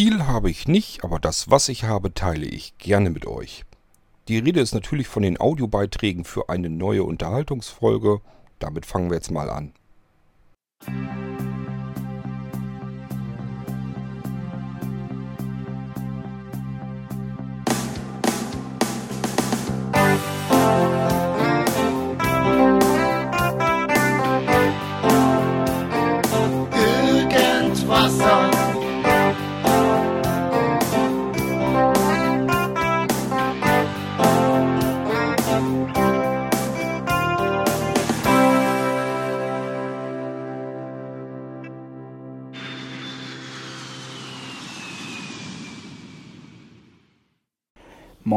Viel 0.00 0.28
habe 0.28 0.48
ich 0.48 0.68
nicht, 0.68 1.02
aber 1.02 1.18
das, 1.18 1.50
was 1.50 1.68
ich 1.68 1.82
habe, 1.82 2.14
teile 2.14 2.46
ich 2.46 2.78
gerne 2.78 3.10
mit 3.10 3.26
euch. 3.26 3.64
Die 4.28 4.38
Rede 4.38 4.60
ist 4.60 4.72
natürlich 4.72 5.08
von 5.08 5.24
den 5.24 5.40
Audiobeiträgen 5.40 6.22
für 6.22 6.48
eine 6.48 6.70
neue 6.70 7.02
Unterhaltungsfolge. 7.02 8.20
Damit 8.60 8.86
fangen 8.86 9.10
wir 9.10 9.16
jetzt 9.16 9.32
mal 9.32 9.50
an. 9.50 9.72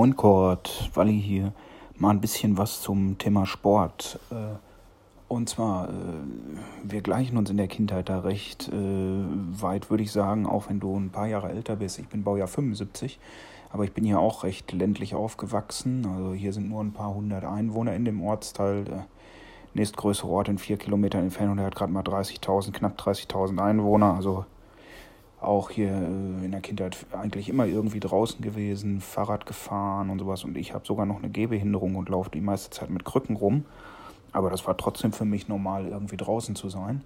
Moin 0.02 0.16
Kurt, 0.16 0.90
Walli 0.96 1.22
hier. 1.22 1.54
Mal 1.96 2.10
ein 2.10 2.22
bisschen 2.22 2.58
was 2.58 2.82
zum 2.82 3.20
Thema 3.20 3.46
Sport. 3.46 4.18
Äh, 4.32 4.58
Und 5.28 5.48
zwar, 5.48 5.90
äh, 5.90 5.92
wir 6.82 7.02
gleichen 7.02 7.38
uns 7.38 7.52
in 7.52 7.58
der 7.58 7.68
Kindheit 7.68 8.10
da 8.10 8.22
recht 8.22 8.68
äh, 8.70 8.72
weit, 9.62 9.92
würde 9.92 10.02
ich 10.02 10.12
sagen, 10.12 10.48
auch 10.48 10.70
wenn 10.70 10.80
du 10.80 10.98
ein 10.98 11.12
paar 11.12 11.28
Jahre 11.28 11.52
älter 11.52 11.76
bist. 11.76 12.00
Ich 12.00 12.08
bin 12.08 12.24
Baujahr 12.24 12.48
75, 12.48 13.20
aber 13.70 13.84
ich 13.84 13.94
bin 13.94 14.04
hier 14.04 14.20
auch 14.20 14.44
recht 14.44 14.72
ländlich 14.72 15.14
aufgewachsen. 15.14 16.08
Also 16.08 16.34
hier 16.34 16.52
sind 16.52 16.68
nur 16.68 16.84
ein 16.84 16.94
paar 16.94 17.14
hundert 17.14 17.46
Einwohner 17.46 17.94
in 17.94 18.04
dem 18.04 18.24
Ortsteil. 18.24 18.86
Der 18.86 19.06
nächstgrößere 19.76 20.28
Ort 20.28 20.50
in 20.50 20.58
vier 20.58 20.78
Kilometern 20.78 21.26
Entfernung, 21.26 21.58
der 21.58 21.68
hat 21.68 21.76
gerade 21.76 21.94
mal 21.94 22.02
30.000, 22.02 22.72
knapp 22.72 23.00
30.000 23.00 23.64
Einwohner. 23.64 24.16
Also 24.16 24.46
auch 25.42 25.72
hier 25.72 25.90
äh, 25.90 26.46
in 26.46 26.52
der 26.52 26.62
Kindheit 26.62 26.98
eigentlich 27.12 27.50
immer 27.50 27.66
irgendwie 27.66 28.00
draußen 28.00 28.42
gewesen, 28.42 29.02
Fahrrad 29.02 29.46
gefahren 29.46 30.10
und 30.10 30.20
sowas. 30.20 30.44
Und 30.44 30.58
ich 30.58 30.74
habe 30.74 30.86
sogar 30.86 31.06
noch 31.06 31.18
eine 31.18 31.30
Gehbehinderung 31.30 31.96
und 31.96 32.10
laufe 32.10 32.30
die 32.30 32.42
meiste 32.42 32.70
Zeit 32.70 32.90
mit 32.90 33.04
Krücken 33.04 33.36
rum. 33.36 33.66
Aber 34.32 34.50
das 34.50 34.66
war 34.66 34.78
trotzdem 34.78 35.12
für 35.12 35.26
mich 35.26 35.48
normal, 35.48 35.88
irgendwie 35.88 36.18
draußen 36.18 36.56
zu 36.56 36.70
sein. 36.70 37.02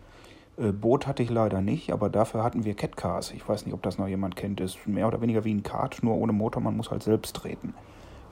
Äh, 0.58 0.72
Boot 0.72 1.08
hatte 1.08 1.23
ich 1.23 1.30
leider 1.30 1.61
nicht, 1.61 1.91
aber 1.91 2.09
dafür 2.09 2.44
hatten 2.44 2.66
wir 2.66 2.75
Catcars. 2.75 3.31
Ich 3.31 3.47
weiß 3.47 3.66
nicht, 3.66 3.73
ob 3.73 3.81
das 3.81 3.97
noch 3.97 4.08
jemand 4.08 4.36
kennt. 4.36 4.59
Ist 4.59 4.86
mehr 4.86 5.08
oder 5.08 5.22
weniger 5.22 5.44
wie 5.45 5.53
ein 5.53 5.63
Kart, 5.63 6.03
nur 6.03 6.16
ohne 6.16 6.33
Motor. 6.33 6.61
Man 6.61 6.78
muss 6.78 6.91
halt 6.91 7.03
selbst 7.03 7.36
treten. 7.36 7.73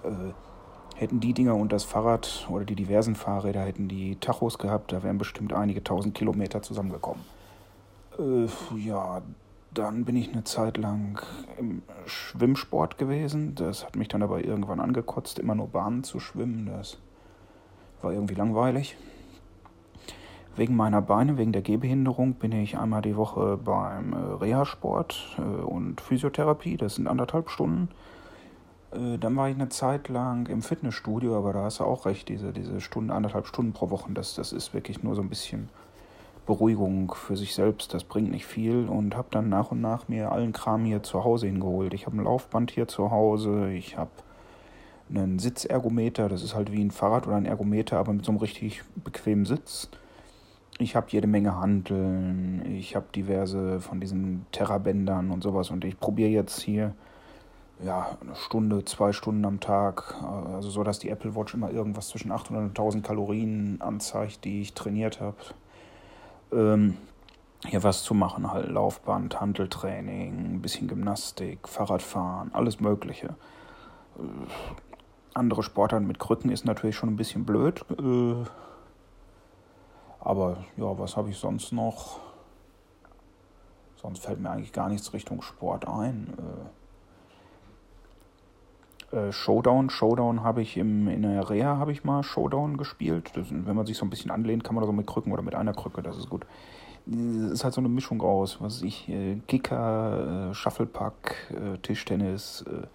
Äh, 0.04 0.34
hätten 0.96 1.20
die 1.20 1.34
Dinger 1.34 1.56
und 1.56 1.72
das 1.72 1.84
Fahrrad 1.86 2.48
oder 2.50 2.66
die 2.66 2.76
diversen 2.76 3.16
Fahrräder 3.16 3.62
hätten 3.62 3.88
die 3.88 4.18
Tachos 4.18 4.60
gehabt, 4.60 4.92
da 4.92 5.02
wären 5.02 5.18
bestimmt 5.18 5.54
einige 5.54 5.84
tausend 5.84 6.14
Kilometer 6.14 6.62
zusammengekommen. 6.62 7.24
Äh, 8.20 8.48
ja, 8.78 9.22
dann 9.74 10.06
bin 10.06 10.16
ich 10.16 10.32
eine 10.32 10.44
Zeit 10.44 10.78
lang 10.78 11.22
im 11.58 11.82
Schwimmsport 12.06 12.98
gewesen. 12.98 13.56
Das 13.56 13.86
hat 13.86 13.96
mich 13.96 14.08
dann 14.08 14.24
aber 14.24 14.44
irgendwann 14.44 14.80
angekotzt, 14.80 15.40
immer 15.40 15.56
nur 15.56 15.68
Bahnen 15.68 16.04
zu 16.04 16.20
schwimmen. 16.20 16.68
Das 16.68 16.98
war 18.02 18.14
irgendwie 18.14 18.36
langweilig. 18.36 18.98
Wegen 20.56 20.76
meiner 20.76 21.02
Beine, 21.02 21.38
wegen 21.38 21.52
der 21.52 21.64
Gehbehinderung, 21.64 22.36
bin 22.36 22.52
ich 22.52 22.78
einmal 22.78 23.02
die 23.02 23.16
Woche 23.16 23.58
beim 23.58 24.14
äh, 24.14 24.18
Reha-Sport 24.18 25.38
äh, 25.40 25.42
und 25.42 26.00
Physiotherapie. 26.00 26.78
Das 26.78 26.96
sind 26.96 27.08
anderthalb 27.08 27.50
Stunden. 27.50 27.90
Äh, 28.92 29.18
dann 29.18 29.36
war 29.36 29.50
ich 29.50 29.56
eine 29.56 29.70
Zeit 29.70 30.10
lang 30.10 30.48
im 30.48 30.62
Fitnessstudio, 30.62 31.36
aber 31.36 31.54
da 31.54 31.64
hast 31.64 31.80
du 31.80 31.86
auch 31.86 32.06
recht, 32.06 32.30
diese, 32.30 32.54
diese 32.54 32.82
Stunde, 32.82 33.16
anderthalb 33.16 33.48
Stunden 33.48 33.74
pro 33.74 33.90
Woche, 33.90 34.12
das, 34.14 34.36
das 34.36 34.54
ist 34.54 34.76
wirklich 34.76 35.02
nur 35.02 35.16
so 35.16 35.22
ein 35.22 35.30
bisschen 35.30 35.70
Beruhigung 36.46 37.14
für 37.14 37.38
sich 37.38 37.54
selbst. 37.56 37.94
Das 37.94 38.04
bringt 38.04 38.32
nicht 38.32 38.46
viel 38.46 38.88
und 38.88 39.16
habe 39.16 39.28
dann 39.32 39.50
nach 39.50 39.72
und 39.72 39.82
nach 39.82 40.08
mir 40.08 40.32
allen 40.32 40.54
Kram 40.54 40.86
hier 40.86 41.04
zu 41.04 41.24
Hause 41.24 41.48
hingeholt. 41.48 41.94
Ich 41.94 42.06
habe 42.06 42.18
ein 42.18 42.24
Laufband 42.24 42.72
hier 42.72 42.88
zu 42.88 43.12
Hause, 43.12 43.72
ich 43.72 43.98
habe 43.98 44.12
einen 45.10 45.40
Sitzergometer, 45.40 46.30
das 46.30 46.44
ist 46.44 46.56
halt 46.56 46.72
wie 46.72 46.84
ein 46.84 46.92
Fahrrad 46.92 47.28
oder 47.28 47.36
ein 47.36 47.46
Ergometer, 47.46 47.98
aber 47.98 48.14
mit 48.14 48.26
so 48.26 48.32
einem 48.32 48.40
richtig 48.40 48.84
bequemen 49.04 49.46
Sitz. 49.46 49.90
Ich 50.80 50.96
habe 50.96 51.08
jede 51.10 51.28
Menge 51.28 51.60
Hanteln, 51.60 52.66
ich 52.76 52.96
habe 52.96 53.06
diverse 53.16 53.80
von 53.80 54.00
diesen 54.00 54.46
Terrabändern 54.52 55.30
und 55.30 55.44
sowas 55.44 55.70
und 55.70 55.86
ich 55.86 56.00
probiere 56.00 56.30
jetzt 56.30 56.62
hier 56.62 56.96
ja, 57.84 58.18
eine 58.22 58.36
Stunde, 58.36 58.86
zwei 58.86 59.12
Stunden 59.12 59.46
am 59.46 59.60
Tag, 59.60 60.16
also 60.24 60.70
so, 60.70 60.84
dass 60.84 61.00
die 61.00 61.10
Apple 61.10 61.36
Watch 61.36 61.54
immer 61.54 61.72
irgendwas 61.72 62.10
zwischen 62.10 62.32
800 62.32 62.64
und 62.64 62.70
1000 62.70 63.06
Kalorien 63.06 63.82
anzeigt, 63.82 64.46
die 64.46 64.62
ich 64.62 64.74
trainiert 64.74 65.20
habe. 65.22 65.36
Ähm, 66.54 66.98
hier 67.66 67.84
was 67.84 68.04
zu 68.04 68.14
machen, 68.14 68.52
halt 68.52 68.70
Laufband, 68.70 69.40
Handeltraining, 69.40 70.56
ein 70.56 70.62
bisschen 70.62 70.88
Gymnastik, 70.88 71.68
Fahrradfahren, 71.68 72.54
alles 72.54 72.80
Mögliche. 72.80 73.36
Äh, 74.18 74.22
andere 75.34 75.64
Sportarten 75.64 76.06
mit 76.06 76.20
Krücken 76.20 76.52
ist 76.52 76.66
natürlich 76.66 76.96
schon 76.96 77.10
ein 77.10 77.16
bisschen 77.16 77.46
blöd. 77.46 77.86
Äh, 77.92 78.46
aber 80.20 80.58
ja, 80.78 80.98
was 81.00 81.18
habe 81.18 81.30
ich 81.30 81.38
sonst 81.38 81.72
noch? 81.72 82.20
Sonst 83.96 84.20
fällt 84.24 84.40
mir 84.40 84.50
eigentlich 84.50 84.74
gar 84.74 84.90
nichts 84.90 85.14
Richtung 85.14 85.42
Sport 85.42 85.88
ein. 85.88 86.34
Äh, 86.38 86.83
äh, 89.14 89.32
Showdown, 89.32 89.90
Showdown 89.90 90.44
habe 90.44 90.62
ich 90.62 90.78
im, 90.78 91.08
in 91.08 91.22
der 91.22 91.50
Reha 91.50 91.78
habe 91.78 91.92
ich 91.92 92.04
mal 92.04 92.24
Showdown 92.24 92.78
gespielt. 92.78 93.32
Das, 93.36 93.48
wenn 93.50 93.76
man 93.76 93.86
sich 93.86 93.98
so 93.98 94.06
ein 94.06 94.10
bisschen 94.10 94.32
anlehnt, 94.32 94.64
kann 94.64 94.76
man 94.76 94.82
da 94.82 94.88
so 94.88 94.94
mit 94.94 95.08
Krücken 95.08 95.32
oder 95.32 95.42
mit 95.42 95.56
einer 95.56 95.74
Krücke, 95.74 96.02
das 96.02 96.18
ist 96.18 96.30
gut. 96.30 96.46
Es 97.06 97.52
ist 97.52 97.64
halt 97.64 97.74
so 97.74 97.82
eine 97.82 97.90
Mischung 97.90 98.22
aus, 98.22 98.62
was 98.62 98.82
ich, 98.82 99.10
äh, 99.10 99.38
Kicker, 99.48 100.50
äh, 100.50 100.54
Shufflepack, 100.54 101.36
äh, 101.52 101.78
Tischtennis, 101.80 102.64
äh, 102.68 102.88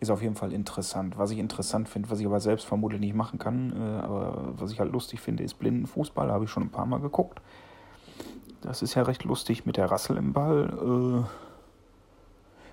ist 0.00 0.10
auf 0.10 0.20
jeden 0.20 0.34
Fall 0.34 0.52
interessant. 0.52 1.16
Was 1.16 1.30
ich 1.30 1.38
interessant 1.38 1.88
finde, 1.88 2.10
was 2.10 2.18
ich 2.18 2.26
aber 2.26 2.40
selbst 2.40 2.66
vermutlich 2.66 3.00
nicht 3.00 3.14
machen 3.14 3.38
kann, 3.38 3.72
äh, 3.72 4.02
aber 4.02 4.52
was 4.58 4.72
ich 4.72 4.80
halt 4.80 4.92
lustig 4.92 5.20
finde, 5.20 5.44
ist 5.44 5.54
Blindenfußball. 5.60 6.32
Habe 6.32 6.44
ich 6.44 6.50
schon 6.50 6.64
ein 6.64 6.70
paar 6.70 6.86
Mal 6.86 6.98
geguckt. 6.98 7.40
Das 8.60 8.82
ist 8.82 8.94
ja 8.96 9.02
recht 9.02 9.24
lustig 9.24 9.64
mit 9.64 9.76
der 9.76 9.90
Rassel 9.90 10.16
im 10.16 10.32
Ball. 10.32 11.24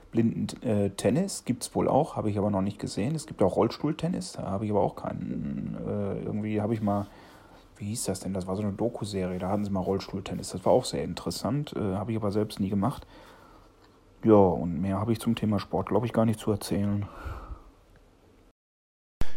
Äh, 0.09 0.11
Blindentennis 0.11 1.45
gibt 1.45 1.63
es 1.63 1.75
wohl 1.75 1.87
auch, 1.87 2.15
habe 2.15 2.29
ich 2.29 2.37
aber 2.37 2.49
noch 2.49 2.61
nicht 2.61 2.79
gesehen. 2.79 3.15
Es 3.15 3.27
gibt 3.27 3.41
auch 3.41 3.55
Rollstuhltennis, 3.55 4.33
da 4.33 4.43
habe 4.43 4.65
ich 4.65 4.71
aber 4.71 4.81
auch 4.81 4.95
keinen. 4.95 5.77
Äh, 5.87 6.23
irgendwie 6.23 6.61
habe 6.61 6.73
ich 6.73 6.81
mal, 6.81 7.07
wie 7.77 7.85
hieß 7.85 8.05
das 8.05 8.21
denn? 8.21 8.33
Das 8.33 8.47
war 8.47 8.55
so 8.55 8.63
eine 8.63 8.73
Doku-Serie, 8.73 9.39
da 9.39 9.49
hatten 9.49 9.65
sie 9.65 9.71
mal 9.71 9.81
Rollstuhltennis. 9.81 10.49
Das 10.49 10.65
war 10.65 10.73
auch 10.73 10.85
sehr 10.85 11.03
interessant, 11.03 11.73
äh, 11.75 11.95
habe 11.95 12.11
ich 12.11 12.17
aber 12.17 12.31
selbst 12.31 12.59
nie 12.59 12.69
gemacht. 12.69 13.05
Ja, 14.23 14.33
und 14.33 14.81
mehr 14.81 14.99
habe 14.99 15.13
ich 15.13 15.19
zum 15.19 15.35
Thema 15.35 15.59
Sport, 15.59 15.89
glaube 15.89 16.05
ich, 16.05 16.13
gar 16.13 16.25
nicht 16.25 16.39
zu 16.39 16.51
erzählen. 16.51 17.05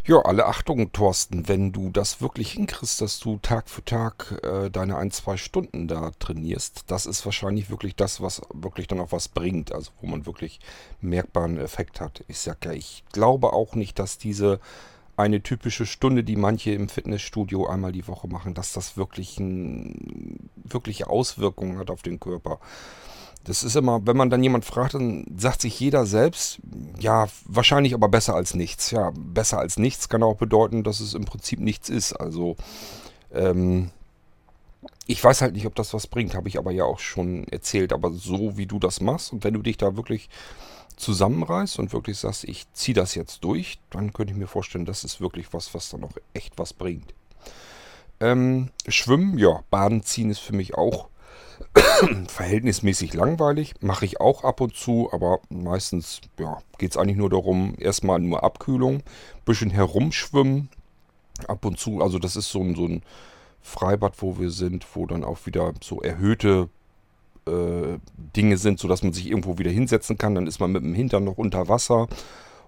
Ja, 0.05 0.19
alle 0.23 0.47
Achtung, 0.47 0.91
Thorsten, 0.91 1.47
wenn 1.47 1.71
du 1.71 1.89
das 1.89 2.21
wirklich 2.21 2.51
hinkriegst, 2.55 3.01
dass 3.01 3.21
du 3.21 3.39
Tag 3.39 3.71
für 3.71 3.85
Tag 3.85 4.41
äh, 4.43 4.69
deine 4.69 4.97
ein, 4.97 5.13
zwei 5.13 5.37
Stunden 5.37 5.87
da 5.87 6.11
trainierst, 6.19 6.87
das 6.89 7.07
ist 7.07 7.25
wahrscheinlich 7.25 7.71
wirklich 7.71 7.95
das, 7.95 8.21
was 8.21 8.43
wirklich 8.53 8.89
dann 8.89 8.99
auch 8.99 9.13
was 9.13 9.29
bringt, 9.29 9.71
also 9.71 9.93
wo 10.01 10.09
man 10.09 10.27
wirklich 10.27 10.59
merkbaren 11.01 11.57
Effekt 11.57 12.01
hat. 12.01 12.25
Ich 12.27 12.41
sag 12.41 12.65
ja, 12.65 12.73
ich 12.73 13.05
glaube 13.13 13.53
auch 13.53 13.77
nicht, 13.77 14.01
dass 14.01 14.19
diese 14.19 14.59
eine 15.17 15.41
typische 15.41 15.87
Stunde, 15.87 16.25
die 16.25 16.37
manche 16.37 16.73
im 16.73 16.89
Fitnessstudio 16.89 17.69
einmal 17.69 17.93
die 17.93 18.09
Woche 18.09 18.27
machen, 18.27 18.55
dass 18.55 18.73
das 18.73 18.97
wirklich 18.97 19.39
ein, 19.39 20.51
wirkliche 20.57 21.09
Auswirkungen 21.09 21.79
hat 21.79 21.91
auf 21.91 22.03
den 22.03 22.19
Körper. 22.19 22.59
Das 23.45 23.65
ist 23.65 23.75
immer, 23.75 24.07
wenn 24.07 24.17
man 24.17 24.31
dann 24.31 24.43
jemand 24.43 24.65
fragt, 24.65 24.95
dann 24.95 25.27
sagt 25.37 25.63
sich 25.63 25.79
jeder 25.81 26.07
selbst, 26.07 26.61
ja, 27.01 27.27
wahrscheinlich 27.45 27.93
aber 27.95 28.09
besser 28.09 28.35
als 28.35 28.55
nichts. 28.55 28.91
Ja, 28.93 29.11
besser 29.17 29.59
als 29.59 29.79
nichts 29.79 30.09
kann 30.09 30.23
auch 30.23 30.37
bedeuten, 30.37 30.85
dass 30.85 31.01
es 31.01 31.15
im 31.15 31.25
Prinzip 31.25 31.59
nichts 31.59 31.89
ist. 31.89 32.13
Also, 32.13 32.57
ähm, 33.33 33.91
ich 35.07 35.23
weiß 35.23 35.43
halt 35.43 35.55
nicht, 35.55 35.67
ob 35.67 35.75
das 35.75 35.93
was 35.93 36.07
bringt, 36.07 36.35
habe 36.35 36.49
ich 36.49 36.59
aber 36.59 36.71
ja 36.71 36.85
auch 36.85 37.01
schon 37.01 37.49
erzählt. 37.49 37.93
Aber 37.93 38.13
so 38.13 38.57
wie 38.57 38.67
du 38.67 38.79
das 38.79 39.01
machst 39.01 39.33
und 39.33 39.43
wenn 39.43 39.55
du 39.55 39.63
dich 39.63 39.77
da 39.77 39.97
wirklich 39.97 40.29
zusammenreißt 40.97 41.79
und 41.81 41.93
wirklich 41.93 42.19
sagst, 42.19 42.45
ich 42.45 42.73
ziehe 42.75 42.95
das 42.95 43.15
jetzt 43.17 43.43
durch, 43.43 43.81
dann 43.91 44.13
könnte 44.13 44.33
ich 44.33 44.39
mir 44.39 44.47
vorstellen, 44.47 44.85
das 44.85 45.03
ist 45.03 45.21
wirklich 45.21 45.53
was, 45.53 45.75
was 45.75 45.91
dann 45.91 46.05
auch 46.05 46.13
echt 46.33 46.59
was 46.59 46.73
bringt. 46.73 47.13
Ähm, 48.21 48.71
Schwimmen, 48.87 49.37
ja, 49.37 49.65
Baden 49.71 50.05
ziehen 50.05 50.31
ist 50.31 50.39
für 50.39 50.55
mich 50.55 50.75
auch 50.75 51.09
verhältnismäßig 52.29 53.15
langweilig. 53.15 53.75
Mache 53.81 54.05
ich 54.05 54.21
auch 54.21 54.45
ab 54.45 54.61
und 54.61 54.75
zu, 54.75 55.09
aber 55.13 55.41
meistens 55.49 56.21
ja, 56.39 56.59
geht 56.79 56.93
es 56.93 56.97
eigentlich 56.97 57.17
nur 57.17 57.31
darum, 57.31 57.75
erstmal 57.79 58.19
nur 58.21 58.43
Abkühlung, 58.43 59.03
bisschen 59.45 59.71
herumschwimmen. 59.71 60.69
Ab 61.49 61.65
und 61.65 61.79
zu, 61.79 62.03
also 62.03 62.19
das 62.19 62.37
ist 62.37 62.51
so 62.51 62.61
ein, 62.61 62.75
so 62.75 62.87
ein 62.87 63.03
Freibad, 63.63 64.21
wo 64.21 64.39
wir 64.39 64.51
sind, 64.51 64.87
wo 64.95 65.07
dann 65.07 65.25
auch 65.25 65.47
wieder 65.47 65.73
so 65.83 66.01
erhöhte 66.01 66.69
äh, 67.47 67.99
Dinge 68.37 68.57
sind, 68.57 68.79
sodass 68.79 69.03
man 69.03 69.13
sich 69.13 69.29
irgendwo 69.29 69.59
wieder 69.59 69.71
hinsetzen 69.71 70.19
kann. 70.19 70.35
Dann 70.35 70.47
ist 70.47 70.61
man 70.61 70.73
mit 70.73 70.83
dem 70.83 70.95
Hintern 70.95 71.25
noch 71.25 71.39
unter 71.39 71.69
Wasser 71.69 72.09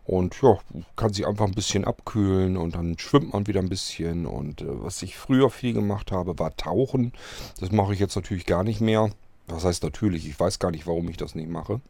und 0.05 0.41
ja, 0.43 0.59
kann 0.97 1.13
sich 1.13 1.27
einfach 1.27 1.47
ein 1.47 1.55
bisschen 1.55 1.85
abkühlen 1.85 2.57
und 2.57 2.75
dann 2.75 2.99
schwimmt 2.99 3.33
man 3.33 3.47
wieder 3.47 3.61
ein 3.61 3.71
bisschen. 3.71 4.27
Und 4.27 4.61
äh, 4.61 4.67
was 4.69 5.03
ich 5.03 5.17
früher 5.17 5.49
viel 5.49 5.73
gemacht 5.73 6.13
habe, 6.13 6.39
war 6.39 6.57
Tauchen. 6.57 7.13
Das 7.59 7.73
mache 7.73 7.95
ich 7.95 8.01
jetzt 8.01 8.17
natürlich 8.17 8.45
gar 8.45 8.65
nicht 8.65 8.81
mehr. 8.81 9.11
Was 9.47 9.65
heißt 9.65 9.83
natürlich? 9.83 10.29
Ich 10.29 10.39
weiß 10.39 10.59
gar 10.59 10.71
nicht, 10.71 10.87
warum 10.87 11.09
ich 11.09 11.17
das 11.17 11.35
nicht 11.35 11.49
mache. 11.49 11.81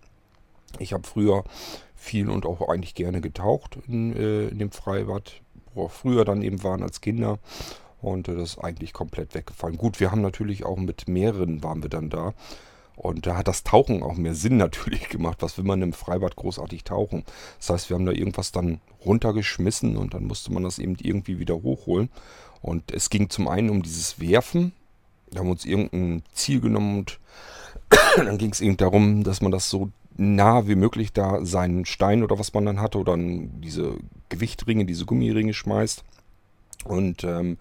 Ich 0.78 0.93
habe 0.93 1.06
früher 1.06 1.44
viel 1.94 2.28
und 2.28 2.46
auch 2.46 2.69
eigentlich 2.69 2.94
gerne 2.94 3.20
getaucht 3.20 3.78
in, 3.88 4.14
äh, 4.14 4.49
in 4.49 4.58
dem 4.58 4.70
Freibad, 4.70 5.40
wo 5.75 5.84
wir 5.84 5.88
früher 5.88 6.25
dann 6.25 6.43
eben 6.43 6.62
waren 6.62 6.82
als 6.82 7.00
Kinder. 7.00 7.38
Und 8.00 8.28
äh, 8.28 8.37
das 8.37 8.50
ist 8.50 8.58
eigentlich 8.58 8.93
komplett 8.93 9.34
weggefallen. 9.34 9.76
Gut, 9.76 9.99
wir 9.99 10.12
haben 10.12 10.20
natürlich 10.20 10.64
auch 10.64 10.76
mit 10.76 11.08
mehreren 11.08 11.64
waren 11.64 11.82
wir 11.82 11.90
dann 11.90 12.10
da. 12.10 12.34
Und 12.96 13.26
da 13.26 13.37
hat 13.37 13.49
das 13.49 13.64
Tauchen 13.64 14.02
auch 14.02 14.14
mehr 14.14 14.35
Sinn 14.35 14.56
natürlich 14.58 15.08
gemacht. 15.08 15.38
Was 15.41 15.58
will 15.58 15.64
man 15.64 15.82
im 15.82 15.93
Freibad 15.93 16.37
großartig 16.37 16.85
tauchen? 16.85 17.25
Das 17.58 17.70
heißt, 17.70 17.91
wir 17.91 17.94
haben 17.94 18.06
da 18.06 18.12
irgendwas 18.12 18.52
dann 18.52 18.81
runtergeschmissen 19.05 19.96
und 19.96 20.14
dann 20.14 20.25
musste 20.25 20.52
man 20.52 20.62
das 20.62 20.79
eben 20.79 20.96
irgendwie 21.00 21.38
wieder 21.38 21.55
hochholen. 21.55 22.08
Und 22.62 22.93
es 22.93 23.11
ging 23.11 23.29
zum 23.29 23.49
einen 23.49 23.70
um 23.70 23.82
dieses 23.82 24.20
Werfen. 24.20 24.73
Da 25.31 25.41
haben 25.41 25.49
wir 25.49 25.52
uns 25.52 25.64
irgendein 25.64 26.23
Ziel 26.32 26.61
genommen 26.61 26.99
und 26.99 27.20
dann 28.17 28.38
ging 28.38 28.52
es 28.52 28.61
eben 28.61 28.76
darum, 28.76 29.25
dass 29.25 29.41
man 29.41 29.52
das 29.52 29.69
so 29.69 29.91
nah 30.17 30.69
wie 30.69 30.76
möglich 30.76 31.12
da 31.12 31.44
seinen 31.44 31.85
Stein 31.85 32.23
oder 32.23 32.38
was 32.38 32.55
man 32.55 32.64
dann 32.64 32.81
hatte 32.81 32.99
oder 32.99 33.17
diese 33.19 33.96
Gewichtringe, 34.29 34.85
diese 34.85 35.05
Gummiringe 35.05 35.55
schmeißt. 35.55 36.05
Und 36.85 37.25
ähm, 37.25 37.58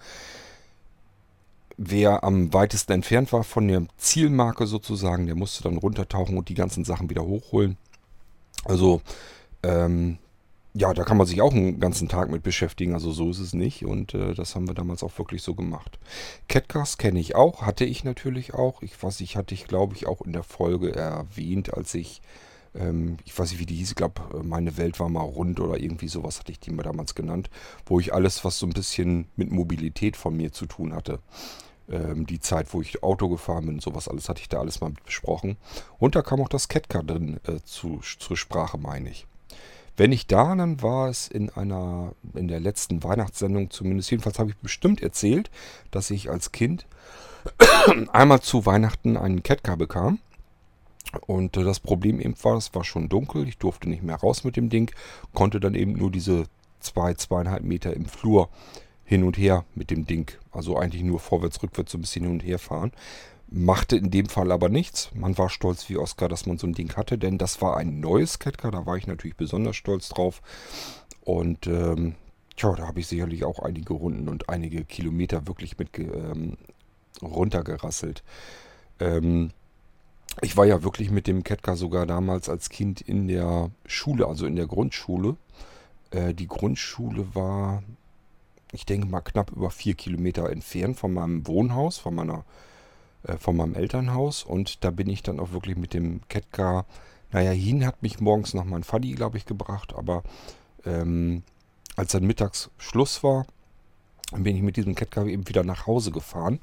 wer 1.77 2.23
am 2.23 2.53
weitesten 2.53 2.93
entfernt 2.93 3.33
war 3.33 3.43
von 3.43 3.67
der 3.67 3.85
Zielmarke 3.97 4.67
sozusagen, 4.67 5.25
der 5.25 5.35
musste 5.35 5.63
dann 5.63 5.77
runtertauchen 5.77 6.37
und 6.37 6.49
die 6.49 6.53
ganzen 6.53 6.85
Sachen 6.85 7.09
wieder 7.09 7.23
hochholen. 7.23 7.77
Also, 8.65 9.01
ähm, 9.63 10.17
ja, 10.75 10.93
da 10.93 11.03
kann 11.03 11.17
man 11.17 11.27
sich 11.27 11.41
auch 11.41 11.53
einen 11.53 11.79
ganzen 11.79 12.09
Tag 12.09 12.31
mit 12.31 12.41
beschäftigen, 12.41 12.93
also 12.93 13.11
so 13.11 13.29
ist 13.29 13.39
es 13.39 13.53
nicht 13.53 13.85
und 13.85 14.15
äh, 14.15 14.33
das 14.33 14.55
haben 14.55 14.67
wir 14.67 14.73
damals 14.73 15.03
auch 15.03 15.15
wirklich 15.19 15.43
so 15.43 15.53
gemacht. 15.53 15.99
Catcast 16.47 16.97
kenne 16.97 17.19
ich 17.19 17.35
auch, 17.35 17.61
hatte 17.61 17.85
ich 17.85 18.03
natürlich 18.03 18.55
auch. 18.55 18.81
Ich 18.81 19.01
weiß 19.01 19.19
nicht, 19.19 19.35
hatte 19.35 19.53
ich 19.53 19.67
glaube 19.67 19.95
ich 19.95 20.07
auch 20.07 20.21
in 20.21 20.33
der 20.33 20.43
Folge 20.43 20.95
erwähnt, 20.95 21.73
als 21.73 21.93
ich 21.93 22.21
ähm, 22.75 23.17
ich 23.25 23.37
weiß 23.37 23.51
nicht, 23.51 23.59
wie 23.59 23.65
die 23.65 23.75
hieß, 23.75 23.91
ich 23.91 23.95
glaube, 23.95 24.21
äh, 24.33 24.43
meine 24.43 24.77
Welt 24.77 24.99
war 24.99 25.09
mal 25.09 25.21
rund 25.21 25.59
oder 25.59 25.79
irgendwie 25.79 26.07
sowas 26.07 26.39
hatte 26.39 26.51
ich 26.51 26.59
die 26.59 26.71
mir 26.71 26.83
damals 26.83 27.15
genannt, 27.15 27.49
wo 27.85 27.99
ich 27.99 28.13
alles, 28.13 28.43
was 28.43 28.59
so 28.59 28.65
ein 28.65 28.73
bisschen 28.73 29.27
mit 29.35 29.51
Mobilität 29.51 30.17
von 30.17 30.35
mir 30.35 30.51
zu 30.51 30.65
tun 30.65 30.93
hatte. 30.93 31.19
Ähm, 31.89 32.25
die 32.25 32.39
Zeit, 32.39 32.73
wo 32.73 32.81
ich 32.81 33.03
Auto 33.03 33.29
gefahren 33.29 33.65
bin, 33.65 33.79
sowas 33.79 34.07
alles 34.07 34.29
hatte 34.29 34.41
ich 34.41 34.49
da 34.49 34.59
alles 34.59 34.81
mal 34.81 34.93
besprochen. 35.05 35.57
Und 35.99 36.15
da 36.15 36.21
kam 36.21 36.41
auch 36.41 36.49
das 36.49 36.67
Ketka 36.67 37.01
drin 37.03 37.39
äh, 37.47 37.59
zu, 37.63 37.99
zur 38.19 38.37
Sprache, 38.37 38.77
meine 38.77 39.09
ich. 39.09 39.27
Wenn 39.95 40.09
nicht 40.09 40.31
da, 40.31 40.55
dann 40.55 40.81
war 40.81 41.09
es 41.09 41.27
in 41.27 41.49
einer, 41.51 42.13
in 42.33 42.47
der 42.47 42.59
letzten 42.59 43.03
Weihnachtssendung 43.03 43.69
zumindest, 43.69 44.09
jedenfalls 44.09 44.39
habe 44.39 44.49
ich 44.49 44.57
bestimmt 44.57 45.03
erzählt, 45.03 45.51
dass 45.91 46.09
ich 46.09 46.31
als 46.31 46.51
Kind 46.51 46.87
einmal 48.11 48.41
zu 48.41 48.65
Weihnachten 48.65 49.17
einen 49.17 49.43
Ketka 49.43 49.75
bekam. 49.75 50.19
Und 51.27 51.57
äh, 51.57 51.63
das 51.63 51.79
Problem 51.79 52.19
eben 52.19 52.35
war, 52.43 52.57
es 52.57 52.73
war 52.73 52.83
schon 52.83 53.09
dunkel, 53.09 53.47
ich 53.47 53.57
durfte 53.57 53.89
nicht 53.89 54.03
mehr 54.03 54.15
raus 54.15 54.43
mit 54.43 54.55
dem 54.55 54.69
Ding, 54.69 54.91
konnte 55.33 55.59
dann 55.59 55.75
eben 55.75 55.93
nur 55.93 56.11
diese 56.11 56.45
zwei, 56.79 57.13
zweieinhalb 57.13 57.63
Meter 57.63 57.93
im 57.93 58.05
Flur 58.05 58.49
hin 59.05 59.23
und 59.23 59.37
her 59.37 59.65
mit 59.75 59.91
dem 59.91 60.05
Ding. 60.05 60.31
Also 60.51 60.77
eigentlich 60.77 61.03
nur 61.03 61.19
vorwärts, 61.19 61.61
rückwärts 61.61 61.91
so 61.91 61.97
ein 61.97 62.01
bisschen 62.01 62.23
hin 62.23 62.33
und 62.33 62.43
her 62.43 62.59
fahren. 62.59 62.91
Machte 63.47 63.95
in 63.97 64.09
dem 64.09 64.27
Fall 64.27 64.51
aber 64.51 64.69
nichts. 64.69 65.11
Man 65.13 65.37
war 65.37 65.49
stolz 65.49 65.87
wie 65.89 65.97
Oscar, 65.97 66.29
dass 66.29 66.45
man 66.45 66.57
so 66.57 66.65
ein 66.65 66.73
Ding 66.73 66.95
hatte, 66.95 67.17
denn 67.17 67.37
das 67.37 67.61
war 67.61 67.77
ein 67.77 67.99
neues 67.99 68.39
Ketka, 68.39 68.71
da 68.71 68.85
war 68.85 68.97
ich 68.97 69.05
natürlich 69.05 69.37
besonders 69.37 69.75
stolz 69.75 70.09
drauf. 70.09 70.41
Und 71.21 71.67
ähm, 71.67 72.15
tja, 72.55 72.73
da 72.75 72.87
habe 72.87 72.99
ich 72.99 73.07
sicherlich 73.07 73.43
auch 73.43 73.59
einige 73.59 73.93
Runden 73.93 74.27
und 74.27 74.49
einige 74.49 74.83
Kilometer 74.85 75.47
wirklich 75.47 75.77
mit 75.77 75.97
ähm, 75.99 76.57
runtergerasselt. 77.21 78.23
Ähm, 78.99 79.51
ich 80.41 80.57
war 80.57 80.65
ja 80.65 80.83
wirklich 80.83 81.11
mit 81.11 81.27
dem 81.27 81.43
Ketka 81.43 81.75
sogar 81.75 82.05
damals 82.05 82.49
als 82.49 82.69
Kind 82.69 83.01
in 83.01 83.27
der 83.27 83.69
Schule, 83.85 84.27
also 84.27 84.45
in 84.45 84.55
der 84.55 84.67
Grundschule. 84.67 85.35
Äh, 86.11 86.33
die 86.33 86.47
Grundschule 86.47 87.35
war, 87.35 87.83
ich 88.71 88.85
denke 88.85 89.07
mal, 89.07 89.21
knapp 89.21 89.51
über 89.51 89.69
vier 89.69 89.93
Kilometer 89.93 90.49
entfernt 90.49 90.97
von 90.97 91.13
meinem 91.13 91.45
Wohnhaus, 91.47 91.97
von 91.97 92.15
meiner, 92.15 92.45
äh, 93.23 93.37
von 93.37 93.55
meinem 93.55 93.75
Elternhaus. 93.75 94.43
Und 94.43 94.83
da 94.83 94.91
bin 94.91 95.09
ich 95.09 95.23
dann 95.23 95.39
auch 95.39 95.51
wirklich 95.51 95.77
mit 95.77 95.93
dem 95.93 96.21
Ketka, 96.29 96.85
naja, 97.31 97.51
hin 97.51 97.85
hat 97.85 98.01
mich 98.01 98.19
morgens 98.19 98.53
nach 98.53 98.65
meinem 98.65 98.83
Faddy, 98.83 99.13
glaube 99.13 99.37
ich, 99.37 99.45
gebracht, 99.45 99.93
aber 99.95 100.23
ähm, 100.85 101.43
als 101.95 102.11
dann 102.11 102.25
mittags 102.25 102.69
Schluss 102.77 103.23
war, 103.23 103.45
bin 104.31 104.55
ich 104.55 104.63
mit 104.63 104.77
diesem 104.77 104.95
Ketka 104.95 105.25
eben 105.25 105.47
wieder 105.47 105.63
nach 105.63 105.85
Hause 105.85 106.11
gefahren. 106.11 106.59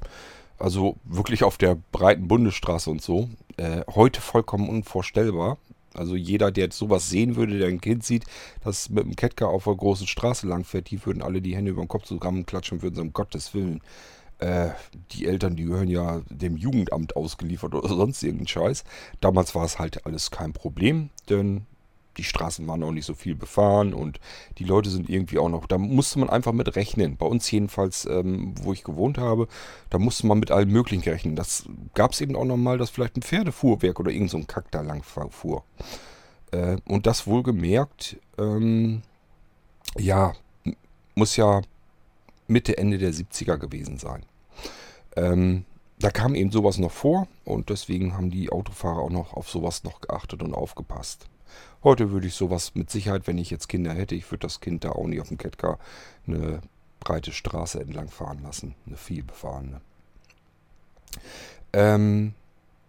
Also 0.61 0.97
wirklich 1.05 1.43
auf 1.43 1.57
der 1.57 1.77
breiten 1.91 2.29
Bundesstraße 2.29 2.91
und 2.91 3.01
so. 3.03 3.31
Äh, 3.57 3.83
heute 3.95 4.21
vollkommen 4.21 4.69
unvorstellbar. 4.69 5.59
Also 5.95 6.15
jeder, 6.15 6.53
der 6.53 6.65
jetzt 6.65 6.79
sowas 6.79 7.09
sehen 7.09 7.35
würde, 7.35 7.59
der 7.59 7.69
ein 7.69 7.81
Kind 7.81 8.05
sieht, 8.05 8.25
das 8.63 8.91
mit 8.91 9.05
dem 9.05 9.17
Kettker 9.17 9.49
auf 9.49 9.65
der 9.65 9.75
großen 9.75 10.07
Straße 10.07 10.47
langfährt, 10.47 10.91
die 10.91 11.05
würden 11.05 11.23
alle 11.23 11.41
die 11.41 11.57
Hände 11.57 11.73
über 11.73 11.83
den 11.83 11.89
Kopf 11.89 12.05
zusammenklatschen 12.05 12.79
und 12.79 12.83
würden 12.83 12.95
sagen, 12.95 13.09
um 13.09 13.13
Gottes 13.13 13.55
Willen. 13.55 13.81
Äh, 14.39 14.71
die 15.13 15.27
Eltern, 15.27 15.57
die 15.57 15.65
gehören 15.65 15.89
ja 15.89 16.23
dem 16.29 16.57
Jugendamt 16.57 17.17
ausgeliefert 17.17 17.75
oder 17.75 17.89
sonst 17.89 18.23
irgendein 18.23 18.47
Scheiß. 18.47 18.85
Damals 19.21 19.55
war 19.55 19.65
es 19.65 19.79
halt 19.79 20.07
alles 20.07 20.31
kein 20.31 20.53
Problem, 20.53 21.11
denn 21.29 21.67
die 22.21 22.25
Straßen 22.25 22.67
waren 22.69 22.83
auch 22.83 22.93
nicht 22.93 23.07
so 23.07 23.15
viel 23.15 23.35
befahren 23.35 23.95
und 23.95 24.21
die 24.59 24.65
Leute 24.65 24.91
sind 24.91 25.09
irgendwie 25.09 25.39
auch 25.39 25.49
noch, 25.49 25.67
da 25.67 25.79
musste 25.79 26.19
man 26.19 26.29
einfach 26.29 26.53
mit 26.53 26.77
rechnen. 26.77 27.17
Bei 27.17 27.25
uns 27.25 27.51
jedenfalls, 27.51 28.05
ähm, 28.05 28.55
wo 28.61 28.75
ich 28.75 28.85
gewohnt 28.85 29.17
habe, 29.17 29.49
da 29.89 29.99
musste 29.99 30.27
man 30.27 30.39
mit 30.39 30.51
allem 30.51 30.71
Möglichen 30.71 31.03
rechnen. 31.03 31.35
Das 31.35 31.65
gab 31.95 32.13
es 32.13 32.21
eben 32.21 32.37
auch 32.37 32.45
nochmal, 32.45 32.77
dass 32.77 32.91
vielleicht 32.91 33.17
ein 33.17 33.23
Pferdefuhrwerk 33.23 33.99
oder 33.99 34.11
irgend 34.11 34.29
so 34.29 34.37
ein 34.37 34.47
Kack 34.47 34.71
da 34.71 34.83
lang 34.83 35.03
fuhr. 35.03 35.65
Äh, 36.51 36.77
und 36.87 37.07
das 37.07 37.27
wohlgemerkt, 37.27 38.19
ähm, 38.37 39.01
ja, 39.97 40.35
muss 41.15 41.37
ja 41.37 41.63
Mitte, 42.49 42.77
Ende 42.77 42.99
der 42.99 43.15
70er 43.15 43.57
gewesen 43.57 43.97
sein. 43.97 44.27
Ähm, 45.17 45.65
da 45.99 46.11
kam 46.11 46.35
eben 46.35 46.53
sowas 46.53 46.77
noch 46.77 46.93
vor 46.93 47.29
und 47.47 47.71
deswegen 47.71 48.15
haben 48.15 48.31
die 48.31 48.51
Autofahrer 48.51 49.01
auch 49.01 49.11
noch 49.11 49.33
auf 49.33 49.49
sowas 49.49 49.85
noch 49.85 50.03
geachtet 50.03 50.43
und 50.43 50.53
aufgepasst. 50.53 51.31
Heute 51.83 52.11
würde 52.11 52.27
ich 52.27 52.35
sowas 52.35 52.75
mit 52.75 52.91
Sicherheit, 52.91 53.27
wenn 53.27 53.39
ich 53.39 53.51
jetzt 53.51 53.69
Kinder 53.69 53.95
hätte, 53.95 54.15
ich 54.15 54.31
würde 54.31 54.47
das 54.47 54.61
Kind 54.61 54.85
da 54.85 54.91
auch 54.91 55.07
nicht 55.07 55.21
auf 55.21 55.29
dem 55.29 55.39
Kettcar 55.39 55.79
eine 56.27 56.61
breite 57.01 57.33
Straße 57.33 57.81
entlang 57.81 58.09
fahren 58.09 58.43
lassen. 58.43 58.75
Eine 58.87 58.99
vielbefahrene. 58.99 59.81
Ähm, 61.73 62.35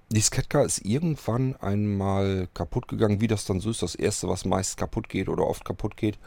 die 0.10 0.22
Kettcar 0.22 0.66
ist 0.66 0.86
irgendwann 0.86 1.56
einmal 1.56 2.50
kaputt 2.54 2.90
gegangen, 2.90 3.22
wie 3.22 3.28
das 3.28 3.46
dann 3.46 3.62
so 3.62 3.70
ist. 3.70 3.82
Das 3.82 3.96
erste, 3.96 4.28
was 4.28 4.44
meist 4.44 4.76
kaputt 4.76 5.08
geht 5.08 5.30
oder 5.30 5.48
oft 5.48 5.64
kaputt 5.64 5.96
geht. 5.96 6.20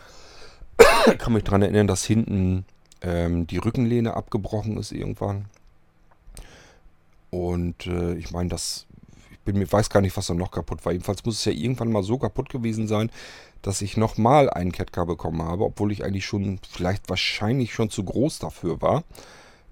Ich 1.06 1.18
kann 1.18 1.34
mich 1.34 1.44
daran 1.44 1.60
erinnern, 1.60 1.86
dass 1.86 2.04
hinten 2.04 2.64
ähm, 3.02 3.46
die 3.46 3.58
Rückenlehne 3.58 4.14
abgebrochen 4.14 4.78
ist 4.78 4.90
irgendwann. 4.90 5.46
Und 7.28 7.86
äh, 7.86 8.14
ich 8.14 8.30
meine, 8.30 8.48
das 8.48 8.86
bin 9.44 9.58
mir 9.58 9.70
weiß 9.70 9.90
gar 9.90 10.00
nicht, 10.00 10.16
was 10.16 10.26
da 10.26 10.34
noch 10.34 10.50
kaputt 10.50 10.84
war. 10.84 10.92
Jedenfalls 10.92 11.24
muss 11.24 11.38
es 11.38 11.44
ja 11.44 11.52
irgendwann 11.52 11.92
mal 11.92 12.02
so 12.02 12.18
kaputt 12.18 12.48
gewesen 12.48 12.88
sein, 12.88 13.10
dass 13.62 13.82
ich 13.82 13.96
nochmal 13.96 14.50
einen 14.50 14.72
Catcar 14.72 15.06
bekommen 15.06 15.42
habe, 15.42 15.64
obwohl 15.64 15.92
ich 15.92 16.04
eigentlich 16.04 16.26
schon, 16.26 16.60
vielleicht 16.68 17.08
wahrscheinlich 17.08 17.72
schon 17.72 17.90
zu 17.90 18.04
groß 18.04 18.38
dafür 18.38 18.82
war, 18.82 19.04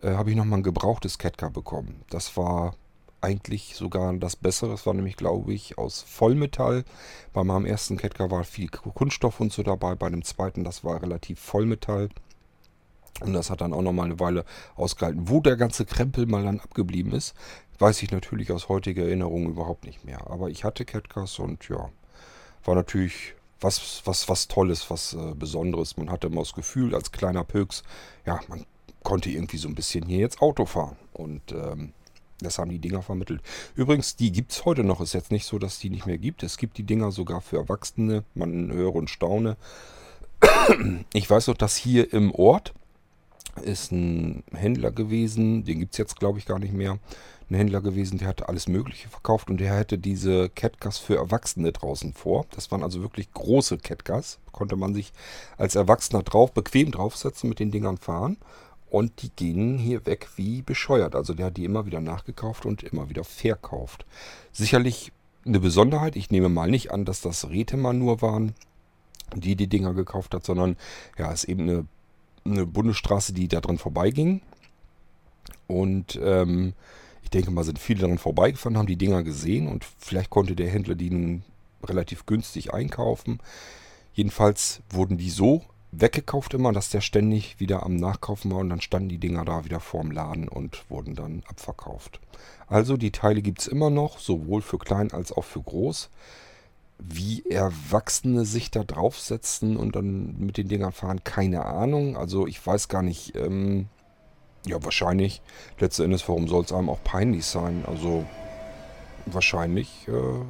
äh, 0.02 0.12
habe 0.12 0.30
ich 0.30 0.36
nochmal 0.36 0.60
ein 0.60 0.64
gebrauchtes 0.64 1.18
Catcar 1.18 1.50
bekommen. 1.50 2.02
Das 2.08 2.36
war 2.36 2.74
eigentlich 3.22 3.74
sogar 3.76 4.12
das 4.14 4.36
Bessere. 4.36 4.70
Das 4.70 4.84
war 4.86 4.94
nämlich, 4.94 5.16
glaube 5.16 5.54
ich, 5.54 5.78
aus 5.78 6.02
Vollmetall. 6.02 6.84
Bei 7.32 7.44
meinem 7.44 7.64
ersten 7.64 7.96
Catcar 7.96 8.30
war 8.30 8.44
viel 8.44 8.68
Kunststoff 8.68 9.40
und 9.40 9.52
so 9.52 9.62
dabei. 9.62 9.94
Bei 9.94 10.10
dem 10.10 10.24
zweiten, 10.24 10.64
das 10.64 10.84
war 10.84 11.02
relativ 11.02 11.38
Vollmetall. 11.38 12.08
Und 13.20 13.34
das 13.34 13.50
hat 13.50 13.60
dann 13.60 13.72
auch 13.72 13.82
nochmal 13.82 14.06
eine 14.06 14.18
Weile 14.18 14.44
ausgehalten. 14.74 15.28
Wo 15.28 15.40
der 15.40 15.56
ganze 15.56 15.84
Krempel 15.84 16.26
mal 16.26 16.42
dann 16.42 16.60
abgeblieben 16.60 17.12
ist, 17.12 17.34
weiß 17.78 18.02
ich 18.02 18.10
natürlich 18.10 18.52
aus 18.52 18.68
heutiger 18.68 19.04
Erinnerung 19.04 19.46
überhaupt 19.46 19.84
nicht 19.84 20.04
mehr. 20.04 20.30
Aber 20.30 20.50
ich 20.50 20.64
hatte 20.64 20.84
Catcast 20.84 21.40
und 21.40 21.68
ja, 21.68 21.90
war 22.64 22.74
natürlich 22.74 23.34
was, 23.60 24.02
was, 24.04 24.28
was 24.28 24.48
Tolles, 24.48 24.90
was 24.90 25.14
äh, 25.14 25.34
Besonderes. 25.34 25.96
Man 25.96 26.10
hatte 26.10 26.26
immer 26.26 26.40
das 26.40 26.54
Gefühl, 26.54 26.94
als 26.94 27.12
kleiner 27.12 27.44
Pöks, 27.44 27.82
ja, 28.26 28.40
man 28.48 28.66
konnte 29.02 29.30
irgendwie 29.30 29.56
so 29.56 29.68
ein 29.68 29.74
bisschen 29.74 30.06
hier 30.06 30.18
jetzt 30.18 30.42
Auto 30.42 30.66
fahren. 30.66 30.96
Und 31.12 31.52
ähm, 31.52 31.92
das 32.40 32.58
haben 32.58 32.70
die 32.70 32.78
Dinger 32.78 33.02
vermittelt. 33.02 33.40
Übrigens, 33.74 34.16
die 34.16 34.32
gibt 34.32 34.52
es 34.52 34.64
heute 34.64 34.84
noch. 34.84 35.00
Ist 35.00 35.12
jetzt 35.12 35.30
nicht 35.30 35.46
so, 35.46 35.58
dass 35.58 35.78
die 35.78 35.90
nicht 35.90 36.06
mehr 36.06 36.18
gibt. 36.18 36.42
Es 36.42 36.56
gibt 36.56 36.76
die 36.78 36.82
Dinger 36.82 37.12
sogar 37.12 37.40
für 37.40 37.58
Erwachsene. 37.58 38.24
Man 38.34 38.72
höre 38.72 38.94
und 38.94 39.10
staune. 39.10 39.56
Ich 41.12 41.30
weiß 41.30 41.46
noch, 41.46 41.56
dass 41.56 41.76
hier 41.76 42.12
im 42.12 42.34
Ort 42.34 42.74
ist 43.62 43.92
ein 43.92 44.42
Händler 44.52 44.90
gewesen, 44.90 45.64
den 45.64 45.80
gibt 45.80 45.92
es 45.92 45.98
jetzt 45.98 46.18
glaube 46.18 46.38
ich 46.38 46.46
gar 46.46 46.58
nicht 46.58 46.72
mehr, 46.72 46.98
ein 47.52 47.56
Händler 47.56 47.80
gewesen, 47.80 48.18
der 48.18 48.28
hatte 48.28 48.48
alles 48.48 48.66
Mögliche 48.66 49.08
verkauft 49.08 49.50
und 49.50 49.58
der 49.58 49.76
hätte 49.76 49.98
diese 49.98 50.48
Catcars 50.48 50.98
für 50.98 51.16
Erwachsene 51.16 51.70
draußen 51.72 52.14
vor. 52.14 52.46
Das 52.54 52.70
waren 52.70 52.82
also 52.82 53.02
wirklich 53.02 53.32
große 53.32 53.78
Catcars. 53.78 54.38
Konnte 54.50 54.76
man 54.76 54.94
sich 54.94 55.12
als 55.58 55.74
Erwachsener 55.74 56.22
drauf, 56.22 56.52
bequem 56.52 56.90
draufsetzen, 56.90 57.48
mit 57.48 57.58
den 57.58 57.70
Dingern 57.70 57.98
fahren. 57.98 58.38
Und 58.90 59.22
die 59.22 59.30
gingen 59.34 59.78
hier 59.78 60.04
weg 60.06 60.28
wie 60.36 60.62
bescheuert. 60.62 61.14
Also 61.14 61.34
der 61.34 61.46
hat 61.46 61.56
die 61.56 61.64
immer 61.64 61.86
wieder 61.86 62.00
nachgekauft 62.00 62.66
und 62.66 62.82
immer 62.82 63.08
wieder 63.08 63.24
verkauft. 63.24 64.04
Sicherlich 64.52 65.12
eine 65.46 65.60
Besonderheit. 65.60 66.16
Ich 66.16 66.30
nehme 66.30 66.48
mal 66.48 66.70
nicht 66.70 66.90
an, 66.90 67.04
dass 67.04 67.20
das 67.20 67.48
Retemann 67.48 67.98
nur 67.98 68.22
waren, 68.22 68.54
die 69.34 69.56
die 69.56 69.66
Dinger 69.66 69.94
gekauft 69.94 70.34
hat, 70.34 70.44
sondern 70.44 70.76
ja, 71.18 71.32
es 71.32 71.44
ist 71.44 71.50
eben 71.50 71.62
eine, 71.62 71.86
eine 72.44 72.66
Bundesstraße, 72.66 73.32
die 73.32 73.48
da 73.48 73.60
dran 73.60 73.78
vorbeiging. 73.78 74.42
Und 75.66 76.20
ähm, 76.22 76.74
denke 77.32 77.50
mal, 77.50 77.64
sind 77.64 77.78
viele 77.78 78.02
daran 78.02 78.18
vorbeigefahren, 78.18 78.78
haben 78.78 78.86
die 78.86 78.96
Dinger 78.96 79.22
gesehen 79.22 79.68
und 79.68 79.84
vielleicht 79.98 80.30
konnte 80.30 80.54
der 80.54 80.70
Händler 80.70 80.94
die 80.94 81.10
nun 81.10 81.42
relativ 81.82 82.26
günstig 82.26 82.72
einkaufen. 82.72 83.40
Jedenfalls 84.14 84.82
wurden 84.90 85.18
die 85.18 85.30
so 85.30 85.62
weggekauft 85.92 86.54
immer, 86.54 86.72
dass 86.72 86.90
der 86.90 87.02
ständig 87.02 87.60
wieder 87.60 87.82
am 87.84 87.96
Nachkaufen 87.96 88.50
war 88.50 88.58
und 88.58 88.70
dann 88.70 88.80
standen 88.80 89.10
die 89.10 89.18
Dinger 89.18 89.44
da 89.44 89.64
wieder 89.64 89.80
vorm 89.80 90.10
Laden 90.10 90.48
und 90.48 90.88
wurden 90.90 91.14
dann 91.14 91.42
abverkauft. 91.46 92.20
Also 92.66 92.96
die 92.96 93.10
Teile 93.10 93.42
gibt 93.42 93.60
es 93.60 93.66
immer 93.66 93.90
noch, 93.90 94.18
sowohl 94.18 94.62
für 94.62 94.78
klein 94.78 95.12
als 95.12 95.32
auch 95.32 95.44
für 95.44 95.60
groß. 95.60 96.08
Wie 96.98 97.44
Erwachsene 97.50 98.44
sich 98.44 98.70
da 98.70 98.84
draufsetzen 98.84 99.76
und 99.76 99.96
dann 99.96 100.38
mit 100.38 100.56
den 100.56 100.68
Dingern 100.68 100.92
fahren, 100.92 101.24
keine 101.24 101.66
Ahnung. 101.66 102.16
Also 102.16 102.46
ich 102.46 102.64
weiß 102.64 102.88
gar 102.88 103.02
nicht, 103.02 103.36
ähm, 103.36 103.88
ja 104.66 104.82
wahrscheinlich, 104.82 105.42
letzten 105.78 106.04
Endes, 106.04 106.28
warum 106.28 106.48
soll 106.48 106.64
es 106.64 106.72
einem 106.72 106.88
auch 106.88 107.02
peinlich 107.02 107.46
sein? 107.46 107.84
Also 107.86 108.24
wahrscheinlich 109.26 110.06
äh, 110.08 110.44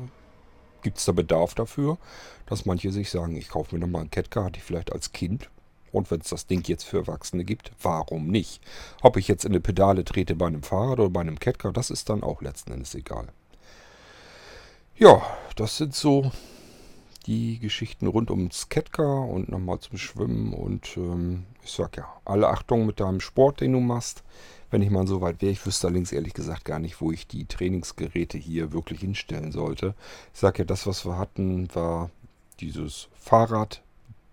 gibt 0.82 0.98
es 0.98 1.04
da 1.04 1.12
Bedarf 1.12 1.54
dafür, 1.54 1.98
dass 2.46 2.66
manche 2.66 2.92
sich 2.92 3.10
sagen, 3.10 3.36
ich 3.36 3.48
kaufe 3.48 3.74
mir 3.74 3.80
nochmal 3.80 4.02
ein 4.02 4.10
Catcar, 4.10 4.44
hatte 4.44 4.58
ich 4.58 4.64
vielleicht 4.64 4.92
als 4.92 5.12
Kind. 5.12 5.50
Und 5.92 6.10
wenn 6.10 6.20
es 6.20 6.28
das 6.28 6.46
Ding 6.46 6.66
jetzt 6.66 6.84
für 6.84 6.98
Erwachsene 6.98 7.44
gibt, 7.44 7.72
warum 7.82 8.28
nicht? 8.28 8.62
Ob 9.02 9.18
ich 9.18 9.28
jetzt 9.28 9.44
in 9.44 9.52
eine 9.52 9.60
Pedale 9.60 10.04
trete 10.04 10.34
bei 10.34 10.46
einem 10.46 10.62
Fahrrad 10.62 11.00
oder 11.00 11.10
bei 11.10 11.20
einem 11.20 11.38
Catcar, 11.38 11.72
das 11.72 11.90
ist 11.90 12.08
dann 12.08 12.22
auch 12.22 12.40
letzten 12.40 12.72
Endes 12.72 12.94
egal. 12.94 13.28
Ja, 14.96 15.22
das 15.56 15.76
sind 15.76 15.94
so 15.94 16.32
die 17.22 17.58
Geschichten 17.58 18.06
rund 18.06 18.30
ums 18.30 18.68
Catcar 18.68 19.28
und 19.28 19.48
nochmal 19.48 19.80
zum 19.80 19.98
Schwimmen. 19.98 20.52
Und 20.52 20.96
ähm, 20.96 21.44
ich 21.64 21.72
sag 21.72 21.96
ja, 21.96 22.06
alle 22.24 22.48
Achtung 22.48 22.86
mit 22.86 23.00
deinem 23.00 23.20
Sport, 23.20 23.60
den 23.60 23.72
du 23.72 23.80
machst 23.80 24.22
wenn 24.72 24.82
ich 24.82 24.90
mal 24.90 25.06
so 25.06 25.20
weit 25.20 25.40
wäre. 25.40 25.52
Ich 25.52 25.64
wüsste 25.64 25.86
allerdings 25.86 26.10
ehrlich 26.10 26.32
gesagt 26.32 26.64
gar 26.64 26.78
nicht, 26.78 27.00
wo 27.00 27.12
ich 27.12 27.28
die 27.28 27.44
Trainingsgeräte 27.44 28.38
hier 28.38 28.72
wirklich 28.72 29.00
hinstellen 29.00 29.52
sollte. 29.52 29.94
Ich 30.32 30.40
sage 30.40 30.60
ja, 30.60 30.64
das, 30.64 30.86
was 30.86 31.04
wir 31.04 31.18
hatten, 31.18 31.72
war 31.74 32.10
dieses 32.58 33.08
Fahrrad, 33.14 33.82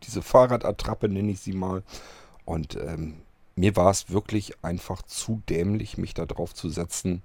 diese 0.03 0.21
Fahrradattrappe 0.21 1.09
nenne 1.09 1.31
ich 1.31 1.41
sie 1.41 1.53
mal. 1.53 1.83
Und 2.45 2.75
ähm, 2.77 3.17
mir 3.55 3.75
war 3.75 3.91
es 3.91 4.09
wirklich 4.09 4.53
einfach 4.63 5.01
zu 5.01 5.41
dämlich, 5.49 5.97
mich 5.97 6.13
da 6.13 6.25
drauf 6.25 6.55
zu 6.55 6.69
setzen, 6.69 7.21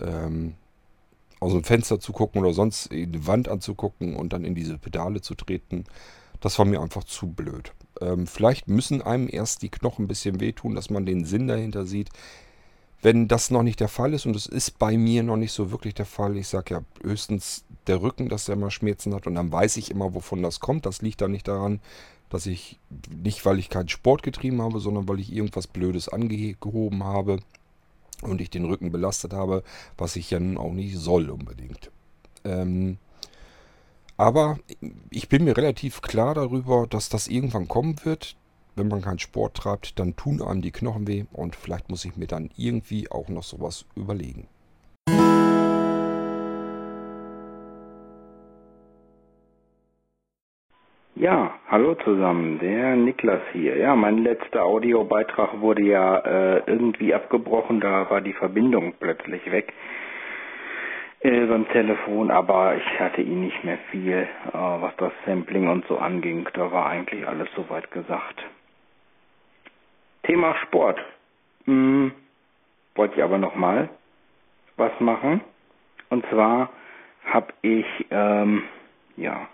ähm, 0.00 0.54
aus 1.40 1.52
dem 1.52 1.64
Fenster 1.64 2.00
zu 2.00 2.12
gucken 2.12 2.40
oder 2.40 2.52
sonst 2.52 2.90
die 2.92 3.26
Wand 3.26 3.48
anzugucken 3.48 4.16
und 4.16 4.32
dann 4.32 4.44
in 4.44 4.54
diese 4.54 4.78
Pedale 4.78 5.20
zu 5.20 5.34
treten. 5.34 5.84
Das 6.40 6.58
war 6.58 6.66
mir 6.66 6.80
einfach 6.80 7.04
zu 7.04 7.28
blöd. 7.28 7.72
Ähm, 8.00 8.26
vielleicht 8.26 8.68
müssen 8.68 9.02
einem 9.02 9.28
erst 9.30 9.62
die 9.62 9.68
Knochen 9.68 10.04
ein 10.04 10.08
bisschen 10.08 10.40
wehtun, 10.40 10.74
dass 10.74 10.90
man 10.90 11.06
den 11.06 11.24
Sinn 11.24 11.48
dahinter 11.48 11.86
sieht. 11.86 12.10
Wenn 13.02 13.28
das 13.28 13.50
noch 13.50 13.62
nicht 13.62 13.80
der 13.80 13.88
Fall 13.88 14.14
ist, 14.14 14.26
und 14.26 14.34
es 14.34 14.46
ist 14.46 14.78
bei 14.78 14.96
mir 14.96 15.22
noch 15.22 15.36
nicht 15.36 15.52
so 15.52 15.70
wirklich 15.70 15.94
der 15.94 16.06
Fall, 16.06 16.36
ich 16.36 16.48
sage 16.48 16.74
ja 16.74 16.80
höchstens 17.02 17.64
der 17.86 18.02
Rücken, 18.02 18.28
dass 18.28 18.46
der 18.46 18.54
immer 18.54 18.70
Schmerzen 18.70 19.14
hat 19.14 19.26
und 19.26 19.34
dann 19.34 19.52
weiß 19.52 19.76
ich 19.76 19.90
immer, 19.90 20.14
wovon 20.14 20.42
das 20.42 20.60
kommt. 20.60 20.86
Das 20.86 21.02
liegt 21.02 21.20
dann 21.20 21.32
nicht 21.32 21.46
daran, 21.46 21.80
dass 22.30 22.46
ich 22.46 22.80
nicht, 23.10 23.44
weil 23.44 23.58
ich 23.58 23.68
keinen 23.68 23.88
Sport 23.88 24.22
getrieben 24.22 24.60
habe, 24.62 24.80
sondern 24.80 25.08
weil 25.08 25.20
ich 25.20 25.32
irgendwas 25.32 25.66
Blödes 25.66 26.08
angehoben 26.08 27.04
habe 27.04 27.38
und 28.22 28.40
ich 28.40 28.50
den 28.50 28.64
Rücken 28.64 28.92
belastet 28.92 29.32
habe, 29.32 29.62
was 29.96 30.16
ich 30.16 30.30
ja 30.30 30.40
nun 30.40 30.58
auch 30.58 30.72
nicht 30.72 30.96
soll 30.96 31.30
unbedingt. 31.30 31.90
Ähm, 32.44 32.98
aber 34.16 34.58
ich 35.10 35.28
bin 35.28 35.44
mir 35.44 35.56
relativ 35.56 36.00
klar 36.00 36.34
darüber, 36.34 36.86
dass 36.86 37.08
das 37.08 37.28
irgendwann 37.28 37.68
kommen 37.68 37.96
wird 38.04 38.36
wenn 38.76 38.88
man 38.88 39.02
keinen 39.02 39.18
Sport 39.18 39.56
treibt, 39.56 39.98
dann 39.98 40.16
tun 40.16 40.42
einem 40.42 40.62
die 40.62 40.70
Knochen 40.70 41.08
weh 41.08 41.24
und 41.32 41.56
vielleicht 41.56 41.90
muss 41.90 42.04
ich 42.04 42.16
mir 42.16 42.26
dann 42.26 42.50
irgendwie 42.56 43.10
auch 43.10 43.28
noch 43.28 43.42
sowas 43.42 43.86
überlegen. 43.96 44.46
Ja, 51.18 51.54
hallo 51.70 51.94
zusammen, 51.94 52.58
der 52.58 52.94
Niklas 52.94 53.40
hier. 53.54 53.78
Ja, 53.78 53.96
mein 53.96 54.18
letzter 54.18 54.64
Audiobeitrag 54.64 55.62
wurde 55.62 55.82
ja 55.82 56.18
äh, 56.18 56.62
irgendwie 56.66 57.14
abgebrochen, 57.14 57.80
da 57.80 58.10
war 58.10 58.20
die 58.20 58.34
Verbindung 58.34 58.92
plötzlich 59.00 59.50
weg 59.50 59.72
äh, 61.20 61.46
beim 61.46 61.66
Telefon, 61.70 62.30
aber 62.30 62.76
ich 62.76 63.00
hatte 63.00 63.22
ihn 63.22 63.40
nicht 63.40 63.64
mehr 63.64 63.78
viel, 63.90 64.28
äh, 64.48 64.52
was 64.52 64.94
das 64.98 65.12
Sampling 65.24 65.68
und 65.68 65.86
so 65.86 65.96
anging. 65.96 66.46
Da 66.52 66.70
war 66.70 66.84
eigentlich 66.90 67.26
alles 67.26 67.48
soweit 67.56 67.90
gesagt. 67.90 68.44
Thema 70.24 70.54
Sport. 70.66 71.00
Hm, 71.64 72.12
wollte 72.94 73.14
ich 73.16 73.22
aber 73.22 73.38
nochmal 73.38 73.88
was 74.76 74.92
machen. 75.00 75.40
Und 76.10 76.26
zwar 76.26 76.68
habe 77.24 77.54
ich 77.62 77.86
ähm, 78.10 78.64
ja 79.16 79.48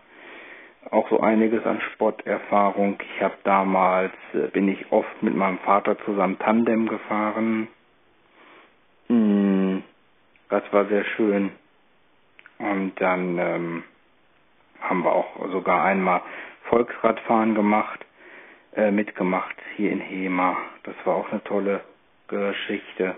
auch 0.90 1.08
so 1.08 1.20
einiges 1.20 1.64
an 1.64 1.80
Sporterfahrung. 1.92 2.98
Ich 3.14 3.22
habe 3.22 3.34
damals 3.44 4.12
äh, 4.34 4.48
bin 4.48 4.68
ich 4.68 4.90
oft 4.90 5.22
mit 5.22 5.34
meinem 5.34 5.58
Vater 5.60 5.96
zusammen 6.04 6.38
Tandem 6.38 6.88
gefahren. 6.88 7.68
Hm, 9.08 9.82
das 10.48 10.62
war 10.72 10.86
sehr 10.86 11.04
schön. 11.04 11.50
Und 12.58 13.00
dann 13.00 13.38
ähm, 13.38 13.84
haben 14.80 15.04
wir 15.04 15.12
auch 15.12 15.50
sogar 15.50 15.84
einmal 15.84 16.22
Volksradfahren 16.64 17.54
gemacht 17.54 18.04
äh, 18.74 18.90
mitgemacht 18.90 19.56
hier 19.76 19.92
in 19.92 20.00
Hema. 20.00 20.56
Das 20.84 20.94
war 21.04 21.16
auch 21.16 21.30
eine 21.30 21.42
tolle 21.44 21.80
Geschichte. 22.28 23.14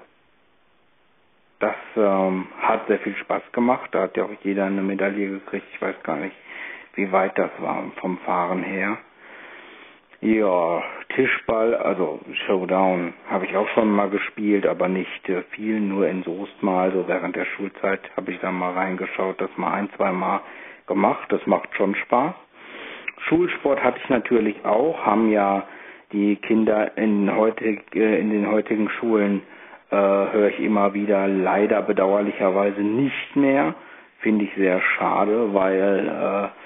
Das 1.60 1.76
ähm, 1.96 2.48
hat 2.60 2.86
sehr 2.88 2.98
viel 2.98 3.16
Spaß 3.16 3.42
gemacht. 3.52 3.90
Da 3.92 4.02
hat 4.02 4.16
ja 4.16 4.24
auch 4.24 4.32
jeder 4.42 4.66
eine 4.66 4.82
Medaille 4.82 5.28
gekriegt. 5.28 5.66
Ich 5.72 5.80
weiß 5.80 5.94
gar 6.02 6.16
nicht, 6.16 6.34
wie 6.96 7.10
weit 7.12 7.36
das 7.38 7.50
war 7.60 7.84
vom 8.00 8.18
Fahren 8.18 8.62
her. 8.62 8.98
Ja, 10.20 10.82
Tischball, 11.14 11.74
also 11.74 12.18
Showdown 12.46 13.12
habe 13.28 13.44
ich 13.44 13.54
auch 13.56 13.68
schon 13.74 13.90
mal 13.90 14.08
gespielt, 14.08 14.66
aber 14.66 14.88
nicht 14.88 15.28
äh, 15.28 15.42
viel, 15.50 15.78
nur 15.80 16.08
in 16.08 16.22
Soest 16.22 16.62
mal. 16.62 16.92
So 16.92 17.06
während 17.06 17.36
der 17.36 17.44
Schulzeit 17.44 18.00
habe 18.16 18.32
ich 18.32 18.40
da 18.40 18.50
mal 18.50 18.72
reingeschaut, 18.72 19.38
das 19.38 19.50
mal 19.56 19.74
ein, 19.74 19.90
zwei 19.96 20.12
Mal 20.12 20.40
gemacht. 20.86 21.30
Das 21.30 21.46
macht 21.46 21.68
schon 21.76 21.94
Spaß. 21.94 22.34
Schulsport 23.28 23.82
hatte 23.84 23.98
ich 24.02 24.08
natürlich 24.08 24.64
auch, 24.64 25.04
haben 25.04 25.30
ja 25.30 25.64
die 26.12 26.36
Kinder 26.36 26.96
in, 26.96 27.34
heutig, 27.36 27.82
äh, 27.94 28.18
in 28.18 28.30
den 28.30 28.50
heutigen 28.50 28.88
Schulen, 28.88 29.42
äh, 29.90 29.96
höre 29.96 30.48
ich 30.48 30.60
immer 30.60 30.94
wieder, 30.94 31.28
leider 31.28 31.82
bedauerlicherweise 31.82 32.80
nicht 32.80 33.36
mehr. 33.36 33.74
Finde 34.20 34.46
ich 34.46 34.54
sehr 34.56 34.80
schade, 34.96 35.52
weil 35.52 36.08
äh, 36.08 36.63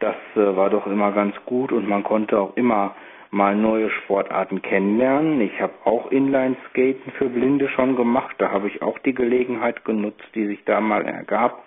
das 0.00 0.16
äh, 0.34 0.56
war 0.56 0.70
doch 0.70 0.86
immer 0.86 1.12
ganz 1.12 1.34
gut 1.44 1.72
und 1.72 1.88
man 1.88 2.02
konnte 2.02 2.38
auch 2.38 2.56
immer 2.56 2.94
mal 3.30 3.54
neue 3.54 3.90
Sportarten 3.90 4.62
kennenlernen. 4.62 5.40
Ich 5.40 5.60
habe 5.60 5.74
auch 5.84 6.10
Inline-Skaten 6.10 7.12
für 7.12 7.28
Blinde 7.28 7.68
schon 7.68 7.96
gemacht. 7.96 8.36
Da 8.38 8.50
habe 8.50 8.68
ich 8.68 8.82
auch 8.82 8.98
die 9.00 9.14
Gelegenheit 9.14 9.84
genutzt, 9.84 10.24
die 10.34 10.46
sich 10.46 10.64
da 10.64 10.80
mal 10.80 11.04
ergab. 11.04 11.64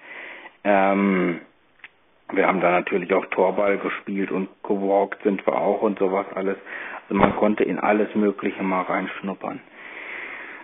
Ähm, 0.63 1.41
wir 2.31 2.47
haben 2.47 2.61
da 2.61 2.71
natürlich 2.71 3.13
auch 3.13 3.25
Torball 3.27 3.77
gespielt 3.77 4.31
und 4.31 4.49
gewalkt 4.63 5.21
sind 5.23 5.45
wir 5.47 5.57
auch 5.57 5.81
und 5.81 5.99
sowas 5.99 6.27
alles. 6.35 6.57
Also 7.03 7.15
man 7.15 7.35
konnte 7.35 7.63
in 7.63 7.79
alles 7.79 8.13
Mögliche 8.15 8.63
mal 8.63 8.83
reinschnuppern. 8.83 9.59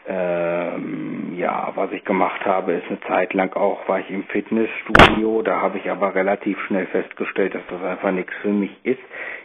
Ähm, 0.07 1.33
ja, 1.35 1.71
was 1.75 1.91
ich 1.91 2.03
gemacht 2.05 2.45
habe, 2.45 2.73
ist 2.73 2.87
eine 2.89 2.99
Zeit 3.01 3.33
lang 3.33 3.55
auch, 3.55 3.87
war 3.87 3.99
ich 3.99 4.09
im 4.11 4.23
Fitnessstudio, 4.25 5.41
da 5.41 5.61
habe 5.61 5.79
ich 5.79 5.89
aber 5.89 6.13
relativ 6.13 6.59
schnell 6.67 6.85
festgestellt, 6.87 7.55
dass 7.55 7.65
das 7.69 7.81
einfach 7.83 8.11
nichts 8.11 8.33
für 8.41 8.49
mich 8.49 8.71
ist. 8.83 8.99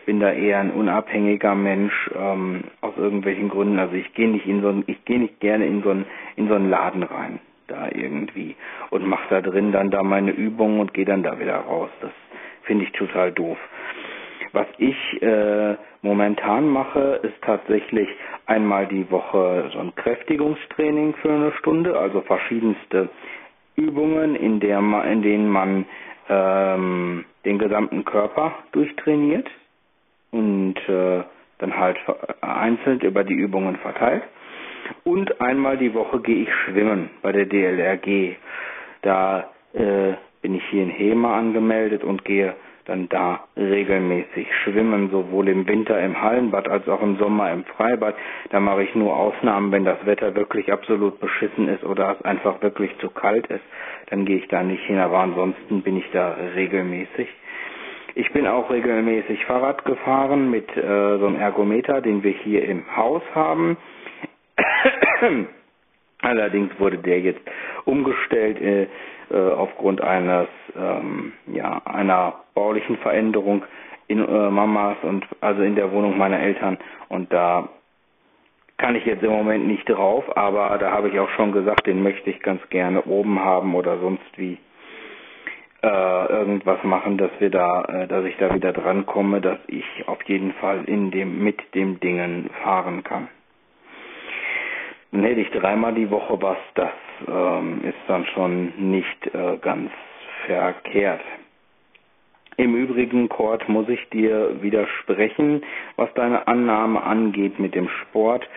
Bin 0.04 0.20
da 0.20 0.32
eher 0.32 0.60
ein 0.60 0.70
unabhängiger 0.70 1.54
Mensch, 1.54 2.10
ähm, 2.14 2.64
aus 2.82 2.94
irgendwelchen 2.96 3.48
Gründen. 3.48 3.78
Also 3.78 3.94
ich 3.94 4.12
gehe 4.14 4.28
nicht 4.28 4.46
in 4.46 4.60
so 4.60 4.68
ein, 4.68 4.84
ich 4.86 5.02
gehe 5.06 5.18
nicht 5.18 5.40
gerne 5.40 5.66
in 5.66 5.82
so 5.82 5.90
ein, 5.90 6.04
in 6.36 6.48
so 6.48 6.54
einen 6.54 6.68
Laden 6.68 7.04
rein 7.04 7.40
da 7.66 7.88
irgendwie 7.88 8.56
und 8.90 9.06
mache 9.06 9.28
da 9.30 9.40
drin 9.40 9.72
dann 9.72 9.90
da 9.90 10.02
meine 10.02 10.32
Übungen 10.32 10.80
und 10.80 10.92
gehe 10.92 11.04
dann 11.04 11.22
da 11.22 11.38
wieder 11.38 11.56
raus. 11.56 11.90
Das 12.00 12.10
finde 12.64 12.84
ich 12.84 12.92
total 12.92 13.32
doof. 13.32 13.58
Was 14.52 14.66
ich 14.78 15.22
äh, 15.22 15.76
momentan 16.02 16.68
mache, 16.68 17.20
ist 17.22 17.40
tatsächlich 17.42 18.08
einmal 18.46 18.86
die 18.86 19.10
Woche 19.10 19.70
so 19.72 19.78
ein 19.78 19.94
Kräftigungstraining 19.94 21.14
für 21.22 21.30
eine 21.32 21.52
Stunde, 21.58 21.96
also 21.98 22.20
verschiedenste 22.22 23.08
Übungen, 23.76 24.34
in, 24.34 24.60
der 24.60 24.78
in 25.10 25.22
denen 25.22 25.48
man 25.48 25.84
ähm, 26.28 27.24
den 27.44 27.58
gesamten 27.58 28.04
Körper 28.04 28.52
durchtrainiert 28.72 29.48
und 30.32 30.76
äh, 30.88 31.22
dann 31.58 31.76
halt 31.78 31.98
einzeln 32.40 33.00
über 33.00 33.24
die 33.24 33.34
Übungen 33.34 33.76
verteilt. 33.76 34.22
Und 35.04 35.40
einmal 35.40 35.76
die 35.76 35.94
Woche 35.94 36.20
gehe 36.20 36.42
ich 36.44 36.54
schwimmen 36.64 37.10
bei 37.22 37.32
der 37.32 37.46
DLRG. 37.46 38.36
Da 39.02 39.50
äh, 39.74 40.14
bin 40.42 40.54
ich 40.54 40.64
hier 40.70 40.82
in 40.82 40.90
Hema 40.90 41.36
angemeldet 41.38 42.02
und 42.02 42.24
gehe 42.24 42.54
dann 42.90 43.08
da 43.08 43.44
regelmäßig 43.56 44.48
schwimmen, 44.64 45.10
sowohl 45.10 45.48
im 45.48 45.66
Winter 45.68 46.00
im 46.00 46.20
Hallenbad 46.20 46.68
als 46.68 46.88
auch 46.88 47.00
im 47.02 47.16
Sommer 47.18 47.52
im 47.52 47.64
Freibad. 47.64 48.16
Da 48.50 48.58
mache 48.58 48.82
ich 48.82 48.94
nur 48.96 49.16
Ausnahmen, 49.16 49.70
wenn 49.70 49.84
das 49.84 50.04
Wetter 50.04 50.34
wirklich 50.34 50.72
absolut 50.72 51.20
beschissen 51.20 51.68
ist 51.68 51.84
oder 51.84 52.16
es 52.18 52.24
einfach 52.24 52.60
wirklich 52.62 52.90
zu 52.98 53.08
kalt 53.08 53.46
ist. 53.46 53.62
Dann 54.10 54.24
gehe 54.24 54.38
ich 54.38 54.48
da 54.48 54.64
nicht 54.64 54.82
hin, 54.84 54.98
aber 54.98 55.20
ansonsten 55.20 55.82
bin 55.82 55.96
ich 55.98 56.10
da 56.12 56.36
regelmäßig. 56.56 57.28
Ich 58.16 58.32
bin 58.32 58.48
auch 58.48 58.68
regelmäßig 58.70 59.44
Fahrrad 59.44 59.84
gefahren 59.84 60.50
mit 60.50 60.68
äh, 60.76 61.18
so 61.18 61.26
einem 61.26 61.36
Ergometer, 61.36 62.00
den 62.00 62.24
wir 62.24 62.32
hier 62.32 62.64
im 62.64 62.84
Haus 62.96 63.22
haben. 63.36 63.76
Allerdings 66.22 66.72
wurde 66.80 66.98
der 66.98 67.20
jetzt 67.20 67.40
umgestellt 67.84 68.60
äh, 68.60 68.88
aufgrund 69.36 70.00
eines 70.02 70.48
ähm, 70.76 71.32
ja 71.46 71.80
einer 71.84 72.34
baulichen 72.54 72.96
Veränderung 72.98 73.64
in 74.08 74.18
äh, 74.18 74.50
Mamas 74.50 74.96
und 75.02 75.24
also 75.40 75.62
in 75.62 75.76
der 75.76 75.92
Wohnung 75.92 76.18
meiner 76.18 76.40
Eltern 76.40 76.78
und 77.08 77.32
da 77.32 77.68
kann 78.80 78.96
ich 78.96 79.04
jetzt 79.04 79.22
im 79.22 79.30
Moment 79.30 79.66
nicht 79.66 79.88
drauf, 79.88 80.24
aber 80.36 80.78
da 80.78 80.90
habe 80.90 81.10
ich 81.10 81.20
auch 81.20 81.28
schon 81.30 81.52
gesagt, 81.52 81.86
den 81.86 82.02
möchte 82.02 82.30
ich 82.30 82.40
ganz 82.40 82.66
gerne 82.70 83.02
oben 83.02 83.38
haben 83.38 83.74
oder 83.74 83.98
sonst 83.98 84.38
wie 84.38 84.56
äh, 85.82 86.26
irgendwas 86.32 86.82
machen, 86.82 87.18
dass 87.18 87.30
wir 87.38 87.50
da, 87.50 87.82
äh, 87.82 88.06
dass 88.06 88.24
ich 88.24 88.36
da 88.38 88.54
wieder 88.54 88.72
dran 88.72 89.06
komme, 89.06 89.40
dass 89.40 89.58
ich 89.66 89.84
auf 90.06 90.22
jeden 90.24 90.52
Fall 90.54 90.84
in 90.84 91.10
dem 91.10 91.42
mit 91.44 91.74
dem 91.74 92.00
Dingen 92.00 92.50
fahren 92.62 93.04
kann. 93.04 93.28
Hätte 95.12 95.40
ich 95.40 95.50
dreimal 95.50 95.94
die 95.94 96.10
Woche 96.10 96.40
was, 96.40 96.58
das 96.74 96.90
ähm, 97.26 97.80
ist 97.82 97.98
dann 98.06 98.24
schon 98.26 98.90
nicht 98.90 99.34
äh, 99.34 99.56
ganz 99.60 99.90
verkehrt. 100.46 101.20
Im 102.56 102.76
Übrigen, 102.76 103.28
Kurt, 103.28 103.68
muss 103.68 103.88
ich 103.88 104.08
dir 104.10 104.62
widersprechen, 104.62 105.62
was 105.96 106.12
deine 106.14 106.46
Annahme 106.46 107.02
angeht 107.02 107.58
mit 107.58 107.74
dem 107.74 107.88
Sport. 107.88 108.48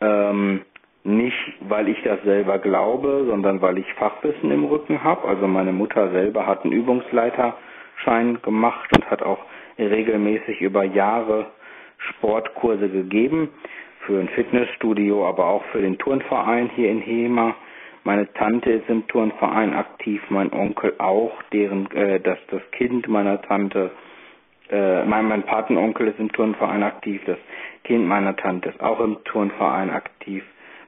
Ähm, 0.00 0.62
nicht, 1.04 1.36
weil 1.60 1.88
ich 1.88 2.02
das 2.02 2.22
selber 2.22 2.58
glaube, 2.58 3.24
sondern 3.28 3.62
weil 3.62 3.78
ich 3.78 3.92
Fachwissen 3.94 4.50
im 4.50 4.64
Rücken 4.64 5.04
habe. 5.04 5.28
Also 5.28 5.46
meine 5.46 5.72
Mutter 5.72 6.10
selber 6.10 6.46
hat 6.46 6.64
einen 6.64 6.72
Übungsleiterschein 6.72 8.42
gemacht 8.42 8.90
und 8.96 9.10
hat 9.10 9.22
auch 9.22 9.44
regelmäßig 9.78 10.60
über 10.60 10.84
Jahre 10.84 11.46
Sportkurse 11.98 12.88
gegeben 12.88 13.50
für 14.06 14.18
ein 14.18 14.28
Fitnessstudio, 14.28 15.26
aber 15.26 15.46
auch 15.46 15.64
für 15.66 15.80
den 15.80 15.98
Turnverein 15.98 16.70
hier 16.74 16.90
in 16.90 17.00
Hema. 17.00 17.54
Meine 18.04 18.32
Tante 18.32 18.70
ist 18.72 18.88
im 18.88 19.06
Turnverein 19.08 19.74
aktiv, 19.74 20.22
mein 20.30 20.52
Onkel 20.52 20.94
auch, 20.98 21.32
deren 21.52 21.90
äh, 21.92 22.18
dass 22.20 22.38
das 22.50 22.62
Kind 22.72 23.08
meiner 23.08 23.42
Tante, 23.42 23.90
äh, 24.70 25.04
mein, 25.04 25.26
mein 25.28 25.42
Patenonkel 25.42 26.08
ist 26.08 26.18
im 26.18 26.32
Turnverein 26.32 26.82
aktiv, 26.82 27.20
das 27.26 27.38
Kind 27.84 28.06
meiner 28.06 28.36
Tante 28.36 28.70
ist 28.70 28.80
auch 28.80 29.00
im 29.00 29.22
Turnverein 29.24 29.90
aktiv, 29.90 30.44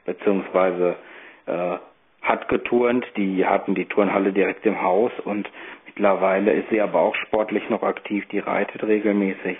beziehungsweise 0.07 0.97
äh, 1.47 1.77
hat 2.23 2.49
geturnt, 2.49 3.05
die 3.17 3.45
hatten 3.45 3.75
die 3.75 3.87
Turnhalle 3.87 4.33
direkt 4.33 4.65
im 4.65 4.81
Haus 4.81 5.13
und 5.25 5.51
mittlerweile 5.87 6.53
ist 6.53 6.71
sie 6.71 6.81
aber 6.81 7.01
auch 7.01 7.15
sportlich 7.17 7.69
noch 7.69 7.83
aktiv, 7.83 8.25
die 8.29 8.39
reitet 8.39 8.83
regelmäßig. 8.85 9.59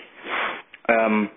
Ähm, 0.87 1.29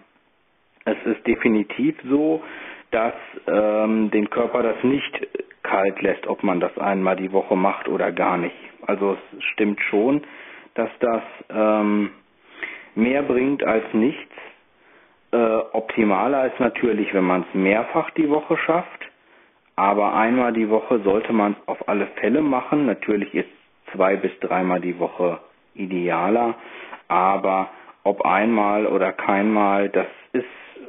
es 0.86 0.96
ist 1.04 1.26
definitiv 1.26 1.96
so, 2.08 2.42
dass 2.90 3.14
ähm, 3.46 4.10
den 4.12 4.30
Körper 4.30 4.62
das 4.62 4.82
nicht 4.82 5.28
kalt 5.62 6.00
lässt, 6.00 6.26
ob 6.26 6.42
man 6.42 6.60
das 6.60 6.76
einmal 6.78 7.16
die 7.16 7.32
Woche 7.32 7.56
macht 7.56 7.88
oder 7.88 8.12
gar 8.12 8.38
nicht. 8.38 8.56
Also 8.86 9.18
es 9.36 9.44
stimmt 9.52 9.80
schon, 9.90 10.22
dass 10.74 10.88
das 11.00 11.22
ähm, 11.50 12.10
mehr 12.94 13.22
bringt 13.22 13.64
als 13.64 13.84
nichts. 13.92 14.32
Äh, 15.32 15.36
optimaler 15.72 16.46
ist 16.46 16.60
natürlich, 16.60 17.12
wenn 17.12 17.24
man 17.24 17.44
es 17.48 17.54
mehrfach 17.54 18.10
die 18.10 18.30
Woche 18.30 18.56
schafft, 18.58 19.10
aber 19.74 20.14
einmal 20.14 20.52
die 20.52 20.70
Woche 20.70 21.00
sollte 21.00 21.32
man 21.32 21.52
es 21.52 21.68
auf 21.68 21.88
alle 21.88 22.06
Fälle 22.20 22.42
machen. 22.42 22.86
Natürlich 22.86 23.34
ist 23.34 23.48
zwei 23.92 24.14
bis 24.16 24.30
dreimal 24.38 24.80
die 24.80 24.98
Woche 25.00 25.40
idealer, 25.74 26.54
aber 27.08 27.70
ob 28.04 28.24
einmal 28.24 28.86
oder 28.86 29.12
keinmal, 29.12 29.88
das 29.88 30.06
ist 30.32 30.46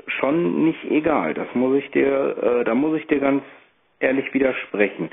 schon 0.08 0.65
nicht 0.65 0.84
egal. 0.89 1.34
Das 1.34 1.47
muss 1.54 1.78
ich 1.78 1.89
dir, 1.91 2.36
äh, 2.41 2.63
da 2.63 2.73
muss 2.76 2.97
ich 2.97 3.08
dir 3.08 3.19
ganz 3.19 3.43
ehrlich 4.00 4.34
widersprechen. 4.34 5.10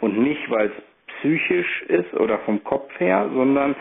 Und 0.00 0.18
nicht, 0.18 0.50
weil 0.50 0.66
es 0.66 1.16
psychisch 1.18 1.82
ist 1.88 2.14
oder 2.14 2.38
vom 2.40 2.62
Kopf 2.64 2.88
her, 2.98 3.28
sondern 3.34 3.74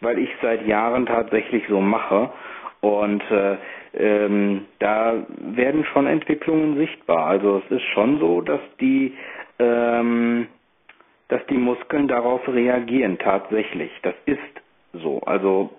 weil 0.00 0.18
ich 0.18 0.30
seit 0.42 0.66
Jahren 0.66 1.06
tatsächlich 1.06 1.64
so 1.68 1.80
mache. 1.80 2.30
Und 2.80 3.22
äh, 3.30 3.56
ähm, 3.94 4.66
da 4.78 5.26
werden 5.38 5.84
schon 5.86 6.06
Entwicklungen 6.06 6.76
sichtbar. 6.76 7.26
Also 7.26 7.62
es 7.64 7.76
ist 7.76 7.84
schon 7.94 8.18
so, 8.20 8.40
dass 8.40 8.60
die 8.80 9.14
ähm, 9.58 10.48
dass 11.28 11.44
die 11.46 11.58
Muskeln 11.58 12.06
darauf 12.06 12.46
reagieren 12.46 13.18
tatsächlich. 13.18 13.90
Das 14.02 14.14
ist 14.26 14.38
so. 14.92 15.20
Also 15.20 15.70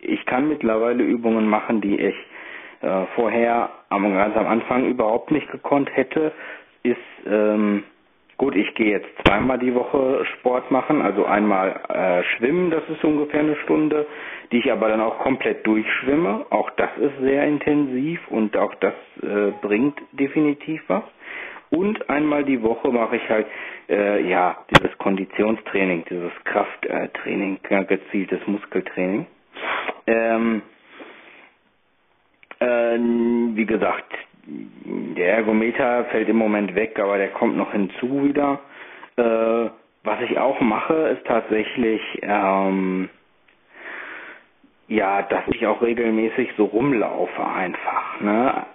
ich 0.00 0.24
kann 0.26 0.48
mittlerweile 0.48 1.02
Übungen 1.02 1.48
machen, 1.48 1.80
die 1.80 1.98
ich 1.98 2.14
äh, 2.82 3.06
vorher 3.14 3.70
am, 3.88 4.12
ganz 4.14 4.36
am 4.36 4.46
Anfang 4.46 4.84
überhaupt 4.86 5.30
nicht 5.30 5.50
gekonnt 5.50 5.88
hätte, 5.94 6.32
ist 6.82 6.98
ähm, 7.26 7.84
gut, 8.38 8.56
ich 8.56 8.74
gehe 8.74 8.90
jetzt 8.90 9.08
zweimal 9.24 9.58
die 9.58 9.74
Woche 9.74 10.24
Sport 10.34 10.70
machen, 10.70 11.00
also 11.00 11.24
einmal 11.24 11.80
äh, 11.88 12.22
schwimmen, 12.36 12.70
das 12.70 12.82
ist 12.88 13.04
ungefähr 13.04 13.40
eine 13.40 13.56
Stunde, 13.56 14.06
die 14.50 14.58
ich 14.58 14.72
aber 14.72 14.88
dann 14.88 15.00
auch 15.00 15.18
komplett 15.20 15.66
durchschwimme. 15.66 16.46
Auch 16.50 16.70
das 16.70 16.90
ist 16.98 17.18
sehr 17.20 17.44
intensiv 17.44 18.20
und 18.28 18.56
auch 18.56 18.74
das 18.76 18.94
äh, 19.22 19.52
bringt 19.62 19.98
definitiv 20.12 20.82
was. 20.88 21.04
Und 21.70 22.10
einmal 22.10 22.44
die 22.44 22.62
Woche 22.62 22.88
mache 22.90 23.16
ich 23.16 23.28
halt 23.30 23.46
äh, 23.88 24.28
ja 24.28 24.58
dieses 24.70 24.96
Konditionstraining, 24.98 26.04
dieses 26.10 26.32
Krafttraining, 26.44 27.58
äh, 27.70 27.84
gezieltes 27.84 28.40
Muskeltraining. 28.46 29.26
Ähm, 30.06 30.62
äh, 32.62 32.98
wie 33.56 33.66
gesagt, 33.66 34.12
der 34.46 35.34
Ergometer 35.36 36.04
fällt 36.06 36.28
im 36.28 36.36
Moment 36.36 36.74
weg, 36.74 36.98
aber 36.98 37.18
der 37.18 37.28
kommt 37.30 37.56
noch 37.56 37.72
hinzu 37.72 38.24
wieder. 38.24 38.60
Äh, 39.16 39.70
was 40.04 40.20
ich 40.28 40.38
auch 40.38 40.60
mache, 40.60 40.94
ist 41.16 41.24
tatsächlich, 41.26 42.00
ähm, 42.22 43.08
ja, 44.88 45.22
dass 45.22 45.44
ich 45.48 45.66
auch 45.66 45.80
regelmäßig 45.80 46.50
so 46.56 46.64
rumlaufe 46.64 47.46
einfach. 47.46 48.20
Ne? 48.20 48.66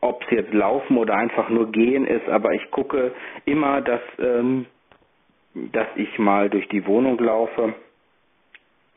Ob 0.00 0.22
es 0.24 0.30
jetzt 0.30 0.54
laufen 0.54 0.96
oder 0.96 1.14
einfach 1.14 1.48
nur 1.48 1.72
gehen 1.72 2.06
ist, 2.06 2.28
aber 2.28 2.52
ich 2.52 2.70
gucke 2.70 3.12
immer, 3.44 3.80
dass, 3.80 4.00
ähm, 4.20 4.66
dass 5.54 5.88
ich 5.96 6.18
mal 6.18 6.48
durch 6.48 6.68
die 6.68 6.86
Wohnung 6.86 7.18
laufe 7.18 7.74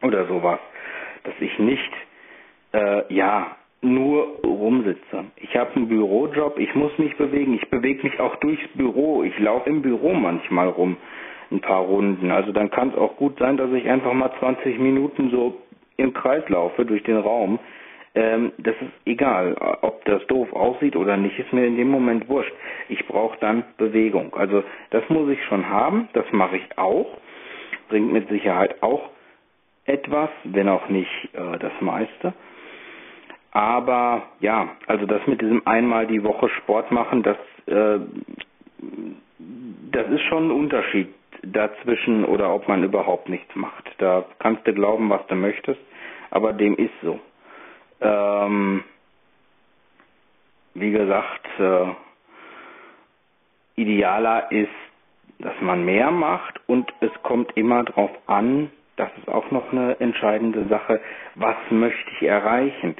oder 0.03 0.27
sowas. 0.27 0.59
Dass 1.23 1.33
ich 1.39 1.57
nicht, 1.57 1.91
äh, 2.73 3.13
ja, 3.13 3.57
nur 3.81 4.39
rumsitze. 4.43 5.25
Ich 5.37 5.55
habe 5.55 5.75
einen 5.75 5.87
Bürojob, 5.87 6.59
ich 6.59 6.73
muss 6.75 6.97
mich 6.97 7.15
bewegen, 7.17 7.53
ich 7.53 7.69
bewege 7.69 8.03
mich 8.03 8.19
auch 8.19 8.35
durchs 8.37 8.67
Büro, 8.75 9.23
ich 9.23 9.37
laufe 9.39 9.69
im 9.69 9.81
Büro 9.81 10.13
manchmal 10.13 10.67
rum, 10.67 10.97
ein 11.51 11.61
paar 11.61 11.81
Runden. 11.81 12.31
Also 12.31 12.51
dann 12.51 12.69
kann 12.69 12.89
es 12.89 12.95
auch 12.95 13.15
gut 13.15 13.39
sein, 13.39 13.57
dass 13.57 13.71
ich 13.71 13.89
einfach 13.89 14.13
mal 14.13 14.31
20 14.39 14.79
Minuten 14.79 15.29
so 15.31 15.61
im 15.97 16.13
Kreis 16.13 16.47
laufe 16.49 16.85
durch 16.85 17.03
den 17.03 17.17
Raum. 17.17 17.59
Ähm, 18.15 18.51
das 18.57 18.75
ist 18.81 18.91
egal, 19.05 19.55
ob 19.81 20.03
das 20.05 20.25
doof 20.27 20.51
aussieht 20.53 20.95
oder 20.95 21.15
nicht, 21.15 21.37
ist 21.39 21.53
mir 21.53 21.65
in 21.65 21.77
dem 21.77 21.89
Moment 21.89 22.27
wurscht. 22.27 22.53
Ich 22.89 23.05
brauche 23.07 23.37
dann 23.39 23.63
Bewegung. 23.77 24.33
Also 24.33 24.63
das 24.89 25.07
muss 25.09 25.29
ich 25.29 25.43
schon 25.45 25.69
haben, 25.69 26.09
das 26.13 26.25
mache 26.31 26.57
ich 26.57 26.77
auch, 26.77 27.07
bringt 27.87 28.11
mit 28.11 28.27
Sicherheit 28.29 28.81
auch 28.81 29.09
etwas, 29.85 30.29
wenn 30.43 30.67
auch 30.67 30.89
nicht 30.89 31.29
äh, 31.33 31.57
das 31.59 31.71
meiste. 31.81 32.33
Aber 33.51 34.23
ja, 34.39 34.69
also 34.88 35.05
das 35.05 35.25
mit 35.27 35.41
diesem 35.41 35.65
einmal 35.65 36.05
die 36.07 36.23
Woche 36.23 36.49
Sport 36.49 36.91
machen, 36.91 37.23
das, 37.23 37.38
äh, 37.65 37.99
das 39.91 40.07
ist 40.09 40.21
schon 40.23 40.47
ein 40.47 40.51
Unterschied 40.51 41.09
dazwischen 41.41 42.25
oder 42.25 42.53
ob 42.53 42.67
man 42.67 42.83
überhaupt 42.83 43.29
nichts 43.29 43.55
macht. 43.55 43.89
Da 43.97 44.25
kannst 44.39 44.67
du 44.67 44.73
glauben, 44.73 45.09
was 45.09 45.25
du 45.27 45.35
möchtest, 45.35 45.79
aber 46.31 46.53
dem 46.53 46.75
ist 46.75 46.93
so. 47.01 47.19
Ähm, 48.01 48.83
wie 50.75 50.91
gesagt, 50.91 51.47
äh, 51.59 51.88
idealer 53.75 54.51
ist, 54.51 54.69
dass 55.39 55.59
man 55.62 55.85
mehr 55.85 56.12
macht 56.12 56.59
und 56.67 56.91
es 56.99 57.12
kommt 57.23 57.55
immer 57.55 57.83
darauf 57.83 58.12
an, 58.27 58.69
das 58.97 59.09
ist 59.17 59.29
auch 59.29 59.49
noch 59.51 59.71
eine 59.71 59.97
entscheidende 60.01 60.65
Sache, 60.67 60.99
was 61.35 61.55
möchte 61.69 62.12
ich 62.12 62.27
erreichen. 62.27 62.95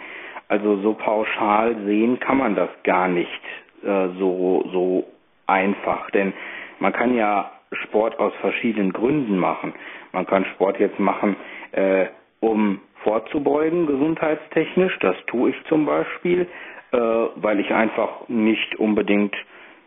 Also 0.50 0.78
so 0.78 0.94
pauschal 0.94 1.76
sehen 1.86 2.20
kann 2.20 2.38
man 2.38 2.56
das 2.56 2.70
gar 2.84 3.08
nicht 3.08 3.42
äh, 3.84 4.10
so, 4.18 4.68
so 4.74 5.06
einfach, 5.48 6.10
denn 6.12 6.34
man 6.80 6.92
kann 6.92 7.16
ja 7.16 7.52
Sport 7.84 8.20
aus 8.20 8.34
verschiedenen 8.42 8.92
Gründen 8.92 9.38
machen. 9.38 9.74
Man 10.12 10.26
kann 10.26 10.46
Sport 10.56 10.80
jetzt 10.80 11.00
machen, 11.00 11.36
äh, 11.72 12.08
um 12.40 12.82
vorzubeugen, 13.04 13.86
gesundheitstechnisch. 13.86 14.98
Das 15.00 15.16
tue 15.28 15.52
ich 15.52 15.64
zum 15.66 15.86
Beispiel, 15.86 16.48
äh, 16.92 16.98
weil 16.98 17.60
ich 17.60 17.72
einfach 17.74 18.28
nicht 18.28 18.76
unbedingt 18.80 19.36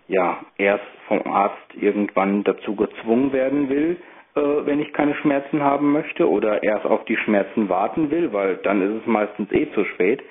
ja 0.08 0.38
erst 0.58 0.84
vom 1.08 1.20
Arzt 1.26 1.74
irgendwann 1.74 2.44
dazu 2.44 2.76
gezwungen 2.76 3.32
werden 3.32 3.68
will, 3.68 3.96
äh, 4.36 4.40
wenn 4.40 4.80
ich 4.80 4.92
keine 4.92 5.14
Schmerzen 5.16 5.62
haben 5.62 5.92
möchte 5.92 6.28
oder 6.28 6.62
erst 6.62 6.86
auf 6.86 7.04
die 7.06 7.16
Schmerzen 7.16 7.68
warten 7.68 8.10
will, 8.10 8.32
weil 8.32 8.56
dann 8.58 8.80
ist 8.82 9.02
es 9.02 9.06
meistens 9.06 9.50
eh 9.52 9.70
zu 9.72 9.84
spät. 9.86 10.22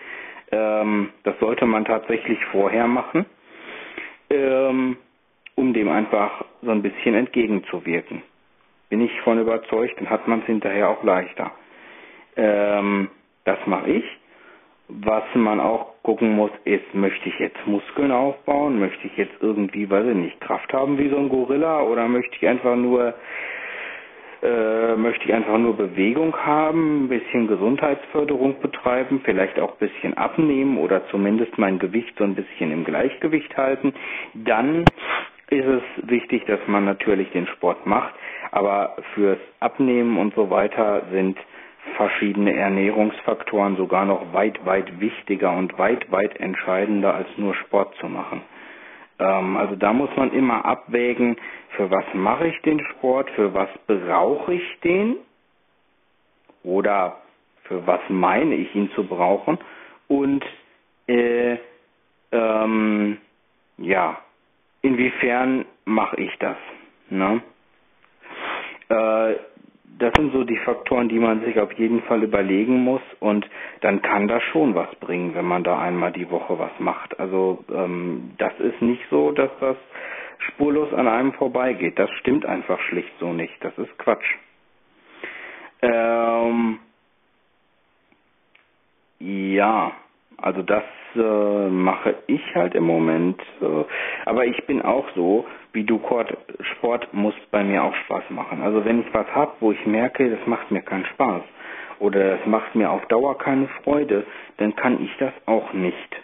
Ähm, 0.52 1.10
das 1.24 1.40
sollte 1.40 1.66
man 1.66 1.86
tatsächlich 1.86 2.44
vorher 2.52 2.88
machen, 2.88 3.26
ähm, 4.30 4.98
um 5.56 5.74
dem 5.74 5.90
einfach 5.90 6.44
so 6.62 6.72
ein 6.72 6.82
bisschen 6.82 7.16
entgegenzuwirken. 7.16 8.22
Bin 8.90 9.02
ich 9.02 9.22
von 9.22 9.40
überzeugt, 9.40 10.00
dann 10.00 10.10
hat 10.10 10.28
man 10.28 10.42
es 10.42 10.46
hinterher 10.46 10.90
auch 10.90 11.04
leichter. 11.04 11.52
Ähm, 12.36 13.10
das 13.46 13.58
mache 13.66 13.90
ich. 13.92 14.06
Was 14.90 15.24
man 15.36 15.62
auch 15.62 15.94
gucken 16.04 16.36
muss, 16.36 16.52
ist, 16.66 16.94
möchte 16.94 17.30
ich 17.30 17.40
jetzt 17.40 17.66
Muskeln 17.66 18.12
aufbauen? 18.12 18.78
Möchte 18.80 19.08
ich 19.08 19.16
jetzt 19.16 19.36
irgendwie, 19.40 19.90
weiß 19.90 20.06
ich 20.08 20.16
nicht, 20.16 20.42
Kraft 20.42 20.74
haben 20.74 20.98
wie 20.98 21.08
so 21.10 21.18
ein 21.18 21.30
Gorilla? 21.30 21.82
Oder 21.84 22.10
möchte 22.10 22.36
ich 22.36 22.46
einfach 22.46 22.76
nur, 22.76 23.14
äh, 24.44 24.96
möchte 24.96 25.26
ich 25.26 25.34
einfach 25.34 25.58
nur 25.58 25.78
Bewegung 25.78 26.36
haben, 26.36 27.06
ein 27.06 27.10
bisschen 27.10 27.48
Gesundheitsförderung 27.48 28.60
betreiben, 28.60 29.22
vielleicht 29.24 29.60
auch 29.60 29.74
ein 29.74 29.88
bisschen 29.88 30.16
abnehmen 30.16 30.78
oder 30.78 31.08
zumindest 31.10 31.58
mein 31.58 31.80
Gewicht 31.80 32.14
so 32.18 32.24
ein 32.24 32.36
bisschen 32.36 32.72
im 32.72 32.84
Gleichgewicht 32.84 33.56
halten? 33.58 33.94
Dann 34.34 34.86
ist 35.50 35.66
es 35.66 35.84
wichtig, 36.10 36.46
dass 36.46 36.60
man 36.68 36.86
natürlich 36.86 37.30
den 37.32 37.46
Sport 37.48 37.86
macht, 37.86 38.14
aber 38.52 38.96
fürs 39.14 39.40
Abnehmen 39.60 40.18
und 40.18 40.34
so 40.34 40.50
weiter 40.50 41.04
sind 41.12 41.38
verschiedene 41.96 42.56
Ernährungsfaktoren 42.56 43.76
sogar 43.76 44.06
noch 44.06 44.34
weit, 44.34 44.66
weit 44.66 45.00
wichtiger 45.00 45.52
und 45.52 45.78
weit, 45.78 46.12
weit 46.12 46.40
entscheidender 46.40 47.14
als 47.16 47.28
nur 47.38 47.54
Sport 47.56 47.96
zu 47.96 48.08
machen. 48.08 48.42
Ähm, 49.20 49.58
also 49.58 49.76
da 49.76 49.94
muss 49.94 50.10
man 50.16 50.32
immer 50.32 50.66
abwägen, 50.66 51.38
für 51.76 51.90
was 51.90 52.06
mache 52.14 52.48
ich 52.48 52.62
den 52.62 52.80
Sport, 52.92 53.30
für 53.32 53.54
was 53.54 53.70
brauche 53.88 54.54
ich 54.54 54.80
den 54.82 55.18
oder 56.64 57.18
für 57.64 57.86
was 57.88 58.02
meine 58.10 58.56
ich 58.56 58.74
ihn 58.76 58.92
zu 58.92 59.06
brauchen 59.06 59.58
und 60.08 60.44
äh, 61.08 61.58
ähm, 62.32 63.18
ja, 63.78 64.20
inwiefern 64.82 65.66
mache 65.86 66.18
ich 66.18 66.38
das? 66.40 66.58
Ne? 67.10 67.42
Äh, 68.90 69.36
das 70.00 70.14
sind 70.18 70.34
so 70.34 70.44
die 70.44 70.58
Faktoren, 70.58 71.10
die 71.10 71.20
man 71.20 71.46
sich 71.46 71.60
auf 71.60 71.72
jeden 71.74 72.02
Fall 72.04 72.24
überlegen 72.24 72.84
muss 72.84 73.02
und 73.20 73.48
dann 73.82 74.02
kann 74.02 74.28
das 74.28 74.42
schon 74.52 74.74
was 74.74 74.94
bringen, 74.96 75.36
wenn 75.36 75.46
man 75.46 75.64
da 75.64 75.80
einmal 75.80 76.12
die 76.12 76.30
Woche 76.30 76.58
was 76.58 76.72
macht. 76.80 77.20
Also 77.20 77.64
ähm, 77.72 78.32
das 78.38 78.54
ist 78.60 78.82
nicht 78.82 79.04
so, 79.10 79.32
dass 79.32 79.52
das 79.60 79.78
spurlos 80.48 80.94
an 80.94 81.08
einem 81.08 81.34
vorbeigeht. 81.34 81.98
Das 81.98 82.10
stimmt 82.20 82.46
einfach 82.46 82.80
schlicht 82.82 83.12
so 83.20 83.34
nicht. 83.34 83.54
Das 83.62 83.78
ist 83.78 83.98
Quatsch. 83.98 84.36
Ähm, 85.82 86.80
ja, 89.20 89.92
also 90.38 90.62
das 90.62 90.84
äh, 91.16 91.70
mache 91.70 92.16
ich 92.28 92.56
halt 92.56 92.76
im 92.76 92.86
Moment. 92.86 93.42
Äh, 93.62 93.86
aber 94.26 94.46
ich 94.46 94.66
bin 94.66 94.82
auch 94.82 95.06
so, 95.16 95.46
wie 95.74 95.84
du, 95.84 96.00
Kurt, 96.00 96.36
Sport 96.74 97.14
muss 97.14 97.36
bei 97.52 97.64
mir 97.64 97.84
auch 97.84 97.96
Spaß 97.96 98.30
machen. 98.30 98.62
Also 98.62 98.84
wenn 98.86 99.02
ich 99.02 99.14
was 99.14 99.28
habe, 99.34 99.54
wo 99.60 99.72
ich 99.72 99.86
merke, 99.86 100.30
das 100.30 100.46
macht 100.48 100.72
mir 100.72 100.82
keinen 100.82 101.06
Spaß 101.06 101.44
oder 102.00 102.38
das 102.38 102.46
macht 102.46 102.76
mir 102.76 102.90
auf 102.92 103.06
Dauer 103.08 103.38
keine 103.38 103.68
Freude, 103.84 104.26
dann 104.58 104.76
kann 104.76 105.04
ich 105.04 105.16
das 105.18 105.34
auch 105.46 105.74
nicht. 105.74 106.22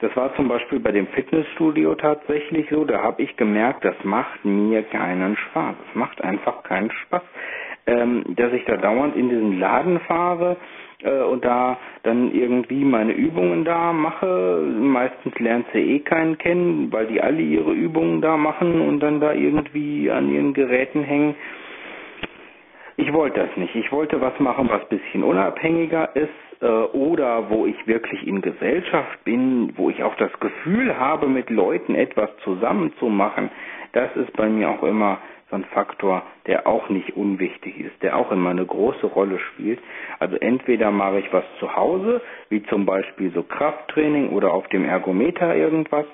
Das 0.00 0.14
war 0.16 0.34
zum 0.36 0.46
Beispiel 0.46 0.78
bei 0.78 0.92
dem 0.92 1.08
Fitnessstudio 1.08 1.94
tatsächlich 1.96 2.68
so, 2.70 2.84
da 2.84 3.02
habe 3.02 3.20
ich 3.22 3.36
gemerkt, 3.36 3.84
das 3.84 3.96
macht 4.04 4.44
mir 4.44 4.82
keinen 4.84 5.36
Spaß. 5.36 5.74
Es 5.90 5.94
macht 5.96 6.22
einfach 6.22 6.62
keinen 6.62 6.90
Spaß, 6.92 7.22
ähm, 7.86 8.22
dass 8.36 8.52
ich 8.52 8.64
da 8.64 8.76
dauernd 8.76 9.16
in 9.16 9.28
diesen 9.28 9.58
Laden 9.58 9.98
fahre 10.00 10.56
äh, 11.02 11.20
und 11.22 11.44
da 11.44 11.78
dann 12.04 12.32
irgendwie 12.32 12.84
meine 12.84 13.12
Übungen 13.12 13.64
da 13.64 13.92
mache. 13.92 14.62
Meistens 14.78 15.36
lernt 15.40 15.66
sie 15.72 15.80
eh 15.80 15.98
keinen 15.98 16.38
kennen, 16.38 16.92
weil 16.92 17.08
die 17.08 17.20
alle 17.20 17.40
ihre 17.42 17.72
Übungen 17.72 18.20
da 18.20 18.36
machen 18.36 18.80
und 18.80 19.00
dann 19.00 19.18
da 19.18 19.32
irgendwie 19.32 20.10
an 20.12 20.30
ihren 20.30 20.54
Geräten 20.54 21.02
hängen. 21.02 21.34
Ich 23.00 23.12
wollte 23.12 23.38
das 23.38 23.56
nicht. 23.56 23.76
Ich 23.76 23.92
wollte 23.92 24.20
was 24.20 24.36
machen, 24.40 24.68
was 24.68 24.84
bisschen 24.88 25.22
unabhängiger 25.22 26.16
ist 26.16 26.30
äh, 26.60 26.66
oder 26.66 27.48
wo 27.48 27.64
ich 27.64 27.86
wirklich 27.86 28.26
in 28.26 28.42
Gesellschaft 28.42 29.22
bin, 29.22 29.72
wo 29.76 29.88
ich 29.88 30.02
auch 30.02 30.16
das 30.16 30.32
Gefühl 30.40 30.98
habe, 30.98 31.28
mit 31.28 31.48
Leuten 31.48 31.94
etwas 31.94 32.28
zusammen 32.42 32.92
zu 32.98 33.06
machen. 33.06 33.50
Das 33.92 34.14
ist 34.16 34.32
bei 34.32 34.48
mir 34.48 34.68
auch 34.70 34.82
immer 34.82 35.18
so 35.48 35.54
ein 35.54 35.64
Faktor, 35.66 36.24
der 36.48 36.66
auch 36.66 36.88
nicht 36.88 37.16
unwichtig 37.16 37.78
ist, 37.78 38.02
der 38.02 38.16
auch 38.16 38.32
immer 38.32 38.50
eine 38.50 38.66
große 38.66 39.06
Rolle 39.06 39.38
spielt. 39.38 39.78
Also 40.18 40.34
entweder 40.34 40.90
mache 40.90 41.20
ich 41.20 41.32
was 41.32 41.44
zu 41.60 41.76
Hause, 41.76 42.20
wie 42.48 42.64
zum 42.64 42.84
Beispiel 42.84 43.30
so 43.30 43.44
Krafttraining 43.44 44.30
oder 44.30 44.52
auf 44.52 44.66
dem 44.70 44.84
Ergometer 44.84 45.54
irgendwas, 45.54 46.06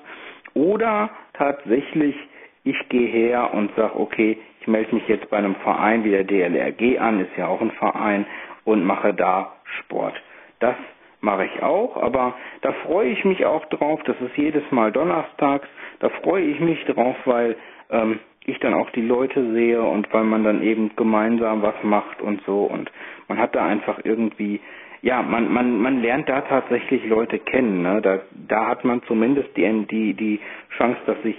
oder 0.53 1.09
tatsächlich 1.33 2.15
ich 2.63 2.89
gehe 2.89 3.07
her 3.07 3.53
und 3.53 3.75
sage, 3.75 3.99
okay, 3.99 4.37
ich 4.65 4.71
melde 4.71 4.95
mich 4.95 5.07
jetzt 5.07 5.29
bei 5.29 5.37
einem 5.37 5.53
Verein 5.57 6.03
wie 6.03 6.09
der 6.09 6.23
DLRG 6.23 6.97
an, 6.99 7.19
ist 7.19 7.37
ja 7.37 7.47
auch 7.47 7.61
ein 7.61 7.69
Verein, 7.71 8.25
und 8.63 8.83
mache 8.83 9.13
da 9.13 9.53
Sport. 9.79 10.19
Das 10.59 10.75
mache 11.21 11.45
ich 11.45 11.61
auch, 11.61 11.97
aber 11.97 12.33
da 12.61 12.71
freue 12.87 13.09
ich 13.09 13.23
mich 13.25 13.45
auch 13.45 13.63
drauf. 13.65 14.01
Das 14.05 14.19
ist 14.21 14.35
jedes 14.35 14.63
Mal 14.71 14.91
donnerstags. 14.91 15.67
Da 15.99 16.09
freue 16.09 16.45
ich 16.45 16.59
mich 16.59 16.83
drauf, 16.85 17.15
weil 17.25 17.55
ähm, 17.91 18.19
ich 18.43 18.57
dann 18.57 18.73
auch 18.73 18.89
die 18.89 19.03
Leute 19.03 19.53
sehe 19.53 19.83
und 19.83 20.11
weil 20.11 20.23
man 20.23 20.43
dann 20.43 20.63
eben 20.63 20.95
gemeinsam 20.95 21.61
was 21.61 21.75
macht 21.83 22.23
und 22.23 22.41
so 22.47 22.63
und 22.63 22.91
man 23.27 23.37
hat 23.37 23.55
da 23.55 23.67
einfach 23.67 23.99
irgendwie 24.03 24.61
ja, 25.01 25.21
man, 25.21 25.53
man, 25.53 25.79
man 25.79 26.01
lernt 26.01 26.27
da 26.27 26.41
tatsächlich 26.41 27.05
Leute 27.05 27.37
kennen. 27.37 27.83
Ne? 27.83 28.01
Da, 28.01 28.21
da 28.47 28.65
hat 28.65 28.83
man 28.83 29.03
zumindest 29.03 29.55
die, 29.55 29.85
die, 29.85 30.15
die 30.15 30.39
Chance, 30.75 30.97
dass 31.05 31.21
sich 31.21 31.35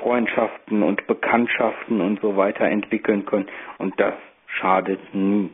Freundschaften 0.00 0.82
und 0.82 1.06
Bekanntschaften 1.06 2.00
und 2.00 2.20
so 2.20 2.36
weiter 2.36 2.64
entwickeln 2.64 3.24
können. 3.26 3.46
Und 3.78 3.98
das 4.00 4.14
schadet 4.46 5.00
nie. 5.14 5.50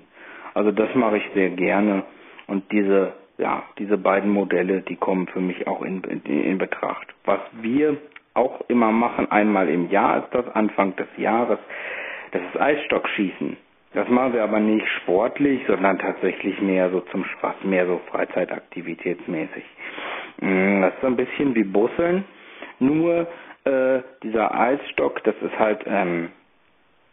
Also 0.54 0.70
das 0.70 0.94
mache 0.94 1.18
ich 1.18 1.24
sehr 1.34 1.50
gerne. 1.50 2.04
Und 2.46 2.70
diese, 2.72 3.12
ja, 3.38 3.62
diese 3.78 3.98
beiden 3.98 4.30
Modelle, 4.30 4.82
die 4.82 4.96
kommen 4.96 5.26
für 5.28 5.40
mich 5.40 5.66
auch 5.66 5.82
in, 5.82 6.02
in, 6.04 6.22
in 6.24 6.58
Betracht. 6.58 7.06
Was 7.24 7.40
wir 7.60 7.96
auch 8.34 8.60
immer 8.68 8.92
machen, 8.92 9.30
einmal 9.30 9.68
im 9.68 9.90
Jahr 9.90 10.24
ist 10.24 10.34
das, 10.34 10.48
Anfang 10.54 10.94
des 10.96 11.08
Jahres. 11.16 11.58
Das 12.32 12.42
ist 12.42 12.60
Eisstockschießen. 12.60 13.56
Das 13.94 14.08
machen 14.08 14.32
wir 14.32 14.42
aber 14.42 14.58
nicht 14.58 14.86
sportlich, 15.02 15.60
sondern 15.68 16.00
tatsächlich 16.00 16.60
mehr 16.60 16.90
so 16.90 17.00
zum 17.12 17.24
Spaß, 17.24 17.54
mehr 17.62 17.86
so 17.86 18.00
Freizeitaktivitätsmäßig. 18.10 19.62
Mm, 20.40 20.82
das 20.82 20.94
ist 20.94 21.04
ein 21.04 21.16
bisschen 21.16 21.54
wie 21.54 21.62
Busseln, 21.62 22.24
nur 22.80 23.28
äh, 23.64 24.00
dieser 24.22 24.54
Eisstock, 24.54 25.22
das 25.24 25.34
ist 25.42 25.58
halt 25.58 25.82
ähm, 25.86 26.30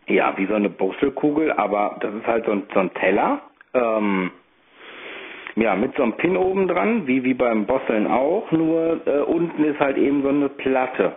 ja 0.07 0.33
wie 0.37 0.45
so 0.45 0.55
eine 0.55 0.69
Busselkugel, 0.69 1.51
aber 1.51 1.97
das 2.01 2.13
ist 2.13 2.27
halt 2.27 2.45
so 2.45 2.51
ein, 2.51 2.63
so 2.73 2.79
ein 2.79 2.93
Teller. 2.93 3.41
Ähm, 3.73 4.31
ja, 5.55 5.75
mit 5.75 5.95
so 5.95 6.03
einem 6.03 6.13
Pin 6.13 6.37
oben 6.37 6.67
dran, 6.67 7.07
wie, 7.07 7.23
wie 7.23 7.33
beim 7.33 7.65
Bosseln 7.65 8.07
auch, 8.07 8.51
nur 8.51 9.01
äh, 9.05 9.19
unten 9.19 9.63
ist 9.65 9.79
halt 9.79 9.97
eben 9.97 10.23
so 10.23 10.29
eine 10.29 10.49
Platte. 10.49 11.15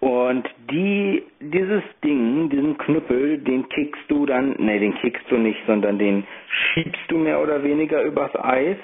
Und 0.00 0.48
die, 0.70 1.22
dieses 1.40 1.82
Ding, 2.02 2.48
diesen 2.48 2.78
Knüppel, 2.78 3.38
den 3.38 3.68
kickst 3.68 4.02
du 4.08 4.24
dann, 4.24 4.54
nee, 4.58 4.78
den 4.78 4.94
kickst 4.94 5.30
du 5.30 5.36
nicht, 5.36 5.58
sondern 5.66 5.98
den 5.98 6.24
schiebst 6.48 7.02
du 7.08 7.18
mehr 7.18 7.42
oder 7.42 7.62
weniger 7.62 8.02
übers 8.02 8.34
Eis, 8.34 8.78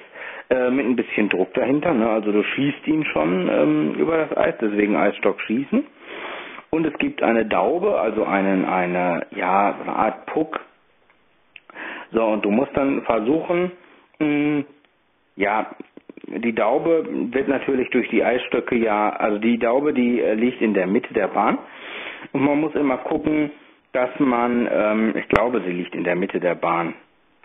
äh, 0.50 0.70
mit 0.70 0.86
ein 0.86 0.96
bisschen 0.96 1.28
Druck 1.28 1.52
dahinter, 1.54 1.92
ne? 1.94 2.08
also 2.08 2.32
du 2.32 2.42
schießt 2.42 2.86
ihn 2.86 3.04
schon 3.06 3.48
ähm, 3.48 3.94
über 3.94 4.16
das 4.18 4.36
Eis, 4.36 4.54
deswegen 4.60 4.96
Eisstock 4.96 5.40
schießen. 5.40 5.84
Und 6.70 6.86
es 6.86 6.94
gibt 6.98 7.22
eine 7.22 7.46
Daube, 7.46 7.98
also 7.98 8.24
einen, 8.24 8.64
eine, 8.64 9.26
ja, 9.30 9.74
eine 9.80 9.92
Art 9.96 10.26
Puck. 10.26 10.60
So, 12.12 12.24
und 12.24 12.44
du 12.44 12.50
musst 12.50 12.76
dann 12.76 13.02
versuchen, 13.02 13.72
mh, 14.18 14.64
Ja, 15.36 15.70
die 16.28 16.54
Daube 16.54 17.06
wird 17.32 17.48
natürlich 17.48 17.90
durch 17.90 18.08
die 18.08 18.24
Eisstöcke 18.24 18.74
ja, 18.76 19.10
also 19.10 19.38
die 19.38 19.58
Daube, 19.58 19.92
die 19.92 20.20
äh, 20.20 20.34
liegt 20.34 20.60
in 20.60 20.74
der 20.74 20.86
Mitte 20.86 21.12
der 21.14 21.28
Bahn. 21.28 21.58
Und 22.32 22.42
man 22.42 22.60
muss 22.60 22.74
immer 22.74 22.98
gucken, 22.98 23.50
dass 23.92 24.10
man, 24.18 24.68
ähm, 24.70 25.14
ich 25.16 25.28
glaube, 25.28 25.62
sie 25.64 25.72
liegt 25.72 25.94
in 25.94 26.04
der 26.04 26.16
Mitte 26.16 26.40
der 26.40 26.54
Bahn, 26.54 26.94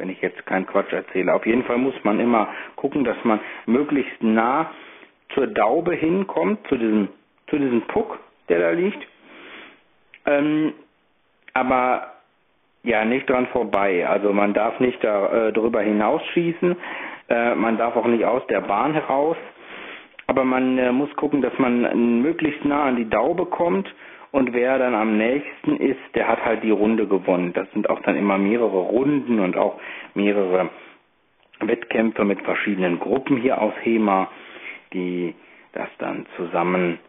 wenn 0.02 0.10
ich 0.10 0.20
jetzt 0.22 0.44
keinen 0.48 0.66
Quatsch 0.66 0.92
erzähle. 0.92 1.32
Auf 1.32 1.46
jeden 1.46 1.64
Fall 1.64 1.78
muss 1.78 1.94
man 2.04 2.20
immer 2.20 2.48
gucken, 2.76 3.04
dass 3.04 3.24
man 3.24 3.40
möglichst 3.68 4.24
nah 4.24 4.72
zur 5.36 5.46
Daube 5.46 5.94
hinkommt, 5.94 6.68
zu 6.68 6.76
diesem, 6.76 7.08
zu 7.48 7.60
diesem 7.60 7.82
Puck, 7.84 8.20
der 8.50 8.60
da 8.60 8.72
liegt. 8.72 9.08
Ähm, 10.26 10.74
aber 11.54 12.14
ja, 12.84 13.06
nicht 13.06 13.30
dran 13.30 13.46
vorbei. 13.48 14.08
Also 14.08 14.34
man 14.34 14.56
darf 14.56 14.80
nicht 14.80 15.04
da, 15.04 15.50
äh, 15.50 15.54
drüber 15.54 15.82
hinausschießen. 15.82 16.76
Äh, 17.30 17.54
man 17.54 17.78
darf 17.78 17.96
auch 17.96 18.08
nicht 18.08 18.26
aus 18.26 18.42
der 18.48 18.62
Bahn 18.62 18.94
heraus. 18.94 19.38
Aber 20.26 20.44
man 20.44 20.80
äh, 20.80 20.92
muss 20.92 21.16
gucken, 21.16 21.44
dass 21.44 21.54
man 21.60 22.22
möglichst 22.24 22.66
nah 22.66 22.86
an 22.86 22.96
die 22.96 23.08
Daube 23.08 23.46
kommt. 23.46 23.88
Und 24.32 24.54
wer 24.54 24.80
dann 24.80 24.96
am 24.96 25.18
nächsten 25.18 25.76
ist, 25.78 26.00
der 26.16 26.28
hat 26.28 26.44
halt 26.46 26.64
die 26.64 26.72
Runde 26.72 27.08
gewonnen. 27.08 27.54
Das 27.54 27.70
sind 27.72 27.90
auch 27.90 28.02
dann 28.02 28.16
immer 28.16 28.38
mehrere 28.38 28.80
Runden 28.80 29.40
und 29.40 29.58
auch 29.58 29.80
mehrere 30.14 30.70
Wettkämpfe 31.60 32.24
mit 32.24 32.42
verschiedenen 32.42 33.00
Gruppen 33.00 33.38
hier 33.38 33.62
aus 33.62 33.74
HEMA, 33.84 34.30
die 34.94 35.36
das 35.74 35.90
dann 36.00 36.26
zusammen 36.38 37.00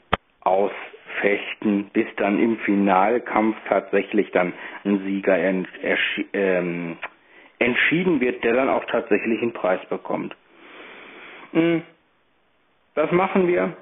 aus 0.40 0.72
fechten, 1.20 1.90
bis 1.92 2.06
dann 2.16 2.38
im 2.38 2.58
Finalkampf 2.58 3.56
tatsächlich 3.68 4.30
dann 4.32 4.52
ein 4.84 5.04
Sieger 5.04 5.38
ähm, 6.32 6.96
entschieden 7.58 8.20
wird, 8.20 8.42
der 8.42 8.54
dann 8.54 8.68
auch 8.68 8.84
tatsächlich 8.86 9.40
einen 9.42 9.52
Preis 9.52 9.80
bekommt. 9.88 10.34
Hm. 11.52 11.82
Das 12.94 13.10
machen 13.12 13.46
wir 13.46 13.76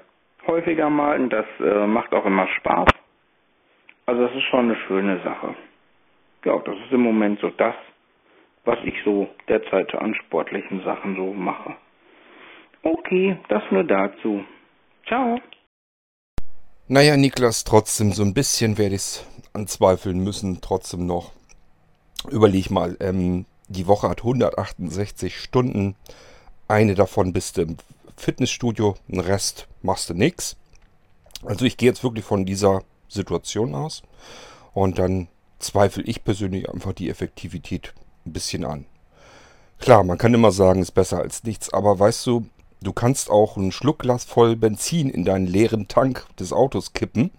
häufiger 0.47 0.89
mal 0.89 1.19
und 1.19 1.31
das 1.31 1.45
äh, 1.59 1.87
macht 1.87 2.13
auch 2.13 2.25
immer 2.25 2.47
Spaß. 2.47 2.87
Also 4.05 4.27
das 4.27 4.35
ist 4.35 4.43
schon 4.49 4.65
eine 4.65 4.77
schöne 4.87 5.21
Sache. 5.23 5.55
Ja, 6.45 6.57
das 6.59 6.75
ist 6.75 6.91
im 6.91 7.01
Moment 7.01 7.39
so 7.39 7.49
das, 7.49 7.75
was 8.65 8.79
ich 8.83 8.95
so 9.05 9.27
derzeit 9.47 9.93
an 9.95 10.15
sportlichen 10.15 10.83
Sachen 10.83 11.15
so 11.15 11.33
mache. 11.33 11.75
Okay, 12.83 13.37
das 13.49 13.63
nur 13.71 13.83
dazu. 13.83 14.43
Ciao. 15.07 15.39
Naja, 16.87 17.15
Niklas, 17.15 17.63
trotzdem 17.63 18.11
so 18.11 18.23
ein 18.23 18.33
bisschen 18.33 18.77
werde 18.77 18.95
ich 18.95 19.01
es 19.01 19.27
anzweifeln 19.53 20.19
müssen, 20.19 20.61
trotzdem 20.61 21.05
noch. 21.05 21.31
Überleg 22.29 22.69
mal, 22.71 22.97
ähm, 22.99 23.45
die 23.67 23.87
Woche 23.87 24.09
hat 24.09 24.19
168 24.19 25.37
Stunden. 25.37 25.95
Eine 26.67 26.95
davon 26.95 27.33
bist 27.33 27.57
du 27.57 27.61
im 27.61 27.77
Fitnessstudio, 28.17 28.95
den 29.07 29.19
Rest 29.19 29.67
machst 29.81 30.09
du 30.09 30.13
nix. 30.13 30.57
Also 31.45 31.65
ich 31.65 31.77
gehe 31.77 31.89
jetzt 31.89 32.03
wirklich 32.03 32.25
von 32.25 32.45
dieser 32.45 32.81
Situation 33.13 33.75
aus 33.75 34.03
und 34.73 34.99
dann 34.99 35.27
zweifle 35.59 36.03
ich 36.03 36.23
persönlich 36.23 36.69
einfach 36.69 36.93
die 36.93 37.09
Effektivität 37.09 37.93
ein 38.25 38.33
bisschen 38.33 38.65
an. 38.65 38.85
Klar, 39.79 40.03
man 40.03 40.17
kann 40.17 40.33
immer 40.33 40.51
sagen, 40.51 40.81
ist 40.81 40.91
besser 40.91 41.19
als 41.19 41.43
nichts, 41.43 41.73
aber 41.73 41.97
weißt 41.99 42.25
du, 42.27 42.45
Du 42.83 42.93
kannst 42.93 43.29
auch 43.29 43.57
ein 43.57 43.71
Schluckglas 43.71 44.23
voll 44.23 44.55
Benzin 44.55 45.09
in 45.09 45.23
deinen 45.23 45.45
leeren 45.45 45.87
Tank 45.87 46.25
des 46.39 46.51
Autos 46.51 46.93
kippen 46.93 47.29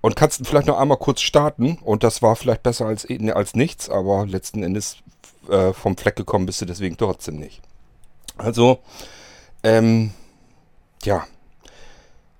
und 0.00 0.14
kannst 0.14 0.46
vielleicht 0.46 0.68
noch 0.68 0.78
einmal 0.78 0.98
kurz 0.98 1.20
starten 1.20 1.78
und 1.82 2.04
das 2.04 2.22
war 2.22 2.36
vielleicht 2.36 2.62
besser 2.62 2.86
als, 2.86 3.04
als 3.10 3.54
nichts, 3.56 3.90
aber 3.90 4.24
letzten 4.24 4.62
Endes 4.62 4.98
äh, 5.48 5.72
vom 5.72 5.96
Fleck 5.96 6.14
gekommen 6.14 6.46
bist 6.46 6.60
du 6.60 6.66
deswegen 6.66 6.96
trotzdem 6.96 7.40
nicht. 7.40 7.60
Also, 8.38 8.78
ähm, 9.64 10.12
ja, 11.02 11.26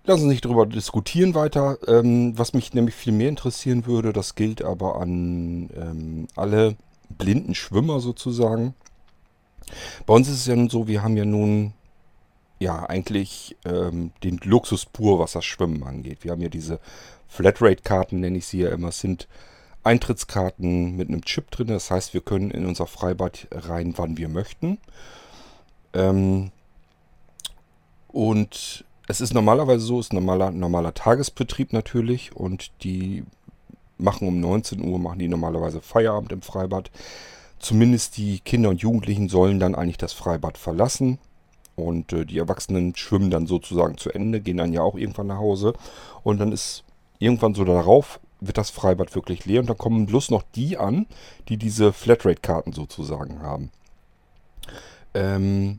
lass 0.05 0.21
uns 0.21 0.29
nicht 0.29 0.45
darüber 0.45 0.67
diskutieren 0.67 1.35
weiter. 1.35 1.79
Ähm, 1.87 2.39
was 2.39 2.55
mich 2.55 2.75
nämlich 2.75 2.95
viel 2.95 3.13
mehr 3.13 3.29
interessieren 3.29 3.87
würde, 3.87 4.13
das 4.13 4.35
gilt 4.35 4.63
aber 4.63 5.01
an 5.01 5.71
ähm, 5.75 6.29
alle 6.37 6.77
blinden 7.11 7.55
Schwimmer 7.55 8.01
sozusagen. 8.01 8.75
Bei 10.07 10.15
uns 10.15 10.29
ist 10.29 10.39
es 10.39 10.47
ja 10.47 10.57
nun 10.57 10.71
so, 10.71 10.89
wir 10.89 11.03
haben 11.03 11.17
ja 11.17 11.25
nun 11.25 11.73
ja 12.59 12.85
eigentlich 12.89 13.57
ähm, 13.65 14.13
den 14.23 14.39
Luxus 14.43 14.87
pur, 14.87 15.19
was 15.19 15.33
das 15.33 15.45
Schwimmen 15.45 15.83
angeht. 15.83 16.19
Wir 16.23 16.33
haben 16.33 16.43
ja 16.43 16.49
diese 16.49 16.79
Flatrate-Karten, 17.29 18.21
nenne 18.21 18.39
ich 18.39 18.47
sie 18.47 18.61
ja 18.61 18.71
immer, 18.71 18.93
sind 18.93 19.27
Eintrittskarten 19.85 20.97
mit 20.97 21.09
einem 21.09 21.25
Chip 21.25 21.51
drin. 21.51 21.69
Das 21.69 21.91
heißt, 21.91 22.15
wir 22.15 22.21
können 22.21 22.51
in 22.51 22.67
unser 22.67 22.87
Freibad 22.87 23.49
rein, 23.51 23.95
wann 23.97 24.17
wir 24.17 24.29
möchten. 24.29 24.79
Ähm, 25.93 26.53
und 28.09 28.85
es 29.09 29.21
ist 29.21 29.35
normalerweise 29.35 29.85
so, 29.85 29.99
es 29.99 30.07
ist 30.07 30.13
normaler, 30.13 30.51
normaler 30.51 30.95
Tagesbetrieb 30.95 31.73
natürlich 31.73 32.35
und 32.35 32.71
die 32.83 33.25
machen 33.99 34.29
um 34.29 34.41
19 34.41 34.85
Uhr, 34.85 34.99
machen 34.99 35.19
die 35.19 35.29
normalerweise 35.29 35.81
Feierabend 35.81 36.33
im 36.33 36.43
Freibad. 36.43 36.91
Zumindest 37.59 38.17
die 38.17 38.41
Kinder 38.41 38.71
und 38.71 38.81
Jugendlichen 38.81 39.29
sollen 39.29 39.61
dann 39.61 39.75
eigentlich 39.75 39.99
das 39.99 40.13
Freibad 40.13 40.59
verlassen. 40.59 41.19
Und 41.77 42.13
äh, 42.13 42.27
die 42.27 42.39
Erwachsenen 42.39 42.95
schwimmen 42.97 43.31
dann 43.31 43.47
sozusagen 43.47 43.97
zu 43.97 44.11
Ende, 44.11 44.41
gehen 44.41 44.59
dann 44.59 44.73
ja 44.73 44.83
auch 44.83 44.97
irgendwann 44.97 45.29
nach 45.29 45.39
Hause. 45.39 45.73
Und 46.23 46.39
dann 46.39 46.53
ist 46.53 46.85
irgendwann 47.19 47.55
so 47.55 47.65
darauf, 47.65 48.21
wird 48.41 48.59
das 48.59 48.71
Freibad 48.71 49.15
wirklich 49.15 49.47
leer. 49.47 49.61
Und 49.61 49.71
dann 49.71 49.79
kommen 49.79 50.07
bloß 50.07 50.31
noch 50.31 50.43
die 50.55 50.77
an, 50.77 51.07
die 51.49 51.57
diese 51.57 51.93
Flatrate-Karten 51.93 52.73
sozusagen 52.73 53.41
haben. 53.41 53.71
Ähm, 55.15 55.79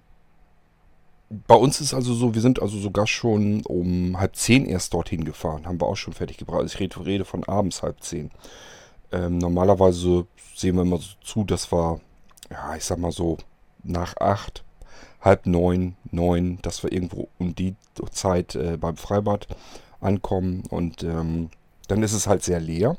bei 1.48 1.56
uns 1.56 1.82
ist 1.82 1.94
also 1.94 2.14
so, 2.14 2.34
wir 2.34 2.42
sind 2.42 2.62
also 2.62 2.78
sogar 2.78 3.08
schon 3.08 3.62
um 3.66 4.20
halb 4.20 4.36
zehn 4.36 4.66
erst 4.66 4.94
dorthin 4.94 5.24
gefahren. 5.24 5.66
Haben 5.66 5.80
wir 5.82 5.88
auch 5.88 5.96
schon 5.96 6.14
fertig 6.14 6.38
gebracht. 6.38 6.62
Also 6.62 6.76
ich 6.76 6.80
rede, 6.80 7.06
rede 7.06 7.26
von 7.26 7.44
abends 7.44 7.82
halb 7.84 8.02
zehn. 8.04 8.32
Ähm, 9.12 9.38
normalerweise 9.38 10.26
sehen 10.56 10.76
wir 10.76 10.84
immer 10.84 10.98
so 10.98 11.10
zu, 11.24 11.44
dass 11.44 11.72
wir, 11.72 12.02
ja, 12.52 12.76
ich 12.76 12.84
sag 12.86 12.98
mal 13.00 13.12
so, 13.12 13.38
nach 13.84 14.18
acht 14.18 14.64
halb 15.22 15.46
neun, 15.46 15.96
neun, 16.12 16.60
dass 16.62 16.84
wir 16.84 16.92
irgendwo 16.92 17.30
um 17.40 17.56
die 17.56 17.76
Zeit 18.12 18.56
äh, 18.56 18.78
beim 18.78 18.98
Freibad 18.98 19.48
ankommen. 20.02 20.64
Und 20.70 21.04
ähm, 21.04 21.50
dann 21.88 22.04
ist 22.04 22.14
es 22.14 22.28
halt 22.28 22.44
sehr 22.44 22.60
leer. 22.60 22.98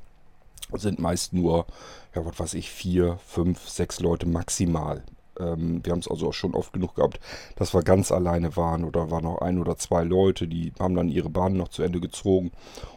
Sind 0.73 0.99
meist 0.99 1.33
nur, 1.33 1.67
ja, 2.15 2.25
was 2.25 2.39
weiß 2.39 2.55
ich, 2.55 2.71
vier, 2.71 3.19
fünf, 3.27 3.69
sechs 3.69 4.01
Leute 4.01 4.27
maximal. 4.27 5.03
Ähm, 5.39 5.81
wir 5.85 5.93
haben 5.93 6.01
es 6.01 6.09
also 6.09 6.29
auch 6.29 6.35
schon 6.35 6.55
oft 6.55 6.73
genug 6.73 6.97
gehabt, 6.97 7.21
dass 7.57 7.75
wir 7.75 7.83
ganz 7.83 8.13
alleine 8.13 8.57
waren 8.57 8.85
oder 8.85 9.11
waren 9.11 9.25
noch 9.25 9.39
ein 9.39 9.59
oder 9.59 9.77
zwei 9.77 10.05
Leute, 10.05 10.47
die 10.47 10.73
haben 10.79 10.95
dann 10.95 11.09
ihre 11.09 11.31
Bahn 11.31 11.57
noch 11.57 11.69
zu 11.69 11.83
Ende 11.83 12.01
gezogen 12.01 12.53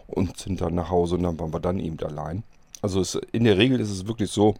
und 0.07 0.37
sind 0.37 0.61
dann 0.61 0.75
nach 0.75 0.89
Hause 0.89 1.15
und 1.15 1.23
dann 1.23 1.39
waren 1.39 1.53
wir 1.53 1.59
dann 1.59 1.79
eben 1.79 1.99
allein. 1.99 2.43
Also 2.81 3.01
es, 3.01 3.15
in 3.31 3.43
der 3.43 3.57
Regel 3.57 3.79
ist 3.79 3.89
es 3.89 4.07
wirklich 4.07 4.31
so, 4.31 4.55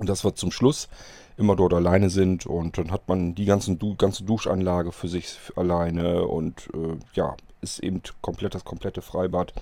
dass 0.00 0.24
wir 0.24 0.34
zum 0.34 0.50
Schluss 0.50 0.88
immer 1.36 1.56
dort 1.56 1.74
alleine 1.74 2.10
sind 2.10 2.46
und 2.46 2.78
dann 2.78 2.90
hat 2.90 3.08
man 3.08 3.34
die 3.34 3.44
ganzen 3.44 3.78
du 3.78 3.94
ganze 3.94 4.24
Duschanlage 4.24 4.92
für 4.92 5.08
sich 5.08 5.38
alleine 5.56 6.26
und 6.26 6.68
äh, 6.74 6.98
ja, 7.14 7.36
ist 7.60 7.78
eben 7.78 8.02
komplett 8.20 8.54
das 8.54 8.64
komplette 8.64 9.02
Freibad 9.02 9.52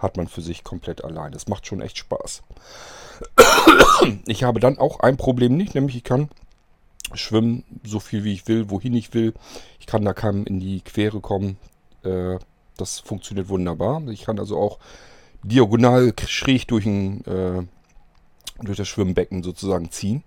hat 0.00 0.16
man 0.16 0.28
für 0.28 0.40
sich 0.40 0.64
komplett 0.64 1.04
alleine. 1.04 1.32
Das 1.32 1.46
macht 1.46 1.66
schon 1.66 1.80
echt 1.80 1.98
Spaß. 1.98 2.42
Ich 4.26 4.44
habe 4.44 4.60
dann 4.60 4.78
auch 4.78 5.00
ein 5.00 5.18
Problem 5.18 5.56
nicht, 5.56 5.74
nämlich 5.74 5.96
ich 5.96 6.04
kann 6.04 6.30
schwimmen 7.14 7.64
so 7.84 8.00
viel 8.00 8.24
wie 8.24 8.32
ich 8.32 8.48
will, 8.48 8.70
wohin 8.70 8.94
ich 8.94 9.14
will. 9.14 9.34
Ich 9.78 9.86
kann 9.86 10.04
da 10.04 10.12
keinem 10.12 10.44
in 10.44 10.60
die 10.60 10.80
Quere 10.80 11.20
kommen. 11.20 11.56
Äh, 12.02 12.38
das 12.76 13.00
funktioniert 13.00 13.48
wunderbar. 13.48 14.02
Ich 14.08 14.24
kann 14.24 14.38
also 14.38 14.58
auch 14.58 14.78
diagonal 15.42 16.12
schräg 16.26 16.68
durch, 16.68 16.86
ein, 16.86 17.24
äh, 17.26 17.62
durch 18.62 18.76
das 18.76 18.88
Schwimmbecken 18.88 19.42
sozusagen 19.42 19.90
ziehen. 19.90 20.22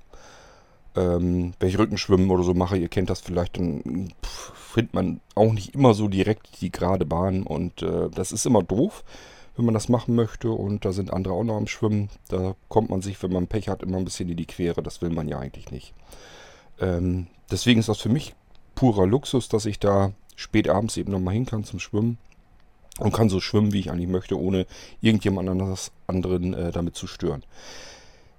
Ähm, 0.95 1.53
wenn 1.59 1.69
ich 1.69 1.79
Rückenschwimmen 1.79 2.29
oder 2.29 2.43
so 2.43 2.53
mache, 2.53 2.77
ihr 2.77 2.89
kennt 2.89 3.09
das 3.09 3.21
vielleicht, 3.21 3.57
dann 3.57 4.13
findet 4.53 4.93
man 4.93 5.21
auch 5.33 5.51
nicht 5.51 5.73
immer 5.73 5.95
so 5.95 6.07
direkt 6.07 6.61
die 6.61 6.71
gerade 6.71 7.05
Bahn 7.05 7.43
und 7.43 7.81
äh, 7.81 8.09
das 8.11 8.31
ist 8.31 8.45
immer 8.45 8.61
doof, 8.61 9.03
wenn 9.55 9.65
man 9.65 9.73
das 9.73 9.89
machen 9.89 10.13
möchte 10.13 10.51
und 10.51 10.85
da 10.85 10.91
sind 10.91 11.11
andere 11.11 11.33
auch 11.33 11.43
noch 11.43 11.57
am 11.57 11.67
Schwimmen. 11.67 12.09
Da 12.29 12.55
kommt 12.69 12.91
man 12.91 13.01
sich, 13.01 13.21
wenn 13.23 13.33
man 13.33 13.47
Pech 13.47 13.69
hat, 13.69 13.81
immer 13.81 13.97
ein 13.97 14.05
bisschen 14.05 14.29
in 14.29 14.37
die 14.37 14.45
Quere. 14.45 14.83
Das 14.83 15.01
will 15.01 15.09
man 15.09 15.27
ja 15.27 15.39
eigentlich 15.39 15.71
nicht. 15.71 15.93
Ähm, 16.79 17.27
deswegen 17.51 17.79
ist 17.79 17.89
das 17.89 17.99
für 17.99 18.09
mich 18.09 18.33
purer 18.75 19.07
Luxus, 19.07 19.49
dass 19.49 19.65
ich 19.65 19.79
da 19.79 20.11
spät 20.35 20.69
abends 20.69 20.97
eben 20.97 21.11
nochmal 21.11 21.33
hin 21.33 21.45
kann 21.45 21.63
zum 21.63 21.79
Schwimmen 21.79 22.17
und 22.99 23.13
kann 23.13 23.29
so 23.29 23.39
schwimmen, 23.39 23.73
wie 23.73 23.79
ich 23.79 23.91
eigentlich 23.91 24.09
möchte, 24.09 24.39
ohne 24.39 24.65
irgendjemand 25.01 25.49
anderes, 25.49 25.91
anderen 26.07 26.53
äh, 26.53 26.71
damit 26.71 26.95
zu 26.95 27.07
stören. 27.07 27.43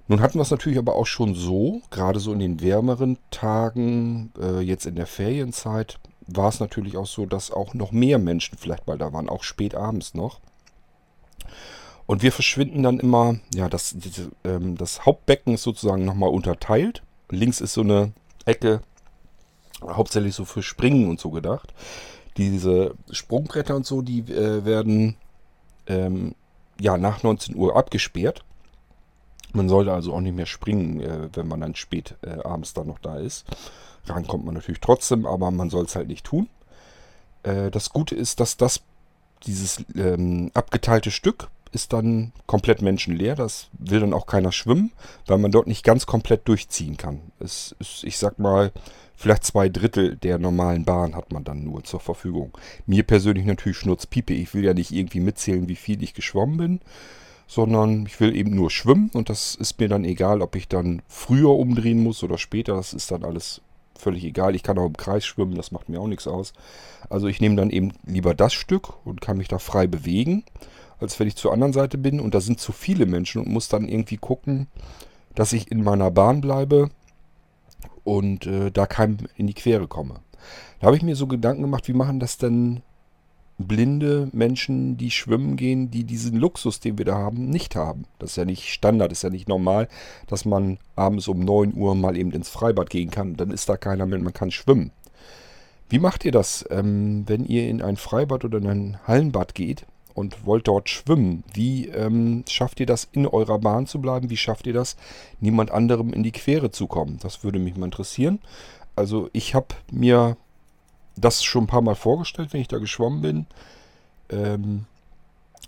Nun 0.06 0.20
hatten 0.20 0.38
wir 0.38 0.42
es 0.42 0.50
natürlich 0.50 0.78
aber 0.78 0.96
auch 0.96 1.06
schon 1.06 1.34
so, 1.34 1.80
gerade 1.90 2.20
so 2.20 2.32
in 2.32 2.38
den 2.38 2.60
wärmeren 2.60 3.18
Tagen, 3.30 4.32
äh, 4.38 4.60
jetzt 4.60 4.86
in 4.86 4.96
der 4.96 5.06
Ferienzeit, 5.06 5.98
war 6.26 6.48
es 6.48 6.60
natürlich 6.60 6.96
auch 6.96 7.06
so, 7.06 7.26
dass 7.26 7.50
auch 7.50 7.74
noch 7.74 7.90
mehr 7.90 8.18
Menschen 8.18 8.58
vielleicht 8.58 8.86
mal 8.86 8.98
da 8.98 9.12
waren, 9.12 9.28
auch 9.28 9.42
spät 9.42 9.74
abends 9.74 10.14
noch. 10.14 10.40
Und 12.06 12.22
wir 12.22 12.32
verschwinden 12.32 12.82
dann 12.82 13.00
immer, 13.00 13.36
ja, 13.54 13.68
das, 13.70 13.94
diese, 13.96 14.30
ähm, 14.44 14.76
das 14.76 15.06
Hauptbecken 15.06 15.54
ist 15.54 15.62
sozusagen 15.62 16.04
nochmal 16.04 16.30
unterteilt. 16.30 17.02
Links 17.30 17.62
ist 17.62 17.72
so 17.72 17.80
eine 17.80 18.12
Ecke, 18.44 18.80
hauptsächlich 19.82 20.34
so 20.34 20.44
für 20.44 20.62
Springen 20.62 21.08
und 21.08 21.20
so 21.20 21.30
gedacht. 21.30 21.72
Diese 22.36 22.94
Sprungbretter 23.10 23.76
und 23.76 23.86
so, 23.86 24.02
die 24.02 24.20
äh, 24.20 24.64
werden 24.64 25.16
ähm, 25.86 26.34
ja 26.80 26.96
nach 26.96 27.22
19 27.22 27.54
Uhr 27.56 27.76
abgesperrt. 27.76 28.44
Man 29.52 29.68
sollte 29.68 29.92
also 29.92 30.12
auch 30.12 30.20
nicht 30.20 30.34
mehr 30.34 30.46
springen, 30.46 31.00
äh, 31.00 31.28
wenn 31.32 31.46
man 31.46 31.60
dann 31.60 31.74
spät 31.74 32.16
äh, 32.22 32.42
abends 32.42 32.74
dann 32.74 32.88
noch 32.88 32.98
da 32.98 33.18
ist. 33.18 33.46
Ran 34.06 34.26
kommt 34.26 34.44
man 34.44 34.54
natürlich 34.54 34.80
trotzdem, 34.80 35.26
aber 35.26 35.50
man 35.50 35.70
soll 35.70 35.84
es 35.84 35.94
halt 35.94 36.08
nicht 36.08 36.26
tun. 36.26 36.48
Äh, 37.44 37.70
das 37.70 37.90
Gute 37.90 38.16
ist, 38.16 38.40
dass 38.40 38.56
das 38.56 38.82
dieses 39.46 39.84
ähm, 39.94 40.50
abgeteilte 40.54 41.10
Stück 41.10 41.48
ist 41.74 41.92
dann 41.92 42.32
komplett 42.46 42.82
menschenleer. 42.82 43.34
Das 43.34 43.68
will 43.72 44.00
dann 44.00 44.14
auch 44.14 44.26
keiner 44.26 44.52
schwimmen, 44.52 44.92
weil 45.26 45.38
man 45.38 45.50
dort 45.50 45.66
nicht 45.66 45.84
ganz 45.84 46.06
komplett 46.06 46.46
durchziehen 46.48 46.96
kann. 46.96 47.20
Es 47.40 47.74
ist, 47.78 48.04
ich 48.04 48.16
sag 48.16 48.38
mal, 48.38 48.72
vielleicht 49.16 49.44
zwei 49.44 49.68
Drittel 49.68 50.16
der 50.16 50.38
normalen 50.38 50.84
Bahn 50.84 51.14
hat 51.16 51.32
man 51.32 51.44
dann 51.44 51.64
nur 51.64 51.84
zur 51.84 52.00
Verfügung. 52.00 52.56
Mir 52.86 53.02
persönlich 53.02 53.44
natürlich 53.44 53.78
Schnurzpiepe. 53.78 54.32
Ich 54.32 54.54
will 54.54 54.64
ja 54.64 54.74
nicht 54.74 54.92
irgendwie 54.92 55.20
mitzählen, 55.20 55.68
wie 55.68 55.76
viel 55.76 56.02
ich 56.02 56.14
geschwommen 56.14 56.56
bin, 56.56 56.80
sondern 57.46 58.06
ich 58.06 58.18
will 58.20 58.34
eben 58.34 58.54
nur 58.54 58.70
schwimmen 58.70 59.10
und 59.12 59.28
das 59.28 59.54
ist 59.54 59.78
mir 59.78 59.88
dann 59.88 60.04
egal, 60.04 60.42
ob 60.42 60.56
ich 60.56 60.68
dann 60.68 61.02
früher 61.08 61.50
umdrehen 61.50 62.02
muss 62.02 62.22
oder 62.22 62.38
später. 62.38 62.74
Das 62.74 62.94
ist 62.94 63.10
dann 63.10 63.24
alles 63.24 63.60
völlig 63.98 64.24
egal. 64.24 64.54
Ich 64.54 64.62
kann 64.62 64.78
auch 64.78 64.86
im 64.86 64.96
Kreis 64.96 65.24
schwimmen, 65.24 65.54
das 65.54 65.72
macht 65.72 65.88
mir 65.88 66.00
auch 66.00 66.08
nichts 66.08 66.26
aus. 66.26 66.52
Also 67.10 67.26
ich 67.26 67.40
nehme 67.40 67.56
dann 67.56 67.70
eben 67.70 67.92
lieber 68.04 68.34
das 68.34 68.52
Stück 68.52 69.04
und 69.04 69.20
kann 69.20 69.38
mich 69.38 69.48
da 69.48 69.58
frei 69.58 69.86
bewegen 69.86 70.44
als 71.04 71.20
wenn 71.20 71.28
ich 71.28 71.36
zur 71.36 71.52
anderen 71.52 71.72
Seite 71.72 71.98
bin 71.98 72.18
und 72.18 72.34
da 72.34 72.40
sind 72.40 72.58
zu 72.58 72.72
viele 72.72 73.06
Menschen 73.06 73.40
und 73.40 73.48
muss 73.48 73.68
dann 73.68 73.88
irgendwie 73.88 74.16
gucken, 74.16 74.66
dass 75.34 75.52
ich 75.52 75.70
in 75.70 75.84
meiner 75.84 76.10
Bahn 76.10 76.40
bleibe 76.40 76.90
und 78.02 78.46
äh, 78.46 78.70
da 78.70 78.86
keinem 78.86 79.18
in 79.36 79.46
die 79.46 79.54
Quere 79.54 79.86
komme. 79.86 80.20
Da 80.80 80.88
habe 80.88 80.96
ich 80.96 81.02
mir 81.02 81.16
so 81.16 81.26
Gedanken 81.26 81.62
gemacht, 81.62 81.88
wie 81.88 81.94
machen 81.94 82.20
das 82.20 82.38
denn 82.38 82.82
blinde 83.58 84.28
Menschen, 84.32 84.96
die 84.96 85.10
schwimmen 85.10 85.56
gehen, 85.56 85.90
die 85.90 86.04
diesen 86.04 86.36
Luxus, 86.36 86.80
den 86.80 86.98
wir 86.98 87.04
da 87.04 87.16
haben, 87.16 87.48
nicht 87.50 87.76
haben. 87.76 88.04
Das 88.18 88.30
ist 88.30 88.36
ja 88.36 88.44
nicht 88.44 88.72
Standard, 88.72 89.12
ist 89.12 89.22
ja 89.22 89.30
nicht 89.30 89.48
normal, 89.48 89.88
dass 90.26 90.44
man 90.44 90.78
abends 90.96 91.28
um 91.28 91.40
9 91.40 91.74
Uhr 91.74 91.94
mal 91.94 92.16
eben 92.16 92.32
ins 92.32 92.48
Freibad 92.48 92.90
gehen 92.90 93.10
kann. 93.10 93.36
Dann 93.36 93.50
ist 93.50 93.68
da 93.68 93.76
keiner 93.76 94.06
mehr, 94.06 94.18
man 94.18 94.32
kann 94.32 94.50
schwimmen. 94.50 94.90
Wie 95.88 95.98
macht 95.98 96.24
ihr 96.24 96.32
das, 96.32 96.64
ähm, 96.70 97.24
wenn 97.26 97.44
ihr 97.44 97.68
in 97.68 97.80
ein 97.80 97.96
Freibad 97.96 98.44
oder 98.44 98.58
in 98.58 98.66
ein 98.66 98.98
Hallenbad 99.06 99.54
geht? 99.54 99.86
Und 100.14 100.46
wollt 100.46 100.68
dort 100.68 100.88
schwimmen. 100.88 101.44
Wie 101.52 101.88
ähm, 101.88 102.44
schafft 102.48 102.80
ihr 102.80 102.86
das, 102.86 103.08
in 103.12 103.26
eurer 103.26 103.58
Bahn 103.58 103.86
zu 103.86 104.00
bleiben? 104.00 104.30
Wie 104.30 104.36
schafft 104.36 104.66
ihr 104.66 104.72
das, 104.72 104.96
niemand 105.40 105.70
anderem 105.70 106.12
in 106.12 106.22
die 106.22 106.32
Quere 106.32 106.70
zu 106.70 106.86
kommen? 106.86 107.18
Das 107.20 107.44
würde 107.44 107.58
mich 107.58 107.76
mal 107.76 107.86
interessieren. 107.86 108.38
Also 108.96 109.28
ich 109.32 109.54
habe 109.54 109.74
mir 109.90 110.36
das 111.16 111.44
schon 111.44 111.64
ein 111.64 111.68
paar 111.68 111.82
Mal 111.82 111.96
vorgestellt, 111.96 112.52
wenn 112.52 112.60
ich 112.60 112.68
da 112.68 112.78
geschwommen 112.78 113.20
bin, 113.20 113.46
ähm, 114.30 114.86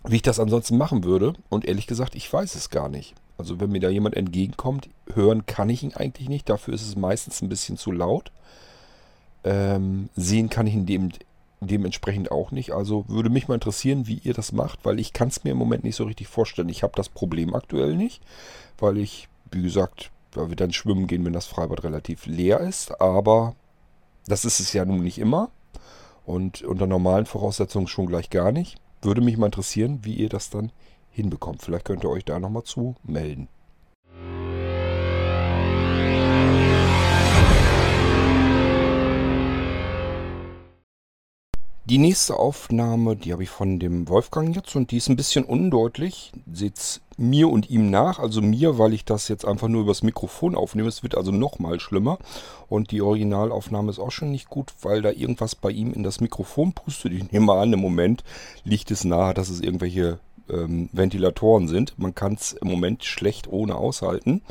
wie 0.04 0.16
ich 0.16 0.22
das 0.22 0.40
ansonsten 0.40 0.78
machen 0.78 1.04
würde. 1.04 1.34
Und 1.48 1.64
ehrlich 1.64 1.86
gesagt, 1.86 2.14
ich 2.14 2.32
weiß 2.32 2.54
es 2.54 2.70
gar 2.70 2.88
nicht. 2.88 3.14
Also 3.38 3.60
wenn 3.60 3.70
mir 3.70 3.80
da 3.80 3.90
jemand 3.90 4.16
entgegenkommt, 4.16 4.88
hören 5.12 5.44
kann 5.46 5.68
ich 5.68 5.82
ihn 5.82 5.94
eigentlich 5.94 6.28
nicht. 6.28 6.48
Dafür 6.48 6.74
ist 6.74 6.86
es 6.86 6.96
meistens 6.96 7.42
ein 7.42 7.48
bisschen 7.48 7.76
zu 7.76 7.92
laut. 7.92 8.30
Ähm, 9.44 10.08
sehen 10.16 10.48
kann 10.48 10.66
ich 10.66 10.74
in 10.74 10.86
dem 10.86 11.10
dementsprechend 11.60 12.30
auch 12.30 12.50
nicht. 12.50 12.72
Also 12.72 13.04
würde 13.08 13.30
mich 13.30 13.48
mal 13.48 13.54
interessieren, 13.54 14.06
wie 14.06 14.18
ihr 14.18 14.34
das 14.34 14.52
macht, 14.52 14.84
weil 14.84 15.00
ich 15.00 15.12
kann 15.12 15.28
es 15.28 15.44
mir 15.44 15.50
im 15.50 15.58
Moment 15.58 15.84
nicht 15.84 15.96
so 15.96 16.04
richtig 16.04 16.28
vorstellen. 16.28 16.68
Ich 16.68 16.82
habe 16.82 16.92
das 16.96 17.08
Problem 17.08 17.54
aktuell 17.54 17.96
nicht, 17.96 18.22
weil 18.78 18.98
ich, 18.98 19.28
wie 19.50 19.62
gesagt, 19.62 20.10
weil 20.32 20.48
wir 20.50 20.56
dann 20.56 20.72
schwimmen 20.72 21.06
gehen, 21.06 21.24
wenn 21.24 21.32
das 21.32 21.46
Freibad 21.46 21.84
relativ 21.84 22.26
leer 22.26 22.60
ist. 22.60 23.00
Aber 23.00 23.54
das 24.26 24.44
ist 24.44 24.60
es 24.60 24.72
ja 24.72 24.84
nun 24.84 25.02
nicht 25.02 25.18
immer. 25.18 25.50
Und 26.24 26.62
unter 26.62 26.86
normalen 26.86 27.26
Voraussetzungen 27.26 27.86
schon 27.86 28.06
gleich 28.06 28.30
gar 28.30 28.52
nicht. 28.52 28.76
Würde 29.00 29.20
mich 29.20 29.36
mal 29.36 29.46
interessieren, 29.46 30.00
wie 30.02 30.14
ihr 30.14 30.28
das 30.28 30.50
dann 30.50 30.72
hinbekommt. 31.10 31.62
Vielleicht 31.62 31.84
könnt 31.84 32.04
ihr 32.04 32.10
euch 32.10 32.24
da 32.24 32.38
nochmal 32.38 32.64
zu 32.64 32.96
melden. 33.04 33.48
Die 41.88 41.98
nächste 41.98 42.36
Aufnahme, 42.36 43.14
die 43.14 43.32
habe 43.32 43.44
ich 43.44 43.48
von 43.48 43.78
dem 43.78 44.08
Wolfgang 44.08 44.56
jetzt 44.56 44.74
und 44.74 44.90
die 44.90 44.96
ist 44.96 45.08
ein 45.08 45.14
bisschen 45.14 45.44
undeutlich. 45.44 46.32
Seht 46.52 47.00
mir 47.16 47.48
und 47.48 47.70
ihm 47.70 47.90
nach, 47.90 48.18
also 48.18 48.42
mir, 48.42 48.76
weil 48.76 48.92
ich 48.92 49.04
das 49.04 49.28
jetzt 49.28 49.44
einfach 49.44 49.68
nur 49.68 49.82
übers 49.82 50.02
Mikrofon 50.02 50.56
aufnehme. 50.56 50.88
Es 50.88 51.04
wird 51.04 51.16
also 51.16 51.30
nochmal 51.30 51.78
schlimmer. 51.78 52.18
Und 52.68 52.90
die 52.90 53.02
Originalaufnahme 53.02 53.90
ist 53.90 54.00
auch 54.00 54.10
schon 54.10 54.32
nicht 54.32 54.48
gut, 54.48 54.74
weil 54.82 55.00
da 55.00 55.12
irgendwas 55.12 55.54
bei 55.54 55.70
ihm 55.70 55.92
in 55.92 56.02
das 56.02 56.20
Mikrofon 56.20 56.72
pustet. 56.72 57.12
Ich 57.12 57.30
nehme 57.30 57.52
an, 57.52 57.72
im 57.72 57.78
Moment 57.78 58.24
liegt 58.64 58.90
es 58.90 59.04
nahe, 59.04 59.32
dass 59.32 59.48
es 59.48 59.60
irgendwelche 59.60 60.18
ähm, 60.50 60.88
Ventilatoren 60.90 61.68
sind. 61.68 61.96
Man 62.00 62.16
kann 62.16 62.34
es 62.34 62.52
im 62.52 62.66
Moment 62.66 63.04
schlecht 63.04 63.46
ohne 63.46 63.76
aushalten. 63.76 64.42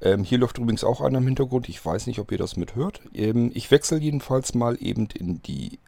Ähm, 0.00 0.22
hier 0.22 0.38
läuft 0.38 0.58
übrigens 0.58 0.84
auch 0.84 1.00
einer 1.00 1.18
im 1.18 1.26
Hintergrund. 1.26 1.68
Ich 1.68 1.84
weiß 1.84 2.06
nicht, 2.06 2.20
ob 2.20 2.30
ihr 2.30 2.38
das 2.38 2.56
mithört. 2.56 3.00
Ähm, 3.12 3.50
ich 3.54 3.72
wechsle 3.72 3.98
jedenfalls 3.98 4.54
mal 4.54 4.78
eben 4.80 5.08
in 5.18 5.42
die 5.42 5.80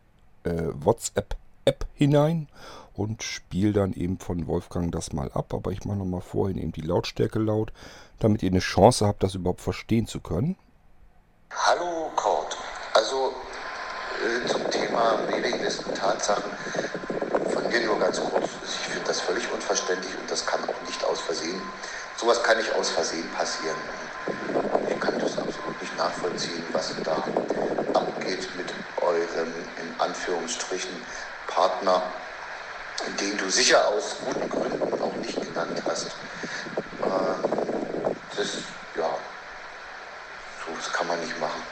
äh, 0.49 0.85
WhatsApp-App 0.85 1.87
hinein 1.95 2.49
und 2.95 3.23
spiele 3.23 3.73
dann 3.73 3.93
eben 3.93 4.19
von 4.19 4.47
Wolfgang 4.47 4.91
das 4.91 5.13
mal 5.13 5.31
ab. 5.33 5.55
Aber 5.55 5.71
ich 5.71 5.85
mache 5.85 5.99
nochmal 5.99 6.21
vorhin 6.21 6.59
eben 6.59 6.73
die 6.73 6.81
Lautstärke 6.81 7.39
laut, 7.39 7.73
damit 8.19 8.43
ihr 8.43 8.51
eine 8.51 8.59
Chance 8.59 9.07
habt, 9.07 9.23
das 9.23 9.35
überhaupt 9.35 9.61
verstehen 9.61 10.07
zu 10.07 10.21
können. 10.21 10.57
Hallo 11.51 12.11
Kurt, 12.17 12.57
also 12.93 13.33
äh, 14.19 14.47
zum 14.47 14.69
Thema 14.71 15.19
Mailinglisten 15.31 15.95
Tatsachen 15.95 16.51
von 17.51 17.69
mir 17.69 17.81
nur 17.87 17.99
ganz 17.99 18.21
kurz. 18.21 18.49
Ich 18.65 18.89
finde 18.93 19.07
das 19.07 19.21
völlig 19.21 19.51
unverständlich 19.53 20.13
und 20.21 20.31
das 20.31 20.45
kann 20.45 20.61
auch 20.65 20.87
nicht 20.87 21.03
aus 21.05 21.21
Versehen. 21.21 21.63
Sowas 22.17 22.43
kann 22.43 22.59
nicht 22.59 22.75
aus 22.75 22.91
Versehen 22.91 23.29
passieren. 23.31 23.77
Ich 24.89 24.99
kann 25.01 25.19
das 25.19 25.39
absolut 25.39 25.81
nicht 25.81 25.97
nachvollziehen, 25.97 26.65
was 26.73 26.95
da 27.05 27.23
abgeht 27.95 28.49
mit 28.57 28.75
eurem 29.01 29.53
Anführungsstrichen 29.99 30.91
Partner, 31.47 32.03
den 33.21 33.37
du 33.37 33.51
sicher 33.51 33.87
aus 33.89 34.17
guten 34.25 34.49
Gründen 34.49 35.03
auch 35.03 35.15
nicht 35.17 35.41
genannt 35.41 35.83
hast. 35.87 36.07
Äh, 36.07 37.11
das, 38.37 38.59
ja, 38.97 39.11
so 40.65 40.73
das 40.75 40.93
kann 40.93 41.07
man 41.07 41.21
nicht 41.21 41.39
machen. 41.41 41.63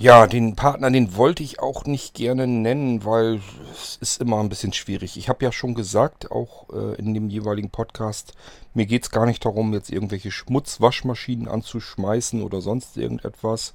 Ja, 0.00 0.28
den 0.28 0.54
Partner, 0.54 0.92
den 0.92 1.16
wollte 1.16 1.42
ich 1.42 1.58
auch 1.58 1.84
nicht 1.84 2.14
gerne 2.14 2.46
nennen, 2.46 3.04
weil 3.04 3.40
es 3.72 3.96
ist 3.96 4.20
immer 4.20 4.38
ein 4.38 4.48
bisschen 4.48 4.72
schwierig. 4.72 5.16
Ich 5.16 5.28
habe 5.28 5.44
ja 5.44 5.50
schon 5.50 5.74
gesagt, 5.74 6.30
auch 6.30 6.68
äh, 6.72 6.94
in 7.00 7.14
dem 7.14 7.28
jeweiligen 7.28 7.70
Podcast, 7.70 8.32
mir 8.74 8.86
geht 8.86 9.02
es 9.02 9.10
gar 9.10 9.26
nicht 9.26 9.44
darum, 9.44 9.72
jetzt 9.72 9.90
irgendwelche 9.90 10.30
Schmutzwaschmaschinen 10.30 11.48
anzuschmeißen 11.48 12.44
oder 12.44 12.60
sonst 12.60 12.96
irgendetwas, 12.96 13.74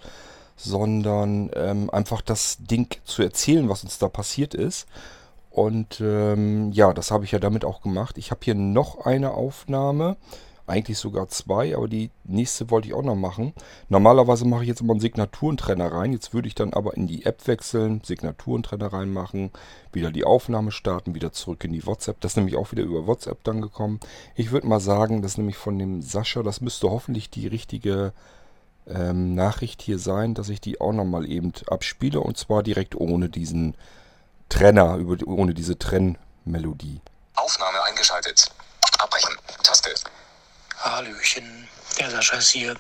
sondern 0.64 1.52
ähm, 1.56 1.90
einfach 1.90 2.22
das 2.22 2.58
Ding 2.60 2.96
zu 3.04 3.22
erzählen, 3.22 3.70
was 3.70 3.84
uns 3.84 4.00
da 4.00 4.10
passiert 4.10 4.54
ist. 4.54 4.88
Und 5.50 6.02
ähm, 6.02 6.72
ja, 6.72 6.94
das 6.94 7.12
habe 7.12 7.26
ich 7.26 7.32
ja 7.32 7.40
damit 7.40 7.64
auch 7.64 7.82
gemacht. 7.82 8.18
Ich 8.18 8.32
habe 8.32 8.42
hier 8.44 8.56
noch 8.56 9.06
eine 9.06 9.32
Aufnahme. 9.32 10.18
Eigentlich 10.66 10.98
sogar 10.98 11.28
zwei, 11.28 11.76
aber 11.76 11.90
die 11.90 12.10
nächste 12.24 12.72
wollte 12.72 12.88
ich 12.88 12.94
auch 12.94 13.04
noch 13.04 13.18
machen. 13.18 13.54
Normalerweise 13.90 14.46
mache 14.46 14.64
ich 14.64 14.70
jetzt 14.70 14.80
immer 14.80 14.94
einen 14.94 15.02
Signaturentrenner 15.02 15.92
rein. 15.92 16.14
Jetzt 16.14 16.34
würde 16.34 16.48
ich 16.48 16.56
dann 16.56 16.74
aber 16.74 16.96
in 16.96 17.06
die 17.06 17.26
App 17.26 17.46
wechseln, 17.48 18.02
Signaturentrenner 18.02 18.94
reinmachen, 18.94 19.52
wieder 19.92 20.10
die 20.10 20.24
Aufnahme 20.24 20.72
starten, 20.72 21.16
wieder 21.16 21.34
zurück 21.34 21.66
in 21.66 21.74
die 21.74 21.86
WhatsApp. 21.86 22.22
Das 22.22 22.32
ist 22.32 22.38
nämlich 22.38 22.56
auch 22.56 22.72
wieder 22.72 22.84
über 22.84 23.08
WhatsApp 23.08 23.44
dann 23.44 23.60
gekommen. 23.62 24.00
Ich 24.36 24.52
würde 24.52 24.68
mal 24.68 24.80
sagen, 24.80 25.22
das 25.22 25.34
ist 25.34 25.38
nämlich 25.38 25.58
von 25.58 25.78
dem 25.78 26.02
Sascha, 26.02 26.44
das 26.44 26.62
müsste 26.62 26.90
hoffentlich 26.90 27.30
die 27.30 27.48
richtige 27.48 28.14
ähm, 28.88 29.36
Nachricht 29.36 29.82
hier 29.82 30.00
sein, 30.00 30.34
dass 30.34 30.50
ich 30.50 30.62
die 30.62 30.82
auch 30.82 30.92
nochmal 30.92 31.30
eben 31.30 31.54
abspiele 31.68 32.20
und 32.20 32.38
zwar 32.38 32.64
direkt 32.64 32.96
ohne 32.96 33.30
diesen 33.30 33.76
Trenner, 34.50 34.96
über, 34.96 35.16
ohne 35.28 35.54
diese 35.54 35.78
Trennmelodie. 35.78 37.02
Aufnahme 37.36 37.84
eingeschaltet. 37.84 38.52
Abbrechen. 39.00 39.36
Taste. 39.64 39.94
Hallöchen, 40.80 41.68
der 41.98 42.12
Sascha 42.12 42.38
ist 42.38 42.50
hier. 42.50 42.76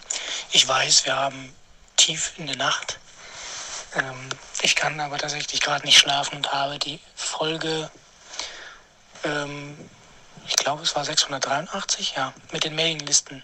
Ich 0.51 0.68
weiß, 0.68 1.06
wir 1.06 1.16
haben 1.16 1.54
tief 1.95 2.34
in 2.38 2.47
der 2.47 2.58
Nacht. 2.58 2.99
Ähm, 3.95 4.30
ich 4.62 4.76
kann 4.76 4.99
aber 4.99 5.18
tatsächlich 5.18 5.62
gerade 5.62 5.86
nicht 5.86 5.97
schlafen 5.97 6.38
und 6.38 6.51
habe 6.51 6.80
die 6.80 6.99
Folge, 7.16 7.89
ähm, 9.24 9.78
ich 10.47 10.56
glaube 10.58 10.84
es 10.84 10.95
war 10.95 11.06
683, 11.06 12.16
ja, 12.18 12.34
mit 12.51 12.66
den 12.66 12.76
Mailinglisten 12.76 13.41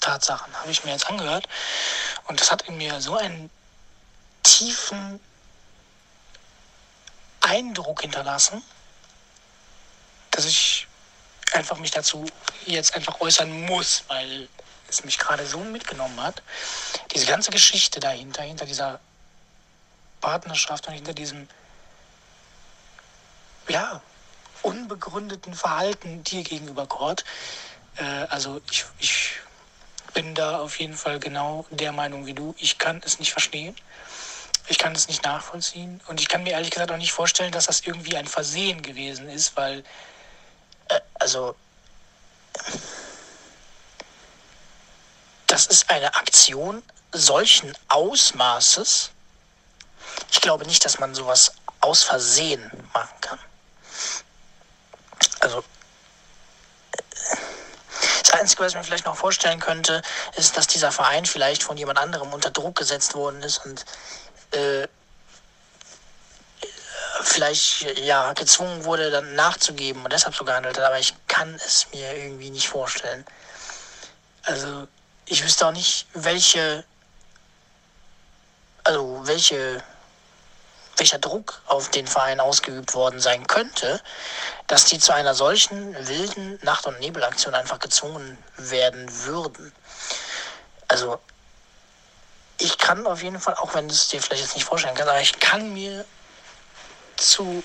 Tatsachen 0.00 0.54
habe 0.54 0.70
ich 0.70 0.84
mir 0.84 0.92
jetzt 0.92 1.08
angehört. 1.08 1.48
Und 2.26 2.40
das 2.40 2.50
hat 2.50 2.62
in 2.62 2.76
mir 2.76 3.00
so 3.00 3.16
einen 3.16 3.50
tiefen 4.42 5.20
Eindruck 7.40 8.02
hinterlassen, 8.02 8.62
dass 10.30 10.44
ich 10.44 10.86
einfach 11.52 11.78
mich 11.78 11.90
dazu 11.90 12.26
jetzt 12.66 12.94
einfach 12.94 13.20
äußern 13.20 13.66
muss, 13.66 14.04
weil 14.08 14.48
es 14.88 15.04
mich 15.04 15.18
gerade 15.18 15.46
so 15.46 15.58
mitgenommen 15.58 16.20
hat. 16.22 16.42
Diese 17.14 17.26
ganze 17.26 17.50
Geschichte 17.50 18.00
dahinter, 18.00 18.42
hinter 18.42 18.66
dieser 18.66 19.00
Partnerschaft 20.20 20.86
und 20.88 20.94
hinter 20.94 21.14
diesem, 21.14 21.48
ja, 23.68 24.00
unbegründeten 24.62 25.54
Verhalten 25.54 26.24
dir 26.24 26.42
gegenüber, 26.42 26.86
Gott. 26.86 27.24
Äh, 27.96 28.04
also 28.04 28.60
ich, 28.70 28.84
ich 28.98 29.32
bin 30.16 30.34
da 30.34 30.60
auf 30.60 30.80
jeden 30.80 30.96
Fall 30.96 31.20
genau 31.20 31.66
der 31.68 31.92
Meinung 31.92 32.24
wie 32.24 32.32
du. 32.32 32.54
Ich 32.56 32.78
kann 32.78 33.02
es 33.04 33.18
nicht 33.18 33.32
verstehen. 33.32 33.76
Ich 34.66 34.78
kann 34.78 34.94
es 34.94 35.08
nicht 35.08 35.22
nachvollziehen. 35.22 36.00
Und 36.06 36.22
ich 36.22 36.28
kann 36.28 36.42
mir 36.42 36.52
ehrlich 36.52 36.70
gesagt 36.70 36.90
auch 36.90 36.96
nicht 36.96 37.12
vorstellen, 37.12 37.52
dass 37.52 37.66
das 37.66 37.82
irgendwie 37.82 38.16
ein 38.16 38.26
Versehen 38.26 38.80
gewesen 38.80 39.28
ist, 39.28 39.54
weil, 39.58 39.84
äh, 40.88 41.00
also, 41.16 41.54
das 45.46 45.66
ist 45.66 45.90
eine 45.90 46.16
Aktion 46.16 46.82
solchen 47.12 47.76
Ausmaßes. 47.88 49.10
Ich 50.30 50.40
glaube 50.40 50.64
nicht, 50.64 50.82
dass 50.86 50.98
man 50.98 51.14
sowas 51.14 51.52
aus 51.80 52.04
Versehen 52.04 52.70
machen 52.94 53.20
kann. 53.20 53.38
Also, 55.40 55.62
das 58.26 58.40
Einzige, 58.40 58.64
was 58.64 58.72
ich 58.72 58.76
mir 58.76 58.84
vielleicht 58.84 59.06
noch 59.06 59.16
vorstellen 59.16 59.60
könnte, 59.60 60.02
ist, 60.36 60.56
dass 60.56 60.66
dieser 60.66 60.90
Verein 60.90 61.26
vielleicht 61.26 61.62
von 61.62 61.76
jemand 61.76 61.98
anderem 61.98 62.32
unter 62.32 62.50
Druck 62.50 62.76
gesetzt 62.76 63.14
worden 63.14 63.42
ist 63.42 63.64
und 63.64 63.84
äh, 64.52 64.88
vielleicht 67.22 67.82
ja 68.00 68.32
gezwungen 68.32 68.84
wurde, 68.84 69.10
dann 69.10 69.34
nachzugeben 69.34 70.02
und 70.02 70.12
deshalb 70.12 70.34
so 70.34 70.44
gehandelt 70.44 70.76
hat. 70.76 70.84
Aber 70.84 70.98
ich 70.98 71.14
kann 71.28 71.54
es 71.54 71.86
mir 71.92 72.16
irgendwie 72.16 72.50
nicht 72.50 72.68
vorstellen. 72.68 73.24
Also 74.42 74.88
ich 75.26 75.44
wüsste 75.44 75.66
auch 75.66 75.72
nicht, 75.72 76.06
welche, 76.14 76.84
also 78.84 79.20
welche, 79.24 79.82
welcher 80.96 81.18
Druck 81.18 81.60
auf 81.66 81.90
den 81.90 82.06
Verein 82.06 82.40
ausgeübt 82.40 82.94
worden 82.94 83.20
sein 83.20 83.46
könnte, 83.46 84.00
dass 84.66 84.86
die 84.86 84.98
zu 84.98 85.12
einer 85.12 85.34
solchen 85.34 85.94
wilden 86.08 86.58
Nacht- 86.62 86.86
und 86.86 86.98
Nebelaktion 87.00 87.54
einfach 87.54 87.78
gezwungen 87.78 88.38
werden 88.56 89.06
würden. 89.24 89.72
Also 90.88 91.18
ich 92.58 92.78
kann 92.78 93.06
auf 93.06 93.22
jeden 93.22 93.40
Fall, 93.40 93.54
auch 93.54 93.74
wenn 93.74 93.88
du 93.88 93.94
es 93.94 94.08
dir 94.08 94.22
vielleicht 94.22 94.42
jetzt 94.42 94.54
nicht 94.54 94.64
vorstellen 94.64 94.94
kannst, 94.94 95.10
aber 95.10 95.20
ich 95.20 95.38
kann 95.38 95.72
mir 95.74 96.04
zu 97.16 97.62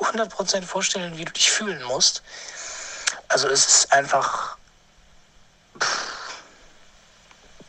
100% 0.00 0.62
vorstellen, 0.62 1.16
wie 1.16 1.24
du 1.24 1.32
dich 1.32 1.50
fühlen 1.50 1.82
musst. 1.84 2.22
Also 3.28 3.48
es 3.48 3.66
ist 3.66 3.92
einfach... 3.92 4.56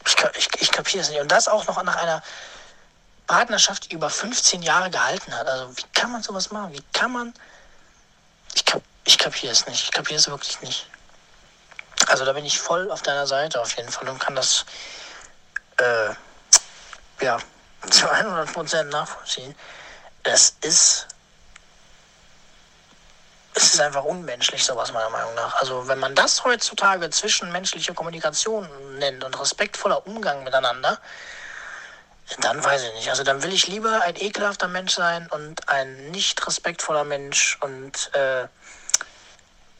Ich, 0.05 0.15
ich, 0.35 0.61
ich 0.61 0.71
kapiere 0.71 1.03
es 1.03 1.09
nicht. 1.09 1.21
Und 1.21 1.31
das 1.31 1.47
auch 1.47 1.65
noch 1.67 1.81
nach 1.83 1.95
einer 1.95 2.21
Partnerschaft, 3.27 3.91
über 3.91 4.09
15 4.09 4.61
Jahre 4.61 4.89
gehalten 4.89 5.35
hat. 5.35 5.47
Also 5.47 5.75
wie 5.77 5.83
kann 5.93 6.11
man 6.11 6.23
sowas 6.23 6.51
machen? 6.51 6.73
Wie 6.73 6.83
kann 6.93 7.11
man... 7.11 7.33
Ich, 8.53 8.65
kap 8.65 8.81
ich 9.05 9.17
kapiere 9.17 9.51
es 9.51 9.65
nicht. 9.67 9.83
Ich 9.83 9.91
kapiere 9.91 10.19
es 10.19 10.27
wirklich 10.27 10.61
nicht. 10.61 10.87
Also 12.07 12.25
da 12.25 12.33
bin 12.33 12.45
ich 12.45 12.59
voll 12.59 12.91
auf 12.91 13.01
deiner 13.01 13.25
Seite 13.27 13.61
auf 13.61 13.75
jeden 13.77 13.89
Fall 13.89 14.07
und 14.09 14.19
kann 14.19 14.35
das 14.35 14.65
äh, 15.77 16.13
ja, 17.23 17.39
zu 17.89 18.05
100% 18.05 18.83
nachvollziehen. 18.83 19.55
Es 20.23 20.55
ist, 20.61 21.07
es 23.55 23.73
ist 23.73 23.79
einfach 23.81 24.03
unmenschlich, 24.03 24.63
sowas 24.63 24.91
meiner 24.91 25.09
Meinung 25.09 25.33
nach. 25.35 25.55
Also 25.55 25.87
wenn 25.87 25.99
man 25.99 26.15
das 26.15 26.43
heutzutage 26.43 27.09
zwischenmenschliche 27.09 27.93
Kommunikation 27.93 28.67
nennt 28.99 29.23
und 29.23 29.39
respektvoller 29.39 30.05
Umgang 30.07 30.43
miteinander, 30.43 30.99
dann 32.39 32.63
weiß 32.63 32.83
ich 32.83 32.93
nicht. 32.93 33.09
Also 33.09 33.23
dann 33.23 33.43
will 33.43 33.53
ich 33.53 33.67
lieber 33.67 34.01
ein 34.01 34.15
ekelhafter 34.15 34.67
Mensch 34.67 34.93
sein 34.93 35.27
und 35.29 35.67
ein 35.69 36.11
nicht 36.11 36.45
respektvoller 36.45 37.03
Mensch 37.03 37.57
und 37.61 38.13
äh, 38.13 38.47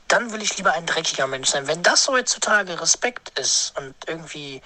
dann 0.07 0.31
will 0.31 0.41
ich 0.41 0.57
lieber 0.57 0.73
ein 0.73 0.85
dreckiger 0.85 1.27
Mensch 1.27 1.49
sein. 1.49 1.67
Wenn 1.67 1.81
das 1.81 2.07
heutzutage 2.07 2.79
Respekt 2.79 3.37
ist 3.39 3.77
und 3.77 3.95
irgendwie 4.07 4.61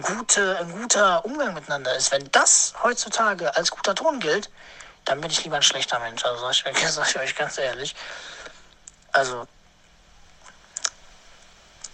gute, 0.00 0.58
ein 0.58 0.72
guter 0.72 1.24
Umgang 1.24 1.54
miteinander 1.54 1.94
ist, 1.96 2.10
wenn 2.10 2.28
das 2.32 2.74
heutzutage 2.82 3.54
als 3.54 3.70
guter 3.70 3.94
Ton 3.94 4.18
gilt, 4.20 4.50
dann 5.04 5.20
bin 5.20 5.30
ich 5.30 5.44
lieber 5.44 5.56
ein 5.56 5.62
schlechter 5.62 5.98
Mensch. 6.00 6.24
Also 6.24 6.40
sag 6.40 6.72
ich, 6.72 6.88
sag 6.90 7.08
ich 7.08 7.18
euch 7.18 7.36
ganz 7.36 7.58
ehrlich. 7.58 7.94
Also, 9.12 9.46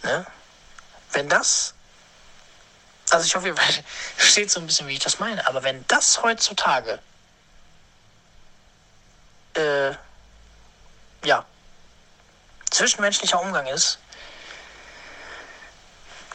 ne? 0.03 0.25
Wenn 1.13 1.29
das, 1.29 1.75
also 3.11 3.27
ich 3.27 3.35
hoffe, 3.35 3.49
ihr 3.49 3.57
versteht 4.17 4.51
so 4.51 4.61
ein 4.61 4.67
bisschen, 4.67 4.87
wie 4.89 4.95
ich 4.95 5.01
das 5.01 5.19
meine, 5.19 5.47
aber 5.47 5.63
wenn 5.63 5.85
das 5.89 6.23
heutzutage, 6.23 6.99
äh, 9.55 9.93
ja, 11.25 11.45
zwischenmenschlicher 12.71 13.41
Umgang 13.41 13.67
ist, 13.67 13.99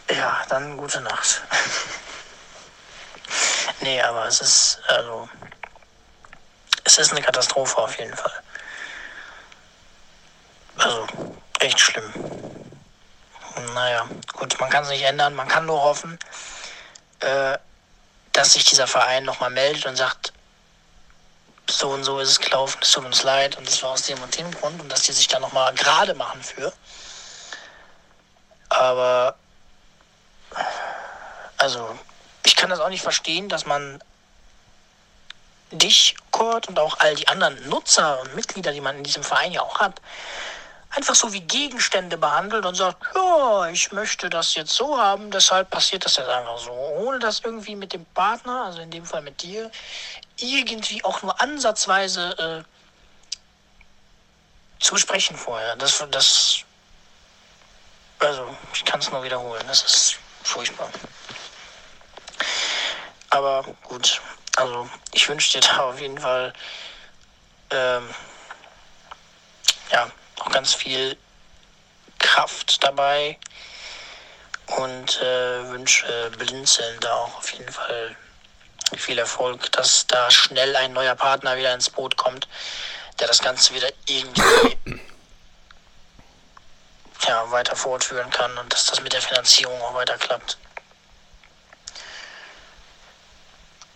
ja, 0.09 0.43
dann 0.49 0.77
gute 0.77 1.01
Nacht. 1.01 1.41
nee, 3.81 4.01
aber 4.01 4.27
es 4.27 4.41
ist, 4.41 4.81
also, 4.87 5.29
es 6.83 6.97
ist 6.97 7.11
eine 7.11 7.21
Katastrophe 7.21 7.77
auf 7.77 7.97
jeden 7.97 8.15
Fall. 8.15 8.43
Also, 10.77 11.07
echt 11.59 11.79
schlimm. 11.79 12.13
Naja, 13.73 14.07
gut, 14.33 14.59
man 14.59 14.69
kann 14.69 14.83
es 14.83 14.89
nicht 14.89 15.03
ändern. 15.03 15.35
Man 15.35 15.47
kann 15.47 15.65
nur 15.65 15.81
hoffen, 15.81 16.19
äh, 17.23 17.57
dass 18.33 18.53
sich 18.53 18.65
dieser 18.65 18.87
Verein 18.87 19.23
nochmal 19.23 19.49
meldet 19.49 19.85
und 19.85 19.95
sagt, 19.95 20.33
so 21.69 21.89
und 21.89 22.03
so 22.03 22.19
ist 22.19 22.29
es 22.29 22.39
gelaufen, 22.39 22.77
es 22.81 22.91
tut 22.91 23.05
uns 23.05 23.23
leid 23.23 23.57
und 23.57 23.67
das 23.67 23.81
war 23.83 23.91
aus 23.91 24.03
dem 24.03 24.21
und 24.21 24.37
dem 24.37 24.51
Grund 24.51 24.81
und 24.81 24.89
dass 24.89 25.03
die 25.03 25.13
sich 25.13 25.27
da 25.27 25.39
nochmal 25.39 25.73
gerade 25.75 26.13
machen 26.13 26.41
für. 26.43 26.73
Aber 28.69 29.35
also, 31.57 31.97
ich 32.45 32.55
kann 32.55 32.69
das 32.69 32.79
auch 32.79 32.89
nicht 32.89 33.03
verstehen, 33.03 33.47
dass 33.47 33.65
man 33.65 34.03
dich, 35.71 36.15
Kurt, 36.31 36.67
und 36.67 36.77
auch 36.77 36.99
all 36.99 37.15
die 37.15 37.27
anderen 37.27 37.69
Nutzer 37.69 38.19
und 38.19 38.35
Mitglieder, 38.35 38.73
die 38.73 38.81
man 38.81 38.97
in 38.97 39.03
diesem 39.03 39.23
Verein 39.23 39.51
ja 39.53 39.61
auch 39.61 39.79
hat, 39.79 40.01
einfach 40.95 41.15
so 41.15 41.33
wie 41.33 41.41
Gegenstände 41.41 42.17
behandelt 42.17 42.65
und 42.65 42.75
sagt, 42.75 43.03
ja, 43.15 43.67
ich 43.67 43.91
möchte 43.91 44.29
das 44.29 44.53
jetzt 44.55 44.73
so 44.73 44.97
haben, 44.97 45.31
deshalb 45.31 45.69
passiert 45.69 46.05
das 46.05 46.17
jetzt 46.17 46.29
einfach 46.29 46.59
so, 46.59 46.71
ohne 46.71 47.19
dass 47.19 47.39
irgendwie 47.39 47.75
mit 47.75 47.93
dem 47.93 48.05
Partner, 48.05 48.65
also 48.65 48.79
in 48.79 48.91
dem 48.91 49.05
Fall 49.05 49.21
mit 49.21 49.41
dir, 49.41 49.71
irgendwie 50.37 51.03
auch 51.03 51.21
nur 51.23 51.39
ansatzweise 51.41 52.63
äh, 52.67 52.73
zu 54.83 54.93
besprechen 54.93 55.35
vorher. 55.35 55.75
Das, 55.77 56.03
das, 56.11 56.63
also 58.19 58.55
ich 58.73 58.85
kann 58.85 58.99
es 58.99 59.11
nur 59.11 59.23
wiederholen, 59.23 59.63
das 59.67 59.83
ist 59.83 60.19
furchtbar. 60.43 60.89
Aber 63.31 63.63
gut, 63.83 64.21
also 64.57 64.87
ich 65.11 65.27
wünsche 65.27 65.53
dir 65.53 65.67
da 65.67 65.89
auf 65.89 65.99
jeden 65.99 66.19
Fall 66.19 66.53
ähm, 67.71 68.07
ja 69.91 70.11
auch 70.39 70.51
ganz 70.51 70.73
viel 70.73 71.17
Kraft 72.19 72.83
dabei 72.83 73.37
und 74.67 75.21
äh, 75.21 75.69
wünsche 75.69 76.31
Blinzeln 76.37 76.99
da 76.99 77.13
auch 77.13 77.37
auf 77.37 77.51
jeden 77.53 77.71
Fall 77.71 78.15
viel 78.97 79.19
Erfolg, 79.19 79.71
dass 79.71 80.07
da 80.07 80.29
schnell 80.31 80.75
ein 80.75 80.93
neuer 80.93 81.15
Partner 81.15 81.57
wieder 81.57 81.73
ins 81.73 81.89
Boot 81.89 82.17
kommt, 82.17 82.47
der 83.19 83.27
das 83.27 83.39
Ganze 83.39 83.73
wieder 83.73 83.89
irgendwie 84.07 84.77
ja, 87.27 87.51
weiter 87.51 87.75
fortführen 87.75 88.29
kann 88.29 88.57
und 88.57 88.71
dass 88.71 88.85
das 88.85 89.01
mit 89.01 89.13
der 89.13 89.21
Finanzierung 89.21 89.81
auch 89.81 89.93
weiter 89.93 90.17
klappt. 90.17 90.57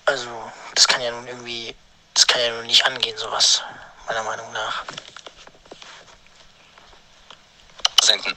Also, 0.06 0.52
das 0.74 0.88
kann 0.88 1.02
ja 1.02 1.12
nun 1.12 1.28
irgendwie, 1.28 1.76
das 2.14 2.26
kann 2.26 2.42
ja 2.42 2.52
nun 2.52 2.66
nicht 2.66 2.86
angehen, 2.86 3.18
sowas, 3.18 3.62
meiner 4.08 4.24
Meinung 4.24 4.52
nach. 4.54 4.86
Senden. 8.08 8.34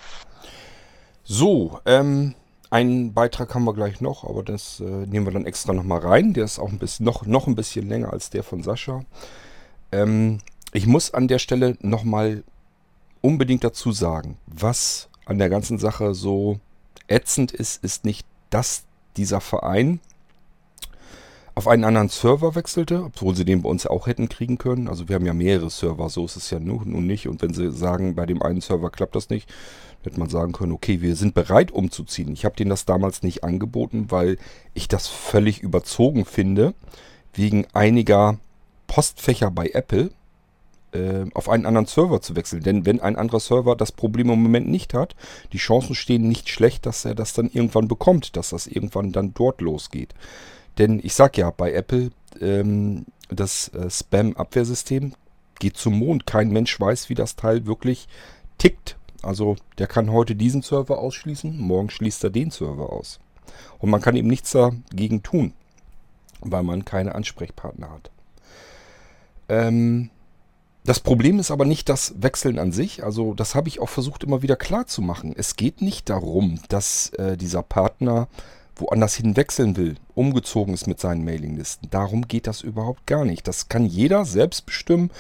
So, 1.25 1.81
ähm, 1.87 2.35
einen 2.71 3.15
Beitrag 3.15 3.55
haben 3.55 3.65
wir 3.65 3.75
gleich 3.75 4.01
noch, 4.01 4.25
aber 4.25 4.43
das 4.43 4.81
äh, 4.81 4.85
nehmen 4.85 5.27
wir 5.27 5.33
dann 5.33 5.47
extra 5.47 5.73
nochmal 5.73 6.01
rein. 6.01 6.35
Der 6.35 6.45
ist 6.45 6.59
auch 6.59 6.71
ein 6.71 6.79
bisschen, 6.79 7.05
noch, 7.07 7.27
noch 7.27 7.47
ein 7.47 7.55
bisschen 7.55 7.89
länger 7.89 8.13
als 8.13 8.31
der 8.31 8.43
von 8.43 8.63
Sascha. 8.63 9.05
Ähm, 9.93 10.39
ich 10.73 10.87
muss 10.87 11.15
an 11.15 11.29
der 11.29 11.39
Stelle 11.39 11.77
nochmal 11.81 12.45
unbedingt 13.21 13.65
dazu 13.65 13.93
sagen, 13.93 14.39
was 14.47 15.09
an 15.25 15.39
der 15.39 15.49
ganzen 15.49 15.79
Sache 15.79 16.15
so 16.15 16.59
ätzend 17.09 17.53
ist, 17.53 17.83
ist 17.83 18.05
nicht, 18.05 18.27
dass 18.51 18.85
dieser 19.17 19.41
Verein 19.41 20.01
auf 21.61 21.69
einen 21.69 21.85
anderen 21.85 22.09
Server 22.09 22.55
wechselte, 22.55 23.05
obwohl 23.05 23.37
sie 23.37 23.45
den 23.45 23.61
bei 23.61 23.69
uns 23.69 23.87
auch 23.87 24.07
hätten 24.07 24.31
kriegen 24.31 24.57
können. 24.57 24.89
Also 24.89 25.11
wir 25.11 25.15
haben 25.15 25.27
ja 25.27 25.35
mehrere 25.35 25.69
Server, 25.69 26.09
so 26.09 26.25
ist 26.25 26.37
es 26.37 26.49
ja 26.49 26.59
nun, 26.59 27.07
nicht. 27.07 27.29
Und 27.29 27.43
wenn 27.43 27.53
sie 27.53 27.71
sagen, 27.71 28.15
bei 28.15 28.25
dem 28.25 28.43
einen 28.43 28.63
Server 28.63 28.89
klappt 28.89 29.15
das 29.15 29.29
nicht, 29.29 29.47
hätte 30.03 30.19
man 30.19 30.31
sagen 30.31 30.53
können, 30.53 30.73
okay, 30.73 31.03
wir 31.03 31.15
sind 31.17 31.35
bereit 31.35 31.71
umzuziehen. 31.71 32.33
Ich 32.33 32.47
habe 32.47 32.57
denen 32.57 32.71
das 32.71 32.87
damals 32.87 33.23
nicht 33.23 33.45
angeboten, 33.45 34.07
weil 34.09 34.39
ich 34.73 34.89
das 34.89 35.07
völlig 35.07 35.61
überzogen 35.61 36.25
finde, 36.25 36.73
wegen 37.35 37.67
einiger 37.75 38.39
Postfächer 38.87 39.51
bei 39.51 39.69
Apple 39.75 40.13
äh, 40.93 41.27
auf 41.35 41.51
einen 41.51 41.67
anderen 41.67 41.89
Server 41.89 42.23
zu 42.23 42.37
wechseln. 42.37 42.63
Denn 42.63 42.87
wenn 42.87 43.01
ein 43.01 43.17
anderer 43.17 43.41
Server 43.41 43.77
das 43.77 43.93
Problem 43.93 44.31
im 44.31 44.43
Moment 44.43 44.67
nicht 44.67 44.95
hat, 44.95 45.15
die 45.53 45.59
Chancen 45.59 45.95
stehen 45.95 46.27
nicht 46.27 46.49
schlecht, 46.49 46.87
dass 46.87 47.05
er 47.05 47.15
das 47.15 47.35
dann 47.35 47.51
irgendwann 47.53 47.87
bekommt, 47.87 48.35
dass 48.39 48.49
das 48.49 48.67
irgendwann 48.67 49.13
dann 49.13 49.35
dort 49.35 49.61
losgeht. 49.61 50.15
Denn 50.81 50.99
ich 51.03 51.13
sag 51.13 51.37
ja, 51.37 51.51
bei 51.51 51.75
Apple, 51.75 52.11
ähm, 52.41 53.05
das 53.29 53.69
äh, 53.69 53.91
Spam-Abwehrsystem 53.91 55.13
geht 55.59 55.77
zum 55.77 55.99
Mond. 55.99 56.27
Kein 56.27 56.49
Mensch 56.51 56.81
weiß, 56.81 57.11
wie 57.11 57.15
das 57.15 57.37
Teil 57.37 57.67
wirklich 57.67 58.09
tickt. 58.57 58.97
Also 59.21 59.57
der 59.77 59.87
kann 59.87 60.11
heute 60.11 60.35
diesen 60.35 60.63
Server 60.63 60.99
ausschließen, 60.99 61.61
morgen 61.61 61.91
schließt 61.91 62.25
er 62.25 62.31
den 62.31 62.51
Server 62.51 62.91
aus. 62.91 63.21
Und 63.79 63.91
man 63.91 64.01
kann 64.01 64.17
eben 64.17 64.29
nichts 64.29 64.53
dagegen 64.53 65.23
tun, 65.23 65.53
weil 66.41 66.63
man 66.63 66.87
keine 66.87 67.15
Ansprechpartner 67.15 67.91
hat. 67.91 68.11
Ähm, 69.51 70.09
das 70.85 70.99
Problem 70.99 71.39
ist 71.41 71.51
aber 71.51 71.67
nicht 71.67 71.91
das 71.91 72.15
Wechseln 72.23 72.59
an 72.59 72.73
sich. 72.73 73.05
Also 73.05 73.35
das 73.35 73.55
habe 73.55 73.69
ich 73.69 73.81
auch 73.81 73.91
versucht 73.91 74.25
immer 74.25 74.41
wieder 74.41 74.57
klar 74.57 74.87
zu 74.87 75.03
machen. 75.03 75.35
Es 75.37 75.57
geht 75.57 75.83
nicht 75.83 76.09
darum, 76.09 76.59
dass 76.71 77.11
äh, 77.11 77.37
dieser 77.37 77.63
Partner 77.63 78.29
woanders 78.81 79.15
hin 79.15 79.37
wechseln 79.37 79.77
will, 79.77 79.97
umgezogen 80.15 80.75
ist 80.75 80.87
mit 80.87 81.01
seinen 81.01 81.25
Mailinglisten. 81.25 81.89
Darum 81.91 82.29
geht 82.29 82.47
das 82.47 82.63
überhaupt 82.63 83.07
gar 83.07 83.25
nicht. 83.25 83.47
Das 83.47 83.69
kann 83.69 83.87
jeder 83.87 84.25
selbst 84.25 84.67
bestimmen, 84.67 85.11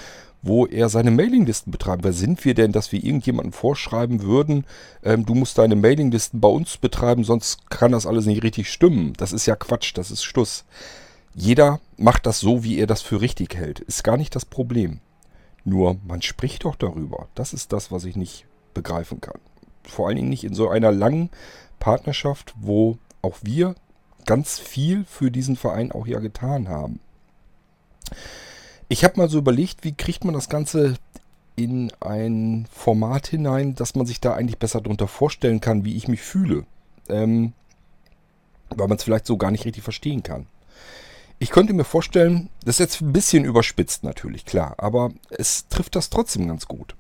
wo 0.43 0.67
er 0.67 0.89
seine 0.89 1.11
Mailinglisten 1.11 1.71
betreibt. 1.71 2.05
Wer 2.05 2.13
sind 2.13 2.45
wir 2.45 2.55
denn, 2.55 2.73
dass 2.73 2.93
wir 2.93 3.03
irgendjemandem 3.03 3.53
vorschreiben 3.53 4.23
würden, 4.23 4.65
ähm, 5.03 5.27
du 5.27 5.35
musst 5.35 5.59
deine 5.59 5.77
Mailinglisten 5.77 6.41
bei 6.41 6.49
uns 6.49 6.79
betreiben, 6.79 7.25
sonst 7.25 7.71
kann 7.71 7.93
das 7.93 8.07
alles 8.07 8.27
nicht 8.27 8.43
richtig 8.43 8.71
stimmen. 8.71 9.13
Das 9.17 9.33
ist 9.33 9.47
ja 9.47 9.57
Quatsch, 9.57 9.93
das 9.95 10.11
ist 10.11 10.23
Schluss. 10.23 10.65
Jeder 11.35 11.81
macht 11.97 12.27
das 12.27 12.41
so, 12.41 12.65
wie 12.65 12.79
er 12.79 12.87
das 12.87 13.03
für 13.03 13.21
richtig 13.21 13.55
hält. 13.55 13.81
Ist 13.81 14.03
gar 14.03 14.17
nicht 14.17 14.35
das 14.35 14.45
Problem. 14.45 15.01
Nur 15.65 15.99
man 16.07 16.23
spricht 16.23 16.65
doch 16.65 16.75
darüber. 16.75 17.29
Das 17.35 17.53
ist 17.53 17.73
das, 17.73 17.93
was 17.93 18.05
ich 18.05 18.17
nicht 18.17 18.47
begreifen 18.75 19.21
kann. 19.21 19.39
Vor 19.85 20.09
allen 20.09 20.17
Dingen 20.17 20.29
nicht 20.31 20.45
in 20.45 20.55
so 20.55 20.69
einer 20.69 20.93
langen 20.93 21.31
Partnerschaft, 21.79 22.55
wo 22.59 22.99
auch 23.23 23.39
wir 23.43 23.75
ganz 24.27 24.59
viel 24.59 25.05
für 25.05 25.31
diesen 25.31 25.57
Verein 25.57 25.93
auch 25.93 26.07
ja 26.07 26.21
getan 26.21 26.69
haben. 26.69 27.01
Ich 28.89 29.05
habe 29.05 29.19
mal 29.19 29.29
so 29.29 29.39
überlegt, 29.39 29.85
wie 29.85 29.95
kriegt 29.95 30.25
man 30.25 30.35
das 30.35 30.49
Ganze 30.49 30.97
in 31.57 31.93
ein 32.01 32.67
Format 32.73 33.27
hinein, 33.27 33.75
dass 33.75 33.95
man 33.95 34.07
sich 34.07 34.21
da 34.21 34.35
eigentlich 34.35 34.59
besser 34.59 34.81
darunter 34.81 35.09
vorstellen 35.09 35.61
kann, 35.61 35.85
wie 35.85 35.97
ich 35.97 36.09
mich 36.09 36.23
fühle. 36.23 36.65
Ähm, 37.09 37.53
weil 38.71 38.89
man 38.89 38.97
es 38.97 39.05
vielleicht 39.05 39.27
so 39.27 39.37
gar 39.37 39.51
nicht 39.51 39.65
richtig 39.65 39.83
verstehen 39.83 40.23
kann. 40.23 40.47
Ich 41.39 41.51
könnte 41.51 41.73
mir 41.73 41.85
vorstellen, 41.85 42.51
das 42.65 42.77
ist 42.77 42.81
jetzt 42.81 43.01
ein 43.01 43.13
bisschen 43.13 43.45
überspitzt 43.45 44.05
natürlich, 44.05 44.45
klar, 44.45 44.75
aber 44.79 45.11
es 45.31 45.69
trifft 45.69 45.97
das 45.97 46.11
trotzdem 46.11 46.47
ganz 46.47 46.67
gut. 46.67 46.95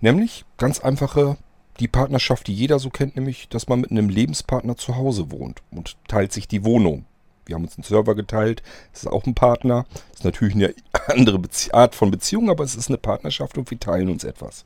Nämlich 0.00 0.44
ganz 0.58 0.80
einfache, 0.80 1.36
die 1.80 1.88
Partnerschaft, 1.88 2.46
die 2.46 2.54
jeder 2.54 2.78
so 2.78 2.90
kennt, 2.90 3.16
nämlich, 3.16 3.48
dass 3.48 3.68
man 3.68 3.80
mit 3.80 3.90
einem 3.90 4.08
Lebenspartner 4.08 4.76
zu 4.76 4.96
Hause 4.96 5.30
wohnt 5.30 5.62
und 5.70 5.96
teilt 6.08 6.32
sich 6.32 6.46
die 6.46 6.64
Wohnung. 6.64 7.04
Wir 7.46 7.56
haben 7.56 7.64
uns 7.64 7.76
einen 7.76 7.84
Server 7.84 8.14
geteilt, 8.14 8.62
das 8.92 9.02
ist 9.02 9.08
auch 9.08 9.26
ein 9.26 9.34
Partner. 9.34 9.86
Das 10.10 10.20
ist 10.20 10.24
natürlich 10.24 10.54
eine 10.54 10.74
andere 11.08 11.38
Bezie 11.38 11.74
Art 11.74 11.94
von 11.94 12.10
Beziehung, 12.10 12.50
aber 12.50 12.62
es 12.62 12.76
ist 12.76 12.88
eine 12.88 12.98
Partnerschaft 12.98 13.58
und 13.58 13.70
wir 13.70 13.80
teilen 13.80 14.08
uns 14.08 14.24
etwas. 14.24 14.64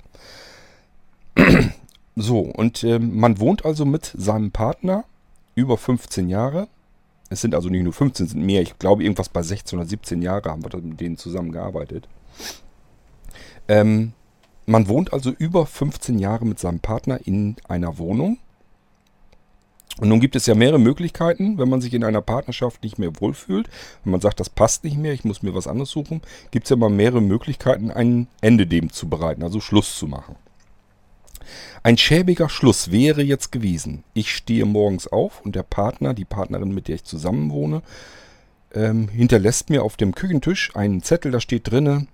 So, 2.17 2.39
und 2.39 2.85
äh, 2.85 3.01
man 3.01 3.41
wohnt 3.41 3.65
also 3.65 3.85
mit 3.85 4.13
seinem 4.17 4.53
Partner 4.53 5.03
über 5.57 5.77
15 5.77 6.29
Jahre 6.29 6.69
es 7.35 7.41
sind 7.41 7.55
also 7.55 7.69
nicht 7.69 7.83
nur 7.83 7.93
15, 7.93 8.27
es 8.27 8.33
sind 8.33 8.45
mehr. 8.45 8.63
Ich 8.63 8.79
glaube, 8.79 9.03
irgendwas 9.03 9.29
bei 9.29 9.43
16 9.43 9.79
oder 9.79 9.89
17 9.89 10.23
Jahre 10.23 10.51
haben 10.51 10.63
wir 10.65 10.81
mit 10.81 11.01
denen 11.01 11.17
zusammengearbeitet. 11.17 12.09
Ähm, 13.69 14.13
man 14.67 14.89
wohnt 14.89 15.13
also 15.13 15.31
über 15.31 15.67
15 15.67 16.19
Jahre 16.19 16.47
mit 16.47 16.59
seinem 16.59 16.81
Partner 16.81 17.21
in 17.25 17.57
einer 17.69 17.99
Wohnung. 17.99 18.39
Und 19.99 20.09
nun 20.09 20.19
gibt 20.21 20.35
es 20.35 20.47
ja 20.47 20.57
mehrere 20.57 20.81
Möglichkeiten, 20.81 21.57
wenn 21.59 21.69
man 21.69 21.81
sich 21.81 21.95
in 21.95 22.03
einer 22.03 22.21
Partnerschaft 22.21 22.83
nicht 22.83 22.99
mehr 22.99 23.13
wohlfühlt. 23.21 23.69
Wenn 24.03 24.11
man 24.11 24.21
sagt, 24.21 24.41
das 24.41 24.51
passt 24.51 24.83
nicht 24.83 24.97
mehr, 24.97 25.13
ich 25.13 25.25
muss 25.25 25.43
mir 25.43 25.55
was 25.55 25.69
anderes 25.69 25.91
suchen, 25.91 26.21
gibt 26.51 26.65
es 26.65 26.71
ja 26.71 26.77
mal 26.77 26.91
mehrere 26.91 27.23
Möglichkeiten, 27.23 27.93
ein 27.93 28.27
Ende 28.41 28.67
dem 28.67 28.91
zu 28.91 29.09
bereiten, 29.09 29.45
also 29.45 29.61
Schluss 29.61 29.97
zu 29.97 30.09
machen. 30.09 30.35
Ein 31.83 31.99
schäbiger 31.99 32.49
Schluss 32.49 32.91
wäre 32.91 33.23
jetzt 33.23 33.53
gewesen, 33.53 34.03
ich 34.15 34.35
stehe 34.35 34.65
morgens 34.65 35.07
auf 35.07 35.43
und 35.43 35.55
der 35.55 35.63
Partner, 35.63 36.15
die 36.15 36.25
Partnerin, 36.25 36.73
mit 36.73 36.89
der 36.89 36.97
ich 36.97 37.05
zusammen 37.05 37.51
wohne, 37.51 37.83
ähm, 38.75 39.09
hinterlässt 39.09 39.71
mir 39.71 39.83
auf 39.83 39.97
dem 39.97 40.15
Küchentisch 40.15 40.75
einen 40.75 41.03
Zettel, 41.03 41.31
da 41.31 41.41
steht 41.41 41.71
drinne, 41.71 42.07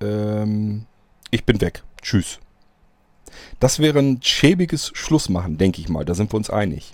ähm, 0.00 0.84
ich 1.30 1.44
bin 1.44 1.60
weg, 1.60 1.82
tschüss. 2.04 2.38
Das 3.58 3.80
wäre 3.80 3.98
ein 3.98 4.20
schäbiges 4.22 4.92
Schlussmachen, 4.94 5.58
denke 5.58 5.80
ich 5.80 5.88
mal, 5.88 6.04
da 6.04 6.14
sind 6.14 6.32
wir 6.32 6.36
uns 6.36 6.50
einig. 6.50 6.92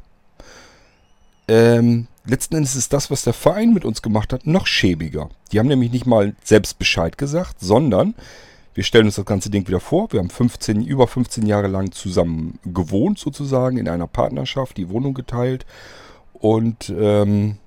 Ähm, 1.48 2.06
letzten 2.24 2.56
Endes 2.56 2.76
ist 2.76 2.92
das, 2.92 3.10
was 3.10 3.22
der 3.22 3.32
Verein 3.32 3.74
mit 3.74 3.84
uns 3.84 4.02
gemacht 4.02 4.32
hat, 4.32 4.46
noch 4.46 4.66
schäbiger. 4.66 5.28
Die 5.52 5.58
haben 5.58 5.68
nämlich 5.68 5.90
nicht 5.90 6.06
mal 6.06 6.34
selbst 6.44 6.78
Bescheid 6.78 7.18
gesagt, 7.18 7.56
sondern 7.60 8.14
wir 8.74 8.84
stellen 8.84 9.06
uns 9.06 9.16
das 9.16 9.26
ganze 9.26 9.50
Ding 9.50 9.66
wieder 9.66 9.80
vor. 9.80 10.12
Wir 10.12 10.20
haben 10.20 10.30
15, 10.30 10.84
über 10.86 11.08
15 11.08 11.44
Jahre 11.44 11.66
lang 11.66 11.90
zusammen 11.90 12.58
gewohnt, 12.64 13.18
sozusagen, 13.18 13.78
in 13.78 13.88
einer 13.88 14.06
Partnerschaft, 14.06 14.76
die 14.76 14.88
Wohnung 14.88 15.12
geteilt. 15.12 15.66
Und 16.34 16.88
ähm, 16.96 17.58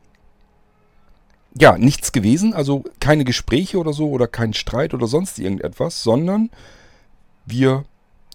ja, 1.59 1.77
nichts 1.77 2.13
gewesen, 2.13 2.53
also 2.53 2.83
keine 2.99 3.25
Gespräche 3.25 3.77
oder 3.77 3.93
so 3.93 4.09
oder 4.09 4.27
kein 4.27 4.53
Streit 4.53 4.93
oder 4.93 5.07
sonst 5.07 5.39
irgendetwas, 5.39 6.01
sondern 6.01 6.49
wir 7.45 7.85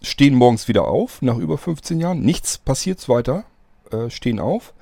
stehen 0.03 0.35
morgens 0.35 0.69
wieder 0.69 0.87
auf, 0.87 1.23
nach 1.23 1.39
über 1.39 1.59
15 1.59 2.01
Jahren. 2.01 2.21
Nichts 2.21 2.59
passiert 2.59 3.09
weiter, 3.09 3.45
äh, 3.91 4.11
stehen 4.11 4.41
auf. 4.41 4.75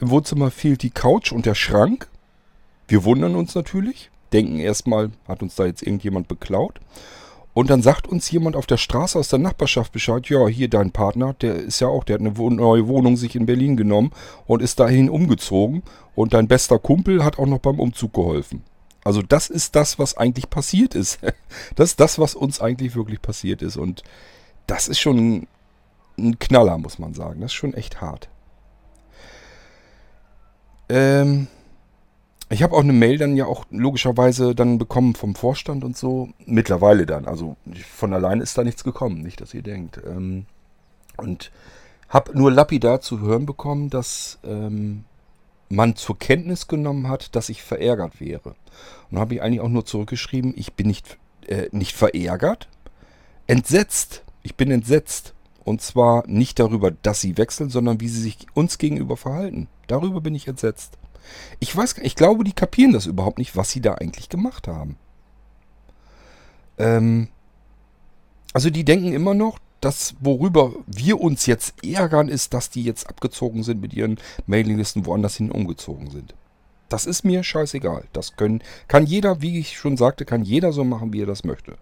Im 0.00 0.10
Wohnzimmer 0.10 0.50
fehlt 0.50 0.82
die 0.82 0.90
Couch 0.90 1.32
und 1.32 1.46
der 1.46 1.54
Schrank. 1.54 2.08
Wir 2.88 3.04
wundern 3.04 3.34
uns 3.36 3.54
natürlich, 3.54 4.10
denken 4.32 4.58
erstmal, 4.58 5.10
hat 5.26 5.42
uns 5.42 5.54
da 5.54 5.66
jetzt 5.66 5.82
irgendjemand 5.82 6.28
beklaut. 6.28 6.80
Und 7.54 7.70
dann 7.70 7.82
sagt 7.82 8.08
uns 8.08 8.28
jemand 8.32 8.56
auf 8.56 8.66
der 8.66 8.76
Straße 8.76 9.16
aus 9.16 9.28
der 9.28 9.38
Nachbarschaft 9.38 9.92
Bescheid, 9.92 10.28
ja, 10.28 10.48
hier 10.48 10.68
dein 10.68 10.90
Partner, 10.90 11.34
der 11.34 11.54
ist 11.54 11.80
ja 11.80 11.86
auch, 11.86 12.02
der 12.02 12.14
hat 12.14 12.20
eine 12.20 12.32
neue 12.32 12.88
Wohnung 12.88 13.16
sich 13.16 13.36
in 13.36 13.46
Berlin 13.46 13.76
genommen 13.76 14.10
und 14.46 14.60
ist 14.60 14.80
dahin 14.80 15.08
umgezogen 15.08 15.84
und 16.16 16.34
dein 16.34 16.48
bester 16.48 16.80
Kumpel 16.80 17.24
hat 17.24 17.38
auch 17.38 17.46
noch 17.46 17.60
beim 17.60 17.78
Umzug 17.78 18.12
geholfen. 18.12 18.64
Also 19.04 19.22
das 19.22 19.48
ist 19.50 19.76
das, 19.76 19.98
was 19.98 20.16
eigentlich 20.16 20.50
passiert 20.50 20.94
ist. 20.94 21.20
Das 21.76 21.90
ist 21.90 22.00
das, 22.00 22.18
was 22.18 22.34
uns 22.34 22.60
eigentlich 22.60 22.96
wirklich 22.96 23.22
passiert 23.22 23.62
ist 23.62 23.76
und 23.76 24.02
das 24.66 24.88
ist 24.88 24.98
schon 24.98 25.46
ein 26.18 26.38
Knaller, 26.38 26.78
muss 26.78 26.98
man 26.98 27.14
sagen. 27.14 27.40
Das 27.40 27.52
ist 27.52 27.54
schon 27.54 27.74
echt 27.74 28.00
hart. 28.00 28.28
Ähm, 30.88 31.46
ich 32.50 32.62
habe 32.62 32.74
auch 32.74 32.80
eine 32.80 32.92
Mail 32.92 33.18
dann 33.18 33.36
ja 33.36 33.46
auch 33.46 33.64
logischerweise 33.70 34.54
dann 34.54 34.78
bekommen 34.78 35.14
vom 35.14 35.34
Vorstand 35.34 35.84
und 35.84 35.96
so. 35.96 36.30
Mittlerweile 36.46 37.06
dann. 37.06 37.26
Also 37.26 37.56
von 37.90 38.12
allein 38.12 38.40
ist 38.40 38.56
da 38.58 38.64
nichts 38.64 38.84
gekommen, 38.84 39.22
nicht, 39.22 39.40
dass 39.40 39.54
ihr 39.54 39.62
denkt. 39.62 40.00
Ähm, 40.04 40.46
und 41.16 41.50
habe 42.08 42.36
nur 42.36 42.52
lapidar 42.52 43.00
zu 43.00 43.20
hören 43.20 43.46
bekommen, 43.46 43.90
dass 43.90 44.38
ähm, 44.44 45.04
man 45.68 45.96
zur 45.96 46.18
Kenntnis 46.18 46.68
genommen 46.68 47.08
hat, 47.08 47.34
dass 47.34 47.48
ich 47.48 47.62
verärgert 47.62 48.20
wäre. 48.20 48.54
Und 49.10 49.18
habe 49.18 49.34
ich 49.34 49.42
eigentlich 49.42 49.60
auch 49.60 49.68
nur 49.68 49.84
zurückgeschrieben, 49.84 50.54
ich 50.56 50.74
bin 50.74 50.86
nicht, 50.86 51.18
äh, 51.46 51.68
nicht 51.72 51.94
verärgert, 51.94 52.68
entsetzt. 53.46 54.24
Ich 54.42 54.54
bin 54.56 54.70
entsetzt. 54.70 55.34
Und 55.64 55.80
zwar 55.80 56.26
nicht 56.26 56.58
darüber, 56.58 56.90
dass 56.90 57.20
sie 57.20 57.38
wechseln, 57.38 57.70
sondern 57.70 58.00
wie 58.00 58.08
sie 58.08 58.20
sich 58.20 58.46
uns 58.52 58.76
gegenüber 58.76 59.16
verhalten. 59.16 59.68
Darüber 59.86 60.20
bin 60.20 60.34
ich 60.34 60.46
entsetzt. 60.46 60.98
Ich 61.58 61.74
weiß, 61.74 61.96
ich 62.02 62.16
glaube, 62.16 62.44
die 62.44 62.52
kapieren 62.52 62.92
das 62.92 63.06
überhaupt 63.06 63.38
nicht, 63.38 63.56
was 63.56 63.70
sie 63.70 63.80
da 63.80 63.94
eigentlich 63.94 64.28
gemacht 64.28 64.68
haben. 64.68 64.96
Ähm, 66.76 67.28
also 68.52 68.68
die 68.68 68.84
denken 68.84 69.12
immer 69.12 69.32
noch, 69.34 69.58
das, 69.84 70.14
worüber 70.20 70.72
wir 70.86 71.20
uns 71.20 71.46
jetzt 71.46 71.84
ärgern, 71.84 72.28
ist, 72.28 72.54
dass 72.54 72.70
die 72.70 72.82
jetzt 72.82 73.08
abgezogen 73.08 73.62
sind 73.62 73.80
mit 73.80 73.92
ihren 73.92 74.18
Mailinglisten 74.46 75.04
woanders 75.06 75.36
hin 75.36 75.50
umgezogen 75.50 76.10
sind. 76.10 76.34
Das 76.88 77.06
ist 77.06 77.24
mir 77.24 77.42
scheißegal. 77.42 78.04
Das 78.12 78.36
können, 78.36 78.62
kann 78.88 79.06
jeder, 79.06 79.42
wie 79.42 79.58
ich 79.58 79.76
schon 79.76 79.96
sagte, 79.96 80.24
kann 80.24 80.42
jeder 80.42 80.72
so 80.72 80.84
machen, 80.84 81.12
wie 81.12 81.22
er 81.22 81.26
das 81.26 81.44
möchte. 81.44 81.76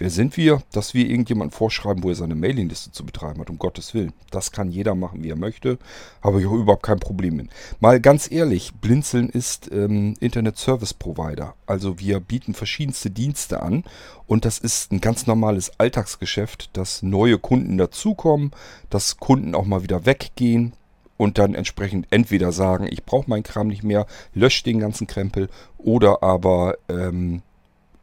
Wer 0.00 0.10
sind 0.10 0.36
wir, 0.36 0.62
dass 0.70 0.94
wir 0.94 1.10
irgendjemanden 1.10 1.50
vorschreiben, 1.50 2.04
wo 2.04 2.10
er 2.10 2.14
seine 2.14 2.36
Mailingliste 2.36 2.92
zu 2.92 3.04
betreiben 3.04 3.40
hat, 3.40 3.50
um 3.50 3.58
Gottes 3.58 3.94
Willen. 3.94 4.12
Das 4.30 4.52
kann 4.52 4.70
jeder 4.70 4.94
machen, 4.94 5.24
wie 5.24 5.30
er 5.30 5.36
möchte. 5.36 5.76
Habe 6.22 6.40
ich 6.40 6.46
auch 6.46 6.52
überhaupt 6.52 6.84
kein 6.84 7.00
Problem 7.00 7.34
mit. 7.34 7.50
Mal 7.80 8.00
ganz 8.00 8.30
ehrlich, 8.30 8.74
Blinzeln 8.74 9.28
ist 9.28 9.68
ähm, 9.72 10.14
Internet 10.20 10.56
Service 10.56 10.94
Provider. 10.94 11.54
Also 11.66 11.98
wir 11.98 12.20
bieten 12.20 12.54
verschiedenste 12.54 13.10
Dienste 13.10 13.60
an 13.60 13.82
und 14.26 14.44
das 14.44 14.58
ist 14.58 14.92
ein 14.92 15.00
ganz 15.00 15.26
normales 15.26 15.72
Alltagsgeschäft, 15.80 16.70
dass 16.76 17.02
neue 17.02 17.38
Kunden 17.38 17.76
dazukommen, 17.76 18.52
dass 18.90 19.16
Kunden 19.16 19.56
auch 19.56 19.66
mal 19.66 19.82
wieder 19.82 20.06
weggehen 20.06 20.74
und 21.16 21.38
dann 21.38 21.56
entsprechend 21.56 22.06
entweder 22.10 22.52
sagen, 22.52 22.86
ich 22.88 23.04
brauche 23.04 23.28
meinen 23.28 23.42
Kram 23.42 23.66
nicht 23.66 23.82
mehr, 23.82 24.06
löscht 24.32 24.64
den 24.64 24.78
ganzen 24.78 25.08
Krempel 25.08 25.48
oder 25.76 26.22
aber 26.22 26.76
ähm, 26.88 27.42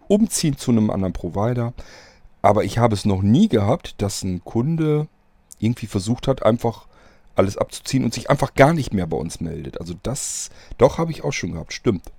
umziehen 0.08 0.58
zu 0.58 0.72
einem 0.72 0.90
anderen 0.90 1.14
Provider. 1.14 1.74
Aber 2.42 2.64
ich 2.64 2.78
habe 2.78 2.94
es 2.94 3.06
noch 3.06 3.22
nie 3.22 3.48
gehabt, 3.48 4.02
dass 4.02 4.24
ein 4.24 4.44
Kunde 4.44 5.08
irgendwie 5.60 5.88
versucht 5.88 6.28
hat, 6.28 6.44
einfach 6.44 6.88
alles 7.36 7.58
abzuziehen 7.58 8.04
und 8.04 8.14
sich 8.14 8.30
einfach 8.30 8.54
gar 8.54 8.74
nicht 8.74 8.94
mehr 8.94 9.08
bei 9.08 9.18
uns 9.18 9.42
meldet. 9.42 9.80
Also 9.80 9.94
das, 10.04 10.50
doch 10.78 10.98
habe 10.98 11.12
ich 11.12 11.24
auch 11.24 11.34
schon 11.34 11.54
gehabt, 11.54 11.74
stimmt. 11.74 12.12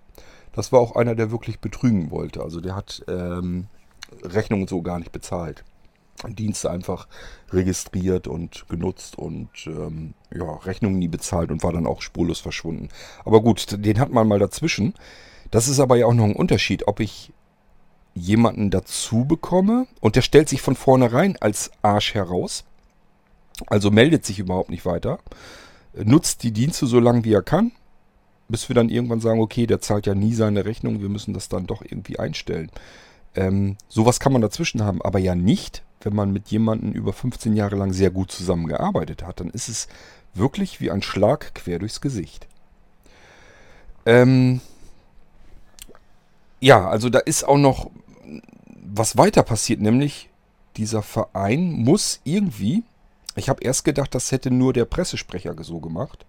Das 0.53 0.73
war 0.73 0.81
auch 0.81 0.97
einer, 0.97 1.15
der 1.15 1.31
wirklich 1.31 1.61
betrügen 1.61 2.11
wollte. 2.11 2.43
Also 2.43 2.61
der 2.61 2.75
hat 2.75 3.05
ähm, 3.09 3.67
Rechnungen 4.23 4.67
so 4.67 4.83
gar 4.83 4.99
nicht 4.99 5.13
bezahlt. 5.13 5.65
Dienste 6.27 6.71
einfach 6.71 7.09
registriert 7.51 8.27
und 8.27 8.67
genutzt 8.69 9.19
und 9.19 9.51
ähm, 9.67 10.15
ja, 10.35 10.51
Rechnungen 10.51 10.99
nie 10.99 11.09
bezahlt 11.09 11.51
und 11.51 11.63
war 11.63 11.73
dann 11.73 11.87
auch 11.87 12.01
spurlos 12.01 12.41
verschwunden. 12.41 12.89
Aber 13.25 13.43
gut, 13.43 13.67
den 13.85 14.01
hat 14.01 14.11
man 14.11 14.27
mal 14.27 14.39
dazwischen. 14.39 14.95
Das 15.51 15.69
ist 15.69 15.79
aber 15.79 15.97
ja 15.97 16.07
auch 16.07 16.15
noch 16.15 16.25
ein 16.25 16.35
Unterschied, 16.35 16.89
ob 16.89 17.01
ich 17.01 17.33
jemanden 18.17 18.71
dazu 18.71 19.27
bekomme 19.27 19.87
und 20.01 20.17
der 20.17 20.23
stellt 20.23 20.49
sich 20.49 20.63
von 20.63 20.75
vornherein 20.75 21.37
als 21.41 21.71
Arsch 21.83 22.15
heraus, 22.15 22.65
also 23.67 23.91
meldet 23.91 24.25
sich 24.25 24.39
überhaupt 24.39 24.71
nicht 24.71 24.87
weiter, 24.87 25.19
nutzt 25.95 26.43
die 26.43 26.53
Dienste 26.53 26.87
so 26.87 26.99
lange 26.99 27.25
wie 27.25 27.35
er 27.35 27.43
kann, 27.43 27.73
bis 28.49 28.69
wir 28.69 28.75
dann 28.75 28.89
irgendwann 28.89 29.21
sagen, 29.21 29.41
okay, 29.41 29.67
der 29.67 29.81
zahlt 29.81 30.07
ja 30.07 30.15
nie 30.15 30.33
seine 30.33 30.65
Rechnung, 30.65 31.03
wir 31.03 31.11
müssen 31.11 31.35
das 31.35 31.49
dann 31.49 31.67
doch 31.67 31.83
irgendwie 31.83 32.19
einstellen. 32.19 32.71
Ähm, 33.35 33.77
sowas 33.89 34.19
kann 34.19 34.33
man 34.33 34.43
dazwischen 34.43 34.83
haben, 34.83 35.03
aber 35.03 35.19
ja 35.19 35.35
nicht, 35.35 35.83
wenn 36.01 36.15
man 36.15 36.33
mit 36.33 36.49
jemandem 36.49 36.93
über 36.93 37.13
15 37.13 37.55
Jahre 37.55 37.77
lang 37.77 37.93
sehr 37.93 38.11
gut 38.11 38.31
zusammengearbeitet 38.31 39.25
hat. 39.25 39.41
Dann 39.41 39.51
ist 39.51 39.69
es 39.69 39.89
wirklich 40.33 40.81
wie 40.81 40.91
ein 40.91 41.03
Schlag 41.03 41.55
quer 41.55 41.79
durchs 41.79 42.01
Gesicht. 42.01 42.47
Ähm, 44.07 44.61
ja, 46.61 46.89
also 46.89 47.11
da 47.11 47.19
ist 47.19 47.45
auch 47.45 47.59
noch 47.59 47.91
was 48.67 49.17
weiter 49.17 49.43
passiert, 49.43 49.81
nämlich 49.81 50.31
dieser 50.77 51.03
Verein 51.03 51.73
muss 51.73 52.21
irgendwie, 52.25 52.85
ich 53.35 53.49
habe 53.49 53.63
erst 53.63 53.85
gedacht, 53.85 54.15
das 54.15 54.33
hätte 54.33 54.51
nur 54.51 54.73
der 54.73 54.85
Pressesprecher 54.85 55.55
so 55.63 55.81
gemacht. 55.81 56.25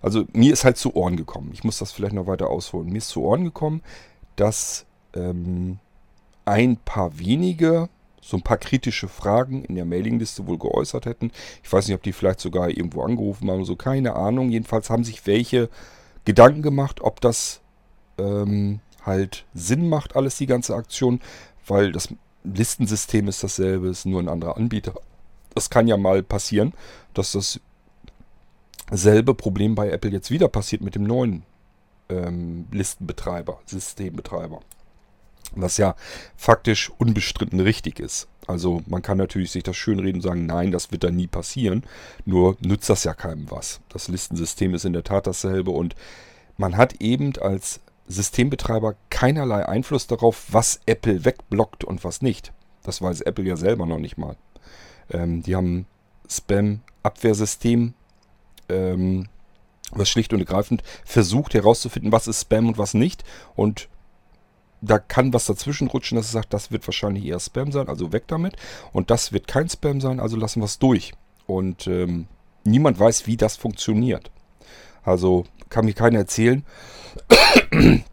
Also 0.00 0.24
mir 0.32 0.52
ist 0.52 0.64
halt 0.64 0.76
zu 0.76 0.94
Ohren 0.94 1.16
gekommen. 1.16 1.50
Ich 1.52 1.64
muss 1.64 1.78
das 1.78 1.92
vielleicht 1.92 2.14
noch 2.14 2.26
weiter 2.26 2.50
ausholen. 2.50 2.88
Mir 2.88 2.98
ist 2.98 3.08
zu 3.08 3.22
Ohren 3.22 3.44
gekommen, 3.44 3.82
dass 4.36 4.86
ähm, 5.14 5.78
ein 6.44 6.76
paar 6.76 7.18
wenige 7.18 7.88
so 8.24 8.36
ein 8.36 8.42
paar 8.42 8.56
kritische 8.56 9.08
Fragen 9.08 9.64
in 9.64 9.74
der 9.74 9.84
Mailingliste 9.84 10.46
wohl 10.46 10.56
geäußert 10.56 11.06
hätten. 11.06 11.32
Ich 11.62 11.72
weiß 11.72 11.88
nicht, 11.88 11.96
ob 11.96 12.04
die 12.04 12.12
vielleicht 12.12 12.38
sogar 12.38 12.70
irgendwo 12.70 13.02
angerufen 13.02 13.50
haben, 13.50 13.64
so 13.64 13.74
keine 13.74 14.14
Ahnung. 14.14 14.50
Jedenfalls 14.50 14.90
haben 14.90 15.02
sich 15.02 15.26
welche 15.26 15.68
Gedanken 16.24 16.62
gemacht, 16.62 17.00
ob 17.00 17.20
das 17.20 17.60
ähm, 18.18 18.78
halt 19.04 19.44
Sinn 19.54 19.88
macht, 19.88 20.16
alles 20.16 20.36
die 20.36 20.46
ganze 20.46 20.74
Aktion, 20.74 21.20
weil 21.66 21.92
das 21.92 22.08
Listensystem 22.44 23.28
ist 23.28 23.42
dasselbe, 23.42 23.88
ist 23.88 24.06
nur 24.06 24.20
ein 24.20 24.28
anderer 24.28 24.56
Anbieter. 24.56 24.94
Das 25.54 25.70
kann 25.70 25.86
ja 25.86 25.96
mal 25.96 26.22
passieren, 26.22 26.72
dass 27.14 27.32
das 27.32 27.60
selbe 28.90 29.34
Problem 29.34 29.74
bei 29.74 29.90
Apple 29.90 30.10
jetzt 30.10 30.30
wieder 30.30 30.48
passiert 30.48 30.82
mit 30.82 30.94
dem 30.94 31.04
neuen 31.04 31.44
ähm, 32.08 32.66
Listenbetreiber, 32.70 33.60
Systembetreiber. 33.66 34.60
Was 35.54 35.76
ja 35.76 35.94
faktisch 36.36 36.90
unbestritten 36.98 37.60
richtig 37.60 38.00
ist. 38.00 38.28
Also 38.46 38.82
man 38.86 39.02
kann 39.02 39.18
natürlich 39.18 39.50
sich 39.50 39.62
das 39.62 39.76
schönreden 39.76 40.16
und 40.16 40.22
sagen, 40.22 40.46
nein, 40.46 40.72
das 40.72 40.90
wird 40.90 41.04
da 41.04 41.10
nie 41.10 41.26
passieren. 41.26 41.84
Nur 42.24 42.56
nützt 42.60 42.90
das 42.90 43.04
ja 43.04 43.14
keinem 43.14 43.50
was. 43.50 43.80
Das 43.88 44.08
Listensystem 44.08 44.74
ist 44.74 44.84
in 44.84 44.94
der 44.94 45.04
Tat 45.04 45.26
dasselbe 45.26 45.70
und 45.70 45.94
man 46.56 46.76
hat 46.76 47.00
eben 47.00 47.32
als 47.40 47.80
Systembetreiber 48.08 48.96
keinerlei 49.10 49.66
Einfluss 49.66 50.06
darauf, 50.06 50.46
was 50.50 50.80
Apple 50.86 51.24
wegblockt 51.24 51.84
und 51.84 52.04
was 52.04 52.22
nicht. 52.22 52.52
Das 52.82 53.00
weiß 53.00 53.20
Apple 53.22 53.44
ja 53.44 53.56
selber 53.56 53.86
noch 53.86 53.98
nicht 53.98 54.18
mal. 54.18 54.36
Ähm, 55.10 55.42
die 55.42 55.54
haben 55.54 55.86
Spam-Abwehrsystem, 56.28 57.94
ähm, 58.68 59.28
was 59.92 60.08
schlicht 60.08 60.32
und 60.32 60.40
ergreifend 60.40 60.82
versucht 61.04 61.54
herauszufinden, 61.54 62.12
was 62.12 62.26
ist 62.26 62.42
Spam 62.42 62.68
und 62.68 62.78
was 62.78 62.94
nicht. 62.94 63.24
Und 63.54 63.88
da 64.80 64.98
kann 64.98 65.32
was 65.32 65.46
dazwischen 65.46 65.88
rutschen, 65.88 66.16
dass 66.16 66.26
es 66.26 66.32
sagt, 66.32 66.52
das 66.52 66.72
wird 66.72 66.86
wahrscheinlich 66.86 67.24
eher 67.24 67.38
Spam 67.38 67.70
sein, 67.70 67.88
also 67.88 68.12
weg 68.12 68.24
damit. 68.26 68.56
Und 68.92 69.10
das 69.10 69.32
wird 69.32 69.46
kein 69.46 69.68
Spam 69.68 70.00
sein, 70.00 70.18
also 70.18 70.36
lassen 70.36 70.60
wir 70.60 70.66
es 70.66 70.78
durch. 70.78 71.12
Und 71.46 71.86
ähm, 71.86 72.26
niemand 72.64 72.98
weiß, 72.98 73.26
wie 73.26 73.36
das 73.36 73.56
funktioniert. 73.56 74.30
Also 75.04 75.44
kann 75.72 75.86
mir 75.86 75.94
keiner 75.94 76.18
erzählen, 76.18 76.64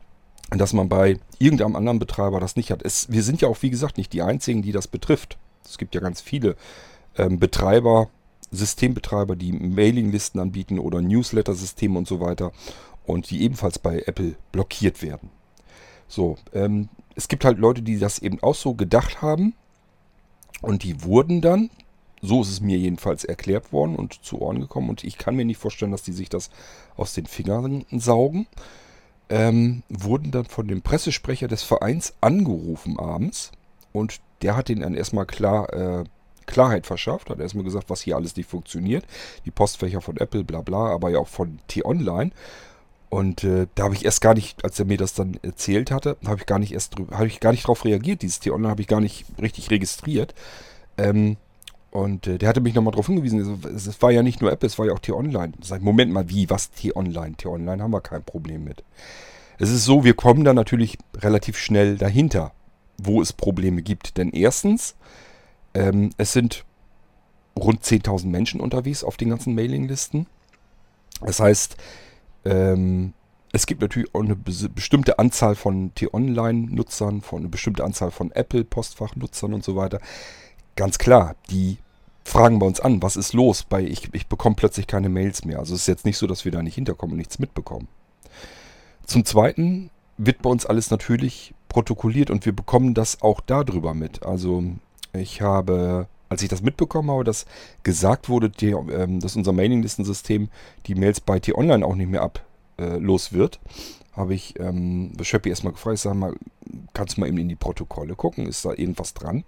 dass 0.50 0.74
man 0.74 0.90
bei 0.90 1.20
irgendeinem 1.38 1.76
anderen 1.76 2.00
Betreiber 2.00 2.40
das 2.40 2.56
nicht 2.56 2.72
hat. 2.72 2.82
Es, 2.84 3.12
wir 3.12 3.22
sind 3.22 3.42
ja 3.42 3.48
auch, 3.48 3.62
wie 3.62 3.70
gesagt, 3.70 3.98
nicht 3.98 4.14
die 4.14 4.24
Einzigen, 4.24 4.62
die 4.62 4.72
das 4.72 4.88
betrifft. 4.88 5.38
Es 5.64 5.78
gibt 5.78 5.94
ja 5.94 6.02
ganz 6.02 6.22
viele 6.22 6.56
ähm, 7.18 7.38
Betreiber, 7.38 8.10
Systembetreiber, 8.52 9.36
die 9.36 9.52
Mailinglisten 9.52 10.42
anbieten 10.42 10.80
oder 10.80 11.02
Newsletter-Systeme 11.02 11.98
und 11.98 12.08
so 12.08 12.20
weiter 12.20 12.52
und 13.06 13.30
die 13.30 13.44
ebenfalls 13.44 13.78
bei 13.78 14.04
Apple 14.06 14.36
blockiert 14.52 15.02
werden. 15.02 15.30
So, 16.08 16.38
ähm, 16.54 16.90
es 17.16 17.28
gibt 17.28 17.46
halt 17.46 17.60
Leute, 17.60 17.82
die 17.82 18.00
das 18.00 18.20
eben 18.20 18.42
auch 18.42 18.56
so 18.56 18.74
gedacht 18.74 19.22
haben 19.22 19.54
und 20.62 20.84
die 20.84 21.04
wurden 21.04 21.42
dann, 21.42 21.70
so 22.22 22.42
ist 22.42 22.50
es 22.50 22.62
mir 22.62 22.78
jedenfalls 22.78 23.24
erklärt 23.24 23.72
worden 23.72 23.96
und 23.96 24.24
zu 24.24 24.42
Ohren 24.42 24.60
gekommen 24.60 24.90
und 24.90 25.04
ich 25.04 25.18
kann 25.18 25.36
mir 25.36 25.46
nicht 25.46 25.58
vorstellen, 25.58 25.92
dass 25.92 26.04
die 26.04 26.12
sich 26.12 26.30
das 26.30 26.50
aus 26.98 27.14
den 27.14 27.26
Fingern 27.26 27.86
saugen 27.92 28.48
ähm, 29.30 29.84
wurden 29.90 30.32
dann 30.32 30.46
von 30.46 30.68
dem 30.68 30.82
Pressesprecher 30.82 31.48
des 31.48 31.64
Vereins 31.64 32.14
angerufen 32.20 33.00
abends 33.00 33.52
und 33.94 34.20
der 34.42 34.56
hat 34.56 34.70
ihnen 34.70 34.82
dann 34.82 34.96
erstmal 34.96 35.26
klar, 35.26 35.72
äh, 35.74 36.04
Klarheit 36.46 36.88
verschafft, 36.88 37.30
hat 37.30 37.40
erstmal 37.40 37.64
gesagt, 37.64 37.90
was 37.90 38.02
hier 38.02 38.16
alles 38.16 38.36
nicht 38.36 38.50
funktioniert. 38.50 39.06
Die 39.46 39.52
Postfächer 39.52 40.02
von 40.02 40.18
Apple, 40.18 40.44
bla 40.44 40.62
bla, 40.62 40.88
aber 40.88 41.12
ja 41.12 41.20
auch 41.20 41.28
von 41.28 41.60
T-Online. 41.68 42.32
Und 43.10 43.44
äh, 43.44 43.68
da 43.76 43.84
habe 43.84 43.96
ich 43.96 44.06
erst 44.06 44.22
gar 44.22 44.34
nicht, 44.34 44.64
als 44.64 44.80
er 44.80 44.86
mir 44.86 44.98
das 44.98 45.14
dann 45.14 45.40
erzählt 45.44 45.92
hatte, 45.92 46.18
habe 46.26 46.40
ich 46.40 46.46
gar 46.48 46.60
nicht 46.60 46.74
erst 46.74 46.96
habe 47.12 47.28
ich 47.28 47.40
gar 47.40 47.52
nicht 47.52 47.64
darauf 47.64 47.86
reagiert. 47.86 48.24
Dieses 48.24 48.40
T-Online 48.40 48.70
habe 48.70 48.82
ich 48.82 48.88
gar 48.88 49.02
nicht 49.02 49.26
richtig 49.40 49.70
registriert. 49.70 50.34
Ähm, 50.98 51.38
und 51.92 52.28
äh, 52.28 52.38
der 52.38 52.50
hatte 52.50 52.62
mich 52.62 52.76
nochmal 52.76 52.92
darauf 52.92 53.08
hingewiesen, 53.08 53.62
es, 53.64 53.88
es, 53.88 54.02
war 54.02 54.12
ja 54.12 54.22
nicht 54.22 54.42
nur 54.42 54.52
Apple, 54.52 54.68
es 54.68 54.78
war 54.78 54.86
ja 54.86 54.94
auch 54.94 55.00
T-Online. 55.00 55.54
Sag, 55.62 55.82
Moment 55.82 56.12
mal, 56.12 56.30
wie, 56.30 56.50
was 56.50 56.72
T-Online? 56.72 57.36
T-Online 57.36 57.82
haben 57.82 57.92
wir 57.92 58.02
kein 58.02 58.24
Problem 58.24 58.64
mit. 58.64 58.84
Es 59.58 59.72
ist 59.72 59.86
so, 59.86 60.04
wir 60.04 60.14
kommen 60.14 60.44
da 60.44 60.54
natürlich 60.54 60.98
relativ 61.18 61.58
schnell 61.58 61.98
dahinter, 61.98 62.52
wo 62.98 63.22
es 63.22 63.34
Probleme 63.34 63.82
gibt. 63.82 64.18
Denn 64.18 64.30
erstens, 64.32 64.96
ähm, 65.74 66.12
es 66.18 66.32
sind 66.32 66.64
rund 67.58 67.84
10.000 67.84 68.28
Menschen 68.28 68.62
unterwegs 68.62 69.04
auf 69.04 69.18
den 69.18 69.30
ganzen 69.30 69.56
Mailinglisten. 69.56 70.28
Das 71.22 71.40
heißt, 71.40 71.76
ähm, 72.46 73.14
es 73.52 73.66
gibt 73.66 73.82
natürlich 73.82 74.14
auch 74.14 74.22
eine 74.22 74.36
bestimmte 74.36 75.18
Anzahl 75.18 75.56
von 75.56 75.94
T-Online-Nutzern, 75.96 77.22
von 77.22 77.40
eine 77.40 77.50
bestimmte 77.50 77.84
Anzahl 77.84 78.12
von 78.12 78.32
Apple-Postfach-Nutzern 78.32 79.56
und 79.56 79.64
so 79.64 79.76
weiter 79.76 80.00
ganz 80.80 80.98
klar, 80.98 81.36
die 81.50 81.78
fragen 82.24 82.60
bei 82.60 82.66
uns 82.66 82.80
an, 82.80 83.02
was 83.02 83.18
ist 83.18 83.34
los? 83.34 83.64
Bei 83.64 83.84
ich, 83.84 84.14
ich 84.14 84.28
bekomme 84.28 84.56
plötzlich 84.56 84.88
keine 84.88 85.10
Mails 85.10 85.44
mehr. 85.44 85.60
Also 85.60 85.76
es 85.76 85.82
ist 85.82 85.88
jetzt 85.88 86.06
nicht 86.06 86.18
so, 86.18 86.26
dass 86.26 86.46
wir 86.46 86.54
da 86.54 86.64
nicht 86.64 86.76
hinterkommen 86.76 87.14
und 87.14 87.18
nichts 87.18 87.38
mitbekommen. 87.38 87.90
Zum 89.06 89.26
Zweiten 89.26 89.90
wird 90.18 90.42
bei 90.42 90.50
uns 90.50 90.66
alles 90.66 90.90
natürlich 90.90 91.54
protokolliert 91.68 92.30
und 92.32 92.46
wir 92.46 92.56
bekommen 92.56 92.94
das 92.94 93.22
auch 93.22 93.42
darüber 93.42 93.94
mit. 93.94 94.24
Also 94.26 94.64
ich 95.12 95.42
habe, 95.42 96.08
als 96.30 96.44
ich 96.44 96.50
das 96.50 96.62
mitbekommen 96.62 97.12
habe, 97.12 97.26
dass 97.26 97.46
gesagt 97.84 98.30
wurde, 98.30 98.50
die, 98.50 98.70
ähm, 98.70 99.20
dass 99.20 99.36
unser 99.36 99.52
Mailinglistensystem 99.52 100.48
die 100.86 100.96
Mails 100.96 101.20
bei 101.20 101.40
T-Online 101.42 101.86
auch 101.86 101.96
nicht 101.96 102.10
mehr 102.10 102.22
ablos 102.22 103.32
äh, 103.32 103.34
wird, 103.34 103.60
habe 104.14 104.34
ich 104.34 104.58
ähm, 104.62 105.12
Schöppi 105.22 105.50
erstmal 105.50 105.74
gefragt, 105.74 105.96
ich 105.96 106.02
sage 106.02 106.16
mal, 106.16 106.36
kannst 106.94 107.18
du 107.18 107.22
mal 107.22 107.28
eben 107.28 107.38
in 107.38 107.50
die 107.50 107.56
Protokolle 107.56 108.16
gucken, 108.16 108.48
ist 108.48 108.64
da 108.64 108.72
irgendwas 108.72 109.14
dran? 109.14 109.44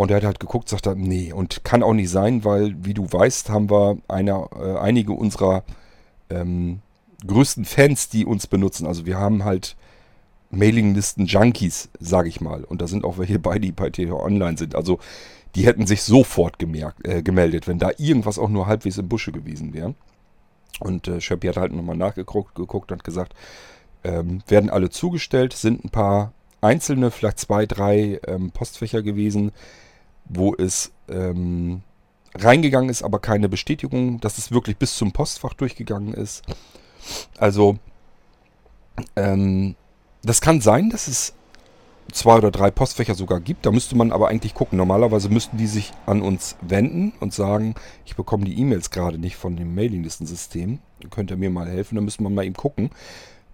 Und 0.00 0.10
er 0.10 0.16
hat 0.16 0.24
halt 0.24 0.40
geguckt, 0.40 0.70
sagt 0.70 0.86
er, 0.86 0.94
nee, 0.94 1.30
und 1.30 1.62
kann 1.62 1.82
auch 1.82 1.92
nicht 1.92 2.08
sein, 2.08 2.42
weil, 2.42 2.74
wie 2.82 2.94
du 2.94 3.12
weißt, 3.12 3.50
haben 3.50 3.68
wir 3.68 3.98
eine, 4.08 4.48
äh, 4.58 4.78
einige 4.78 5.12
unserer 5.12 5.62
ähm, 6.30 6.80
größten 7.26 7.66
Fans, 7.66 8.08
die 8.08 8.24
uns 8.24 8.46
benutzen. 8.46 8.86
Also 8.86 9.04
wir 9.04 9.18
haben 9.18 9.44
halt 9.44 9.76
Mailinglisten-Junkies, 10.52 11.90
sage 11.98 12.30
ich 12.30 12.40
mal. 12.40 12.64
Und 12.64 12.80
da 12.80 12.86
sind 12.86 13.04
auch 13.04 13.18
welche 13.18 13.38
bei, 13.38 13.58
die 13.58 13.72
bei 13.72 13.90
TV 13.90 14.18
Online 14.18 14.56
sind. 14.56 14.74
Also 14.74 15.00
die 15.54 15.66
hätten 15.66 15.86
sich 15.86 16.02
sofort 16.02 16.58
gemerkt, 16.58 17.06
äh, 17.06 17.22
gemeldet, 17.22 17.68
wenn 17.68 17.78
da 17.78 17.90
irgendwas 17.98 18.38
auch 18.38 18.48
nur 18.48 18.68
halbwegs 18.68 18.96
im 18.96 19.06
Busche 19.06 19.32
gewesen 19.32 19.74
wäre. 19.74 19.94
Und 20.78 21.08
äh, 21.08 21.20
Schöppi 21.20 21.48
hat 21.48 21.58
halt 21.58 21.74
nochmal 21.74 21.98
nachgeguckt 21.98 22.54
geguckt 22.54 22.90
und 22.90 23.04
gesagt, 23.04 23.34
ähm, 24.02 24.40
werden 24.48 24.70
alle 24.70 24.88
zugestellt, 24.88 25.52
sind 25.52 25.84
ein 25.84 25.90
paar 25.90 26.32
einzelne, 26.62 27.10
vielleicht 27.10 27.38
zwei, 27.38 27.66
drei 27.66 28.18
ähm, 28.26 28.50
Postfächer 28.50 29.02
gewesen, 29.02 29.52
wo 30.32 30.54
es 30.54 30.92
ähm, 31.08 31.82
reingegangen 32.34 32.88
ist, 32.88 33.02
aber 33.02 33.18
keine 33.18 33.48
Bestätigung, 33.48 34.20
dass 34.20 34.38
es 34.38 34.52
wirklich 34.52 34.76
bis 34.76 34.96
zum 34.96 35.12
Postfach 35.12 35.54
durchgegangen 35.54 36.14
ist. 36.14 36.42
Also, 37.38 37.78
ähm, 39.16 39.74
das 40.22 40.40
kann 40.40 40.60
sein, 40.60 40.90
dass 40.90 41.08
es 41.08 41.34
zwei 42.12 42.36
oder 42.36 42.50
drei 42.50 42.70
Postfächer 42.70 43.14
sogar 43.14 43.40
gibt. 43.40 43.66
Da 43.66 43.72
müsste 43.72 43.96
man 43.96 44.12
aber 44.12 44.28
eigentlich 44.28 44.54
gucken. 44.54 44.78
Normalerweise 44.78 45.28
müssten 45.28 45.56
die 45.56 45.66
sich 45.66 45.92
an 46.06 46.22
uns 46.22 46.56
wenden 46.60 47.12
und 47.20 47.32
sagen, 47.32 47.74
ich 48.04 48.16
bekomme 48.16 48.44
die 48.44 48.58
E-Mails 48.58 48.90
gerade 48.90 49.18
nicht 49.18 49.36
von 49.36 49.56
dem 49.56 49.74
Mailinglistensystem. 49.74 50.78
Könnt 51.10 51.30
ihr 51.30 51.36
mir 51.36 51.50
mal 51.50 51.68
helfen? 51.68 51.94
Da 51.96 52.00
müssen 52.00 52.22
wir 52.24 52.30
mal 52.30 52.44
eben 52.44 52.54
gucken. 52.54 52.90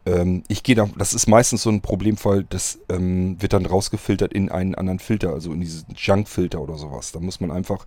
Ähm, 0.07 0.45
ich 0.49 0.63
gehe 0.63 0.75
da, 0.75 0.89
das 0.97 1.13
ist 1.13 1.27
meistens 1.27 1.63
so 1.63 1.71
ein 1.71 1.83
Problemfall, 1.83 2.45
das 2.49 2.79
ähm, 2.89 3.41
wird 3.43 3.53
dann 3.53 3.67
rausgefiltert 3.67 4.33
in 4.33 4.51
einen 4.51 4.75
anderen 4.75 5.01
Filter, 5.01 5.33
also 5.33 5.53
in 5.53 5.61
diesen 5.61 5.87
Junk-Filter 5.95 6.61
oder 6.61 6.77
sowas. 6.77 7.13
Da 7.13 7.21
muss 7.21 7.41
man 7.41 7.51
einfach 7.51 7.87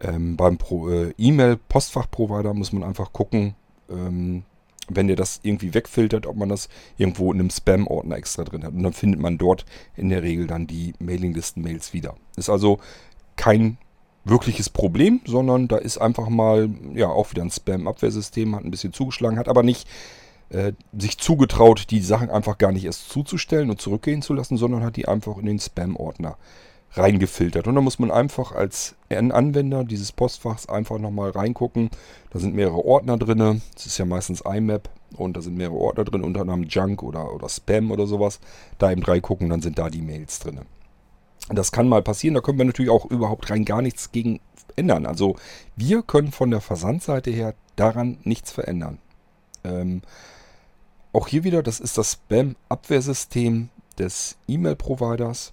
ähm, 0.00 0.36
beim 0.36 0.58
äh, 0.88 1.12
E-Mail-Postfach-Provider 1.16 2.52
muss 2.54 2.72
man 2.72 2.82
einfach 2.82 3.12
gucken, 3.12 3.54
ähm, 3.88 4.42
wenn 4.88 5.06
der 5.06 5.16
das 5.16 5.40
irgendwie 5.42 5.72
wegfiltert, 5.72 6.26
ob 6.26 6.36
man 6.36 6.48
das 6.48 6.68
irgendwo 6.98 7.32
in 7.32 7.40
einem 7.40 7.50
Spam-Ordner 7.50 8.16
extra 8.16 8.44
drin 8.44 8.64
hat. 8.64 8.74
Und 8.74 8.82
dann 8.82 8.92
findet 8.92 9.20
man 9.20 9.38
dort 9.38 9.64
in 9.96 10.10
der 10.10 10.22
Regel 10.22 10.46
dann 10.46 10.66
die 10.66 10.92
Mailinglisten-Mails 10.98 11.94
wieder. 11.94 12.16
Ist 12.36 12.50
also 12.50 12.80
kein 13.36 13.78
wirkliches 14.24 14.68
Problem, 14.68 15.20
sondern 15.26 15.68
da 15.68 15.76
ist 15.76 15.98
einfach 15.98 16.28
mal, 16.28 16.68
ja, 16.94 17.08
auch 17.08 17.30
wieder 17.30 17.42
ein 17.42 17.50
Spam-Abwehrsystem, 17.50 18.54
hat 18.56 18.64
ein 18.64 18.70
bisschen 18.70 18.92
zugeschlagen, 18.92 19.38
hat 19.38 19.48
aber 19.48 19.62
nicht 19.62 19.88
äh, 20.54 20.72
sich 20.96 21.18
zugetraut, 21.18 21.90
die 21.90 22.00
Sachen 22.00 22.30
einfach 22.30 22.58
gar 22.58 22.72
nicht 22.72 22.84
erst 22.84 23.10
zuzustellen 23.10 23.70
und 23.70 23.80
zurückgehen 23.80 24.22
zu 24.22 24.34
lassen, 24.34 24.56
sondern 24.56 24.84
hat 24.84 24.96
die 24.96 25.08
einfach 25.08 25.36
in 25.38 25.46
den 25.46 25.58
Spam-Ordner 25.58 26.36
reingefiltert. 26.92 27.66
Und 27.66 27.74
da 27.74 27.80
muss 27.80 27.98
man 27.98 28.12
einfach 28.12 28.52
als 28.52 28.94
Anwender 29.10 29.84
dieses 29.84 30.12
Postfachs 30.12 30.68
einfach 30.68 30.98
nochmal 30.98 31.30
reingucken. 31.30 31.90
Da 32.30 32.38
sind 32.38 32.54
mehrere 32.54 32.84
Ordner 32.84 33.16
drin. 33.16 33.62
Das 33.74 33.86
ist 33.86 33.98
ja 33.98 34.04
meistens 34.04 34.42
IMAP 34.42 34.88
und 35.16 35.36
da 35.36 35.40
sind 35.40 35.56
mehrere 35.56 35.76
Ordner 35.76 36.04
drin, 36.04 36.22
unter 36.22 36.42
anderem 36.42 36.64
Junk 36.64 37.02
oder, 37.02 37.34
oder 37.34 37.48
Spam 37.48 37.90
oder 37.90 38.06
sowas. 38.06 38.38
Da 38.78 38.92
eben 38.92 39.02
reingucken, 39.02 39.48
dann 39.48 39.60
sind 39.60 39.78
da 39.78 39.90
die 39.90 40.02
Mails 40.02 40.38
drin. 40.38 40.60
Das 41.48 41.72
kann 41.72 41.88
mal 41.88 42.02
passieren, 42.02 42.34
da 42.34 42.40
können 42.40 42.58
wir 42.58 42.64
natürlich 42.64 42.90
auch 42.90 43.06
überhaupt 43.06 43.50
rein 43.50 43.64
gar 43.64 43.82
nichts 43.82 44.12
gegen 44.12 44.40
ändern. 44.76 45.04
Also 45.04 45.36
wir 45.76 46.02
können 46.02 46.32
von 46.32 46.50
der 46.50 46.60
Versandseite 46.60 47.30
her 47.30 47.54
daran 47.76 48.18
nichts 48.22 48.50
verändern. 48.50 48.98
Ähm, 49.64 50.02
auch 51.14 51.28
hier 51.28 51.44
wieder, 51.44 51.62
das 51.62 51.80
ist 51.80 51.96
das 51.96 52.12
Spam-Abwehrsystem 52.12 53.70
des 53.98 54.36
E-Mail-Providers 54.48 55.52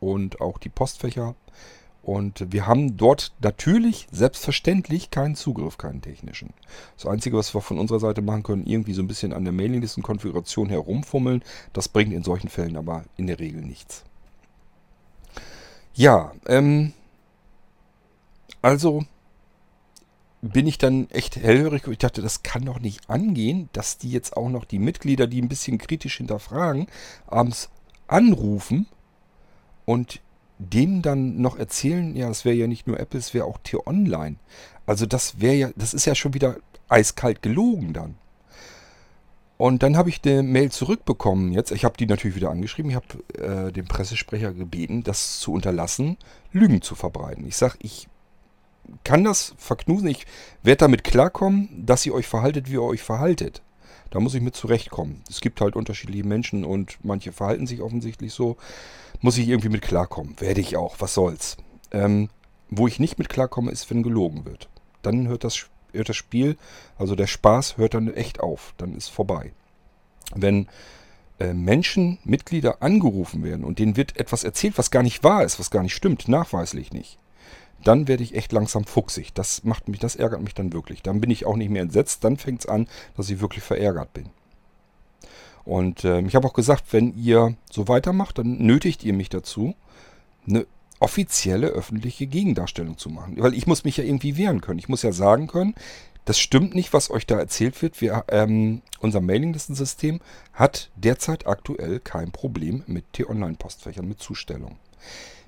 und 0.00 0.40
auch 0.40 0.58
die 0.58 0.68
Postfächer. 0.68 1.34
Und 2.02 2.52
wir 2.52 2.66
haben 2.66 2.96
dort 2.96 3.32
natürlich 3.40 4.08
selbstverständlich 4.10 5.10
keinen 5.10 5.36
Zugriff, 5.36 5.78
keinen 5.78 6.02
technischen. 6.02 6.52
Das 6.96 7.06
Einzige, 7.06 7.36
was 7.36 7.54
wir 7.54 7.60
von 7.60 7.78
unserer 7.78 8.00
Seite 8.00 8.22
machen 8.22 8.42
können, 8.42 8.66
irgendwie 8.66 8.92
so 8.92 9.02
ein 9.02 9.08
bisschen 9.08 9.32
an 9.32 9.44
der 9.44 9.52
Mailinglistenkonfiguration 9.52 10.68
herumfummeln. 10.68 11.44
Das 11.72 11.88
bringt 11.88 12.12
in 12.12 12.24
solchen 12.24 12.48
Fällen 12.48 12.76
aber 12.76 13.04
in 13.16 13.28
der 13.28 13.38
Regel 13.38 13.62
nichts. 13.62 14.04
Ja, 15.94 16.32
ähm, 16.46 16.92
also 18.62 19.04
bin 20.42 20.66
ich 20.66 20.76
dann 20.76 21.08
echt 21.10 21.36
hellhörig. 21.36 21.86
Ich 21.86 21.98
dachte, 21.98 22.20
das 22.20 22.42
kann 22.42 22.64
doch 22.64 22.80
nicht 22.80 23.08
angehen, 23.08 23.68
dass 23.72 23.96
die 23.96 24.10
jetzt 24.10 24.36
auch 24.36 24.48
noch 24.48 24.64
die 24.64 24.80
Mitglieder, 24.80 25.28
die 25.28 25.40
ein 25.40 25.48
bisschen 25.48 25.78
kritisch 25.78 26.16
hinterfragen, 26.16 26.88
abends 27.28 27.70
anrufen 28.08 28.86
und 29.84 30.20
denen 30.58 31.00
dann 31.00 31.40
noch 31.40 31.58
erzählen, 31.58 32.14
ja, 32.16 32.28
es 32.28 32.44
wäre 32.44 32.56
ja 32.56 32.66
nicht 32.66 32.86
nur 32.86 32.98
Apple, 33.00 33.18
es 33.18 33.34
wäre 33.34 33.46
auch 33.46 33.58
T-Online. 33.62 34.36
Also 34.84 35.06
das 35.06 35.40
wäre 35.40 35.54
ja, 35.54 35.70
das 35.76 35.94
ist 35.94 36.06
ja 36.06 36.14
schon 36.14 36.34
wieder 36.34 36.56
eiskalt 36.88 37.40
gelogen 37.42 37.92
dann. 37.92 38.16
Und 39.58 39.84
dann 39.84 39.96
habe 39.96 40.08
ich 40.08 40.20
eine 40.24 40.42
Mail 40.42 40.72
zurückbekommen 40.72 41.52
jetzt. 41.52 41.70
Ich 41.70 41.84
habe 41.84 41.96
die 41.96 42.06
natürlich 42.06 42.34
wieder 42.34 42.50
angeschrieben. 42.50 42.90
Ich 42.90 42.96
habe 42.96 43.68
äh, 43.68 43.70
den 43.70 43.84
Pressesprecher 43.84 44.52
gebeten, 44.52 45.04
das 45.04 45.38
zu 45.38 45.52
unterlassen, 45.52 46.16
Lügen 46.50 46.82
zu 46.82 46.96
verbreiten. 46.96 47.46
Ich 47.46 47.56
sage, 47.56 47.76
ich 47.80 48.08
kann 49.04 49.24
das 49.24 49.54
verknusen. 49.58 50.08
Ich 50.08 50.26
werde 50.62 50.78
damit 50.78 51.04
klarkommen, 51.04 51.68
dass 51.86 52.06
ihr 52.06 52.14
euch 52.14 52.26
verhaltet, 52.26 52.68
wie 52.68 52.74
ihr 52.74 52.82
euch 52.82 53.02
verhaltet. 53.02 53.62
Da 54.10 54.20
muss 54.20 54.34
ich 54.34 54.42
mit 54.42 54.54
zurechtkommen. 54.54 55.22
Es 55.30 55.40
gibt 55.40 55.60
halt 55.60 55.74
unterschiedliche 55.74 56.26
Menschen 56.26 56.64
und 56.64 56.98
manche 57.02 57.32
verhalten 57.32 57.66
sich 57.66 57.80
offensichtlich 57.80 58.34
so. 58.34 58.56
Muss 59.20 59.38
ich 59.38 59.48
irgendwie 59.48 59.70
mit 59.70 59.82
klarkommen. 59.82 60.38
Werde 60.38 60.60
ich 60.60 60.76
auch. 60.76 60.96
Was 60.98 61.14
soll's. 61.14 61.56
Ähm, 61.92 62.28
wo 62.68 62.86
ich 62.86 63.00
nicht 63.00 63.18
mit 63.18 63.28
klarkomme, 63.28 63.70
ist, 63.70 63.88
wenn 63.90 64.02
gelogen 64.02 64.44
wird. 64.44 64.68
Dann 65.02 65.28
hört 65.28 65.44
das, 65.44 65.66
hört 65.92 66.08
das 66.08 66.16
Spiel, 66.16 66.56
also 66.98 67.14
der 67.14 67.26
Spaß 67.26 67.76
hört 67.76 67.94
dann 67.94 68.12
echt 68.12 68.40
auf. 68.40 68.74
Dann 68.76 68.96
ist 68.96 69.08
vorbei. 69.08 69.52
Wenn 70.34 70.68
äh, 71.38 71.54
Menschen, 71.54 72.18
Mitglieder 72.24 72.82
angerufen 72.82 73.42
werden 73.42 73.64
und 73.64 73.78
denen 73.78 73.96
wird 73.96 74.18
etwas 74.18 74.44
erzählt, 74.44 74.78
was 74.78 74.90
gar 74.90 75.02
nicht 75.02 75.24
wahr 75.24 75.44
ist, 75.44 75.58
was 75.58 75.70
gar 75.70 75.82
nicht 75.82 75.94
stimmt, 75.94 76.28
nachweislich 76.28 76.92
nicht, 76.92 77.18
dann 77.84 78.08
werde 78.08 78.22
ich 78.22 78.34
echt 78.34 78.52
langsam 78.52 78.84
fuchsig. 78.84 79.32
Das 79.34 79.64
macht 79.64 79.88
mich, 79.88 80.00
das 80.00 80.16
ärgert 80.16 80.42
mich 80.42 80.54
dann 80.54 80.72
wirklich. 80.72 81.02
Dann 81.02 81.20
bin 81.20 81.30
ich 81.30 81.46
auch 81.46 81.56
nicht 81.56 81.70
mehr 81.70 81.82
entsetzt, 81.82 82.24
dann 82.24 82.36
fängt 82.36 82.60
es 82.60 82.66
an, 82.66 82.88
dass 83.16 83.30
ich 83.30 83.40
wirklich 83.40 83.64
verärgert 83.64 84.12
bin. 84.12 84.26
Und 85.64 86.04
äh, 86.04 86.20
ich 86.20 86.34
habe 86.34 86.46
auch 86.46 86.54
gesagt, 86.54 86.92
wenn 86.92 87.16
ihr 87.16 87.54
so 87.70 87.88
weitermacht, 87.88 88.38
dann 88.38 88.58
nötigt 88.58 89.04
ihr 89.04 89.12
mich 89.12 89.28
dazu, 89.28 89.74
eine 90.46 90.66
offizielle 90.98 91.68
öffentliche 91.68 92.26
Gegendarstellung 92.26 92.98
zu 92.98 93.10
machen. 93.10 93.36
Weil 93.38 93.54
ich 93.54 93.66
muss 93.66 93.84
mich 93.84 93.96
ja 93.96 94.04
irgendwie 94.04 94.36
wehren 94.36 94.60
können. 94.60 94.78
Ich 94.78 94.88
muss 94.88 95.02
ja 95.02 95.12
sagen 95.12 95.46
können, 95.46 95.74
das 96.24 96.38
stimmt 96.38 96.74
nicht, 96.74 96.92
was 96.92 97.10
euch 97.10 97.26
da 97.26 97.38
erzählt 97.38 97.80
wird. 97.82 98.00
Wir, 98.00 98.24
ähm, 98.28 98.82
unser 99.00 99.20
Mailinglistensystem 99.20 100.20
hat 100.52 100.90
derzeit 100.96 101.46
aktuell 101.46 101.98
kein 101.98 102.30
Problem 102.30 102.84
mit 102.86 103.12
T-Online-Postfächern, 103.12 104.06
mit 104.06 104.20
Zustellung. 104.20 104.78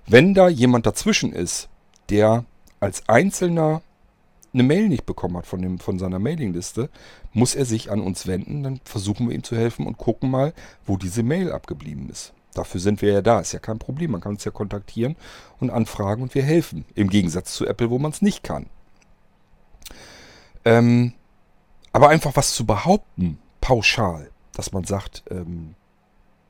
Wenn 0.07 0.35
da 0.35 0.49
jemand 0.49 0.87
dazwischen 0.87 1.32
ist, 1.32 1.68
der 2.11 2.44
als 2.80 3.09
Einzelner 3.09 3.82
eine 4.52 4.62
Mail 4.62 4.88
nicht 4.88 5.05
bekommen 5.05 5.36
hat 5.36 5.46
von, 5.46 5.61
dem, 5.61 5.78
von 5.80 5.98
seiner 5.98 6.18
Mailingliste, 6.18 6.88
muss 7.32 7.55
er 7.55 7.64
sich 7.64 7.90
an 7.90 8.00
uns 8.00 8.26
wenden. 8.26 8.62
Dann 8.62 8.80
versuchen 8.84 9.28
wir 9.28 9.34
ihm 9.34 9.42
zu 9.42 9.57
helfen 9.57 9.86
und 9.86 9.98
gucken 9.98 10.30
mal, 10.30 10.55
wo 10.86 10.96
diese 10.96 11.22
Mail 11.22 11.52
abgeblieben 11.52 12.09
ist. 12.09 12.32
Dafür 12.55 12.80
sind 12.80 13.02
wir 13.02 13.12
ja 13.12 13.20
da, 13.20 13.40
ist 13.40 13.52
ja 13.52 13.59
kein 13.59 13.80
Problem. 13.80 14.12
Man 14.12 14.20
kann 14.20 14.32
uns 14.32 14.44
ja 14.44 14.52
kontaktieren 14.52 15.16
und 15.59 15.70
anfragen 15.70 16.22
und 16.22 16.34
wir 16.36 16.44
helfen. 16.44 16.84
Im 16.94 17.11
Gegensatz 17.11 17.55
zu 17.55 17.66
Apple, 17.66 17.90
wo 17.90 17.98
man 17.98 18.12
es 18.12 18.22
nicht 18.22 18.44
kann. 18.44 18.66
Ähm, 20.64 21.12
aber 21.92 22.09
einfach 22.09 22.36
was 22.36 22.55
zu 22.55 22.64
behaupten, 22.64 23.38
pauschal, 23.61 24.30
dass 24.55 24.72
man 24.72 24.84
sagt, 24.84 25.24
ähm, 25.30 25.74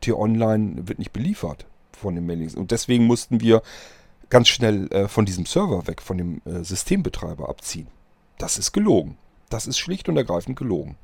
T-Online 0.03 0.87
wird 0.87 0.99
nicht 0.99 1.13
beliefert 1.13 1.67
von 1.93 2.15
den 2.15 2.27
Mailings. 2.27 2.55
Und 2.55 2.71
deswegen 2.71 3.07
mussten 3.07 3.41
wir 3.41 3.63
ganz 4.35 4.49
schnell 4.49 4.93
äh, 4.93 5.07
von 5.07 5.27
diesem 5.27 5.47
Server 5.47 5.87
weg, 5.87 6.03
von 6.03 6.19
dem 6.19 6.43
äh, 6.45 6.65
Systembetreiber 6.65 7.49
abziehen. 7.49 7.87
Das 8.37 8.59
ist 8.59 8.73
gelogen. 8.73 9.17
Das 9.49 9.69
ist 9.69 9.79
schlicht 9.79 10.09
und 10.09 10.17
ergreifend 10.17 10.59
gelogen. 10.59 10.97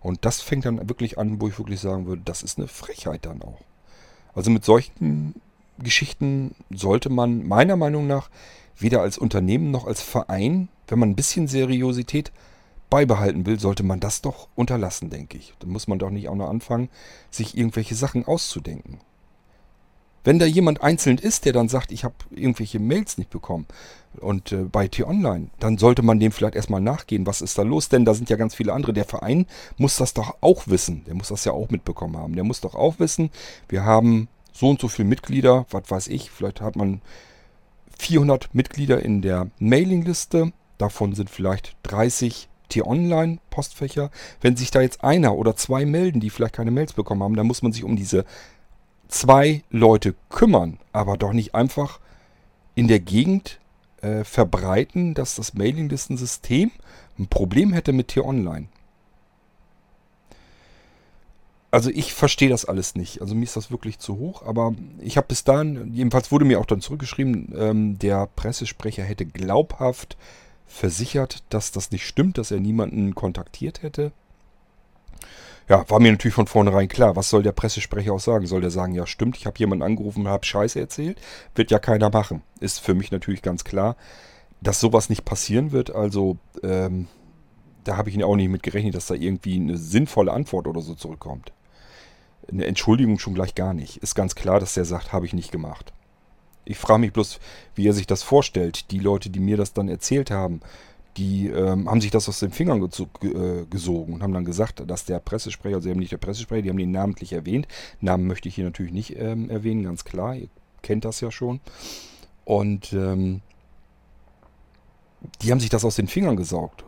Und 0.00 0.24
das 0.24 0.40
fängt 0.40 0.64
dann 0.64 0.88
wirklich 0.88 1.16
an, 1.16 1.40
wo 1.40 1.46
ich 1.46 1.56
wirklich 1.60 1.78
sagen 1.78 2.06
würde, 2.06 2.22
das 2.24 2.42
ist 2.42 2.58
eine 2.58 2.66
Frechheit 2.66 3.24
dann 3.24 3.40
auch. 3.40 3.60
Also 4.34 4.50
mit 4.50 4.64
solchen 4.64 5.40
Geschichten 5.78 6.56
sollte 6.74 7.08
man 7.08 7.46
meiner 7.46 7.76
Meinung 7.76 8.08
nach 8.08 8.30
weder 8.76 9.00
als 9.00 9.16
Unternehmen 9.16 9.70
noch 9.70 9.86
als 9.86 10.02
Verein, 10.02 10.68
wenn 10.88 10.98
man 10.98 11.10
ein 11.10 11.16
bisschen 11.16 11.46
Seriosität 11.46 12.32
beibehalten 12.90 13.46
will, 13.46 13.60
sollte 13.60 13.84
man 13.84 14.00
das 14.00 14.22
doch 14.22 14.48
unterlassen, 14.56 15.08
denke 15.08 15.38
ich. 15.38 15.54
Da 15.60 15.68
muss 15.68 15.86
man 15.86 16.00
doch 16.00 16.10
nicht 16.10 16.28
auch 16.28 16.34
noch 16.34 16.50
anfangen, 16.50 16.88
sich 17.30 17.56
irgendwelche 17.56 17.94
Sachen 17.94 18.26
auszudenken. 18.26 18.98
Wenn 20.24 20.38
da 20.38 20.46
jemand 20.46 20.82
einzeln 20.82 21.18
ist, 21.18 21.44
der 21.44 21.52
dann 21.52 21.68
sagt, 21.68 21.90
ich 21.92 22.04
habe 22.04 22.14
irgendwelche 22.30 22.78
Mails 22.78 23.18
nicht 23.18 23.30
bekommen 23.30 23.66
und 24.20 24.52
äh, 24.52 24.64
bei 24.64 24.88
T-Online, 24.88 25.48
dann 25.58 25.78
sollte 25.78 26.02
man 26.02 26.20
dem 26.20 26.32
vielleicht 26.32 26.54
erstmal 26.54 26.80
nachgehen, 26.80 27.26
was 27.26 27.40
ist 27.40 27.58
da 27.58 27.62
los, 27.62 27.88
denn 27.88 28.04
da 28.04 28.14
sind 28.14 28.30
ja 28.30 28.36
ganz 28.36 28.54
viele 28.54 28.72
andere. 28.72 28.92
Der 28.92 29.04
Verein 29.04 29.46
muss 29.78 29.96
das 29.96 30.14
doch 30.14 30.36
auch 30.40 30.68
wissen, 30.68 31.04
der 31.06 31.14
muss 31.14 31.28
das 31.28 31.44
ja 31.44 31.52
auch 31.52 31.70
mitbekommen 31.70 32.16
haben. 32.16 32.34
Der 32.34 32.44
muss 32.44 32.60
doch 32.60 32.74
auch 32.74 32.98
wissen, 32.98 33.30
wir 33.68 33.84
haben 33.84 34.28
so 34.52 34.68
und 34.68 34.80
so 34.80 34.88
viele 34.88 35.08
Mitglieder, 35.08 35.66
was 35.70 35.90
weiß 35.90 36.08
ich, 36.08 36.30
vielleicht 36.30 36.60
hat 36.60 36.76
man 36.76 37.00
400 37.98 38.54
Mitglieder 38.54 39.02
in 39.02 39.22
der 39.22 39.48
Mailingliste, 39.58 40.52
davon 40.78 41.14
sind 41.14 41.30
vielleicht 41.30 41.76
30 41.84 42.48
T-Online-Postfächer. 42.68 44.10
Wenn 44.40 44.56
sich 44.56 44.70
da 44.70 44.80
jetzt 44.80 45.04
einer 45.04 45.36
oder 45.36 45.56
zwei 45.56 45.84
melden, 45.84 46.20
die 46.20 46.30
vielleicht 46.30 46.54
keine 46.54 46.70
Mails 46.70 46.94
bekommen 46.94 47.22
haben, 47.22 47.36
dann 47.36 47.46
muss 47.46 47.62
man 47.62 47.72
sich 47.72 47.84
um 47.84 47.96
diese 47.96 48.24
zwei 49.12 49.62
Leute 49.70 50.14
kümmern, 50.28 50.78
aber 50.92 51.16
doch 51.16 51.32
nicht 51.32 51.54
einfach 51.54 52.00
in 52.74 52.88
der 52.88 53.00
Gegend 53.00 53.60
äh, 54.00 54.24
verbreiten, 54.24 55.14
dass 55.14 55.36
das 55.36 55.54
Mailinglistensystem 55.54 56.70
ein 57.18 57.28
Problem 57.28 57.72
hätte 57.72 57.92
mit 57.92 58.08
T-Online. 58.08 58.66
Also 61.70 61.88
ich 61.88 62.12
verstehe 62.12 62.50
das 62.50 62.64
alles 62.66 62.94
nicht. 62.96 63.22
Also 63.22 63.34
mir 63.34 63.44
ist 63.44 63.56
das 63.56 63.70
wirklich 63.70 63.98
zu 63.98 64.18
hoch. 64.18 64.42
Aber 64.44 64.74
ich 64.98 65.16
habe 65.16 65.28
bis 65.28 65.42
dahin, 65.42 65.92
jedenfalls 65.94 66.30
wurde 66.30 66.44
mir 66.44 66.60
auch 66.60 66.66
dann 66.66 66.82
zurückgeschrieben, 66.82 67.54
ähm, 67.56 67.98
der 67.98 68.26
Pressesprecher 68.26 69.04
hätte 69.04 69.24
glaubhaft 69.24 70.18
versichert, 70.66 71.42
dass 71.48 71.72
das 71.72 71.90
nicht 71.90 72.06
stimmt, 72.06 72.38
dass 72.38 72.50
er 72.50 72.60
niemanden 72.60 73.14
kontaktiert 73.14 73.82
hätte. 73.82 74.12
Ja, 75.68 75.88
war 75.88 76.00
mir 76.00 76.12
natürlich 76.12 76.34
von 76.34 76.46
vornherein 76.46 76.88
klar. 76.88 77.16
Was 77.16 77.30
soll 77.30 77.42
der 77.42 77.52
Pressesprecher 77.52 78.12
auch 78.12 78.20
sagen? 78.20 78.46
Soll 78.46 78.60
der 78.60 78.70
sagen, 78.70 78.94
ja 78.94 79.06
stimmt, 79.06 79.36
ich 79.36 79.46
habe 79.46 79.58
jemanden 79.58 79.82
angerufen 79.82 80.22
und 80.22 80.28
habe 80.28 80.44
Scheiße 80.44 80.80
erzählt? 80.80 81.20
Wird 81.54 81.70
ja 81.70 81.78
keiner 81.78 82.10
machen. 82.10 82.42
Ist 82.60 82.80
für 82.80 82.94
mich 82.94 83.10
natürlich 83.10 83.42
ganz 83.42 83.64
klar, 83.64 83.96
dass 84.60 84.80
sowas 84.80 85.08
nicht 85.08 85.24
passieren 85.24 85.72
wird. 85.72 85.94
Also 85.94 86.36
ähm, 86.62 87.08
da 87.84 87.96
habe 87.96 88.10
ich 88.10 88.22
auch 88.22 88.36
nicht 88.36 88.48
mit 88.48 88.62
gerechnet, 88.62 88.94
dass 88.94 89.06
da 89.06 89.14
irgendwie 89.14 89.56
eine 89.56 89.76
sinnvolle 89.76 90.32
Antwort 90.32 90.66
oder 90.66 90.80
so 90.80 90.94
zurückkommt. 90.94 91.52
Eine 92.50 92.66
Entschuldigung 92.66 93.18
schon 93.18 93.34
gleich 93.34 93.54
gar 93.54 93.72
nicht. 93.72 93.98
Ist 93.98 94.14
ganz 94.14 94.34
klar, 94.34 94.60
dass 94.60 94.74
der 94.74 94.84
sagt, 94.84 95.12
habe 95.12 95.26
ich 95.26 95.32
nicht 95.32 95.52
gemacht. 95.52 95.92
Ich 96.64 96.78
frage 96.78 97.00
mich 97.00 97.12
bloß, 97.12 97.40
wie 97.74 97.88
er 97.88 97.92
sich 97.92 98.06
das 98.06 98.22
vorstellt. 98.22 98.90
Die 98.90 98.98
Leute, 98.98 99.30
die 99.30 99.40
mir 99.40 99.56
das 99.56 99.72
dann 99.72 99.88
erzählt 99.88 100.30
haben, 100.30 100.60
die 101.16 101.48
ähm, 101.48 101.90
haben 101.90 102.00
sich 102.00 102.10
das 102.10 102.28
aus 102.28 102.40
den 102.40 102.50
Fingern 102.50 102.82
äh, 102.82 103.64
gesogen 103.68 104.14
und 104.14 104.22
haben 104.22 104.32
dann 104.32 104.44
gesagt, 104.44 104.82
dass 104.88 105.04
der 105.04 105.18
Pressesprecher, 105.18 105.76
also 105.76 105.84
sie 105.84 105.90
haben 105.90 105.98
nicht 105.98 106.12
der 106.12 106.18
Pressesprecher, 106.18 106.62
die 106.62 106.70
haben 106.70 106.78
den 106.78 106.90
namentlich 106.90 107.32
erwähnt. 107.32 107.68
Namen 108.00 108.26
möchte 108.26 108.48
ich 108.48 108.54
hier 108.54 108.64
natürlich 108.64 108.92
nicht 108.92 109.16
ähm, 109.18 109.50
erwähnen, 109.50 109.84
ganz 109.84 110.04
klar. 110.04 110.36
Ihr 110.36 110.48
kennt 110.80 111.04
das 111.04 111.20
ja 111.20 111.30
schon. 111.30 111.60
Und 112.44 112.92
ähm, 112.92 113.42
die 115.42 115.50
haben 115.50 115.60
sich 115.60 115.70
das 115.70 115.84
aus 115.84 115.96
den 115.96 116.08
Fingern 116.08 116.36
gesaugt. 116.36 116.84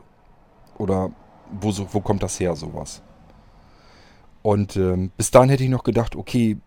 Oder 0.79 1.13
wo, 1.53 1.73
wo 1.93 2.01
kommt 2.01 2.23
das 2.23 2.41
her, 2.41 2.57
sowas? 2.57 3.03
Und 4.43 4.77
ähm, 4.77 5.11
bis 5.17 5.31
dahin 5.31 5.51
hätte 5.51 5.65
ich 5.65 5.71
noch 5.71 5.85
gedacht, 5.85 6.17
okay, 6.17 6.59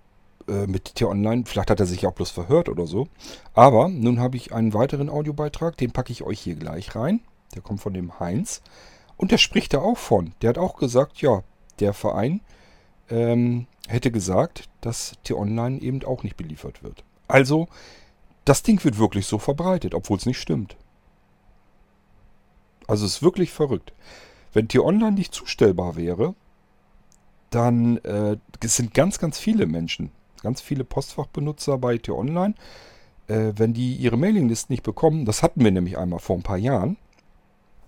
äh, 0.47 0.65
mit 0.65 0.95
T-Online, 0.95 1.43
vielleicht 1.45 1.69
hat 1.69 1.79
er 1.79 1.85
sich 1.85 2.07
auch 2.07 2.13
bloß 2.13 2.31
verhört 2.31 2.69
oder 2.69 2.87
so. 2.87 3.07
Aber 3.53 3.89
nun 3.89 4.19
habe 4.19 4.37
ich 4.37 4.53
einen 4.53 4.73
weiteren 4.73 5.09
Audiobeitrag, 5.09 5.75
den 5.77 5.91
packe 5.91 6.11
ich 6.11 6.23
euch 6.23 6.39
hier 6.39 6.55
gleich 6.55 6.95
rein. 6.95 7.19
Der 7.55 7.61
kommt 7.61 7.81
von 7.81 7.93
dem 7.93 8.19
Heinz. 8.19 8.61
Und 9.15 9.31
der 9.31 9.37
spricht 9.37 9.73
da 9.73 9.79
auch 9.79 9.97
von. 9.97 10.33
Der 10.41 10.49
hat 10.49 10.57
auch 10.57 10.77
gesagt, 10.77 11.21
ja, 11.21 11.43
der 11.79 11.93
Verein 11.93 12.41
ähm, 13.09 13.67
hätte 13.87 14.11
gesagt, 14.11 14.69
dass 14.81 15.13
T-Online 15.23 15.79
eben 15.81 16.03
auch 16.03 16.23
nicht 16.23 16.37
beliefert 16.37 16.83
wird. 16.83 17.03
Also, 17.27 17.67
das 18.45 18.63
Ding 18.63 18.83
wird 18.83 18.97
wirklich 18.97 19.25
so 19.25 19.39
verbreitet, 19.39 19.93
obwohl 19.93 20.17
es 20.17 20.25
nicht 20.25 20.39
stimmt. 20.39 20.77
Also 22.87 23.05
es 23.05 23.15
ist 23.15 23.23
wirklich 23.23 23.51
verrückt. 23.51 23.93
Wenn 24.53 24.69
T-Online 24.69 25.11
nicht 25.11 25.33
zustellbar 25.33 25.97
wäre, 25.97 26.33
dann 27.49 27.97
äh, 27.97 28.37
sind 28.63 28.93
ganz, 28.93 29.19
ganz 29.19 29.37
viele 29.37 29.65
Menschen, 29.65 30.11
ganz 30.41 30.61
viele 30.61 30.83
Postfachbenutzer 30.83 31.77
bei 31.77 31.97
T-Online, 31.97 32.55
äh, 33.27 33.53
wenn 33.55 33.73
die 33.73 33.95
ihre 33.95 34.17
Mailinglist 34.17 34.69
nicht 34.69 34.83
bekommen, 34.83 35.25
das 35.25 35.43
hatten 35.43 35.63
wir 35.63 35.71
nämlich 35.71 35.97
einmal 35.97 36.19
vor 36.19 36.37
ein 36.37 36.43
paar 36.43 36.57
Jahren, 36.57 36.97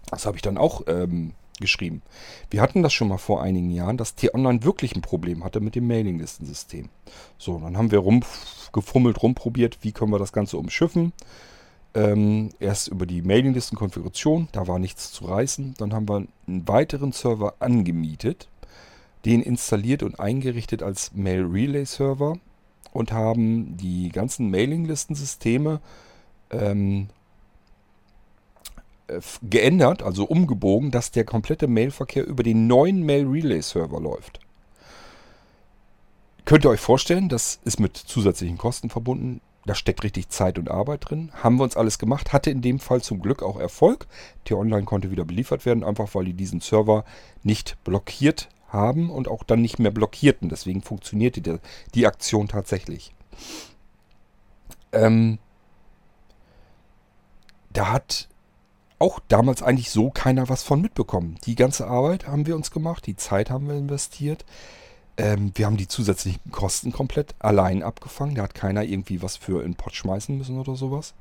das 0.10 0.26
habe 0.26 0.38
ich 0.38 0.42
dann 0.42 0.58
auch 0.58 0.84
ähm, 0.88 1.34
geschrieben. 1.60 2.02
Wir 2.50 2.62
hatten 2.62 2.84
das 2.84 2.94
schon 2.94 3.10
mal 3.10 3.18
vor 3.18 3.42
einigen 3.42 3.70
Jahren, 3.70 3.98
dass 3.98 4.16
T-Online 4.16 4.64
wirklich 4.64 4.96
ein 4.96 5.02
Problem 5.02 5.44
hatte 5.44 5.60
mit 5.60 5.76
dem 5.76 5.88
Mailinglistensystem. 5.88 6.90
So, 7.38 7.60
dann 7.60 7.78
haben 7.78 7.92
wir 7.92 8.00
rumgefummelt, 8.00 9.22
rumprobiert, 9.22 9.80
wie 9.82 9.92
können 9.92 10.12
wir 10.12 10.20
das 10.20 10.34
Ganze 10.34 10.58
umschiffen. 10.58 11.14
Ähm, 11.96 12.52
erst 12.60 12.88
über 12.88 13.06
die 13.06 13.22
Mailinglistenkonfiguration, 13.22 14.48
da 14.52 14.68
war 14.68 14.80
nichts 14.80 15.12
zu 15.12 15.26
reißen. 15.26 15.74
Dann 15.78 15.94
haben 15.94 16.08
wir 16.08 16.28
einen 16.48 16.68
weiteren 16.68 17.12
Server 17.12 17.56
angemietet 17.60 18.48
den 19.26 19.42
installiert 19.42 20.04
und 20.04 20.20
eingerichtet 20.20 20.84
als 20.84 21.14
Mail 21.14 21.46
Relay 21.46 21.86
Server 21.86 22.38
und 22.92 23.12
haben 23.12 23.78
die 23.78 24.10
ganzen 24.10 24.50
Mailinglistensysteme 24.50 25.82
ähm, 26.52 27.08
äh, 27.10 27.19
geändert, 29.42 30.04
also 30.04 30.26
umgebogen, 30.26 30.92
dass 30.92 31.12
der 31.12 31.24
komplette 31.24 31.68
Mailverkehr 31.68 32.26
über 32.26 32.44
den 32.44 32.68
neuen 32.68 33.04
Mail 33.04 33.28
Relay 33.28 33.62
Server 33.62 34.00
läuft. 34.00 34.40
Könnt 36.46 36.66
ihr 36.66 36.70
euch 36.70 36.80
vorstellen, 36.80 37.30
das 37.30 37.60
ist 37.64 37.80
mit 37.80 37.96
zusätzlichen 37.98 38.58
Kosten 38.58 38.90
verbunden. 38.90 39.42
Da 39.66 39.76
steckt 39.76 40.04
richtig 40.04 40.30
Zeit 40.30 40.58
und 40.58 40.72
Arbeit 40.72 41.10
drin. 41.10 41.32
Haben 41.44 41.58
wir 41.58 41.64
uns 41.64 41.78
alles 41.78 42.00
gemacht. 42.00 42.34
Hatte 42.34 42.50
in 42.50 42.62
dem 42.62 42.80
Fall 42.80 43.02
zum 43.02 43.22
Glück 43.22 43.44
auch 43.44 43.60
Erfolg. 43.60 44.08
T-Online 44.46 44.86
konnte 44.86 45.12
wieder 45.12 45.26
beliefert 45.26 45.66
werden, 45.66 45.84
einfach 45.84 46.16
weil 46.16 46.26
die 46.26 46.34
diesen 46.34 46.62
Server 46.62 47.06
nicht 47.44 47.78
blockiert 47.84 48.50
haben 48.70 49.10
und 49.10 49.28
auch 49.28 49.44
dann 49.44 49.62
nicht 49.62 49.80
mehr 49.80 49.92
blockierten. 49.92 50.50
Deswegen 50.50 50.82
funktionierte 50.82 51.42
die, 51.42 51.58
die 51.94 52.08
Aktion 52.08 52.48
tatsächlich. 52.48 53.14
Ähm, 54.92 55.38
da 57.72 57.92
hat 57.92 58.29
auch 59.00 59.20
damals 59.30 59.64
eigentlich 59.64 59.90
so 59.90 60.10
keiner 60.10 60.50
was 60.50 60.64
von 60.64 60.82
mitbekommen. 60.82 61.38
Die 61.46 61.56
ganze 61.56 61.88
Arbeit 61.88 62.28
haben 62.28 62.46
wir 62.46 62.56
uns 62.56 62.70
gemacht, 62.72 63.06
die 63.06 63.16
Zeit 63.16 63.50
haben 63.50 63.68
wir 63.68 63.76
investiert. 63.76 64.46
Ähm, 65.18 65.52
wir 65.56 65.66
haben 65.66 65.78
die 65.78 65.88
zusätzlichen 65.88 66.52
Kosten 66.52 66.92
komplett 66.92 67.34
allein 67.40 67.82
abgefangen. 67.82 68.36
Da 68.36 68.44
hat 68.44 68.54
keiner 68.54 68.84
irgendwie 68.84 69.22
was 69.22 69.38
für 69.38 69.64
in 69.64 69.72
den 69.72 69.76
Pott 69.76 69.96
schmeißen 69.96 70.38
müssen 70.38 70.60
oder 70.60 70.76
sowas. 70.76 71.14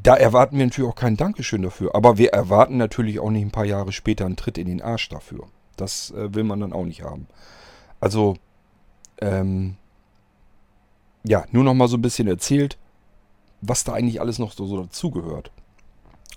Da 0.00 0.14
erwarten 0.14 0.58
wir 0.58 0.66
natürlich 0.66 0.90
auch 0.90 0.96
kein 0.96 1.16
Dankeschön 1.16 1.62
dafür. 1.62 1.94
Aber 1.94 2.18
wir 2.18 2.32
erwarten 2.32 2.76
natürlich 2.76 3.18
auch 3.18 3.30
nicht 3.30 3.42
ein 3.42 3.50
paar 3.50 3.64
Jahre 3.64 3.92
später 3.92 4.26
einen 4.26 4.36
Tritt 4.36 4.58
in 4.58 4.66
den 4.66 4.82
Arsch 4.82 5.08
dafür. 5.08 5.48
Das 5.76 6.12
äh, 6.12 6.34
will 6.34 6.44
man 6.44 6.60
dann 6.60 6.72
auch 6.72 6.84
nicht 6.84 7.02
haben. 7.02 7.26
Also, 8.00 8.36
ähm, 9.20 9.76
ja, 11.24 11.44
nur 11.50 11.64
noch 11.64 11.74
mal 11.74 11.88
so 11.88 11.96
ein 11.96 12.02
bisschen 12.02 12.28
erzählt, 12.28 12.78
was 13.60 13.82
da 13.82 13.92
eigentlich 13.92 14.20
alles 14.20 14.38
noch 14.38 14.52
so, 14.52 14.66
so 14.66 14.82
dazugehört. 14.82 15.50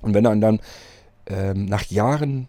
Und 0.02 0.14
wenn 0.14 0.24
dann 0.24 0.42
dann 0.42 0.60
ähm, 1.26 1.66
nach 1.66 1.86
Jahren, 1.86 2.48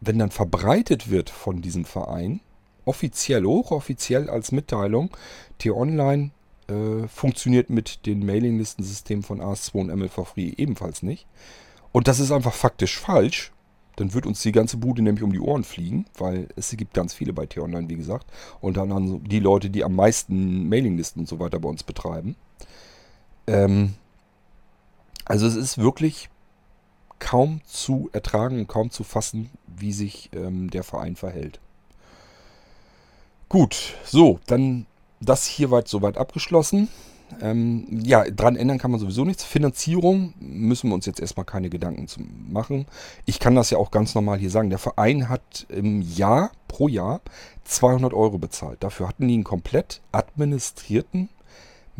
wenn 0.00 0.18
dann 0.18 0.30
verbreitet 0.30 1.10
wird 1.10 1.30
von 1.30 1.62
diesem 1.62 1.84
Verein, 1.84 2.40
offiziell, 2.84 3.44
hochoffiziell 3.44 4.30
als 4.30 4.52
Mitteilung, 4.52 5.10
T-Online 5.58 6.30
äh, 6.68 7.06
funktioniert 7.08 7.70
mit 7.70 8.06
den 8.06 8.24
Mailinglistensystemen 8.24 9.22
von 9.22 9.40
AS2 9.40 9.74
und 9.74 9.94
MLV 9.94 10.28
Free 10.28 10.52
ebenfalls 10.56 11.02
nicht. 11.02 11.26
Und 11.92 12.08
das 12.08 12.20
ist 12.20 12.30
einfach 12.30 12.54
faktisch 12.54 12.98
falsch, 12.98 13.52
dann 13.96 14.14
wird 14.14 14.24
uns 14.24 14.40
die 14.40 14.52
ganze 14.52 14.78
Bude 14.78 15.02
nämlich 15.02 15.22
um 15.22 15.32
die 15.32 15.40
Ohren 15.40 15.64
fliegen, 15.64 16.06
weil 16.16 16.48
es 16.56 16.74
gibt 16.76 16.94
ganz 16.94 17.12
viele 17.12 17.32
bei 17.32 17.46
T-Online, 17.46 17.88
wie 17.88 17.96
gesagt. 17.96 18.26
Und 18.60 18.76
dann 18.76 19.22
die 19.24 19.40
Leute, 19.40 19.68
die 19.68 19.84
am 19.84 19.94
meisten 19.94 20.68
Mailinglisten 20.68 21.20
und 21.20 21.26
so 21.26 21.38
weiter 21.38 21.58
bei 21.58 21.68
uns 21.68 21.82
betreiben. 21.82 22.36
Ähm, 23.46 23.94
also 25.26 25.46
es 25.46 25.54
ist 25.54 25.78
wirklich 25.78 26.30
kaum 27.20 27.60
zu 27.64 28.10
ertragen 28.12 28.58
und 28.58 28.66
kaum 28.66 28.90
zu 28.90 29.04
fassen, 29.04 29.50
wie 29.66 29.92
sich 29.92 30.30
ähm, 30.34 30.70
der 30.70 30.82
Verein 30.82 31.14
verhält. 31.14 31.60
Gut, 33.48 33.94
so, 34.04 34.40
dann 34.46 34.86
das 35.20 35.46
hier 35.46 35.70
weit 35.70 35.88
soweit 35.88 36.16
abgeschlossen. 36.16 36.88
Ähm, 37.40 37.86
ja, 38.02 38.24
dran 38.24 38.56
ändern 38.56 38.78
kann 38.78 38.90
man 38.90 38.98
sowieso 38.98 39.24
nichts. 39.24 39.44
Finanzierung 39.44 40.34
müssen 40.40 40.88
wir 40.88 40.94
uns 40.94 41.06
jetzt 41.06 41.20
erstmal 41.20 41.46
keine 41.46 41.70
Gedanken 41.70 42.08
zu 42.08 42.20
machen. 42.48 42.86
Ich 43.26 43.38
kann 43.38 43.54
das 43.54 43.70
ja 43.70 43.78
auch 43.78 43.90
ganz 43.90 44.14
normal 44.14 44.38
hier 44.38 44.50
sagen. 44.50 44.70
Der 44.70 44.78
Verein 44.78 45.28
hat 45.28 45.66
im 45.68 46.02
Jahr, 46.02 46.50
pro 46.66 46.88
Jahr, 46.88 47.20
200 47.64 48.12
Euro 48.14 48.38
bezahlt. 48.38 48.82
Dafür 48.82 49.08
hatten 49.08 49.28
die 49.28 49.34
einen 49.34 49.44
komplett 49.44 50.00
administrierten 50.10 51.28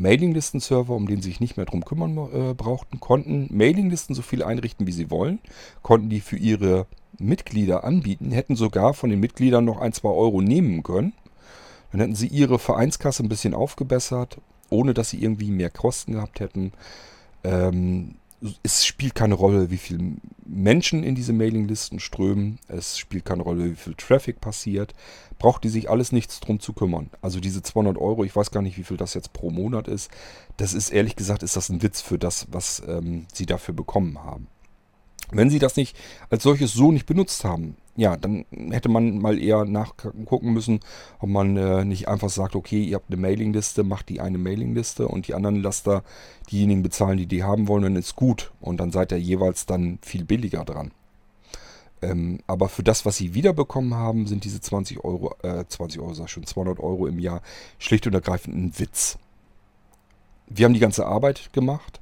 Mailinglisten-Server, 0.00 0.94
um 0.94 1.06
den 1.06 1.22
sie 1.22 1.30
sich 1.30 1.40
nicht 1.40 1.56
mehr 1.56 1.66
drum 1.66 1.84
kümmern 1.84 2.16
äh, 2.16 2.54
brauchten, 2.54 3.00
konnten 3.00 3.48
Mailinglisten 3.50 4.14
so 4.14 4.22
viel 4.22 4.42
einrichten, 4.42 4.86
wie 4.86 4.92
sie 4.92 5.10
wollen, 5.10 5.38
konnten 5.82 6.08
die 6.08 6.20
für 6.20 6.36
ihre 6.36 6.86
Mitglieder 7.18 7.84
anbieten, 7.84 8.30
hätten 8.30 8.56
sogar 8.56 8.94
von 8.94 9.10
den 9.10 9.20
Mitgliedern 9.20 9.64
noch 9.64 9.80
ein, 9.80 9.92
zwei 9.92 10.10
Euro 10.10 10.40
nehmen 10.40 10.82
können. 10.82 11.12
Dann 11.92 12.00
hätten 12.00 12.14
sie 12.14 12.28
ihre 12.28 12.58
Vereinskasse 12.58 13.22
ein 13.22 13.28
bisschen 13.28 13.52
aufgebessert 13.52 14.38
ohne 14.70 14.94
dass 14.94 15.10
sie 15.10 15.22
irgendwie 15.22 15.50
mehr 15.50 15.70
Kosten 15.70 16.12
gehabt 16.12 16.40
hätten. 16.40 16.72
Ähm, 17.44 18.14
es 18.62 18.86
spielt 18.86 19.14
keine 19.14 19.34
Rolle, 19.34 19.70
wie 19.70 19.76
viele 19.76 20.16
Menschen 20.46 21.04
in 21.04 21.14
diese 21.14 21.32
Mailinglisten 21.32 22.00
strömen. 22.00 22.58
Es 22.68 22.98
spielt 22.98 23.24
keine 23.24 23.42
Rolle, 23.42 23.70
wie 23.70 23.76
viel 23.76 23.94
Traffic 23.94 24.40
passiert. 24.40 24.94
Braucht 25.38 25.64
die 25.64 25.68
sich 25.68 25.90
alles 25.90 26.12
nichts 26.12 26.40
drum 26.40 26.60
zu 26.60 26.72
kümmern. 26.72 27.10
Also 27.20 27.40
diese 27.40 27.62
200 27.62 27.98
Euro, 27.98 28.24
ich 28.24 28.34
weiß 28.34 28.50
gar 28.50 28.62
nicht, 28.62 28.78
wie 28.78 28.84
viel 28.84 28.96
das 28.96 29.14
jetzt 29.14 29.32
pro 29.32 29.50
Monat 29.50 29.88
ist. 29.88 30.10
Das 30.56 30.74
ist 30.74 30.90
ehrlich 30.90 31.16
gesagt, 31.16 31.42
ist 31.42 31.56
das 31.56 31.68
ein 31.68 31.82
Witz 31.82 32.00
für 32.00 32.18
das, 32.18 32.46
was 32.50 32.82
ähm, 32.86 33.26
sie 33.32 33.46
dafür 33.46 33.74
bekommen 33.74 34.22
haben. 34.22 34.48
Wenn 35.32 35.50
Sie 35.50 35.58
das 35.58 35.76
nicht 35.76 35.96
als 36.28 36.42
solches 36.42 36.72
so 36.72 36.92
nicht 36.92 37.06
benutzt 37.06 37.44
haben, 37.44 37.76
ja, 37.96 38.16
dann 38.16 38.46
hätte 38.70 38.88
man 38.88 39.18
mal 39.18 39.38
eher 39.38 39.64
nachgucken 39.64 40.52
müssen, 40.52 40.80
ob 41.18 41.28
man 41.28 41.56
äh, 41.56 41.84
nicht 41.84 42.08
einfach 42.08 42.30
sagt, 42.30 42.56
okay, 42.56 42.82
ihr 42.82 42.96
habt 42.96 43.10
eine 43.10 43.20
Mailingliste, 43.20 43.84
macht 43.84 44.08
die 44.08 44.20
eine 44.20 44.38
Mailingliste 44.38 45.06
und 45.06 45.28
die 45.28 45.34
anderen 45.34 45.62
lasst 45.62 45.86
da 45.86 46.02
diejenigen 46.50 46.82
bezahlen, 46.82 47.18
die 47.18 47.26
die 47.26 47.42
haben 47.42 47.68
wollen, 47.68 47.82
dann 47.82 47.96
ist 47.96 48.16
gut. 48.16 48.52
Und 48.60 48.78
dann 48.78 48.90
seid 48.90 49.12
ihr 49.12 49.18
jeweils 49.18 49.66
dann 49.66 49.98
viel 50.02 50.24
billiger 50.24 50.64
dran. 50.64 50.92
Ähm, 52.02 52.38
aber 52.46 52.68
für 52.68 52.82
das, 52.82 53.04
was 53.04 53.16
sie 53.16 53.34
wiederbekommen 53.34 53.94
haben, 53.94 54.26
sind 54.26 54.44
diese 54.44 54.60
20 54.60 55.04
Euro, 55.04 55.34
äh, 55.42 55.64
20 55.66 56.00
Euro, 56.00 56.14
sag 56.14 56.26
ich 56.26 56.32
schon, 56.32 56.46
200 56.46 56.80
Euro 56.80 57.06
im 57.06 57.18
Jahr 57.18 57.42
schlicht 57.78 58.06
und 58.06 58.14
ergreifend 58.14 58.56
ein 58.56 58.78
Witz. 58.78 59.18
Wir 60.46 60.64
haben 60.64 60.74
die 60.74 60.80
ganze 60.80 61.06
Arbeit 61.06 61.52
gemacht. 61.52 62.00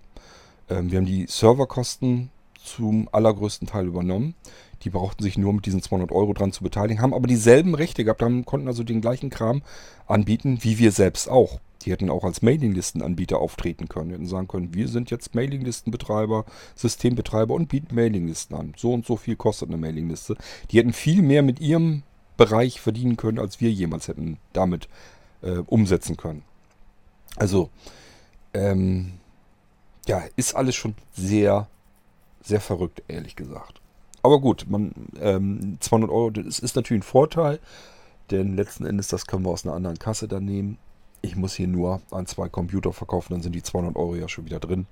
Ähm, 0.68 0.90
wir 0.90 0.98
haben 0.98 1.06
die 1.06 1.26
Serverkosten 1.26 2.30
zum 2.68 3.08
allergrößten 3.12 3.68
Teil 3.68 3.86
übernommen. 3.86 4.34
Die 4.82 4.90
brauchten 4.90 5.22
sich 5.22 5.36
nur 5.36 5.52
mit 5.52 5.66
diesen 5.66 5.82
200 5.82 6.12
Euro 6.12 6.32
dran 6.32 6.52
zu 6.52 6.62
beteiligen, 6.62 7.02
haben 7.02 7.14
aber 7.14 7.26
dieselben 7.26 7.74
Rechte 7.74 8.04
gehabt, 8.04 8.22
haben, 8.22 8.44
konnten 8.44 8.68
also 8.68 8.84
den 8.84 9.00
gleichen 9.00 9.30
Kram 9.30 9.62
anbieten, 10.06 10.58
wie 10.62 10.78
wir 10.78 10.92
selbst 10.92 11.28
auch. 11.28 11.60
Die 11.82 11.92
hätten 11.92 12.10
auch 12.10 12.24
als 12.24 12.42
Mailinglistenanbieter 12.42 13.38
auftreten 13.38 13.88
können. 13.88 14.08
Die 14.08 14.14
hätten 14.14 14.26
sagen 14.26 14.48
können, 14.48 14.74
wir 14.74 14.88
sind 14.88 15.10
jetzt 15.10 15.34
Mailinglistenbetreiber, 15.34 16.44
Systembetreiber 16.74 17.54
und 17.54 17.68
bieten 17.68 17.94
Mailinglisten 17.94 18.56
an. 18.56 18.74
So 18.76 18.92
und 18.92 19.06
so 19.06 19.16
viel 19.16 19.36
kostet 19.36 19.68
eine 19.68 19.78
Mailingliste. 19.78 20.36
Die 20.70 20.78
hätten 20.78 20.92
viel 20.92 21.22
mehr 21.22 21.42
mit 21.42 21.60
ihrem 21.60 22.02
Bereich 22.36 22.80
verdienen 22.80 23.16
können, 23.16 23.38
als 23.38 23.60
wir 23.60 23.70
jemals 23.70 24.08
hätten 24.08 24.38
damit 24.52 24.88
äh, 25.42 25.58
umsetzen 25.66 26.16
können. 26.16 26.42
Also, 27.36 27.70
ähm, 28.54 29.12
ja, 30.06 30.22
ist 30.36 30.54
alles 30.54 30.74
schon 30.74 30.94
sehr, 31.12 31.68
sehr 32.48 32.60
verrückt, 32.60 33.02
ehrlich 33.08 33.36
gesagt. 33.36 33.80
Aber 34.22 34.40
gut, 34.40 34.66
man, 34.68 34.92
ähm, 35.20 35.78
200 35.80 36.10
Euro, 36.10 36.30
das 36.30 36.58
ist 36.58 36.76
natürlich 36.76 37.00
ein 37.00 37.10
Vorteil, 37.10 37.60
denn 38.30 38.56
letzten 38.56 38.84
Endes, 38.84 39.08
das 39.08 39.26
können 39.26 39.44
wir 39.44 39.50
aus 39.50 39.64
einer 39.64 39.74
anderen 39.74 39.98
Kasse 39.98 40.28
dann 40.28 40.44
nehmen. 40.44 40.78
Ich 41.22 41.36
muss 41.36 41.54
hier 41.54 41.68
nur 41.68 42.00
ein, 42.10 42.26
zwei 42.26 42.48
Computer 42.48 42.92
verkaufen, 42.92 43.32
dann 43.32 43.42
sind 43.42 43.54
die 43.54 43.62
200 43.62 43.96
Euro 43.96 44.16
ja 44.16 44.28
schon 44.28 44.44
wieder 44.44 44.60
drin. 44.60 44.86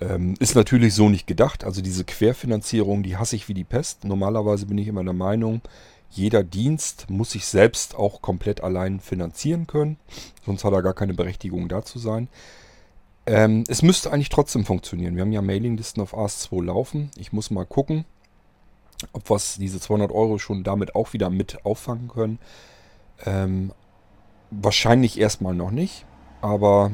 Ähm, 0.00 0.34
ist 0.38 0.54
natürlich 0.54 0.94
so 0.94 1.08
nicht 1.08 1.26
gedacht. 1.26 1.64
Also 1.64 1.80
diese 1.80 2.04
Querfinanzierung, 2.04 3.02
die 3.02 3.16
hasse 3.16 3.36
ich 3.36 3.48
wie 3.48 3.54
die 3.54 3.64
Pest. 3.64 4.04
Normalerweise 4.04 4.66
bin 4.66 4.78
ich 4.78 4.88
immer 4.88 5.02
der 5.02 5.14
Meinung, 5.14 5.62
jeder 6.10 6.44
Dienst 6.44 7.10
muss 7.10 7.32
sich 7.32 7.46
selbst 7.46 7.96
auch 7.96 8.22
komplett 8.22 8.62
allein 8.62 9.00
finanzieren 9.00 9.66
können. 9.66 9.98
Sonst 10.44 10.64
hat 10.64 10.72
er 10.72 10.82
gar 10.82 10.94
keine 10.94 11.14
Berechtigung 11.14 11.68
da 11.68 11.84
zu 11.84 11.98
sein. 11.98 12.28
Ähm, 13.26 13.64
es 13.68 13.82
müsste 13.82 14.12
eigentlich 14.12 14.28
trotzdem 14.28 14.64
funktionieren. 14.64 15.16
Wir 15.16 15.22
haben 15.22 15.32
ja 15.32 15.42
Mailinglisten 15.42 16.02
auf 16.02 16.16
AS2 16.16 16.64
laufen. 16.64 17.10
Ich 17.16 17.32
muss 17.32 17.50
mal 17.50 17.66
gucken, 17.66 18.04
ob 19.12 19.28
wir 19.28 19.40
diese 19.58 19.80
200 19.80 20.12
Euro 20.12 20.38
schon 20.38 20.62
damit 20.62 20.94
auch 20.94 21.12
wieder 21.12 21.28
mit 21.28 21.64
auffangen 21.64 22.08
können. 22.08 22.38
Ähm, 23.24 23.72
wahrscheinlich 24.50 25.18
erstmal 25.18 25.54
noch 25.54 25.72
nicht. 25.72 26.06
Aber 26.40 26.92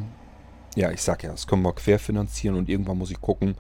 ja, 0.74 0.91
ich 0.91 1.03
sag 1.03 1.22
ja, 1.22 1.30
das 1.30 1.47
können 1.47 1.62
wir 1.62 1.74
querfinanzieren 1.74 2.57
und 2.57 2.68
irgendwann 2.68 2.99
muss 2.99 3.11
ich 3.11 3.20
gucken, 3.20 3.57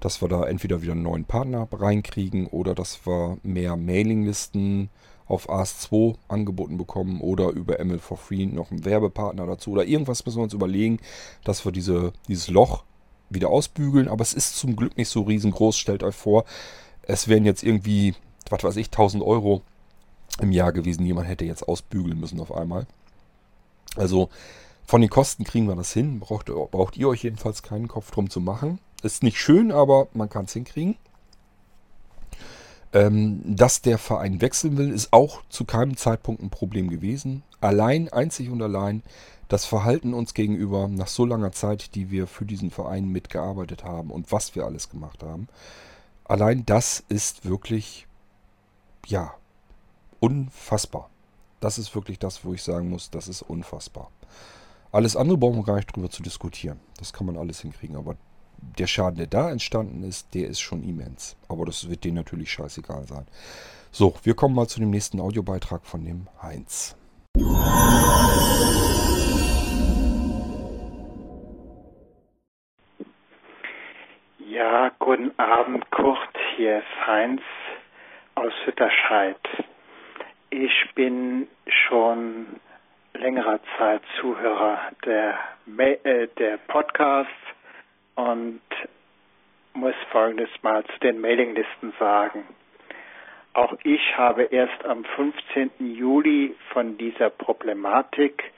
dass 0.00 0.20
wir 0.20 0.28
da 0.28 0.44
entweder 0.44 0.82
wieder 0.82 0.92
einen 0.92 1.02
neuen 1.02 1.24
Partner 1.24 1.68
reinkriegen 1.70 2.46
oder 2.46 2.74
dass 2.74 3.06
wir 3.06 3.38
mehr 3.42 3.76
Mailinglisten 3.76 4.90
auf 5.28 5.50
AS2 5.50 6.16
angeboten 6.28 6.76
bekommen 6.76 7.20
oder 7.20 7.50
über 7.50 7.84
ML 7.84 7.98
for 7.98 8.16
Free 8.16 8.46
noch 8.46 8.70
einen 8.70 8.84
Werbepartner 8.84 9.46
dazu 9.46 9.72
oder 9.72 9.84
irgendwas 9.84 10.24
müssen 10.24 10.38
wir 10.38 10.44
uns 10.44 10.54
überlegen, 10.54 11.00
dass 11.44 11.64
wir 11.64 11.72
diese, 11.72 12.12
dieses 12.28 12.48
Loch 12.48 12.84
wieder 13.28 13.48
ausbügeln. 13.48 14.08
Aber 14.08 14.22
es 14.22 14.32
ist 14.32 14.56
zum 14.56 14.76
Glück 14.76 14.96
nicht 14.96 15.08
so 15.08 15.22
riesengroß. 15.22 15.76
Stellt 15.76 16.02
euch 16.02 16.14
vor, 16.14 16.44
es 17.02 17.28
wären 17.28 17.44
jetzt 17.44 17.62
irgendwie, 17.62 18.14
was 18.50 18.62
weiß 18.62 18.76
ich, 18.76 18.86
1000 18.86 19.22
Euro 19.22 19.62
im 20.40 20.52
Jahr 20.52 20.72
gewesen. 20.72 21.06
Jemand 21.06 21.28
hätte 21.28 21.44
jetzt 21.44 21.66
ausbügeln 21.66 22.20
müssen 22.20 22.40
auf 22.40 22.52
einmal. 22.52 22.86
Also 23.96 24.28
von 24.86 25.00
den 25.00 25.10
Kosten 25.10 25.44
kriegen 25.44 25.66
wir 25.66 25.74
das 25.74 25.92
hin. 25.92 26.20
Braucht, 26.20 26.46
braucht 26.46 26.96
ihr 26.96 27.08
euch 27.08 27.24
jedenfalls 27.24 27.62
keinen 27.62 27.88
Kopf 27.88 28.10
drum 28.10 28.30
zu 28.30 28.40
machen. 28.40 28.78
Ist 29.02 29.22
nicht 29.22 29.38
schön, 29.40 29.72
aber 29.72 30.08
man 30.14 30.28
kann 30.28 30.44
es 30.44 30.52
hinkriegen. 30.52 30.96
Ähm, 32.92 33.42
dass 33.44 33.82
der 33.82 33.98
Verein 33.98 34.40
wechseln 34.40 34.76
will, 34.76 34.90
ist 34.90 35.12
auch 35.12 35.42
zu 35.48 35.64
keinem 35.64 35.96
Zeitpunkt 35.96 36.42
ein 36.42 36.50
Problem 36.50 36.88
gewesen. 36.88 37.42
Allein, 37.60 38.08
einzig 38.08 38.50
und 38.50 38.62
allein, 38.62 39.02
das 39.48 39.64
Verhalten 39.64 40.14
uns 40.14 40.34
gegenüber 40.34 40.88
nach 40.88 41.06
so 41.08 41.24
langer 41.24 41.52
Zeit, 41.52 41.94
die 41.94 42.10
wir 42.10 42.26
für 42.26 42.44
diesen 42.44 42.70
Verein 42.70 43.08
mitgearbeitet 43.08 43.84
haben 43.84 44.10
und 44.10 44.32
was 44.32 44.54
wir 44.54 44.64
alles 44.64 44.88
gemacht 44.88 45.22
haben. 45.22 45.48
Allein 46.24 46.66
das 46.66 47.04
ist 47.08 47.44
wirklich, 47.44 48.06
ja, 49.06 49.34
unfassbar. 50.18 51.10
Das 51.60 51.78
ist 51.78 51.94
wirklich 51.94 52.18
das, 52.18 52.44
wo 52.44 52.52
ich 52.54 52.62
sagen 52.62 52.90
muss, 52.90 53.10
das 53.10 53.28
ist 53.28 53.42
unfassbar. 53.42 54.10
Alles 54.92 55.16
andere 55.16 55.38
brauchen 55.38 55.56
wir 55.56 55.64
gar 55.64 55.76
nicht 55.76 55.94
drüber 55.94 56.10
zu 56.10 56.22
diskutieren. 56.22 56.80
Das 56.98 57.12
kann 57.12 57.26
man 57.26 57.36
alles 57.36 57.60
hinkriegen. 57.60 57.96
Aber 57.96 58.16
der 58.58 58.86
Schaden, 58.86 59.16
der 59.16 59.26
da 59.26 59.50
entstanden 59.50 60.02
ist, 60.02 60.34
der 60.34 60.48
ist 60.48 60.60
schon 60.60 60.82
immens. 60.82 61.36
Aber 61.48 61.64
das 61.64 61.88
wird 61.88 62.04
denen 62.04 62.16
natürlich 62.16 62.50
scheißegal 62.50 63.04
sein. 63.04 63.26
So, 63.90 64.14
wir 64.22 64.34
kommen 64.34 64.54
mal 64.54 64.66
zu 64.66 64.80
dem 64.80 64.90
nächsten 64.90 65.20
Audiobeitrag 65.20 65.86
von 65.86 66.04
dem 66.04 66.26
Heinz. 66.42 66.96
Ja, 74.38 74.90
guten 74.98 75.32
Abend, 75.38 75.90
Kurt. 75.90 76.18
Hier 76.56 76.78
ist 76.78 77.06
Heinz 77.06 77.42
aus 78.34 78.52
Hütterscheid. 78.64 79.36
Ich 80.50 80.94
bin 80.94 81.48
schon 81.66 82.60
längerer 83.14 83.60
Zeit 83.78 84.02
Zuhörer 84.20 84.78
der, 85.04 85.38
äh, 85.78 86.28
der 86.38 86.58
Podcasts 86.68 87.32
und 88.16 88.60
muss 89.74 89.94
Folgendes 90.10 90.50
mal 90.62 90.84
zu 90.84 90.98
den 91.00 91.20
Mailinglisten 91.20 91.92
sagen. 91.98 92.44
Auch 93.52 93.74
ich 93.84 94.16
habe 94.18 94.42
erst 94.44 94.84
am 94.84 95.04
15. 95.04 95.70
Juli 95.94 96.54
von 96.72 96.98
dieser 96.98 97.30
Problematik 97.30 98.52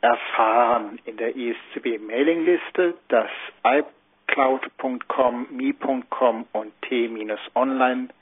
erfahren 0.00 0.98
in 1.04 1.16
der 1.16 1.36
ISCB 1.36 1.98
Mailingliste, 2.00 2.94
dass 3.08 3.30
iCloud.com, 3.64 5.46
me.com 5.50 6.46
und 6.52 6.72
t-online.de 6.82 8.14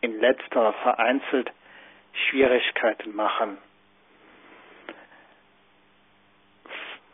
in 0.00 0.20
letzterer 0.20 0.72
vereinzelt 0.74 1.50
Schwierigkeiten 2.12 3.14
machen. 3.16 3.58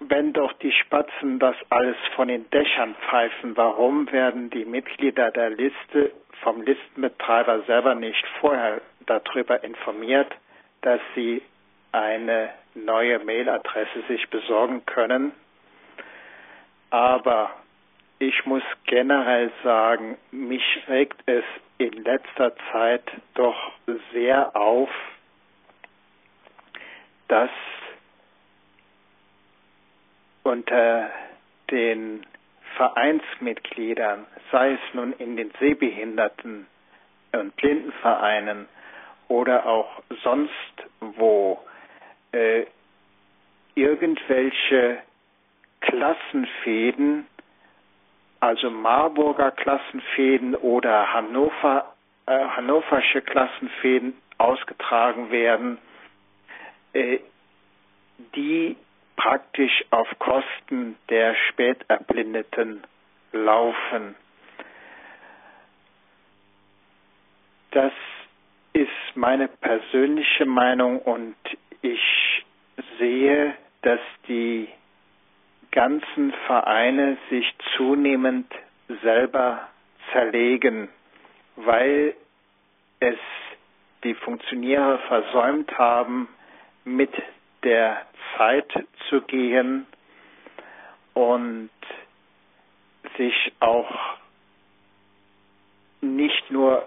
Wenn 0.01 0.33
doch 0.33 0.53
die 0.55 0.73
Spatzen 0.73 1.39
das 1.39 1.55
alles 1.69 1.97
von 2.17 2.29
den 2.29 2.49
Dächern 2.51 2.95
pfeifen, 3.09 3.57
warum 3.57 4.11
werden 4.11 4.51
die 4.51 4.65
Mitglieder 4.65 5.31
der 5.31 5.51
Liste 5.51 6.13
vom 6.43 6.63
Listenbetreiber 6.63 7.63
selber 7.63 7.95
nicht 7.95 8.25
vorher 8.41 8.81
darüber 9.07 9.63
informiert, 9.63 10.33
dass 10.81 11.01
sie 11.15 11.43
eine 11.93 12.51
neue 12.75 13.19
Mailadresse 13.19 14.03
sich 14.09 14.29
besorgen 14.31 14.85
können? 14.87 15.33
Aber 16.89 17.51
ich 18.19 18.47
muss 18.47 18.63
generell 18.87 19.53
sagen, 19.63 20.17
mich 20.31 20.65
regt 20.89 21.21
es 21.27 21.45
in 21.79 21.93
letzter 22.05 22.55
Zeit 22.73 23.05
doch 23.35 23.73
sehr 24.13 24.57
auf, 24.57 24.91
dass 27.29 27.51
unter 30.43 31.11
den 31.71 32.25
Vereinsmitgliedern, 32.77 34.27
sei 34.51 34.73
es 34.73 34.95
nun 34.95 35.13
in 35.15 35.37
den 35.37 35.51
Sehbehinderten 35.61 36.67
und 37.33 37.57
Blindenvereinen 37.57 38.69
oder 39.29 39.67
auch 39.67 40.03
sonst 40.23 40.53
wo, 41.01 41.61
äh, 42.33 42.65
irgendwelche 43.75 44.99
Klassenfäden, 45.81 47.27
also 48.41 48.71
Marburger 48.71 49.51
Klassenfäden 49.51 50.55
oder 50.55 51.13
Hannover, 51.13 51.95
äh, 52.27 52.39
hannoversche 52.39 53.23
Klassenfäden 53.23 54.15
ausgetragen 54.39 55.31
werden, 55.31 55.79
äh, 56.93 57.19
die 58.35 58.77
praktisch 59.21 59.85
auf 59.91 60.09
Kosten 60.19 60.97
der 61.11 61.35
Späterblindeten 61.51 62.83
laufen. 63.33 64.15
Das 67.73 67.93
ist 68.73 68.89
meine 69.17 69.49
persönliche 69.49 70.47
Meinung 70.47 71.01
und 71.01 71.37
ich 71.83 72.01
sehe, 72.99 73.55
dass 73.83 74.01
die 74.27 74.69
ganzen 75.71 76.33
Vereine 76.47 77.19
sich 77.29 77.47
zunehmend 77.77 78.51
selber 79.03 79.69
zerlegen, 80.13 80.89
weil 81.57 82.15
es 83.01 83.19
die 84.03 84.15
Funktionäre 84.15 84.99
versäumt 85.09 85.77
haben, 85.77 86.27
mit 86.85 87.13
der 87.65 88.07
Zeit 88.37 88.71
zu 89.09 89.21
gehen 89.23 89.87
und 91.15 91.71
sich 93.17 93.53
auch 93.61 93.91
nicht 96.01 96.51
nur 96.51 96.87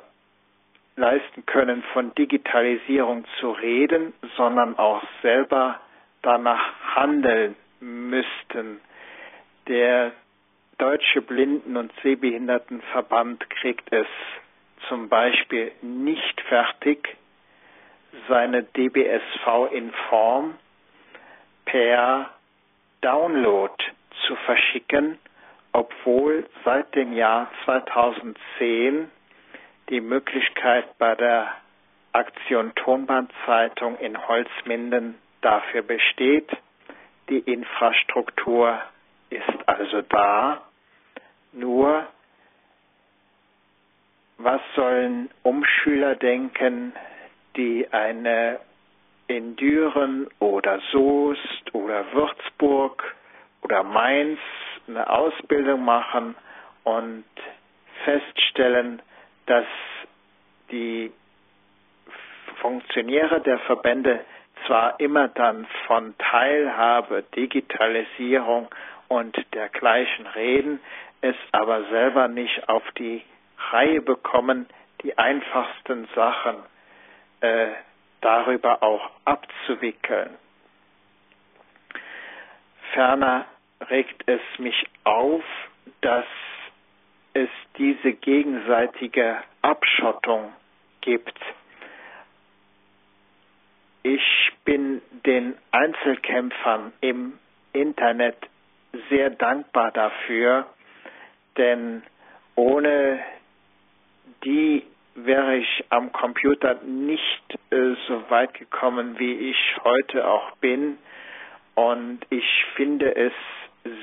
leisten 0.95 1.45
können, 1.45 1.84
von 1.93 2.13
Digitalisierung 2.15 3.26
zu 3.39 3.51
reden, 3.51 4.13
sondern 4.38 4.78
auch 4.78 5.01
selber 5.21 5.80
danach 6.21 6.95
handeln 6.95 7.55
müssten. 7.80 8.80
Der 9.67 10.11
Deutsche 10.78 11.21
Blinden- 11.21 11.78
und 11.78 11.91
Sehbehindertenverband 12.01 13.49
kriegt 13.49 13.91
es 13.91 14.07
zum 14.88 15.09
Beispiel 15.09 15.71
nicht 15.82 16.41
fertig, 16.41 17.15
seine 18.28 18.63
DBSV 18.63 19.71
in 19.71 19.91
Form 20.09 20.55
per 21.66 22.30
Download 23.01 23.74
zu 24.28 24.36
verschicken, 24.45 25.18
obwohl 25.74 26.47
seit 26.64 26.93
dem 26.95 27.14
Jahr 27.14 27.49
2010 27.66 29.09
die 29.89 30.01
Möglichkeit 30.01 30.97
bei 30.97 31.16
der 31.16 31.51
Aktion 32.14 32.74
Tonbandzeitung 32.76 33.97
in 33.97 34.28
Holzminden 34.28 35.16
dafür 35.41 35.82
besteht. 35.82 36.49
Die 37.30 37.39
Infrastruktur 37.39 38.80
ist 39.30 39.68
also 39.68 40.01
da. 40.03 40.61
Nur, 41.51 42.05
was 44.38 44.61
sollen 44.76 45.30
Umschüler 45.43 46.16
denken, 46.16 46.93
die 47.55 47.88
eine 47.91 48.59
in 49.28 49.55
Düren 49.55 50.28
oder 50.39 50.80
Soest 50.91 51.74
oder 51.74 52.11
Würzburg 52.13 53.15
oder 53.61 53.84
Mainz 53.84 54.39
eine 54.88 55.09
Ausbildung 55.09 55.86
machen 55.86 56.36
und 56.84 57.24
feststellen, 58.03 59.01
dass 59.45 59.65
die 60.71 61.11
Funktionäre 62.61 63.41
der 63.41 63.59
Verbände 63.59 64.21
zwar 64.65 64.99
immer 64.99 65.28
dann 65.30 65.67
von 65.88 66.15
Teilhabe, 66.17 67.24
Digitalisierung 67.36 68.67
und 69.07 69.38
dergleichen 69.53 70.28
reden, 70.28 70.80
es 71.21 71.36
aber 71.51 71.86
selber 71.86 72.28
nicht 72.28 72.67
auf 72.69 72.84
die 72.97 73.24
Reihe 73.71 74.01
bekommen, 74.01 74.67
die 75.03 75.17
einfachsten 75.17 76.07
Sachen 76.15 76.55
äh, 77.41 77.67
darüber 78.24 78.82
auch 78.82 79.09
abzuwickeln. 79.26 80.32
Ferner 82.93 83.45
regt 83.89 84.24
es 84.28 84.41
mich 84.59 84.86
auf, 85.03 85.43
dass 86.01 86.26
es 87.34 87.49
diese 87.78 88.13
gegenseitige 88.13 89.38
Abschottung 89.61 90.53
gibt. 91.01 91.38
Ich 94.03 94.51
bin 94.65 95.01
den 95.26 95.57
Einzelkämpfern 95.71 96.93
im 97.01 97.39
Internet 97.74 98.38
sehr 99.09 99.32
dankbar 99.32 99.91
dafür, 99.91 100.67
denn 101.57 102.03
ohne 102.55 103.19
die 104.43 104.86
wäre 105.16 105.57
ich 105.57 105.86
am 105.89 106.11
Computer 106.11 106.76
nicht 106.84 107.59
äh, 107.72 107.95
so 108.07 108.30
weit 108.30 108.53
gekommen, 108.53 109.20
wie 109.20 109.49
ich 109.49 109.57
heute 109.84 110.28
auch 110.28 110.55
bin. 110.57 110.97
Und 111.76 112.20
ich 112.30 112.66
finde 112.76 113.16
es 113.16 113.34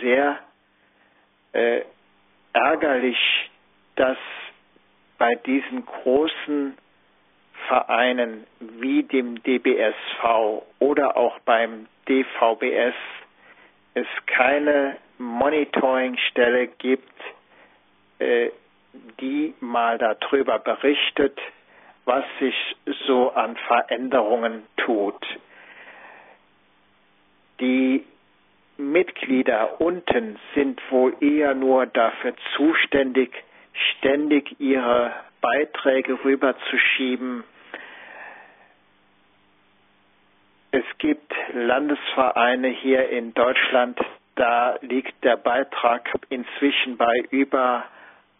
sehr 0.00 0.38
äh, 1.52 1.82
ärgerlich, 2.52 3.50
dass 3.96 4.18
bei 5.18 5.34
diesen 5.34 5.84
großen 5.84 6.76
Vereinen 7.68 8.46
wie 8.58 9.02
dem 9.02 9.42
DBSV 9.42 10.62
oder 10.78 11.16
auch 11.16 11.38
beim 11.40 11.86
DVBS 12.08 12.94
es 13.94 14.06
keine 14.26 14.96
Monitoringstelle 15.18 16.68
gibt, 16.68 17.12
äh, 18.18 18.50
die 19.20 19.54
mal 19.60 19.98
darüber 19.98 20.58
berichtet, 20.58 21.38
was 22.04 22.24
sich 22.40 22.54
so 23.06 23.30
an 23.32 23.56
Veränderungen 23.68 24.66
tut. 24.76 25.24
Die 27.60 28.04
Mitglieder 28.78 29.80
unten 29.80 30.38
sind 30.54 30.80
wohl 30.90 31.14
eher 31.20 31.54
nur 31.54 31.86
dafür 31.86 32.34
zuständig, 32.56 33.30
ständig 33.72 34.58
ihre 34.58 35.12
Beiträge 35.40 36.18
rüberzuschieben. 36.24 37.44
Es 40.72 40.84
gibt 40.98 41.32
Landesvereine 41.52 42.68
hier 42.68 43.08
in 43.10 43.34
Deutschland, 43.34 43.98
da 44.36 44.76
liegt 44.80 45.22
der 45.24 45.36
Beitrag 45.36 46.08
inzwischen 46.30 46.96
bei 46.96 47.14
über 47.30 47.84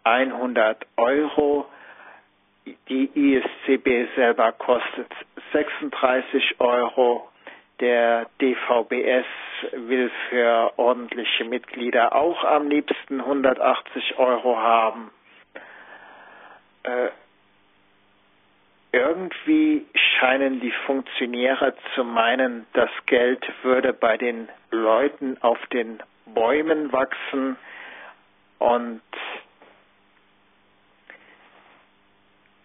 100 0.04 0.86
Euro. 0.96 1.66
Die 2.88 3.10
ISCB 3.14 4.14
selber 4.14 4.52
kostet 4.52 5.10
36 5.52 6.60
Euro. 6.60 7.28
Der 7.80 8.26
DVBS 8.40 9.24
will 9.72 10.10
für 10.28 10.72
ordentliche 10.76 11.44
Mitglieder 11.44 12.14
auch 12.14 12.44
am 12.44 12.68
liebsten 12.68 13.20
180 13.20 14.18
Euro 14.18 14.58
haben. 14.58 15.10
Äh, 16.82 17.08
irgendwie 18.92 19.86
scheinen 19.94 20.60
die 20.60 20.72
Funktionäre 20.86 21.74
zu 21.94 22.04
meinen, 22.04 22.66
das 22.72 22.90
Geld 23.06 23.44
würde 23.62 23.92
bei 23.92 24.16
den 24.16 24.48
Leuten 24.70 25.36
auf 25.40 25.58
den 25.68 26.02
Bäumen 26.26 26.92
wachsen 26.92 27.56
und 28.58 29.00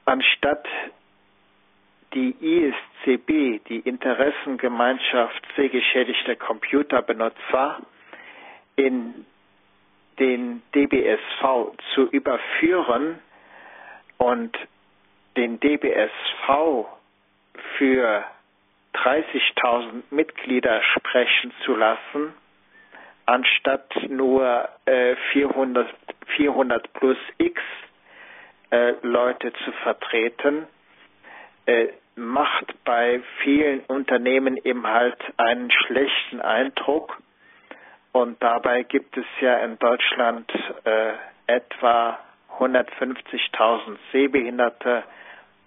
anstatt 0.05 0.65
die 2.13 2.35
ISCB, 2.39 3.61
die 3.67 3.79
Interessengemeinschaft 3.79 5.45
sehgeschädigter 5.55 6.35
Computerbenutzer, 6.35 7.81
in 8.77 9.25
den 10.19 10.61
DBSV 10.73 11.73
zu 11.93 12.03
überführen 12.09 13.19
und 14.17 14.57
den 15.35 15.59
DBSV 15.59 16.85
für 17.77 18.23
30.000 18.93 20.03
Mitglieder 20.09 20.81
sprechen 20.97 21.51
zu 21.65 21.75
lassen, 21.75 22.33
anstatt 23.25 23.91
nur 24.07 24.69
äh, 24.85 25.15
400, 25.33 25.93
400 26.37 26.93
plus 26.93 27.17
X 27.37 27.61
äh, 28.71 28.93
Leute 29.01 29.53
zu 29.63 29.71
vertreten, 29.83 30.67
äh, 31.65 31.87
macht 32.15 32.73
bei 32.85 33.21
vielen 33.43 33.81
Unternehmen 33.81 34.57
eben 34.57 34.87
halt 34.87 35.17
einen 35.37 35.69
schlechten 35.71 36.41
Eindruck. 36.41 37.17
Und 38.11 38.41
dabei 38.41 38.83
gibt 38.83 39.17
es 39.17 39.25
ja 39.41 39.57
in 39.57 39.77
Deutschland 39.77 40.49
äh, 40.85 41.13
etwa 41.47 42.19
150.000 42.59 43.97
Sehbehinderte 44.11 45.03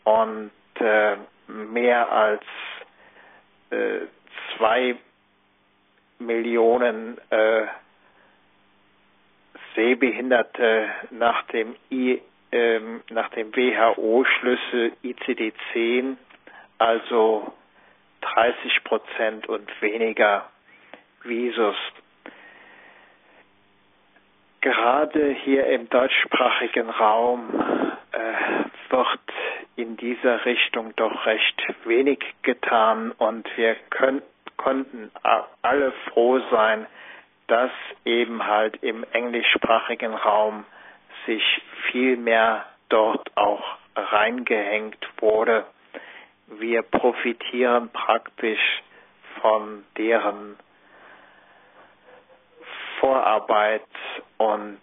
und 0.04 0.50
äh, 0.80 1.16
mehr 1.46 2.10
als 2.10 2.42
äh, 3.70 4.06
zwei 4.56 4.96
Millionen 6.18 7.18
äh, 7.30 7.66
Sehbehinderte 9.74 10.88
nach 11.10 11.42
dem 11.48 11.76
I 11.90 12.20
ähm, 12.52 13.02
nach 13.10 13.28
dem 13.30 13.54
WHO-Schlüssel 13.54 14.92
ICD-10, 15.04 16.16
also 16.78 17.52
30 18.20 18.84
Prozent 18.84 19.48
und 19.48 19.68
weniger 19.80 20.48
Visus. 21.24 21.76
Gerade 24.60 25.30
hier 25.44 25.66
im 25.66 25.88
deutschsprachigen 25.88 26.90
Raum 26.90 27.48
äh, 28.12 28.92
wird 28.92 29.20
in 29.76 29.96
dieser 29.96 30.44
Richtung 30.44 30.94
doch 30.96 31.26
recht 31.26 31.62
wenig 31.84 32.18
getan 32.42 33.12
und 33.12 33.48
wir 33.56 33.76
können, 33.90 34.22
konnten 34.56 35.10
alle 35.62 35.92
froh 36.08 36.40
sein, 36.50 36.86
dass 37.46 37.70
eben 38.04 38.44
halt 38.46 38.82
im 38.82 39.04
englischsprachigen 39.12 40.12
Raum 40.14 40.64
sich 41.28 41.62
viel 41.90 42.16
mehr 42.16 42.64
dort 42.88 43.30
auch 43.36 43.62
reingehängt 43.94 45.06
wurde. 45.20 45.66
Wir 46.46 46.82
profitieren 46.82 47.90
praktisch 47.90 48.82
von 49.42 49.84
deren 49.98 50.56
Vorarbeit 52.98 53.84
und 54.38 54.80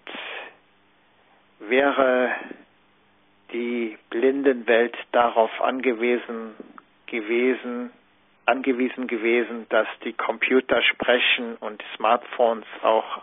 wäre 1.60 2.36
die 3.52 3.98
Blindenwelt 4.12 4.96
darauf 5.12 5.50
angewiesen 5.62 6.54
gewesen, 7.08 7.92
angewiesen 8.46 9.08
gewesen, 9.08 9.66
dass 9.70 9.88
die 10.04 10.14
Computer 10.14 10.82
sprechen 10.84 11.56
und 11.58 11.84
Smartphones 11.96 12.66
auch 12.84 13.22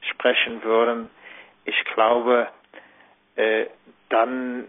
sprechen 0.00 0.62
würden. 0.64 1.10
Ich 1.64 1.84
glaube, 1.94 2.48
äh, 3.36 3.66
dann 4.08 4.68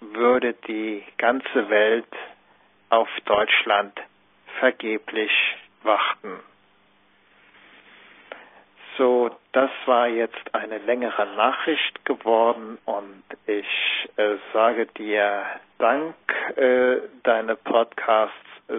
würde 0.00 0.54
die 0.66 1.04
ganze 1.18 1.68
Welt 1.68 2.06
auf 2.90 3.08
Deutschland 3.24 3.92
vergeblich 4.58 5.32
warten. 5.82 6.40
So, 8.98 9.30
das 9.52 9.70
war 9.86 10.06
jetzt 10.06 10.54
eine 10.54 10.78
längere 10.78 11.26
Nachricht 11.34 12.04
geworden 12.04 12.78
und 12.84 13.22
ich 13.46 13.66
äh, 14.16 14.36
sage 14.52 14.86
dir 14.86 15.44
Dank. 15.78 16.14
Äh, 16.56 16.98
deine 17.22 17.56
Podcasts 17.56 18.34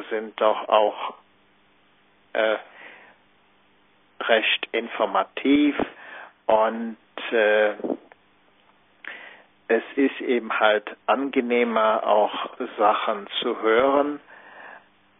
sind 0.10 0.40
doch 0.40 0.69
auch 0.69 1.15
äh, 2.34 2.57
recht 4.22 4.68
informativ 4.72 5.76
und 6.45 6.98
äh, 7.31 7.73
es 9.68 9.84
ist 9.95 10.22
eben 10.22 10.60
halt 10.60 10.95
angenehmer, 11.06 12.06
auch 12.06 12.49
Sachen 12.77 13.27
zu 13.41 13.61
hören, 13.61 14.19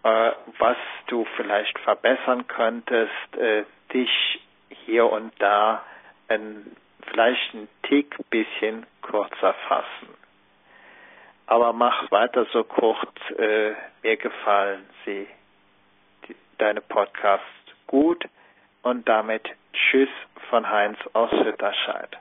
äh, 0.03 0.32
was 0.60 0.78
du 1.07 1.26
vielleicht 1.38 1.78
verbessern 1.80 2.48
könntest, 2.48 3.38
äh, 3.38 3.64
dich 3.94 4.41
hier 4.86 5.10
und 5.10 5.34
da 5.40 5.84
ein, 6.28 6.76
vielleicht 7.10 7.53
ein 7.53 7.68
Tick 7.84 8.15
bisschen 8.30 8.86
kürzer 9.02 9.53
fassen. 9.68 10.10
Aber 11.45 11.74
mach 11.74 12.10
weiter 12.11 12.45
so 12.52 12.64
kurz. 12.64 13.14
Äh, 13.38 13.74
mir 14.02 14.18
gefallen 14.18 14.86
sie, 15.06 15.28
die, 16.28 16.36
deine 16.57 16.82
Podcasts 16.82 17.45
gut. 17.88 18.26
Und 18.82 19.07
damit 19.07 19.49
Tschüss 19.72 20.10
von 20.49 20.70
Heinz 20.70 20.98
aus 21.14 21.32
Hütterscheid. 21.32 22.18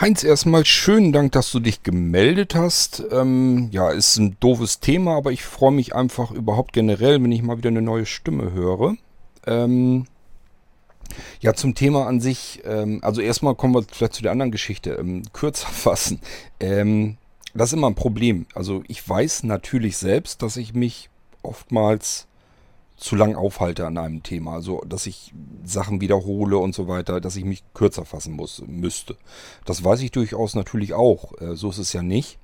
Heinz, 0.00 0.24
erstmal 0.24 0.64
schönen 0.64 1.12
Dank, 1.12 1.32
dass 1.32 1.52
du 1.52 1.60
dich 1.60 1.82
gemeldet 1.82 2.54
hast. 2.54 3.04
Ähm, 3.12 3.68
ja, 3.70 3.90
ist 3.90 4.16
ein 4.16 4.34
doofes 4.40 4.80
Thema, 4.80 5.14
aber 5.14 5.30
ich 5.30 5.44
freue 5.44 5.72
mich 5.72 5.94
einfach 5.94 6.30
überhaupt 6.30 6.72
generell, 6.72 7.22
wenn 7.22 7.30
ich 7.30 7.42
mal 7.42 7.58
wieder 7.58 7.68
eine 7.68 7.82
neue 7.82 8.06
Stimme 8.06 8.50
höre. 8.52 8.96
Ähm, 9.46 10.06
ja, 11.40 11.52
zum 11.52 11.74
Thema 11.74 12.06
an 12.06 12.22
sich, 12.22 12.62
ähm, 12.64 13.00
also 13.02 13.20
erstmal 13.20 13.54
kommen 13.56 13.74
wir 13.74 13.82
vielleicht 13.92 14.14
zu 14.14 14.22
der 14.22 14.32
anderen 14.32 14.50
Geschichte, 14.50 14.92
ähm, 14.92 15.22
kürzer 15.34 15.68
fassen. 15.70 16.22
Ähm, 16.60 17.18
das 17.52 17.68
ist 17.68 17.74
immer 17.74 17.90
ein 17.90 17.94
Problem. 17.94 18.46
Also 18.54 18.82
ich 18.88 19.06
weiß 19.06 19.42
natürlich 19.42 19.98
selbst, 19.98 20.40
dass 20.40 20.56
ich 20.56 20.72
mich 20.72 21.10
oftmals 21.42 22.26
zu 23.00 23.16
lang 23.16 23.34
aufhalte 23.34 23.86
an 23.86 23.98
einem 23.98 24.22
Thema. 24.22 24.52
Also, 24.52 24.82
dass 24.86 25.06
ich 25.06 25.32
Sachen 25.64 26.00
wiederhole 26.00 26.58
und 26.58 26.74
so 26.74 26.86
weiter, 26.86 27.20
dass 27.20 27.34
ich 27.34 27.44
mich 27.44 27.64
kürzer 27.72 28.04
fassen 28.04 28.34
muss, 28.34 28.62
müsste. 28.66 29.16
Das 29.64 29.82
weiß 29.82 30.02
ich 30.02 30.10
durchaus 30.10 30.54
natürlich 30.54 30.92
auch. 30.92 31.32
Äh, 31.40 31.56
so 31.56 31.70
ist 31.70 31.78
es 31.78 31.94
ja 31.94 32.02
nicht. 32.02 32.38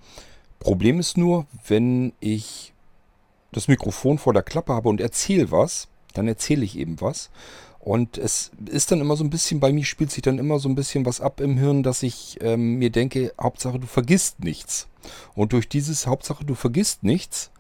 Problem 0.59 0.99
ist 0.99 1.19
nur, 1.19 1.47
wenn 1.69 2.15
ich 2.21 2.73
das 3.53 3.69
Mikrofon 3.69 4.17
vor 4.19 4.33
der 4.33 4.43
Klappe 4.43 4.73
habe 4.73 4.89
und 4.89 5.01
erzähle 5.01 5.51
was, 5.51 5.89
dann 6.15 6.27
erzähle 6.27 6.65
ich 6.65 6.79
eben 6.79 7.01
was. 7.03 7.31
Und 7.79 8.17
es 8.19 8.51
ist 8.65 8.91
dann 8.91 9.01
immer 9.01 9.15
so 9.15 9.25
ein 9.25 9.31
bisschen, 9.31 9.61
bei 9.61 9.73
mir 9.73 9.85
spielt 9.85 10.11
sich 10.11 10.23
dann 10.23 10.39
immer 10.39 10.59
so 10.59 10.69
ein 10.71 10.75
bisschen 10.75 11.05
was 11.05 11.21
ab 11.21 11.41
im 11.41 11.59
Hirn, 11.59 11.83
dass 11.83 12.03
ich 12.03 12.39
ähm, 12.41 12.79
mir 12.79 12.91
denke, 12.91 13.33
Hauptsache 13.41 13.79
du 13.79 13.87
vergisst 13.87 14.43
nichts. 14.43 14.89
Und 15.35 15.53
durch 15.53 15.69
dieses 15.69 16.07
Hauptsache 16.07 16.45
du 16.45 16.55
vergisst 16.55 17.05
nichts, 17.05 17.51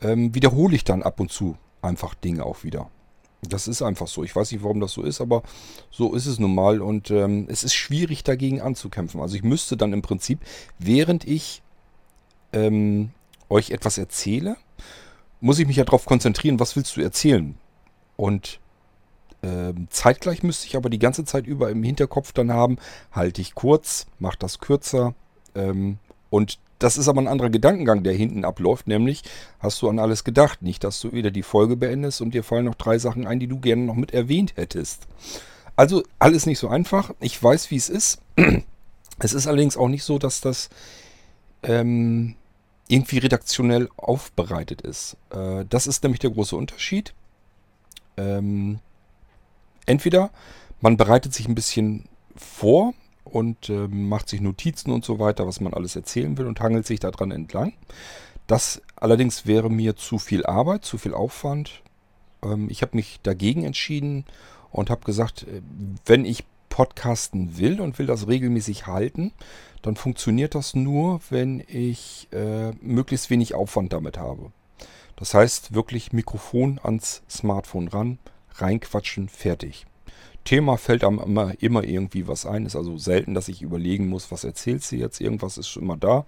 ähm, 0.00 0.34
wiederhole 0.34 0.76
ich 0.76 0.84
dann 0.84 1.02
ab 1.02 1.18
und 1.20 1.30
zu 1.32 1.58
einfach 1.86 2.14
Dinge 2.14 2.44
auch 2.44 2.64
wieder. 2.64 2.90
Das 3.42 3.68
ist 3.68 3.82
einfach 3.82 4.08
so. 4.08 4.24
Ich 4.24 4.34
weiß 4.34 4.50
nicht, 4.52 4.64
warum 4.64 4.80
das 4.80 4.92
so 4.92 5.02
ist, 5.02 5.20
aber 5.20 5.42
so 5.90 6.14
ist 6.14 6.26
es 6.26 6.38
nun 6.38 6.54
mal. 6.54 6.80
Und 6.80 7.10
ähm, 7.10 7.46
es 7.48 7.64
ist 7.64 7.74
schwierig 7.74 8.24
dagegen 8.24 8.60
anzukämpfen. 8.60 9.20
Also 9.20 9.36
ich 9.36 9.42
müsste 9.42 9.76
dann 9.76 9.92
im 9.92 10.02
Prinzip, 10.02 10.40
während 10.78 11.26
ich 11.26 11.62
ähm, 12.52 13.10
euch 13.48 13.70
etwas 13.70 13.98
erzähle, 13.98 14.56
muss 15.40 15.58
ich 15.58 15.66
mich 15.66 15.76
ja 15.76 15.84
darauf 15.84 16.06
konzentrieren, 16.06 16.58
was 16.58 16.76
willst 16.76 16.96
du 16.96 17.02
erzählen? 17.02 17.56
Und 18.16 18.58
ähm, 19.42 19.86
zeitgleich 19.90 20.42
müsste 20.42 20.66
ich 20.66 20.76
aber 20.76 20.90
die 20.90 20.98
ganze 20.98 21.24
Zeit 21.24 21.46
über 21.46 21.70
im 21.70 21.82
Hinterkopf 21.82 22.32
dann 22.32 22.52
haben, 22.52 22.78
halte 23.12 23.40
ich 23.40 23.54
kurz, 23.54 24.06
mache 24.18 24.38
das 24.38 24.58
kürzer. 24.58 25.14
Ähm, 25.54 25.98
und 26.30 26.58
das 26.78 26.98
ist 26.98 27.08
aber 27.08 27.22
ein 27.22 27.28
anderer 27.28 27.50
Gedankengang, 27.50 28.02
der 28.02 28.12
hinten 28.12 28.44
abläuft, 28.44 28.86
nämlich 28.86 29.22
hast 29.60 29.80
du 29.80 29.88
an 29.88 29.98
alles 29.98 30.24
gedacht. 30.24 30.60
Nicht, 30.62 30.84
dass 30.84 31.00
du 31.00 31.12
wieder 31.12 31.30
die 31.30 31.42
Folge 31.42 31.76
beendest 31.76 32.20
und 32.20 32.34
dir 32.34 32.44
fallen 32.44 32.66
noch 32.66 32.74
drei 32.74 32.98
Sachen 32.98 33.26
ein, 33.26 33.40
die 33.40 33.46
du 33.46 33.58
gerne 33.58 33.82
noch 33.82 33.94
mit 33.94 34.12
erwähnt 34.12 34.56
hättest. 34.56 35.06
Also 35.74 36.02
alles 36.18 36.44
nicht 36.44 36.58
so 36.58 36.68
einfach. 36.68 37.14
Ich 37.20 37.42
weiß, 37.42 37.70
wie 37.70 37.76
es 37.76 37.88
ist. 37.88 38.20
Es 39.18 39.32
ist 39.32 39.46
allerdings 39.46 39.78
auch 39.78 39.88
nicht 39.88 40.04
so, 40.04 40.18
dass 40.18 40.42
das 40.42 40.68
ähm, 41.62 42.36
irgendwie 42.86 43.16
redaktionell 43.16 43.88
aufbereitet 43.96 44.82
ist. 44.82 45.16
Äh, 45.30 45.64
das 45.70 45.86
ist 45.86 46.02
nämlich 46.02 46.20
der 46.20 46.32
große 46.32 46.54
Unterschied. 46.54 47.14
Ähm, 48.18 48.78
entweder 49.86 50.28
man 50.82 50.98
bereitet 50.98 51.32
sich 51.32 51.48
ein 51.48 51.54
bisschen 51.54 52.04
vor, 52.36 52.92
und 53.26 53.68
äh, 53.68 53.88
macht 53.88 54.28
sich 54.28 54.40
Notizen 54.40 54.92
und 54.92 55.04
so 55.04 55.18
weiter, 55.18 55.46
was 55.46 55.60
man 55.60 55.74
alles 55.74 55.96
erzählen 55.96 56.38
will 56.38 56.46
und 56.46 56.60
hangelt 56.60 56.86
sich 56.86 57.00
daran 57.00 57.30
entlang. 57.30 57.72
Das 58.46 58.80
allerdings 58.94 59.46
wäre 59.46 59.70
mir 59.70 59.96
zu 59.96 60.18
viel 60.18 60.46
Arbeit, 60.46 60.84
zu 60.84 60.98
viel 60.98 61.14
Aufwand. 61.14 61.82
Ähm, 62.42 62.68
ich 62.70 62.82
habe 62.82 62.96
mich 62.96 63.20
dagegen 63.22 63.64
entschieden 63.64 64.24
und 64.70 64.90
habe 64.90 65.04
gesagt, 65.04 65.42
äh, 65.42 65.62
wenn 66.04 66.24
ich 66.24 66.44
podcasten 66.68 67.58
will 67.58 67.80
und 67.80 67.98
will 67.98 68.06
das 68.06 68.28
regelmäßig 68.28 68.86
halten, 68.86 69.32
dann 69.82 69.96
funktioniert 69.96 70.54
das 70.54 70.74
nur, 70.74 71.20
wenn 71.30 71.64
ich 71.68 72.28
äh, 72.32 72.72
möglichst 72.80 73.30
wenig 73.30 73.54
Aufwand 73.54 73.92
damit 73.92 74.18
habe. 74.18 74.52
Das 75.16 75.32
heißt 75.32 75.74
wirklich 75.74 76.12
Mikrofon 76.12 76.78
ans 76.82 77.22
Smartphone 77.30 77.88
ran, 77.88 78.18
reinquatschen, 78.56 79.28
fertig. 79.28 79.86
Thema 80.46 80.78
fällt 80.78 81.04
einem 81.04 81.18
immer, 81.18 81.52
immer 81.60 81.84
irgendwie 81.84 82.26
was 82.26 82.46
ein. 82.46 82.64
Ist 82.64 82.76
also 82.76 82.96
selten, 82.96 83.34
dass 83.34 83.48
ich 83.48 83.60
überlegen 83.60 84.08
muss, 84.08 84.32
was 84.32 84.44
erzählt 84.44 84.82
sie 84.82 84.98
jetzt. 84.98 85.20
Irgendwas 85.20 85.58
ist 85.58 85.68
schon 85.68 85.82
immer 85.82 85.98
da. 85.98 86.24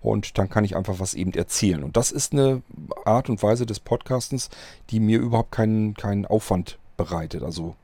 Und 0.00 0.38
dann 0.38 0.48
kann 0.48 0.64
ich 0.64 0.76
einfach 0.76 1.00
was 1.00 1.14
eben 1.14 1.32
erzählen. 1.32 1.82
Und 1.82 1.96
das 1.96 2.12
ist 2.12 2.32
eine 2.32 2.62
Art 3.04 3.28
und 3.28 3.42
Weise 3.42 3.66
des 3.66 3.80
Podcastens, 3.80 4.50
die 4.90 5.00
mir 5.00 5.18
überhaupt 5.18 5.50
keinen, 5.50 5.94
keinen 5.94 6.26
Aufwand 6.26 6.78
bereitet. 6.96 7.42
Also 7.42 7.74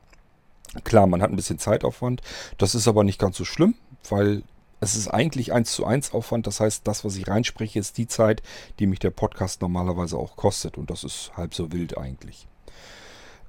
klar, 0.85 1.07
man 1.07 1.21
hat 1.21 1.31
ein 1.31 1.35
bisschen 1.35 1.59
Zeitaufwand. 1.59 2.21
Das 2.57 2.75
ist 2.75 2.87
aber 2.87 3.03
nicht 3.03 3.19
ganz 3.19 3.35
so 3.35 3.43
schlimm, 3.43 3.75
weil 4.09 4.43
es 4.79 4.95
ist 4.95 5.09
eigentlich 5.09 5.51
eins 5.51 5.73
zu 5.73 5.85
eins 5.85 6.13
Aufwand. 6.13 6.47
Das 6.47 6.61
heißt, 6.61 6.87
das, 6.87 7.03
was 7.03 7.17
ich 7.17 7.27
reinspreche, 7.27 7.79
ist 7.79 7.97
die 7.97 8.07
Zeit, 8.07 8.41
die 8.79 8.87
mich 8.87 8.99
der 8.99 9.09
Podcast 9.09 9.61
normalerweise 9.61 10.17
auch 10.17 10.37
kostet. 10.37 10.77
Und 10.77 10.89
das 10.89 11.03
ist 11.03 11.31
halb 11.35 11.53
so 11.53 11.71
wild 11.73 11.97
eigentlich. 11.97 12.47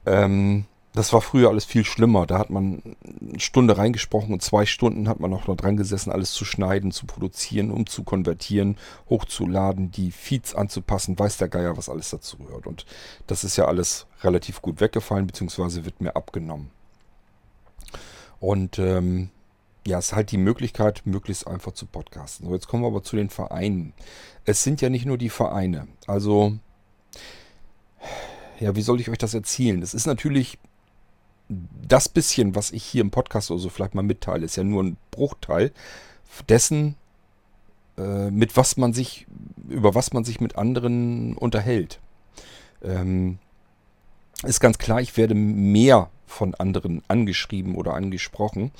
Ähm, 0.07 0.65
das 0.93 1.13
war 1.13 1.21
früher 1.21 1.49
alles 1.49 1.65
viel 1.65 1.85
schlimmer. 1.85 2.27
Da 2.27 2.39
hat 2.39 2.51
man 2.51 2.83
eine 3.05 3.39
Stunde 3.39 3.79
reingesprochen 3.79 4.33
und 4.33 4.43
zwei 4.43 4.67
Stunden 4.67 5.09
hat 5.09 5.21
man 5.21 5.31
noch 5.31 5.45
dran 5.45 5.77
gesessen, 5.77 6.11
alles 6.11 6.33
zu 6.33 6.45
schneiden, 6.45 6.91
zu 6.91 7.07
produzieren, 7.07 7.71
um 7.71 7.87
zu 7.87 8.03
konvertieren, 8.03 8.77
hochzuladen, 9.09 9.93
die 9.93 10.11
Feeds 10.11 10.55
anzupassen, 10.55 11.19
weiß 11.19 11.37
der 11.37 11.49
Geier, 11.49 11.77
was 11.77 11.89
alles 11.89 12.11
dazu 12.11 12.39
gehört. 12.39 12.67
Und 12.67 12.87
das 13.29 13.45
ist 13.45 13.57
ja 13.57 13.67
alles 13.67 14.07
relativ 14.23 14.63
gut 14.63 14.81
weggefallen, 14.81 15.29
beziehungsweise 15.29 15.85
wird 15.85 16.01
mir 16.01 16.17
abgenommen. 16.17 16.71
Und 18.41 18.79
ähm, 18.79 19.31
ja, 19.87 19.99
es 19.99 20.07
ist 20.07 20.13
halt 20.13 20.33
die 20.33 20.39
Möglichkeit, 20.39 21.03
möglichst 21.05 21.47
einfach 21.47 21.73
zu 21.73 21.87
podcasten. 21.87 22.47
So, 22.47 22.55
jetzt 22.55 22.67
kommen 22.67 22.83
wir 22.83 22.89
aber 22.89 23.03
zu 23.03 23.17
den 23.17 23.31
Vereinen. 23.31 23.93
Es 24.45 24.65
sind 24.65 24.81
ja 24.81 24.89
nicht 24.89 25.07
nur 25.07 25.19
die 25.19 25.31
Vereine. 25.31 25.87
Also, 26.07 26.55
ja, 28.59 28.75
wie 28.75 28.83
soll 28.83 29.01
ich 29.01 29.09
euch 29.09 29.19
das 29.19 29.35
erzählen? 29.35 29.81
Es 29.83 29.95
ist 29.95 30.07
natürlich 30.07 30.59
das 31.87 32.09
bisschen, 32.09 32.55
was 32.55 32.71
ich 32.71 32.85
hier 32.85 33.01
im 33.01 33.11
Podcast 33.11 33.51
oder 33.51 33.61
so 33.61 33.69
vielleicht 33.69 33.95
mal 33.95 34.03
mitteile, 34.03 34.45
ist 34.45 34.57
ja 34.57 34.65
nur 34.65 34.83
ein 34.83 34.97
Bruchteil 35.11 35.73
dessen, 36.49 36.95
äh, 37.99 38.31
mit 38.31 38.57
was 38.57 38.77
man 38.77 38.93
sich, 38.93 39.27
über 39.69 39.95
was 39.95 40.13
man 40.13 40.25
sich 40.25 40.41
mit 40.41 40.57
anderen 40.57 41.37
unterhält. 41.37 41.99
Ähm, 42.83 43.39
ist 44.45 44.61
ganz 44.61 44.79
klar, 44.79 45.01
ich 45.01 45.17
werde 45.17 45.35
mehr 45.35 46.09
von 46.27 46.55
anderen 46.55 47.03
angeschrieben 47.09 47.75
oder 47.75 47.95
angesprochen. 47.95 48.71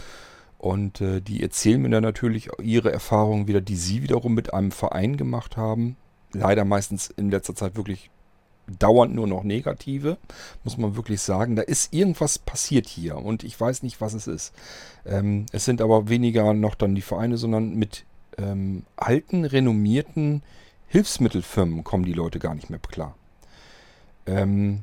Und 0.59 1.01
äh, 1.01 1.21
die 1.21 1.43
erzählen 1.43 1.81
mir 1.81 1.89
dann 1.89 2.03
natürlich 2.03 2.51
ihre 2.63 2.93
Erfahrungen 2.93 3.49
wieder, 3.49 3.61
die 3.61 3.77
sie 3.77 4.03
wiederum 4.03 4.35
mit 4.35 4.55
einem 4.55 4.71
Verein 4.71 5.17
gemacht 5.17 5.57
haben. 5.57 5.97
Leider 6.33 6.65
meistens 6.65 7.09
in 7.09 7.31
letzter 7.31 7.55
Zeit 7.55 7.77
wirklich 7.77 8.11
dauernd 8.79 9.15
nur 9.15 9.27
noch 9.27 9.43
negative, 9.43 10.19
muss 10.65 10.79
man 10.79 10.97
wirklich 10.97 11.21
sagen. 11.21 11.57
Da 11.57 11.63
ist 11.63 11.93
irgendwas 11.93 12.39
passiert 12.39 12.87
hier 12.87 13.17
und 13.17 13.43
ich 13.45 13.61
weiß 13.61 13.83
nicht, 13.83 14.01
was 14.01 14.15
es 14.15 14.27
ist. 14.27 14.53
Ähm, 15.05 15.47
es 15.53 15.65
sind 15.65 15.81
aber 15.81 16.09
weniger 16.09 16.55
noch 16.55 16.75
dann 16.75 16.95
die 16.95 17.03
Vereine, 17.03 17.37
sondern 17.37 17.75
mit 17.75 18.05
ähm, 18.39 18.85
alten, 18.97 19.45
renommierten 19.45 20.43
Hilfsmittelfirmen 20.89 21.85
kommen 21.85 22.05
die 22.05 22.13
Leute 22.13 22.39
gar 22.39 22.55
nicht 22.55 22.71
mehr 22.71 22.81
klar. 22.81 23.15
Ähm, 24.27 24.81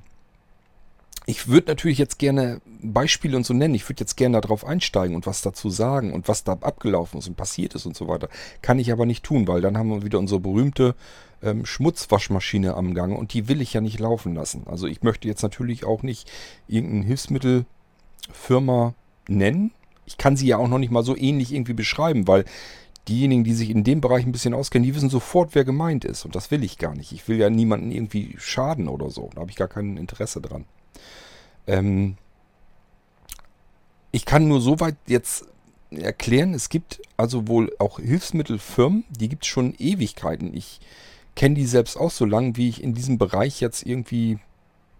ich 1.29 1.49
würde 1.49 1.67
natürlich 1.67 1.97
jetzt 1.97 2.19
gerne 2.19 2.61
Beispiele 2.81 3.35
und 3.35 3.45
so 3.45 3.53
nennen. 3.53 3.75
Ich 3.75 3.87
würde 3.89 3.99
jetzt 3.99 4.15
gerne 4.15 4.39
darauf 4.39 4.65
einsteigen 4.65 5.13
und 5.13 5.27
was 5.27 5.41
dazu 5.41 5.69
sagen 5.69 6.13
und 6.13 6.29
was 6.29 6.45
da 6.45 6.53
abgelaufen 6.53 7.19
ist 7.19 7.27
und 7.27 7.35
passiert 7.35 7.75
ist 7.75 7.85
und 7.85 7.97
so 7.97 8.07
weiter. 8.07 8.29
Kann 8.61 8.79
ich 8.79 8.93
aber 8.93 9.05
nicht 9.05 9.25
tun, 9.25 9.45
weil 9.45 9.59
dann 9.59 9.77
haben 9.77 9.89
wir 9.89 10.03
wieder 10.03 10.19
unsere 10.19 10.39
berühmte 10.39 10.95
ähm, 11.43 11.65
Schmutzwaschmaschine 11.65 12.75
am 12.75 12.93
Gang 12.93 13.17
und 13.17 13.33
die 13.33 13.49
will 13.49 13.59
ich 13.59 13.73
ja 13.73 13.81
nicht 13.81 13.99
laufen 13.99 14.35
lassen. 14.35 14.63
Also 14.67 14.87
ich 14.87 15.03
möchte 15.03 15.27
jetzt 15.27 15.43
natürlich 15.43 15.83
auch 15.83 16.01
nicht 16.01 16.31
irgendeine 16.69 17.05
Hilfsmittelfirma 17.07 18.93
nennen. 19.27 19.71
Ich 20.05 20.17
kann 20.17 20.37
sie 20.37 20.47
ja 20.47 20.55
auch 20.55 20.69
noch 20.69 20.79
nicht 20.79 20.91
mal 20.91 21.03
so 21.03 21.17
ähnlich 21.17 21.53
irgendwie 21.53 21.73
beschreiben, 21.73 22.25
weil 22.29 22.45
diejenigen, 23.09 23.43
die 23.43 23.53
sich 23.53 23.69
in 23.69 23.83
dem 23.83 23.99
Bereich 23.99 24.25
ein 24.25 24.31
bisschen 24.31 24.53
auskennen, 24.53 24.85
die 24.85 24.95
wissen 24.95 25.09
sofort, 25.09 25.55
wer 25.55 25.65
gemeint 25.65 26.05
ist. 26.05 26.23
Und 26.23 26.35
das 26.35 26.51
will 26.51 26.63
ich 26.63 26.77
gar 26.77 26.95
nicht. 26.95 27.11
Ich 27.11 27.27
will 27.27 27.37
ja 27.37 27.49
niemanden 27.49 27.91
irgendwie 27.91 28.35
schaden 28.37 28.87
oder 28.87 29.09
so. 29.09 29.29
Da 29.35 29.41
habe 29.41 29.51
ich 29.51 29.57
gar 29.57 29.67
kein 29.67 29.97
Interesse 29.97 30.39
dran. 30.39 30.63
Ähm 31.65 32.17
ich 34.11 34.25
kann 34.25 34.47
nur 34.47 34.61
soweit 34.61 34.95
jetzt 35.05 35.45
erklären, 35.91 36.53
es 36.53 36.69
gibt 36.69 37.01
also 37.17 37.47
wohl 37.47 37.73
auch 37.79 37.99
Hilfsmittelfirmen, 37.99 39.05
die 39.09 39.29
gibt 39.29 39.43
es 39.43 39.47
schon 39.47 39.75
Ewigkeiten. 39.77 40.55
Ich 40.55 40.79
kenne 41.35 41.55
die 41.55 41.65
selbst 41.65 41.97
auch 41.97 42.11
so 42.11 42.25
lange, 42.25 42.57
wie 42.57 42.69
ich 42.69 42.83
in 42.83 42.93
diesem 42.93 43.17
Bereich 43.17 43.61
jetzt 43.61 43.85
irgendwie 43.85 44.39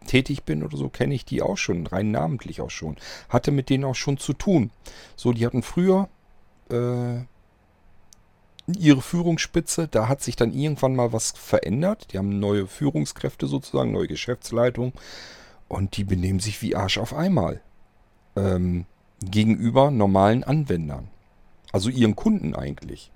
tätig 0.05 0.43
bin 0.43 0.64
oder 0.64 0.77
so, 0.77 0.89
kenne 0.89 1.14
ich 1.14 1.26
die 1.26 1.41
auch 1.41 1.57
schon, 1.57 1.88
rein 1.88 2.11
namentlich 2.11 2.61
auch 2.61 2.69
schon. 2.69 2.95
Hatte 3.30 3.51
mit 3.51 3.69
denen 3.69 3.84
auch 3.84 3.95
schon 3.95 4.18
zu 4.18 4.34
tun. 4.34 4.72
So, 5.15 5.34
die 5.34 5.45
hatten 5.45 5.64
früher 5.64 6.09
äh, 6.69 7.22
ihre 8.68 9.01
Führungsspitze, 9.01 9.88
da 9.88 10.07
hat 10.07 10.22
sich 10.22 10.35
dann 10.35 10.53
irgendwann 10.53 10.95
mal 10.95 11.14
was 11.14 11.31
verändert. 11.31 12.07
Die 12.11 12.18
haben 12.18 12.39
neue 12.39 12.68
Führungskräfte 12.68 13.47
sozusagen, 13.47 13.91
neue 13.91 14.07
Geschäftsleitung. 14.07 14.93
Und 15.68 15.98
die 15.98 16.03
benehmen 16.03 16.39
sich 16.39 16.61
wie 16.61 16.76
Arsch 16.76 16.98
auf 16.98 17.14
einmal. 17.14 17.61
Ähm, 18.35 18.85
gegenüber 19.22 19.91
normalen 19.91 20.44
Anwendern. 20.44 21.10
Also 21.72 21.89
ihren 21.89 22.15
Kunden 22.15 22.56
eigentlich. 22.56 23.11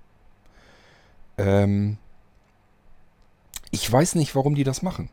Ähm, 1.38 1.98
ich 3.72 3.90
weiß 3.90 4.16
nicht, 4.16 4.36
warum 4.36 4.56
die 4.56 4.64
das 4.64 4.82
machen. 4.82 5.10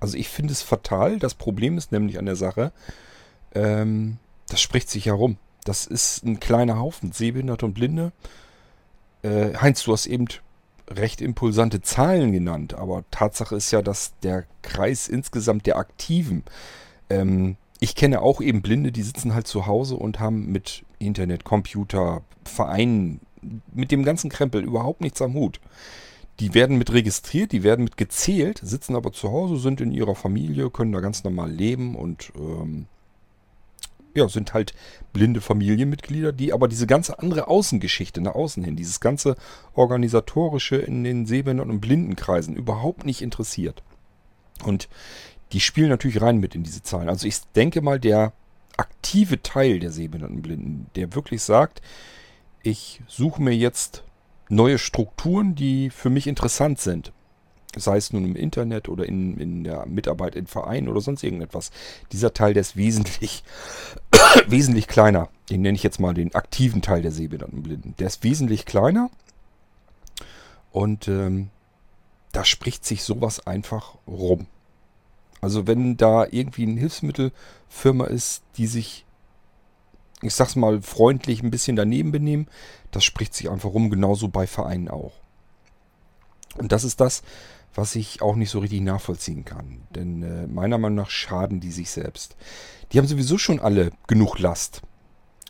Also 0.00 0.16
ich 0.16 0.28
finde 0.28 0.52
es 0.52 0.62
fatal. 0.62 1.18
Das 1.18 1.34
Problem 1.34 1.78
ist 1.78 1.92
nämlich 1.92 2.18
an 2.18 2.26
der 2.26 2.36
Sache, 2.36 2.72
ähm, 3.54 4.18
das 4.48 4.60
spricht 4.60 4.88
sich 4.90 5.06
herum. 5.06 5.38
Das 5.64 5.86
ist 5.86 6.24
ein 6.24 6.40
kleiner 6.40 6.78
Haufen, 6.78 7.12
Sehbehinderte 7.12 7.64
und 7.64 7.74
Blinde. 7.74 8.12
Äh, 9.22 9.54
Heinz, 9.56 9.82
du 9.82 9.92
hast 9.92 10.06
eben 10.06 10.26
recht 10.88 11.20
impulsante 11.20 11.80
Zahlen 11.80 12.32
genannt, 12.32 12.74
aber 12.74 13.04
Tatsache 13.10 13.56
ist 13.56 13.70
ja, 13.70 13.82
dass 13.82 14.12
der 14.22 14.44
Kreis 14.62 15.08
insgesamt 15.08 15.66
der 15.66 15.76
Aktiven, 15.76 16.44
ähm, 17.10 17.56
ich 17.80 17.94
kenne 17.94 18.22
auch 18.22 18.40
eben 18.40 18.62
Blinde, 18.62 18.92
die 18.92 19.02
sitzen 19.02 19.34
halt 19.34 19.46
zu 19.46 19.66
Hause 19.66 19.96
und 19.96 20.20
haben 20.20 20.50
mit 20.50 20.84
Internet, 20.98 21.44
Computer, 21.44 22.22
Vereinen, 22.44 23.20
mit 23.72 23.90
dem 23.90 24.04
ganzen 24.04 24.30
Krempel 24.30 24.62
überhaupt 24.62 25.00
nichts 25.00 25.20
am 25.20 25.34
Hut. 25.34 25.60
Die 26.40 26.54
werden 26.54 26.78
mit 26.78 26.92
registriert, 26.92 27.52
die 27.52 27.62
werden 27.62 27.84
mit 27.84 27.96
gezählt, 27.96 28.60
sitzen 28.62 28.96
aber 28.96 29.12
zu 29.12 29.30
Hause, 29.30 29.56
sind 29.58 29.80
in 29.80 29.92
ihrer 29.92 30.14
Familie, 30.14 30.70
können 30.70 30.92
da 30.92 31.00
ganz 31.00 31.24
normal 31.24 31.50
leben 31.50 31.94
und 31.94 32.32
ähm, 32.36 32.86
ja, 34.14 34.28
sind 34.28 34.54
halt 34.54 34.74
blinde 35.12 35.40
Familienmitglieder, 35.40 36.32
die 36.32 36.52
aber 36.52 36.68
diese 36.68 36.86
ganze 36.86 37.18
andere 37.18 37.48
Außengeschichte 37.48 38.20
nach 38.20 38.34
außen 38.34 38.62
hin, 38.64 38.76
dieses 38.76 39.00
ganze 39.00 39.36
organisatorische 39.74 40.76
in 40.76 41.04
den 41.04 41.26
Sehbehinderten 41.26 41.72
und 41.72 41.80
Blindenkreisen 41.80 42.56
überhaupt 42.56 43.04
nicht 43.04 43.22
interessiert. 43.22 43.82
Und 44.64 44.88
die 45.52 45.60
spielen 45.60 45.88
natürlich 45.88 46.20
rein 46.20 46.38
mit 46.38 46.54
in 46.54 46.62
diese 46.62 46.82
Zahlen. 46.82 47.08
Also 47.08 47.26
ich 47.26 47.40
denke 47.54 47.82
mal, 47.82 48.00
der 48.00 48.32
aktive 48.76 49.42
Teil 49.42 49.78
der 49.78 49.90
Sehbehinderten 49.90 50.36
und 50.36 50.42
Blinden, 50.42 50.86
der 50.96 51.14
wirklich 51.14 51.42
sagt, 51.42 51.82
ich 52.62 53.02
suche 53.06 53.42
mir 53.42 53.54
jetzt 53.54 54.04
neue 54.48 54.78
Strukturen, 54.78 55.54
die 55.54 55.90
für 55.90 56.10
mich 56.10 56.26
interessant 56.26 56.80
sind 56.80 57.12
sei 57.76 57.96
es 57.96 58.12
nun 58.12 58.24
im 58.24 58.36
Internet 58.36 58.88
oder 58.88 59.06
in, 59.06 59.38
in 59.38 59.64
der 59.64 59.86
Mitarbeit 59.86 60.34
in 60.36 60.46
Vereinen 60.46 60.88
oder 60.88 61.00
sonst 61.00 61.22
irgendetwas. 61.22 61.70
Dieser 62.12 62.32
Teil, 62.32 62.54
der 62.54 62.62
ist 62.62 62.76
wesentlich, 62.76 63.44
wesentlich 64.46 64.86
kleiner. 64.86 65.28
Den 65.50 65.62
nenne 65.62 65.76
ich 65.76 65.82
jetzt 65.82 66.00
mal 66.00 66.14
den 66.14 66.34
aktiven 66.34 66.82
Teil 66.82 67.02
der 67.02 67.12
Sehbehinderten 67.12 67.62
Blinden. 67.62 67.94
Der 67.98 68.06
ist 68.06 68.24
wesentlich 68.24 68.64
kleiner 68.64 69.10
und 70.72 71.08
ähm, 71.08 71.50
da 72.32 72.44
spricht 72.44 72.84
sich 72.84 73.04
sowas 73.04 73.46
einfach 73.46 73.94
rum. 74.06 74.46
Also 75.40 75.66
wenn 75.66 75.96
da 75.96 76.26
irgendwie 76.30 76.62
eine 76.62 76.80
Hilfsmittelfirma 76.80 78.06
ist, 78.06 78.42
die 78.56 78.66
sich, 78.66 79.04
ich 80.22 80.34
sag's 80.34 80.56
mal, 80.56 80.80
freundlich 80.80 81.42
ein 81.42 81.50
bisschen 81.50 81.76
daneben 81.76 82.12
benehmen, 82.12 82.48
das 82.90 83.04
spricht 83.04 83.34
sich 83.34 83.50
einfach 83.50 83.70
rum, 83.70 83.90
genauso 83.90 84.28
bei 84.28 84.46
Vereinen 84.46 84.88
auch. 84.88 85.12
Und 86.56 86.72
das 86.72 86.82
ist 86.82 87.00
das, 87.00 87.22
was 87.74 87.94
ich 87.94 88.22
auch 88.22 88.36
nicht 88.36 88.50
so 88.50 88.60
richtig 88.60 88.80
nachvollziehen 88.80 89.44
kann. 89.44 89.80
Denn 89.94 90.22
äh, 90.22 90.46
meiner 90.46 90.78
Meinung 90.78 90.96
nach 90.96 91.10
schaden 91.10 91.60
die 91.60 91.72
sich 91.72 91.90
selbst. 91.90 92.36
Die 92.92 92.98
haben 92.98 93.06
sowieso 93.06 93.38
schon 93.38 93.60
alle 93.60 93.90
genug 94.06 94.38
Last. 94.38 94.82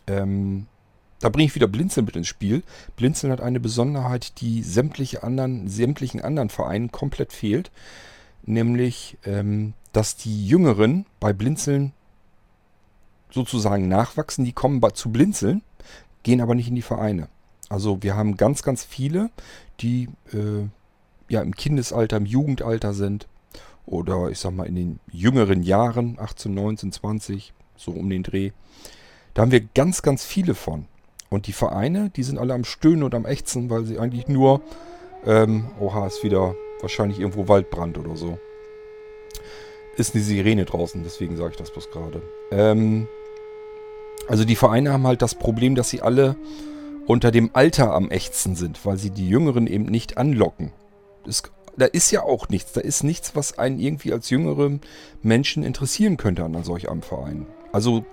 Ähm, 0.06 0.66
da 1.20 1.28
bringe 1.28 1.46
ich 1.46 1.54
wieder 1.54 1.66
Blinzeln 1.66 2.06
mit 2.06 2.16
ins 2.16 2.28
Spiel. 2.28 2.62
Blinzeln 2.96 3.32
hat 3.32 3.40
eine 3.40 3.60
Besonderheit, 3.60 4.40
die 4.40 4.62
sämtliche 4.62 5.22
anderen, 5.22 5.68
sämtlichen 5.68 6.20
anderen 6.20 6.50
Vereinen 6.50 6.92
komplett 6.92 7.32
fehlt. 7.32 7.70
Nämlich, 8.44 9.16
ähm, 9.24 9.74
dass 9.92 10.16
die 10.16 10.46
Jüngeren 10.46 11.06
bei 11.20 11.32
Blinzeln 11.32 11.92
sozusagen 13.30 13.88
nachwachsen. 13.88 14.44
Die 14.44 14.52
kommen 14.52 14.82
zu 14.94 15.10
Blinzeln, 15.10 15.62
gehen 16.22 16.40
aber 16.40 16.54
nicht 16.54 16.68
in 16.68 16.74
die 16.74 16.82
Vereine. 16.82 17.28
Also 17.68 18.02
wir 18.02 18.14
haben 18.14 18.36
ganz, 18.36 18.62
ganz 18.62 18.84
viele, 18.84 19.30
die 19.80 20.08
äh, 20.32 20.68
ja 21.28 21.42
im 21.42 21.54
Kindesalter, 21.54 22.16
im 22.16 22.26
Jugendalter 22.26 22.94
sind 22.94 23.26
oder 23.86 24.28
ich 24.30 24.38
sag 24.38 24.52
mal 24.52 24.66
in 24.66 24.74
den 24.74 25.00
jüngeren 25.12 25.62
Jahren, 25.62 26.16
18, 26.18 26.54
19, 26.54 26.92
20, 26.92 27.52
so 27.76 27.92
um 27.92 28.08
den 28.08 28.22
Dreh. 28.22 28.50
Da 29.34 29.42
haben 29.42 29.50
wir 29.50 29.60
ganz, 29.60 30.02
ganz 30.02 30.24
viele 30.24 30.54
von. 30.54 30.86
Und 31.28 31.46
die 31.46 31.52
Vereine, 31.52 32.10
die 32.14 32.22
sind 32.22 32.38
alle 32.38 32.54
am 32.54 32.64
Stöhnen 32.64 33.02
und 33.02 33.14
am 33.14 33.26
Ächzen, 33.26 33.68
weil 33.68 33.84
sie 33.84 33.98
eigentlich 33.98 34.28
nur, 34.28 34.60
ähm, 35.26 35.70
oha, 35.80 36.06
ist 36.06 36.22
wieder 36.22 36.54
wahrscheinlich 36.80 37.18
irgendwo 37.18 37.48
Waldbrand 37.48 37.98
oder 37.98 38.16
so. 38.16 38.38
Ist 39.96 40.14
eine 40.14 40.24
Sirene 40.24 40.64
draußen, 40.64 41.02
deswegen 41.02 41.36
sage 41.36 41.50
ich 41.52 41.56
das 41.56 41.72
bloß 41.72 41.90
gerade. 41.90 42.22
Ähm, 42.50 43.08
also 44.28 44.44
die 44.44 44.56
Vereine 44.56 44.92
haben 44.92 45.06
halt 45.06 45.22
das 45.22 45.34
Problem, 45.34 45.74
dass 45.74 45.90
sie 45.90 46.02
alle 46.02 46.36
unter 47.06 47.30
dem 47.30 47.50
Alter 47.52 47.92
am 47.92 48.10
Ächzen 48.10 48.54
sind, 48.54 48.84
weil 48.86 48.96
sie 48.96 49.10
die 49.10 49.28
Jüngeren 49.28 49.66
eben 49.66 49.84
nicht 49.84 50.16
anlocken 50.16 50.72
es, 51.26 51.42
da 51.76 51.86
ist 51.86 52.10
ja 52.10 52.22
auch 52.22 52.48
nichts. 52.48 52.72
Da 52.72 52.80
ist 52.80 53.04
nichts, 53.04 53.34
was 53.34 53.58
einen 53.58 53.78
irgendwie 53.78 54.12
als 54.12 54.30
jüngere 54.30 54.78
Menschen 55.22 55.62
interessieren 55.62 56.16
könnte 56.16 56.44
an 56.44 56.62
solch 56.62 56.88
einem 56.88 57.02
Verein. 57.02 57.46
Also 57.72 58.04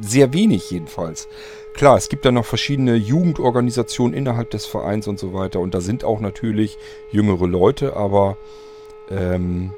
sehr 0.00 0.32
wenig 0.32 0.70
jedenfalls. 0.70 1.28
Klar, 1.74 1.96
es 1.96 2.08
gibt 2.08 2.24
da 2.24 2.32
noch 2.32 2.44
verschiedene 2.44 2.94
Jugendorganisationen 2.94 4.16
innerhalb 4.16 4.50
des 4.50 4.66
Vereins 4.66 5.08
und 5.08 5.18
so 5.18 5.34
weiter. 5.34 5.60
Und 5.60 5.74
da 5.74 5.80
sind 5.80 6.04
auch 6.04 6.20
natürlich 6.20 6.76
jüngere 7.10 7.46
Leute, 7.46 7.96
aber 7.96 8.36
ähm, 9.10 9.72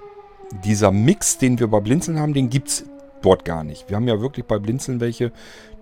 dieser 0.64 0.92
Mix, 0.92 1.38
den 1.38 1.58
wir 1.58 1.68
bei 1.68 1.80
Blinzeln 1.80 2.20
haben, 2.20 2.34
den 2.34 2.50
gibt 2.50 2.68
es 2.68 2.84
dort 3.22 3.44
gar 3.44 3.64
nicht. 3.64 3.88
Wir 3.88 3.96
haben 3.96 4.08
ja 4.08 4.20
wirklich 4.20 4.46
bei 4.46 4.58
Blinzeln 4.58 5.00
welche, 5.00 5.32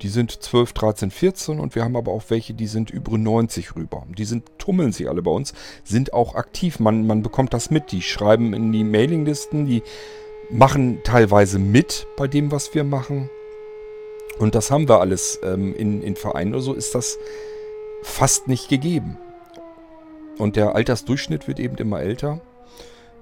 die 0.02 0.08
sind 0.08 0.30
12, 0.30 0.72
13, 0.72 1.10
14 1.10 1.60
und 1.60 1.74
wir 1.74 1.84
haben 1.84 1.96
aber 1.96 2.12
auch 2.12 2.22
welche, 2.28 2.54
die 2.54 2.66
sind 2.66 2.90
über 2.90 3.16
90 3.16 3.76
rüber. 3.76 4.04
Die 4.16 4.24
sind, 4.24 4.50
tummeln 4.58 4.92
sich 4.92 5.08
alle 5.08 5.22
bei 5.22 5.30
uns, 5.30 5.54
sind 5.84 6.12
auch 6.12 6.34
aktiv. 6.34 6.80
Man, 6.80 7.06
man 7.06 7.22
bekommt 7.22 7.54
das 7.54 7.70
mit. 7.70 7.92
Die 7.92 8.02
schreiben 8.02 8.54
in 8.54 8.72
die 8.72 8.84
Mailinglisten, 8.84 9.66
die 9.66 9.82
machen 10.50 11.00
teilweise 11.04 11.58
mit 11.58 12.06
bei 12.16 12.26
dem, 12.28 12.50
was 12.50 12.74
wir 12.74 12.84
machen. 12.84 13.30
Und 14.38 14.54
das 14.54 14.70
haben 14.70 14.88
wir 14.88 15.00
alles 15.00 15.38
ähm, 15.42 15.74
in, 15.74 16.02
in 16.02 16.16
Vereinen 16.16 16.54
oder 16.54 16.62
so, 16.62 16.74
ist 16.74 16.94
das 16.94 17.18
fast 18.02 18.48
nicht 18.48 18.68
gegeben. 18.68 19.18
Und 20.38 20.56
der 20.56 20.74
Altersdurchschnitt 20.74 21.46
wird 21.46 21.60
eben 21.60 21.76
immer 21.76 22.00
älter. 22.00 22.40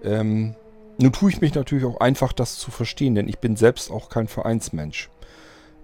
Ähm, 0.02 0.54
nun 0.98 1.12
tue 1.12 1.30
ich 1.30 1.40
mich 1.40 1.54
natürlich 1.54 1.84
auch 1.84 2.00
einfach, 2.00 2.32
das 2.32 2.58
zu 2.58 2.70
verstehen, 2.70 3.14
denn 3.14 3.28
ich 3.28 3.38
bin 3.38 3.56
selbst 3.56 3.90
auch 3.90 4.08
kein 4.08 4.28
Vereinsmensch. 4.28 5.10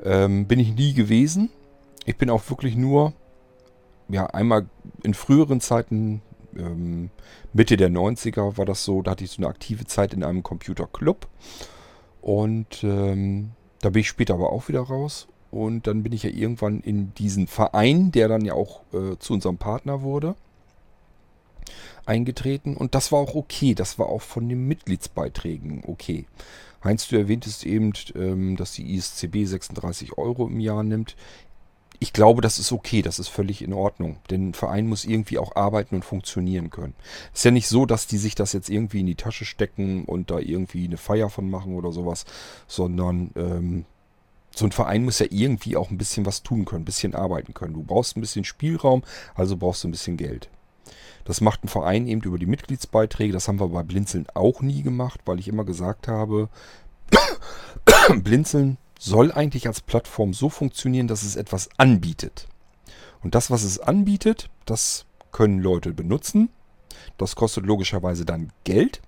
Ähm, 0.05 0.47
bin 0.47 0.59
ich 0.59 0.75
nie 0.75 0.95
gewesen. 0.95 1.51
Ich 2.05 2.17
bin 2.17 2.31
auch 2.31 2.49
wirklich 2.51 2.77
nur, 2.77 3.13
ja, 4.09 4.27
einmal 4.27 4.67
in 5.03 5.15
früheren 5.15 5.61
Zeiten, 5.61 6.23
ähm, 6.57 7.11
Mitte 7.53 7.77
der 7.77 7.91
90er 7.91 8.57
war 8.57 8.65
das 8.65 8.85
so, 8.85 9.03
da 9.03 9.13
hatte 9.13 9.25
ich 9.25 9.31
so 9.31 9.39
eine 9.39 9.49
aktive 9.49 9.85
Zeit 9.87 10.15
in 10.15 10.23
einem 10.23 10.43
Computerclub. 10.43 11.29
Und 12.21 12.83
ähm, 12.85 13.51
da 13.81 13.91
bin 13.91 14.01
ich 14.01 14.09
später 14.09 14.35
aber 14.35 14.53
auch 14.53 14.69
wieder 14.69 14.81
raus. 14.81 15.29
Und 15.51 15.87
dann 15.87 16.03
bin 16.03 16.13
ich 16.13 16.25
ja 16.25 16.31
irgendwann 16.31 16.81
in 16.81 17.15
diesen 17.15 17.47
Verein, 17.47 18.13
der 18.13 18.29
dann 18.29 18.45
ja 18.45 18.53
auch 18.53 18.83
äh, 18.93 19.19
zu 19.19 19.33
unserem 19.33 19.57
Partner 19.57 20.03
wurde, 20.03 20.35
eingetreten. 22.07 22.77
Und 22.77 22.95
das 22.95 23.13
war 23.13 23.21
auch 23.21 23.35
okay. 23.35 23.75
Das 23.75 23.99
war 23.99 24.07
auch 24.07 24.23
von 24.23 24.49
den 24.49 24.67
Mitgliedsbeiträgen 24.67 25.83
okay. 25.87 26.27
Heinz, 26.83 27.09
du 27.09 27.17
erwähntest 27.17 27.67
eben, 27.67 27.93
ähm, 28.15 28.57
dass 28.57 28.73
die 28.73 28.95
ISCB 28.95 29.45
36 29.45 30.17
Euro 30.17 30.47
im 30.47 30.61
Jahr 30.61 30.83
nimmt. 30.83 31.17
Ich 32.01 32.13
glaube, 32.13 32.41
das 32.43 32.61
ist 32.61 32.71
okay, 32.71 33.03
das 33.03 33.19
ist 33.19 33.27
völlig 33.27 33.61
in 33.63 33.73
Ordnung. 33.73 34.19
Denn 34.31 34.51
ein 34.51 34.55
Verein 34.55 34.87
muss 34.87 35.05
irgendwie 35.05 35.39
auch 35.39 35.57
arbeiten 35.57 35.97
und 35.97 36.05
funktionieren 36.05 36.71
können. 36.71 36.95
Ist 37.35 37.45
ja 37.45 37.51
nicht 37.51 37.67
so, 37.67 37.87
dass 37.87 38.07
die 38.07 38.19
sich 38.19 38.37
das 38.37 38.53
jetzt 38.53 38.71
irgendwie 38.71 39.01
in 39.01 39.07
die 39.07 39.17
Tasche 39.17 39.45
stecken 39.45 40.05
und 40.05 40.31
da 40.31 40.39
irgendwie 40.39 40.85
eine 40.85 40.97
Feier 40.97 41.29
von 41.29 41.51
machen 41.51 41.75
oder 41.75 41.91
sowas, 41.91 42.25
sondern 42.69 43.33
ähm, 43.35 43.85
so 44.55 44.65
ein 44.65 44.73
Verein 44.73 45.05
muss 45.05 45.19
ja 45.19 45.27
irgendwie 45.31 45.77
auch 45.77 45.91
ein 45.91 45.99
bisschen 45.99 46.27
was 46.27 46.45
tun 46.45 46.65
können, 46.65 46.83
ein 46.83 46.85
bisschen 46.85 47.17
arbeiten 47.17 47.55
können. 47.55 47.75
Du 47.75 47.83
brauchst 47.83 48.17
ein 48.17 48.21
bisschen 48.21 48.45
Spielraum, 48.45 49.03
also 49.35 49.57
brauchst 49.57 49.83
du 49.83 49.89
ein 49.89 49.93
bisschen 49.93 50.17
Geld. 50.17 50.49
Das 51.29 51.43
macht 51.43 51.63
ein 51.63 51.69
Verein 51.69 52.07
eben 52.07 52.23
über 52.23 52.39
die 52.39 52.47
Mitgliedsbeiträge. 52.47 53.35
Das 53.35 53.49
haben 53.49 53.61
wir 53.61 53.69
bei 53.69 53.83
Blinzeln 53.83 54.27
auch 54.33 54.63
nie 54.63 54.83
gemacht, 54.83 55.21
weil 55.27 55.39
ich 55.39 55.47
immer 55.47 55.65
gesagt 55.65 56.09
habe, 56.09 56.49
Blinzeln 58.23 58.79
soll 58.99 59.31
eigentlich 59.31 59.67
als 59.67 59.83
Plattform 59.83 60.33
so 60.33 60.49
funktionieren, 60.49 61.07
dass 61.07 61.23
es 61.23 61.37
etwas 61.37 61.69
anbietet. 61.77 62.49
Und 63.23 63.35
das, 63.35 63.51
was 63.51 63.63
es 63.63 63.79
anbietet, 63.79 64.49
das 64.65 65.05
können 65.31 65.61
Leute 65.61 65.93
benutzen. 65.93 66.49
Das 67.19 67.37
kostet 67.37 67.67
logischerweise 67.67 68.25
dann 68.25 68.51
Geld. 68.65 69.03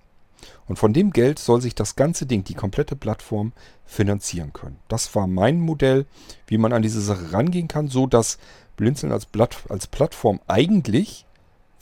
Und 0.67 0.77
von 0.77 0.93
dem 0.93 1.13
Geld 1.13 1.39
soll 1.39 1.59
sich 1.59 1.73
das 1.73 1.95
ganze 1.95 2.27
Ding, 2.27 2.43
die 2.43 2.53
komplette 2.53 2.95
Plattform, 2.95 3.51
finanzieren 3.87 4.53
können. 4.53 4.77
Das 4.89 5.15
war 5.15 5.25
mein 5.25 5.59
Modell, 5.59 6.05
wie 6.45 6.59
man 6.59 6.71
an 6.71 6.83
diese 6.83 7.01
Sache 7.01 7.33
rangehen 7.33 7.67
kann, 7.67 7.87
so 7.87 8.05
dass 8.05 8.37
Blinzeln 8.77 9.11
als, 9.11 9.25
Blatt, 9.25 9.57
als 9.69 9.87
Plattform 9.87 10.39
eigentlich 10.45 11.25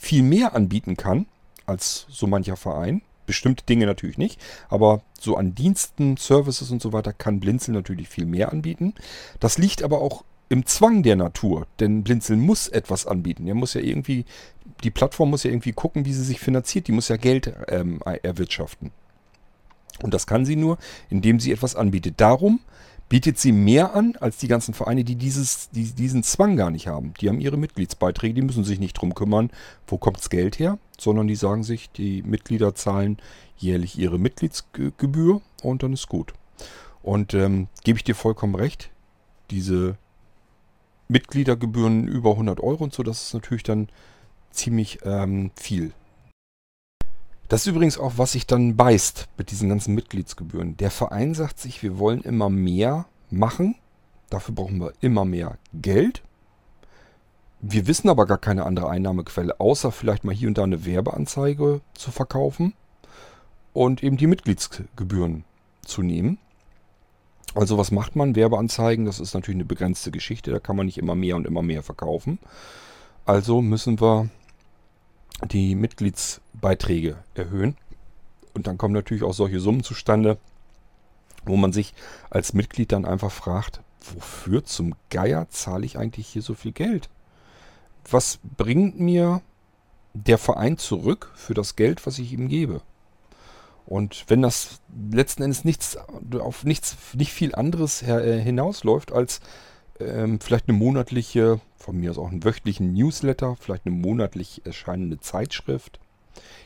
viel 0.00 0.22
mehr 0.22 0.54
anbieten 0.54 0.96
kann 0.96 1.26
als 1.66 2.06
so 2.08 2.26
mancher 2.26 2.56
Verein. 2.56 3.02
Bestimmte 3.26 3.64
Dinge 3.64 3.86
natürlich 3.86 4.18
nicht, 4.18 4.40
aber 4.70 5.02
so 5.20 5.36
an 5.36 5.54
Diensten, 5.54 6.16
Services 6.16 6.70
und 6.72 6.82
so 6.82 6.92
weiter 6.92 7.12
kann 7.12 7.38
Blinzeln 7.38 7.76
natürlich 7.76 8.08
viel 8.08 8.24
mehr 8.24 8.50
anbieten. 8.50 8.94
Das 9.38 9.58
liegt 9.58 9.84
aber 9.84 10.00
auch 10.00 10.24
im 10.48 10.66
Zwang 10.66 11.04
der 11.04 11.14
Natur, 11.14 11.66
denn 11.78 12.02
Blinzeln 12.02 12.40
muss 12.40 12.66
etwas 12.66 13.06
anbieten. 13.06 13.46
Er 13.46 13.54
muss 13.54 13.74
ja 13.74 13.82
irgendwie, 13.82 14.24
die 14.82 14.90
Plattform 14.90 15.30
muss 15.30 15.44
ja 15.44 15.50
irgendwie 15.50 15.72
gucken, 15.72 16.06
wie 16.06 16.12
sie 16.12 16.24
sich 16.24 16.40
finanziert. 16.40 16.88
Die 16.88 16.92
muss 16.92 17.08
ja 17.08 17.16
Geld 17.16 17.54
ähm, 17.68 18.00
erwirtschaften. 18.02 18.90
Und 20.02 20.14
das 20.14 20.26
kann 20.26 20.44
sie 20.44 20.56
nur, 20.56 20.78
indem 21.10 21.38
sie 21.38 21.52
etwas 21.52 21.76
anbietet. 21.76 22.14
Darum 22.16 22.60
bietet 23.10 23.38
sie 23.38 23.50
mehr 23.50 23.94
an 23.94 24.16
als 24.20 24.38
die 24.38 24.46
ganzen 24.48 24.72
Vereine, 24.72 25.02
die 25.02 25.16
dieses, 25.16 25.68
die 25.70 25.92
diesen 25.92 26.22
Zwang 26.22 26.56
gar 26.56 26.70
nicht 26.70 26.86
haben. 26.86 27.12
Die 27.20 27.28
haben 27.28 27.40
ihre 27.40 27.58
Mitgliedsbeiträge, 27.58 28.34
die 28.34 28.42
müssen 28.42 28.64
sich 28.64 28.78
nicht 28.78 28.94
drum 28.94 29.14
kümmern, 29.14 29.50
wo 29.88 29.98
kommt 29.98 30.18
das 30.18 30.30
Geld 30.30 30.60
her, 30.60 30.78
sondern 30.96 31.26
die 31.26 31.34
sagen 31.34 31.64
sich, 31.64 31.90
die 31.90 32.22
Mitglieder 32.22 32.74
zahlen 32.74 33.18
jährlich 33.58 33.98
ihre 33.98 34.18
Mitgliedsgebühr 34.18 35.42
und 35.62 35.82
dann 35.82 35.92
ist 35.92 36.08
gut. 36.08 36.32
Und 37.02 37.34
ähm, 37.34 37.66
gebe 37.82 37.98
ich 37.98 38.04
dir 38.04 38.14
vollkommen 38.14 38.54
recht, 38.54 38.90
diese 39.50 39.96
Mitgliedergebühren 41.08 42.06
über 42.06 42.30
100 42.30 42.60
Euro 42.60 42.84
und 42.84 42.94
so, 42.94 43.02
das 43.02 43.24
ist 43.24 43.34
natürlich 43.34 43.64
dann 43.64 43.88
ziemlich 44.52 45.00
ähm, 45.02 45.50
viel. 45.56 45.92
Das 47.50 47.62
ist 47.62 47.66
übrigens 47.66 47.98
auch, 47.98 48.12
was 48.14 48.30
sich 48.30 48.46
dann 48.46 48.76
beißt 48.76 49.26
mit 49.36 49.50
diesen 49.50 49.68
ganzen 49.68 49.92
Mitgliedsgebühren. 49.96 50.76
Der 50.76 50.92
Verein 50.92 51.34
sagt 51.34 51.58
sich, 51.58 51.82
wir 51.82 51.98
wollen 51.98 52.22
immer 52.22 52.48
mehr 52.48 53.06
machen. 53.28 53.74
Dafür 54.30 54.54
brauchen 54.54 54.78
wir 54.78 54.92
immer 55.00 55.24
mehr 55.24 55.58
Geld. 55.74 56.22
Wir 57.60 57.88
wissen 57.88 58.08
aber 58.08 58.26
gar 58.26 58.38
keine 58.38 58.66
andere 58.66 58.88
Einnahmequelle, 58.88 59.58
außer 59.58 59.90
vielleicht 59.90 60.22
mal 60.22 60.32
hier 60.32 60.46
und 60.46 60.58
da 60.58 60.62
eine 60.62 60.84
Werbeanzeige 60.84 61.80
zu 61.92 62.12
verkaufen 62.12 62.72
und 63.72 64.04
eben 64.04 64.16
die 64.16 64.28
Mitgliedsgebühren 64.28 65.42
zu 65.84 66.02
nehmen. 66.02 66.38
Also 67.56 67.76
was 67.78 67.90
macht 67.90 68.14
man? 68.14 68.36
Werbeanzeigen, 68.36 69.06
das 69.06 69.18
ist 69.18 69.34
natürlich 69.34 69.56
eine 69.56 69.64
begrenzte 69.64 70.12
Geschichte, 70.12 70.52
da 70.52 70.60
kann 70.60 70.76
man 70.76 70.86
nicht 70.86 70.98
immer 70.98 71.16
mehr 71.16 71.34
und 71.34 71.48
immer 71.48 71.62
mehr 71.62 71.82
verkaufen. 71.82 72.38
Also 73.24 73.60
müssen 73.60 74.00
wir 74.00 74.30
die 75.48 75.74
Mitgliedsbeiträge 76.60 77.16
erhöhen. 77.34 77.76
Und 78.54 78.66
dann 78.66 78.78
kommen 78.78 78.94
natürlich 78.94 79.22
auch 79.22 79.32
solche 79.32 79.60
Summen 79.60 79.82
zustande, 79.82 80.38
wo 81.44 81.56
man 81.56 81.72
sich 81.72 81.94
als 82.28 82.52
Mitglied 82.52 82.92
dann 82.92 83.04
einfach 83.04 83.32
fragt, 83.32 83.80
wofür 84.14 84.64
zum 84.64 84.94
Geier 85.08 85.48
zahle 85.50 85.86
ich 85.86 85.98
eigentlich 85.98 86.26
hier 86.26 86.42
so 86.42 86.54
viel 86.54 86.72
Geld? 86.72 87.08
Was 88.10 88.38
bringt 88.56 88.98
mir 88.98 89.40
der 90.14 90.38
Verein 90.38 90.78
zurück 90.78 91.32
für 91.34 91.54
das 91.54 91.76
Geld, 91.76 92.06
was 92.06 92.18
ich 92.18 92.32
ihm 92.32 92.48
gebe? 92.48 92.82
Und 93.86 94.24
wenn 94.28 94.42
das 94.42 94.80
letzten 95.10 95.42
Endes 95.42 95.64
nichts 95.64 95.96
auf 96.38 96.64
nichts, 96.64 96.96
nicht 97.14 97.32
viel 97.32 97.54
anderes 97.54 98.02
äh, 98.02 98.40
hinausläuft 98.40 99.12
als 99.12 99.40
ähm, 99.98 100.40
vielleicht 100.40 100.68
eine 100.68 100.78
monatliche, 100.78 101.60
von 101.76 101.96
mir 101.96 102.10
aus 102.10 102.18
auch 102.18 102.30
einen 102.30 102.44
wöchentlichen 102.44 102.92
Newsletter, 102.92 103.56
vielleicht 103.58 103.86
eine 103.86 103.94
monatlich 103.94 104.62
erscheinende 104.64 105.18
Zeitschrift, 105.18 106.00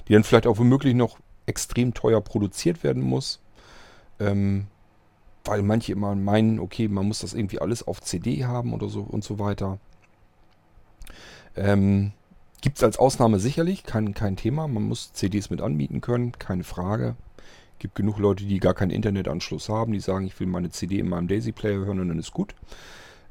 die 0.08 0.12
dann 0.12 0.24
vielleicht 0.24 0.46
auch 0.46 0.58
womöglich 0.58 0.94
noch 0.94 1.18
extrem 1.46 1.94
teuer 1.94 2.20
produziert 2.20 2.82
werden 2.82 3.02
muss. 3.02 3.40
Ähm, 4.20 4.66
weil 5.44 5.62
manche 5.62 5.92
immer 5.92 6.14
meinen, 6.14 6.58
okay, 6.58 6.88
man 6.88 7.06
muss 7.06 7.20
das 7.20 7.34
irgendwie 7.34 7.60
alles 7.60 7.86
auf 7.86 8.00
CD 8.00 8.44
haben 8.44 8.72
oder 8.72 8.88
so 8.88 9.02
und 9.02 9.22
so 9.22 9.38
weiter. 9.38 9.78
Ähm, 11.56 12.12
Gibt 12.62 12.78
es 12.78 12.82
als 12.82 12.98
Ausnahme 12.98 13.38
sicherlich, 13.38 13.84
kein, 13.84 14.14
kein 14.14 14.36
Thema. 14.36 14.66
Man 14.68 14.84
muss 14.84 15.12
CDs 15.12 15.50
mit 15.50 15.60
anbieten 15.60 16.00
können, 16.00 16.32
keine 16.32 16.64
Frage. 16.64 17.14
Gibt 17.78 17.94
genug 17.94 18.18
Leute, 18.18 18.46
die 18.46 18.58
gar 18.58 18.72
keinen 18.72 18.90
Internetanschluss 18.90 19.68
haben, 19.68 19.92
die 19.92 20.00
sagen, 20.00 20.26
ich 20.26 20.40
will 20.40 20.46
meine 20.46 20.70
CD 20.70 20.98
in 20.98 21.10
meinem 21.10 21.28
Daisy 21.28 21.52
Player 21.52 21.84
hören 21.84 22.00
und 22.00 22.08
dann 22.08 22.18
ist 22.18 22.32
gut. 22.32 22.54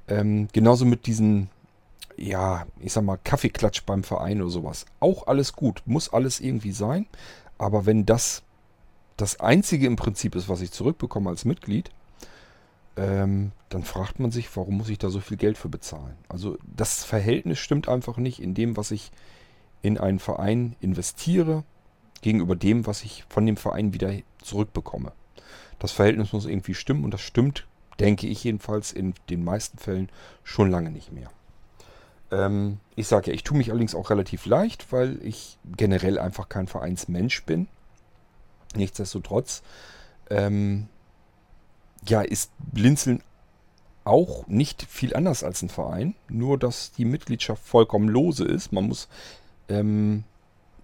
Ähm, 0.07 0.49
genauso 0.53 0.85
mit 0.85 1.07
diesen, 1.07 1.49
ja, 2.23 2.65
ich 2.79 2.93
sag 2.93 3.03
mal, 3.03 3.17
Kaffeeklatsch 3.23 3.83
beim 3.85 4.03
Verein 4.03 4.41
oder 4.41 4.49
sowas. 4.49 4.85
Auch 4.99 5.27
alles 5.27 5.53
gut, 5.53 5.83
muss 5.85 6.11
alles 6.11 6.39
irgendwie 6.39 6.71
sein. 6.71 7.07
Aber 7.57 7.85
wenn 7.85 8.05
das 8.05 8.43
das 9.17 9.39
Einzige 9.39 9.85
im 9.85 9.95
Prinzip 9.95 10.35
ist, 10.35 10.49
was 10.49 10.61
ich 10.61 10.71
zurückbekomme 10.71 11.29
als 11.29 11.45
Mitglied, 11.45 11.91
ähm, 12.95 13.51
dann 13.69 13.83
fragt 13.83 14.19
man 14.19 14.31
sich, 14.31 14.55
warum 14.55 14.77
muss 14.77 14.89
ich 14.89 14.97
da 14.97 15.09
so 15.09 15.19
viel 15.19 15.37
Geld 15.37 15.57
für 15.57 15.69
bezahlen? 15.69 16.15
Also 16.29 16.57
das 16.63 17.03
Verhältnis 17.03 17.59
stimmt 17.59 17.87
einfach 17.87 18.17
nicht 18.17 18.41
in 18.41 18.53
dem, 18.53 18.77
was 18.77 18.91
ich 18.91 19.11
in 19.81 19.97
einen 19.97 20.19
Verein 20.19 20.75
investiere, 20.79 21.63
gegenüber 22.21 22.55
dem, 22.55 22.87
was 22.87 23.03
ich 23.03 23.25
von 23.29 23.45
dem 23.45 23.57
Verein 23.57 23.93
wieder 23.93 24.11
zurückbekomme. 24.41 25.11
Das 25.77 25.91
Verhältnis 25.91 26.31
muss 26.31 26.45
irgendwie 26.45 26.73
stimmen 26.73 27.03
und 27.03 27.13
das 27.13 27.21
stimmt, 27.21 27.67
denke 27.99 28.27
ich 28.27 28.43
jedenfalls, 28.43 28.91
in 28.93 29.13
den 29.29 29.43
meisten 29.43 29.77
Fällen 29.77 30.09
schon 30.43 30.71
lange 30.71 30.89
nicht 30.89 31.11
mehr. 31.11 31.29
Ähm, 32.33 32.79
ich 32.95 33.07
sage 33.07 33.27
ja, 33.31 33.35
ich 33.35 33.43
tue 33.43 33.57
mich 33.57 33.69
allerdings 33.69 33.95
auch 33.95 34.09
relativ 34.09 34.45
leicht, 34.45 34.91
weil 34.91 35.19
ich 35.23 35.57
generell 35.77 36.17
einfach 36.17 36.49
kein 36.49 36.67
Vereinsmensch 36.67 37.43
bin. 37.43 37.67
Nichtsdestotrotz 38.75 39.61
ähm, 40.29 40.87
ja, 42.07 42.21
ist 42.21 42.51
Blinzeln 42.57 43.21
auch 44.03 44.47
nicht 44.47 44.83
viel 44.83 45.15
anders 45.15 45.43
als 45.43 45.61
ein 45.61 45.69
Verein, 45.69 46.15
nur 46.27 46.57
dass 46.57 46.91
die 46.91 47.05
Mitgliedschaft 47.05 47.63
vollkommen 47.63 48.09
lose 48.09 48.43
ist. 48.43 48.73
Man 48.73 48.87
muss 48.87 49.07
ähm, 49.69 50.23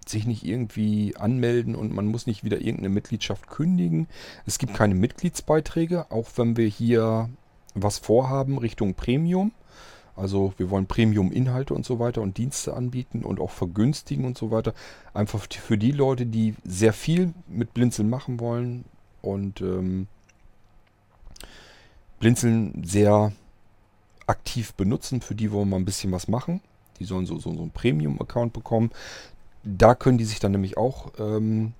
sich 0.06 0.26
nicht 0.26 0.44
irgendwie 0.44 1.16
anmelden 1.16 1.74
und 1.74 1.92
man 1.92 2.06
muss 2.06 2.26
nicht 2.26 2.44
wieder 2.44 2.58
irgendeine 2.58 2.88
Mitgliedschaft 2.88 3.48
kündigen. 3.48 4.08
Es 4.46 4.58
gibt 4.58 4.74
keine 4.74 4.94
Mitgliedsbeiträge, 4.94 6.10
auch 6.10 6.28
wenn 6.36 6.56
wir 6.56 6.66
hier 6.66 7.28
was 7.74 7.98
vorhaben 7.98 8.56
Richtung 8.56 8.94
Premium. 8.94 9.52
Also 10.20 10.52
wir 10.58 10.68
wollen 10.70 10.86
Premium-Inhalte 10.86 11.72
und 11.72 11.86
so 11.86 11.98
weiter 11.98 12.20
und 12.20 12.36
Dienste 12.36 12.74
anbieten 12.74 13.24
und 13.24 13.40
auch 13.40 13.50
vergünstigen 13.50 14.26
und 14.26 14.36
so 14.36 14.50
weiter. 14.50 14.74
Einfach 15.14 15.46
für 15.50 15.78
die 15.78 15.92
Leute, 15.92 16.26
die 16.26 16.54
sehr 16.62 16.92
viel 16.92 17.32
mit 17.48 17.72
Blinzeln 17.72 18.10
machen 18.10 18.38
wollen 18.38 18.84
und 19.22 19.62
ähm, 19.62 20.08
Blinzeln 22.18 22.84
sehr 22.84 23.32
aktiv 24.26 24.74
benutzen. 24.74 25.22
Für 25.22 25.34
die 25.34 25.52
wollen 25.52 25.70
wir 25.70 25.76
ein 25.76 25.86
bisschen 25.86 26.12
was 26.12 26.28
machen. 26.28 26.60
Die 26.98 27.06
sollen 27.06 27.24
so, 27.24 27.38
so, 27.38 27.54
so 27.54 27.62
einen 27.62 27.70
Premium-Account 27.70 28.52
bekommen. 28.52 28.90
Da 29.64 29.94
können 29.94 30.18
die 30.18 30.26
sich 30.26 30.38
dann 30.38 30.52
nämlich 30.52 30.76
auch, 30.76 31.12
ähm, 31.18 31.72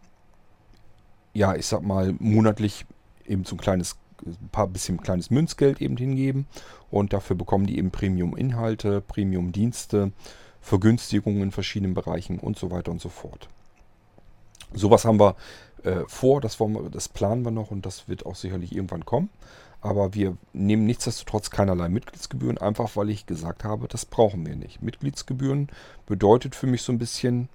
ja, 1.34 1.54
ich 1.54 1.66
sag 1.66 1.82
mal, 1.82 2.14
monatlich 2.18 2.86
eben 3.26 3.44
so 3.44 3.54
ein 3.54 3.60
kleines 3.60 3.96
ein 4.24 4.48
paar 4.51 4.66
bisschen 4.66 5.01
kleines 5.01 5.30
Münzgeld 5.30 5.80
eben 5.80 5.97
hingeben 5.97 6.47
und 6.90 7.12
dafür 7.12 7.36
bekommen 7.36 7.66
die 7.66 7.78
eben 7.78 7.90
Premium-Inhalte, 7.90 9.01
Premium-Dienste, 9.01 10.12
Vergünstigungen 10.60 11.42
in 11.42 11.52
verschiedenen 11.52 11.94
Bereichen 11.94 12.38
und 12.38 12.59
so 12.59 12.70
weiter 12.70 12.90
und 12.90 13.01
so 13.01 13.09
fort. 13.09 13.48
Sowas 14.72 15.05
haben 15.05 15.18
wir 15.18 15.36
äh, 15.84 16.05
vor, 16.06 16.40
das, 16.40 16.60
wir, 16.60 16.90
das 16.90 17.09
planen 17.09 17.44
wir 17.44 17.51
noch 17.51 17.70
und 17.70 17.86
das 17.86 18.09
wird 18.09 18.26
auch 18.26 18.36
sicherlich 18.36 18.74
irgendwann 18.74 19.05
kommen. 19.05 19.30
Aber 19.82 20.12
wir 20.12 20.36
nehmen 20.52 20.84
nichtsdestotrotz 20.84 21.51
keinerlei 21.51 21.88
Mitgliedsgebühren, 21.88 22.59
einfach 22.59 22.97
weil 22.97 23.09
ich 23.09 23.24
gesagt 23.24 23.64
habe, 23.64 23.88
das 23.88 24.05
brauchen 24.05 24.44
wir 24.44 24.55
nicht. 24.55 24.82
Mitgliedsgebühren 24.82 25.68
bedeutet 26.06 26.55
für 26.55 26.66
mich 26.66 26.82
so 26.82 26.92
ein 26.92 26.98
bisschen, 26.98 27.48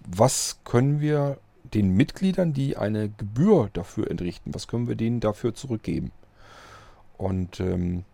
was 0.00 0.60
können 0.64 1.00
wir 1.00 1.38
den 1.74 1.90
Mitgliedern, 1.90 2.52
die 2.52 2.76
eine 2.76 3.08
Gebühr 3.08 3.70
dafür 3.72 4.10
entrichten, 4.10 4.54
was 4.54 4.68
können 4.68 4.88
wir 4.88 4.96
denen 4.96 5.20
dafür 5.20 5.54
zurückgeben? 5.54 6.12
Und 7.16 7.60
ähm, 7.60 8.04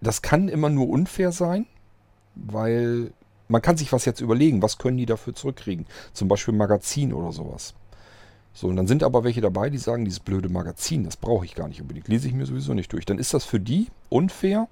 das 0.00 0.22
kann 0.22 0.48
immer 0.48 0.68
nur 0.68 0.88
unfair 0.88 1.32
sein, 1.32 1.66
weil 2.34 3.12
man 3.48 3.62
kann 3.62 3.76
sich 3.76 3.92
was 3.92 4.04
jetzt 4.04 4.20
überlegen, 4.20 4.62
was 4.62 4.78
können 4.78 4.96
die 4.96 5.06
dafür 5.06 5.34
zurückkriegen? 5.34 5.86
Zum 6.12 6.28
Beispiel 6.28 6.54
Magazin 6.54 7.12
oder 7.12 7.32
sowas. 7.32 7.74
So, 8.52 8.68
und 8.68 8.76
dann 8.76 8.86
sind 8.86 9.02
aber 9.02 9.24
welche 9.24 9.40
dabei, 9.40 9.68
die 9.68 9.78
sagen, 9.78 10.04
dieses 10.04 10.20
blöde 10.20 10.48
Magazin, 10.48 11.04
das 11.04 11.16
brauche 11.16 11.44
ich 11.44 11.54
gar 11.54 11.68
nicht 11.68 11.80
unbedingt, 11.80 12.08
lese 12.08 12.28
ich 12.28 12.34
mir 12.34 12.46
sowieso 12.46 12.72
nicht 12.72 12.92
durch. 12.92 13.04
Dann 13.04 13.18
ist 13.18 13.34
das 13.34 13.44
für 13.44 13.58
die 13.58 13.88
unfair, 14.10 14.68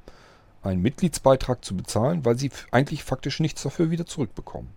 einen 0.62 0.82
Mitgliedsbeitrag 0.82 1.64
zu 1.64 1.76
bezahlen, 1.76 2.24
weil 2.24 2.38
sie 2.38 2.50
eigentlich 2.70 3.02
faktisch 3.02 3.40
nichts 3.40 3.62
dafür 3.62 3.90
wieder 3.90 4.06
zurückbekommen. 4.06 4.70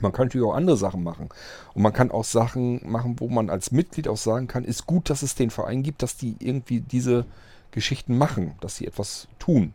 Man 0.00 0.12
kann 0.12 0.26
natürlich 0.26 0.46
auch 0.46 0.54
andere 0.54 0.76
Sachen 0.76 1.02
machen. 1.02 1.28
Und 1.74 1.82
man 1.82 1.92
kann 1.92 2.10
auch 2.10 2.24
Sachen 2.24 2.80
machen, 2.90 3.16
wo 3.18 3.28
man 3.28 3.50
als 3.50 3.70
Mitglied 3.70 4.08
auch 4.08 4.16
sagen 4.16 4.46
kann, 4.46 4.64
ist 4.64 4.86
gut, 4.86 5.10
dass 5.10 5.22
es 5.22 5.34
den 5.34 5.50
Verein 5.50 5.82
gibt, 5.82 6.02
dass 6.02 6.16
die 6.16 6.36
irgendwie 6.38 6.80
diese 6.80 7.24
Geschichten 7.70 8.18
machen, 8.18 8.54
dass 8.60 8.76
sie 8.76 8.86
etwas 8.86 9.28
tun. 9.38 9.74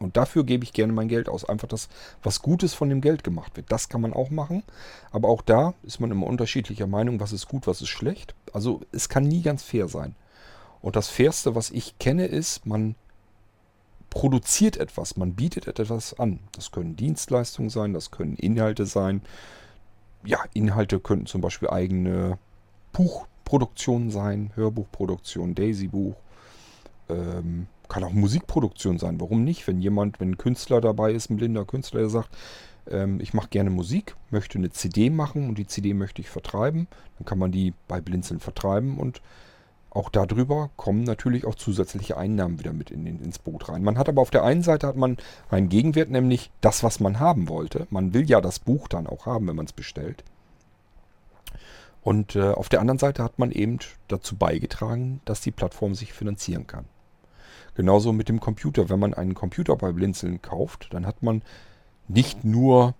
Und 0.00 0.16
dafür 0.16 0.44
gebe 0.44 0.64
ich 0.64 0.72
gerne 0.72 0.92
mein 0.92 1.08
Geld 1.08 1.28
aus. 1.28 1.44
Einfach, 1.44 1.68
dass 1.68 1.88
was 2.22 2.40
Gutes 2.40 2.72
von 2.72 2.88
dem 2.88 3.00
Geld 3.00 3.24
gemacht 3.24 3.56
wird. 3.56 3.70
Das 3.72 3.88
kann 3.88 4.00
man 4.00 4.12
auch 4.12 4.30
machen. 4.30 4.62
Aber 5.10 5.28
auch 5.28 5.42
da 5.42 5.74
ist 5.82 6.00
man 6.00 6.10
immer 6.10 6.26
unterschiedlicher 6.26 6.86
Meinung, 6.86 7.20
was 7.20 7.32
ist 7.32 7.48
gut, 7.48 7.66
was 7.66 7.82
ist 7.82 7.88
schlecht. 7.88 8.34
Also 8.52 8.80
es 8.92 9.08
kann 9.08 9.24
nie 9.24 9.42
ganz 9.42 9.62
fair 9.62 9.88
sein. 9.88 10.14
Und 10.80 10.94
das 10.94 11.08
Fairste, 11.08 11.54
was 11.54 11.70
ich 11.70 11.98
kenne, 11.98 12.26
ist, 12.26 12.64
man 12.64 12.94
produziert 14.10 14.76
etwas, 14.76 15.16
man 15.16 15.34
bietet 15.34 15.66
etwas 15.66 16.18
an. 16.18 16.40
Das 16.52 16.70
können 16.70 16.96
Dienstleistungen 16.96 17.70
sein, 17.70 17.92
das 17.92 18.10
können 18.10 18.36
Inhalte 18.36 18.86
sein. 18.86 19.22
Ja, 20.24 20.40
Inhalte 20.54 21.00
könnten 21.00 21.26
zum 21.26 21.40
Beispiel 21.40 21.68
eigene 21.68 22.38
Buchproduktionen 22.92 24.10
sein, 24.10 24.52
Hörbuchproduktion, 24.54 25.54
Daisy-Buch. 25.54 26.16
Ähm, 27.08 27.66
kann 27.88 28.04
auch 28.04 28.12
Musikproduktion 28.12 28.98
sein. 28.98 29.20
Warum 29.20 29.44
nicht? 29.44 29.66
Wenn 29.66 29.80
jemand, 29.80 30.20
wenn 30.20 30.32
ein 30.32 30.38
Künstler 30.38 30.80
dabei 30.80 31.12
ist, 31.12 31.30
ein 31.30 31.36
blinder 31.36 31.64
Künstler, 31.64 32.00
der 32.00 32.10
sagt, 32.10 32.36
ähm, 32.90 33.20
ich 33.20 33.34
mache 33.34 33.48
gerne 33.48 33.70
Musik, 33.70 34.14
möchte 34.30 34.58
eine 34.58 34.70
CD 34.70 35.10
machen 35.10 35.48
und 35.48 35.58
die 35.58 35.66
CD 35.66 35.94
möchte 35.94 36.20
ich 36.20 36.28
vertreiben, 36.28 36.86
dann 37.18 37.24
kann 37.24 37.38
man 37.38 37.52
die 37.52 37.72
bei 37.86 38.00
Blinzeln 38.00 38.40
vertreiben 38.40 38.98
und 38.98 39.22
auch 39.90 40.10
darüber 40.10 40.70
kommen 40.76 41.02
natürlich 41.02 41.46
auch 41.46 41.54
zusätzliche 41.54 42.16
Einnahmen 42.16 42.58
wieder 42.58 42.72
mit 42.72 42.90
in 42.90 43.04
den, 43.04 43.20
ins 43.20 43.38
Boot 43.38 43.68
rein. 43.68 43.82
Man 43.82 43.98
hat 43.98 44.08
aber 44.08 44.20
auf 44.20 44.30
der 44.30 44.44
einen 44.44 44.62
Seite 44.62 44.86
hat 44.86 44.96
man 44.96 45.16
einen 45.50 45.68
Gegenwert, 45.68 46.10
nämlich 46.10 46.50
das, 46.60 46.82
was 46.82 47.00
man 47.00 47.20
haben 47.20 47.48
wollte. 47.48 47.86
Man 47.90 48.12
will 48.12 48.28
ja 48.28 48.40
das 48.40 48.58
Buch 48.58 48.88
dann 48.88 49.06
auch 49.06 49.26
haben, 49.26 49.48
wenn 49.48 49.56
man 49.56 49.66
es 49.66 49.72
bestellt. 49.72 50.24
Und 52.02 52.36
äh, 52.36 52.52
auf 52.52 52.68
der 52.68 52.80
anderen 52.80 52.98
Seite 52.98 53.22
hat 53.22 53.38
man 53.38 53.50
eben 53.50 53.78
dazu 54.08 54.36
beigetragen, 54.36 55.20
dass 55.24 55.40
die 55.40 55.50
Plattform 55.50 55.94
sich 55.94 56.12
finanzieren 56.12 56.66
kann. 56.66 56.84
Genauso 57.74 58.12
mit 58.12 58.28
dem 58.28 58.40
Computer. 58.40 58.88
Wenn 58.88 58.98
man 58.98 59.14
einen 59.14 59.34
Computer 59.34 59.76
bei 59.76 59.92
Blinzeln 59.92 60.42
kauft, 60.42 60.88
dann 60.92 61.06
hat 61.06 61.22
man 61.22 61.42
nicht 62.08 62.44
nur 62.44 62.94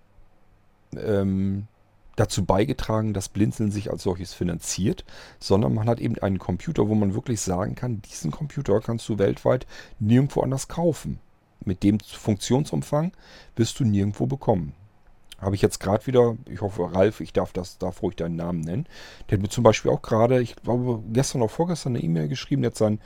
ähm, 0.95 1.67
dazu 2.19 2.45
beigetragen, 2.45 3.13
dass 3.13 3.29
Blinzeln 3.29 3.71
sich 3.71 3.91
als 3.91 4.03
solches 4.03 4.33
finanziert, 4.33 5.05
sondern 5.39 5.73
man 5.73 5.87
hat 5.87 5.99
eben 5.99 6.17
einen 6.19 6.39
Computer, 6.39 6.89
wo 6.89 6.95
man 6.95 7.13
wirklich 7.13 7.41
sagen 7.41 7.75
kann, 7.75 8.01
diesen 8.01 8.31
Computer 8.31 8.79
kannst 8.81 9.07
du 9.07 9.17
weltweit 9.17 9.65
nirgendwo 9.99 10.41
anders 10.41 10.67
kaufen. 10.67 11.19
Mit 11.63 11.83
dem 11.83 11.99
Funktionsumfang 11.99 13.11
wirst 13.55 13.79
du 13.79 13.85
nirgendwo 13.85 14.25
bekommen. 14.25 14.73
Habe 15.39 15.55
ich 15.55 15.61
jetzt 15.61 15.79
gerade 15.79 16.05
wieder, 16.07 16.35
ich 16.49 16.61
hoffe, 16.61 16.93
Ralf, 16.93 17.21
ich 17.21 17.31
darf 17.31 17.53
das, 17.53 17.77
darf 17.77 18.01
ruhig 18.01 18.17
deinen 18.17 18.35
Namen 18.35 18.59
nennen. 18.59 18.87
Der 19.29 19.37
hat 19.37 19.41
mir 19.41 19.49
zum 19.49 19.63
Beispiel 19.63 19.91
auch 19.91 20.01
gerade, 20.01 20.41
ich 20.41 20.55
glaube, 20.57 21.01
gestern 21.13 21.41
oder 21.41 21.49
vorgestern 21.49 21.95
eine 21.95 22.03
E-Mail 22.03 22.27
geschrieben, 22.27 22.61
der 22.61 22.71
hat 22.71 22.77
seinen 22.77 22.99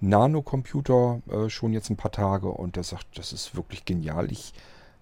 Nano-Computer 0.00 1.22
äh, 1.28 1.48
schon 1.48 1.72
jetzt 1.72 1.90
ein 1.90 1.96
paar 1.96 2.12
Tage 2.12 2.48
und 2.48 2.76
der 2.76 2.84
sagt, 2.84 3.06
das 3.18 3.32
ist 3.32 3.56
wirklich 3.56 3.84
genial. 3.84 4.30
Ich 4.30 4.52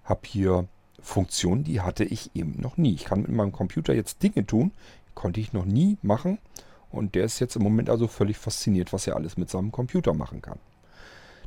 habe 0.03 0.21
hier 0.25 0.67
Funktionen, 1.01 1.63
die 1.63 1.81
hatte 1.81 2.03
ich 2.03 2.31
eben 2.35 2.55
noch 2.59 2.77
nie. 2.77 2.93
Ich 2.93 3.05
kann 3.05 3.21
mit 3.21 3.31
meinem 3.31 3.51
Computer 3.51 3.93
jetzt 3.93 4.23
Dinge 4.23 4.45
tun, 4.45 4.71
konnte 5.15 5.39
ich 5.39 5.53
noch 5.53 5.65
nie 5.65 5.97
machen. 6.01 6.37
Und 6.89 7.15
der 7.15 7.23
ist 7.23 7.39
jetzt 7.39 7.55
im 7.55 7.63
Moment 7.63 7.89
also 7.89 8.07
völlig 8.07 8.37
fasziniert, 8.37 8.91
was 8.91 9.07
er 9.07 9.15
alles 9.15 9.37
mit 9.37 9.49
seinem 9.49 9.71
Computer 9.71 10.13
machen 10.13 10.41
kann. 10.41 10.59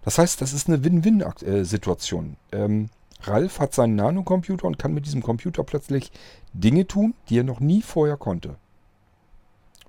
Das 0.04 0.18
heißt, 0.18 0.40
das 0.40 0.52
ist 0.52 0.68
eine 0.68 0.84
Win-Win-Situation. 0.84 2.36
Ähm, 2.52 2.90
Ralf 3.22 3.58
hat 3.58 3.74
seinen 3.74 3.96
Nano-Computer 3.96 4.66
und 4.66 4.78
kann 4.78 4.94
mit 4.94 5.06
diesem 5.06 5.22
Computer 5.22 5.64
plötzlich 5.64 6.12
Dinge 6.52 6.86
tun, 6.86 7.14
die 7.28 7.38
er 7.38 7.44
noch 7.44 7.60
nie 7.60 7.82
vorher 7.82 8.16
konnte. 8.16 8.56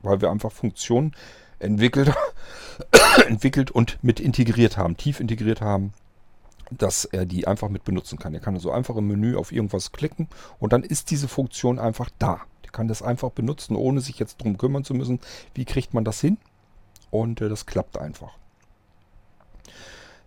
Weil 0.02 0.22
wir 0.22 0.32
einfach 0.32 0.52
Funktionen 0.52 1.14
entwickelt, 1.60 2.14
entwickelt 3.28 3.72
und 3.72 3.98
mit 4.02 4.20
integriert 4.20 4.78
haben, 4.78 4.98
tief 4.98 5.20
integriert 5.20 5.62
haben, 5.62 5.94
dass 6.72 7.06
er 7.06 7.26
die 7.26 7.48
einfach 7.48 7.70
mit 7.70 7.84
benutzen 7.84 8.20
kann. 8.20 8.34
Er 8.34 8.40
kann 8.40 8.56
also 8.56 8.72
einfach 8.72 8.96
im 8.96 9.08
Menü 9.08 9.36
auf 9.36 9.52
irgendwas 9.52 9.92
klicken 9.92 10.28
und 10.60 10.74
dann 10.74 10.84
ist 10.84 11.12
diese 11.12 11.28
Funktion 11.28 11.80
einfach 11.80 12.10
da. 12.20 12.42
Er 12.64 12.72
kann 12.72 12.88
das 12.88 13.02
einfach 13.02 13.32
benutzen, 13.32 13.76
ohne 13.76 14.02
sich 14.02 14.20
jetzt 14.20 14.42
darum 14.42 14.58
kümmern 14.58 14.84
zu 14.84 14.94
müssen, 14.94 15.20
wie 15.54 15.66
kriegt 15.66 15.94
man 15.94 16.04
das 16.04 16.20
hin. 16.22 16.38
Und 17.12 17.42
äh, 17.42 17.50
das 17.50 17.66
klappt 17.66 17.98
einfach. 17.98 18.34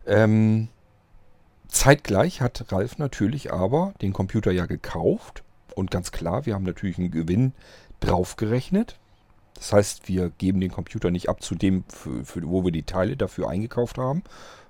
Ähm, 0.06 0.68
zeitgleich 1.66 2.40
hat 2.40 2.72
Ralf 2.72 2.98
natürlich 2.98 3.52
aber 3.52 3.92
den 4.00 4.12
Computer 4.12 4.52
ja 4.52 4.66
gekauft. 4.66 5.42
Und 5.74 5.90
ganz 5.90 6.12
klar, 6.12 6.46
wir 6.46 6.54
haben 6.54 6.64
natürlich 6.64 6.98
einen 6.98 7.10
Gewinn 7.10 7.52
draufgerechnet. 8.00 8.96
Das 9.54 9.72
heißt, 9.72 10.08
wir 10.08 10.30
geben 10.30 10.60
den 10.60 10.70
Computer 10.70 11.10
nicht 11.10 11.28
ab 11.28 11.42
zu 11.42 11.56
dem, 11.56 11.84
für, 11.88 12.24
für, 12.24 12.48
wo 12.48 12.64
wir 12.64 12.72
die 12.72 12.84
Teile 12.84 13.16
dafür 13.16 13.50
eingekauft 13.50 13.98
haben 13.98 14.22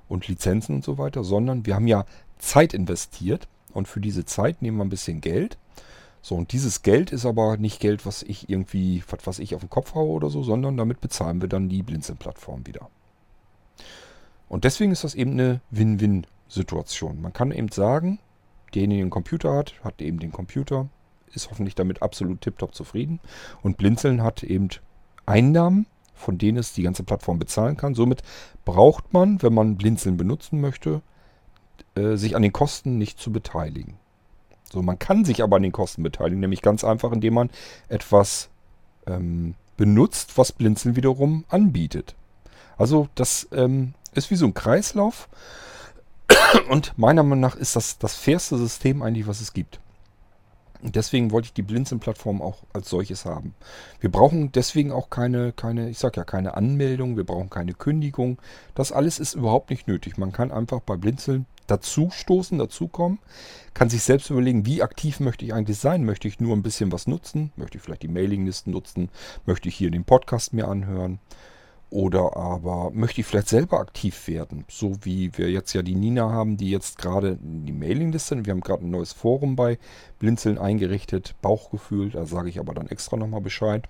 und 0.08 0.28
Lizenzen 0.28 0.76
und 0.76 0.84
so 0.84 0.98
weiter, 0.98 1.24
sondern 1.24 1.66
wir 1.66 1.74
haben 1.74 1.86
ja 1.86 2.04
Zeit 2.38 2.74
investiert 2.74 3.48
und 3.72 3.88
für 3.88 4.00
diese 4.00 4.24
Zeit 4.24 4.62
nehmen 4.62 4.78
wir 4.78 4.84
ein 4.84 4.90
bisschen 4.90 5.20
Geld. 5.20 5.58
So, 6.22 6.34
und 6.34 6.52
dieses 6.52 6.82
Geld 6.82 7.12
ist 7.12 7.26
aber 7.26 7.56
nicht 7.56 7.80
Geld, 7.80 8.04
was 8.04 8.22
ich 8.22 8.48
irgendwie, 8.48 9.02
was 9.24 9.38
ich 9.38 9.54
auf 9.54 9.60
den 9.60 9.70
Kopf 9.70 9.94
haue 9.94 10.10
oder 10.10 10.30
so, 10.30 10.42
sondern 10.42 10.76
damit 10.76 11.00
bezahlen 11.00 11.40
wir 11.40 11.48
dann 11.48 11.68
die 11.68 11.82
Blinzeln-Plattform 11.82 12.66
wieder. 12.66 12.88
Und 14.48 14.64
deswegen 14.64 14.92
ist 14.92 15.04
das 15.04 15.14
eben 15.14 15.32
eine 15.32 15.60
Win-Win-Situation. 15.70 17.20
Man 17.20 17.32
kann 17.32 17.52
eben 17.52 17.68
sagen, 17.68 18.18
derjenige, 18.74 18.98
der 18.98 19.04
einen 19.04 19.10
Computer 19.10 19.54
hat, 19.54 19.74
hat 19.84 20.02
eben 20.02 20.18
den 20.18 20.32
Computer, 20.32 20.88
ist 21.32 21.50
hoffentlich 21.50 21.74
damit 21.74 22.02
absolut 22.02 22.40
tiptop 22.40 22.74
zufrieden. 22.74 23.20
Und 23.62 23.76
Blinzeln 23.76 24.22
hat 24.22 24.42
eben 24.42 24.68
Einnahmen, 25.26 25.86
von 26.18 26.38
denen 26.38 26.58
es 26.58 26.72
die 26.72 26.82
ganze 26.82 27.02
Plattform 27.02 27.38
bezahlen 27.38 27.76
kann. 27.76 27.94
Somit 27.94 28.22
braucht 28.64 29.12
man, 29.12 29.42
wenn 29.42 29.54
man 29.54 29.76
Blinzeln 29.76 30.16
benutzen 30.16 30.60
möchte, 30.60 31.00
äh, 31.94 32.16
sich 32.16 32.36
an 32.36 32.42
den 32.42 32.52
Kosten 32.52 32.98
nicht 32.98 33.18
zu 33.18 33.32
beteiligen. 33.32 33.94
So, 34.70 34.82
man 34.82 34.98
kann 34.98 35.24
sich 35.24 35.42
aber 35.42 35.56
an 35.56 35.62
den 35.62 35.72
Kosten 35.72 36.02
beteiligen, 36.02 36.40
nämlich 36.40 36.62
ganz 36.62 36.84
einfach, 36.84 37.12
indem 37.12 37.34
man 37.34 37.50
etwas 37.88 38.50
ähm, 39.06 39.54
benutzt, 39.76 40.36
was 40.36 40.52
Blinzeln 40.52 40.96
wiederum 40.96 41.44
anbietet. 41.48 42.14
Also 42.76 43.08
das 43.14 43.48
ähm, 43.52 43.94
ist 44.12 44.30
wie 44.30 44.36
so 44.36 44.46
ein 44.46 44.54
Kreislauf 44.54 45.28
und 46.68 46.96
meiner 46.98 47.22
Meinung 47.22 47.40
nach 47.40 47.56
ist 47.56 47.76
das 47.76 47.98
das 47.98 48.14
fairste 48.14 48.58
System 48.58 49.02
eigentlich, 49.02 49.26
was 49.26 49.40
es 49.40 49.52
gibt. 49.52 49.80
Deswegen 50.82 51.32
wollte 51.32 51.46
ich 51.46 51.52
die 51.54 51.62
Blinzeln-Plattform 51.62 52.40
auch 52.40 52.58
als 52.72 52.88
solches 52.88 53.24
haben. 53.24 53.54
Wir 54.00 54.10
brauchen 54.10 54.52
deswegen 54.52 54.92
auch 54.92 55.10
keine, 55.10 55.52
keine, 55.52 55.90
ich 55.90 55.98
sag 55.98 56.16
ja, 56.16 56.24
keine 56.24 56.56
Anmeldung, 56.56 57.16
wir 57.16 57.24
brauchen 57.24 57.50
keine 57.50 57.74
Kündigung. 57.74 58.38
Das 58.74 58.92
alles 58.92 59.18
ist 59.18 59.34
überhaupt 59.34 59.70
nicht 59.70 59.88
nötig. 59.88 60.18
Man 60.18 60.30
kann 60.30 60.52
einfach 60.52 60.80
bei 60.80 60.96
Blinzeln 60.96 61.46
dazu 61.66 62.10
stoßen, 62.10 62.58
dazukommen, 62.58 63.18
kann 63.74 63.90
sich 63.90 64.02
selbst 64.02 64.30
überlegen, 64.30 64.66
wie 64.66 64.82
aktiv 64.82 65.20
möchte 65.20 65.44
ich 65.44 65.54
eigentlich 65.54 65.78
sein? 65.78 66.04
Möchte 66.04 66.26
ich 66.26 66.40
nur 66.40 66.56
ein 66.56 66.62
bisschen 66.62 66.90
was 66.90 67.06
nutzen? 67.06 67.52
Möchte 67.56 67.78
ich 67.78 67.84
vielleicht 67.84 68.02
die 68.02 68.08
Mailinglisten 68.08 68.72
nutzen? 68.72 69.10
Möchte 69.46 69.68
ich 69.68 69.76
hier 69.76 69.90
den 69.90 70.04
Podcast 70.04 70.52
mir 70.52 70.68
anhören? 70.68 71.20
Oder 71.90 72.36
aber 72.36 72.90
möchte 72.90 73.22
ich 73.22 73.26
vielleicht 73.26 73.48
selber 73.48 73.80
aktiv 73.80 74.28
werden, 74.28 74.66
so 74.68 74.96
wie 75.02 75.36
wir 75.38 75.50
jetzt 75.50 75.72
ja 75.72 75.82
die 75.82 75.94
Nina 75.94 76.30
haben, 76.30 76.58
die 76.58 76.70
jetzt 76.70 76.98
gerade 76.98 77.38
die 77.40 77.72
Mailingliste, 77.72 78.44
wir 78.44 78.52
haben 78.52 78.60
gerade 78.60 78.84
ein 78.84 78.90
neues 78.90 79.14
Forum 79.14 79.56
bei 79.56 79.78
Blinzeln 80.18 80.58
eingerichtet, 80.58 81.34
Bauchgefühl, 81.40 82.10
da 82.10 82.26
sage 82.26 82.50
ich 82.50 82.60
aber 82.60 82.74
dann 82.74 82.88
extra 82.88 83.16
nochmal 83.16 83.40
Bescheid. 83.40 83.88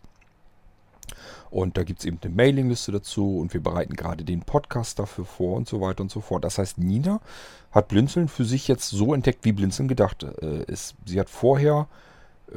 Und 1.51 1.77
da 1.77 1.83
gibt 1.83 2.01
es 2.01 2.05
eben 2.05 2.19
eine 2.23 2.35
Mailingliste 2.35 2.93
dazu 2.93 3.39
und 3.39 3.53
wir 3.53 3.62
bereiten 3.62 3.95
gerade 3.95 4.23
den 4.23 4.43
Podcast 4.43 4.99
dafür 4.99 5.25
vor 5.25 5.57
und 5.57 5.66
so 5.66 5.81
weiter 5.81 6.03
und 6.03 6.11
so 6.11 6.20
fort. 6.20 6.45
Das 6.45 6.59
heißt, 6.59 6.79
Nina 6.79 7.20
hat 7.73 7.89
Blinzeln 7.89 8.29
für 8.29 8.45
sich 8.45 8.69
jetzt 8.69 8.91
so 8.91 9.12
entdeckt, 9.15 9.45
wie 9.45 9.53
Blinzeln 9.53 9.89
gedacht 9.89 10.23
äh, 10.23 10.62
ist. 10.65 10.95
Sie 11.05 11.19
hat 11.19 11.31
vorher 11.31 11.89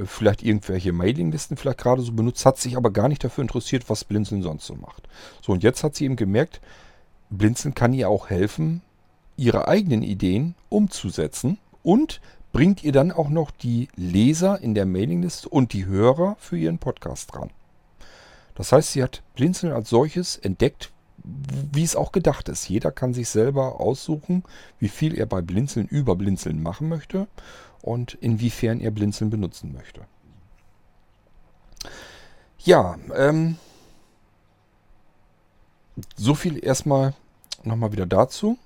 vielleicht 0.05 0.43
irgendwelche 0.43 0.93
Mailinglisten 0.93 1.57
vielleicht 1.57 1.79
gerade 1.79 2.01
so 2.01 2.11
benutzt, 2.13 2.45
hat 2.45 2.57
sich 2.57 2.77
aber 2.77 2.91
gar 2.91 3.07
nicht 3.07 3.23
dafür 3.23 3.41
interessiert, 3.41 3.89
was 3.89 4.03
Blinzeln 4.03 4.41
sonst 4.41 4.65
so 4.65 4.75
macht. 4.75 5.07
So, 5.41 5.51
und 5.51 5.63
jetzt 5.63 5.83
hat 5.83 5.95
sie 5.95 6.05
eben 6.05 6.15
gemerkt, 6.15 6.61
Blinzeln 7.29 7.73
kann 7.73 7.93
ihr 7.93 8.09
auch 8.09 8.29
helfen, 8.29 8.81
ihre 9.37 9.67
eigenen 9.67 10.03
Ideen 10.03 10.55
umzusetzen 10.69 11.57
und 11.83 12.21
bringt 12.51 12.83
ihr 12.83 12.91
dann 12.91 13.11
auch 13.11 13.29
noch 13.29 13.51
die 13.51 13.87
Leser 13.95 14.59
in 14.61 14.75
der 14.75 14.85
Mailingliste 14.85 15.47
und 15.47 15.73
die 15.73 15.85
Hörer 15.85 16.35
für 16.39 16.57
ihren 16.57 16.79
Podcast 16.79 17.33
dran. 17.33 17.49
Das 18.55 18.71
heißt, 18.71 18.91
sie 18.91 19.01
hat 19.01 19.23
Blinzeln 19.35 19.71
als 19.73 19.89
solches 19.89 20.37
entdeckt, 20.37 20.91
wie 21.23 21.83
es 21.83 21.95
auch 21.95 22.11
gedacht 22.11 22.49
ist. 22.49 22.67
Jeder 22.67 22.91
kann 22.91 23.13
sich 23.13 23.29
selber 23.29 23.79
aussuchen, 23.79 24.43
wie 24.79 24.89
viel 24.89 25.17
er 25.17 25.25
bei 25.25 25.41
Blinzeln 25.41 25.87
über 25.87 26.15
Blinzeln 26.15 26.61
machen 26.61 26.89
möchte 26.89 27.27
und 27.81 28.13
inwiefern 28.15 28.79
er 28.79 28.91
Blinzeln 28.91 29.29
benutzen 29.29 29.73
möchte. 29.73 30.01
Ja, 32.59 32.97
ähm, 33.15 33.57
so 36.15 36.35
viel 36.35 36.63
erstmal 36.63 37.13
nochmal 37.63 37.91
wieder 37.91 38.05
dazu, 38.05 38.57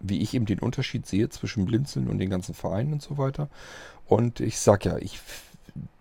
wie 0.00 0.20
ich 0.20 0.34
eben 0.34 0.46
den 0.46 0.60
Unterschied 0.60 1.06
sehe 1.06 1.28
zwischen 1.28 1.66
Blinzeln 1.66 2.08
und 2.08 2.18
den 2.18 2.30
ganzen 2.30 2.54
Vereinen 2.54 2.94
und 2.94 3.02
so 3.02 3.18
weiter. 3.18 3.48
Und 4.06 4.40
ich 4.40 4.58
sage 4.58 4.90
ja, 4.90 4.96
ich 4.98 5.20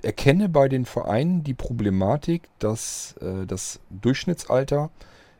erkenne 0.01 0.49
bei 0.49 0.69
den 0.69 0.85
Vereinen 0.85 1.43
die 1.43 1.53
Problematik, 1.53 2.49
dass 2.59 3.15
äh, 3.21 3.45
das 3.45 3.79
Durchschnittsalter 3.89 4.89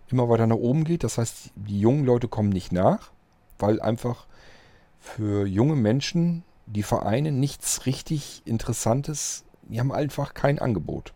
immer 0.10 0.30
weiter 0.30 0.48
nach 0.48 0.58
oben 0.58 0.84
geht. 0.84 1.04
Das 1.04 1.18
heißt, 1.18 1.52
die 1.56 1.80
jungen 1.80 2.06
Leute 2.06 2.28
kommen 2.28 2.50
nicht 2.50 2.72
nach, 2.72 3.12
weil 3.60 3.82
einfach 3.82 4.26
für 5.00 5.46
junge 5.46 5.76
Menschen 5.76 6.44
die 6.68 6.84
Vereine 6.84 7.32
nichts 7.32 7.86
richtig 7.86 8.44
Interessantes, 8.46 9.46
die 9.64 9.80
haben 9.80 9.92
einfach 9.92 10.34
kein 10.34 10.60
Angebot. 10.60 11.14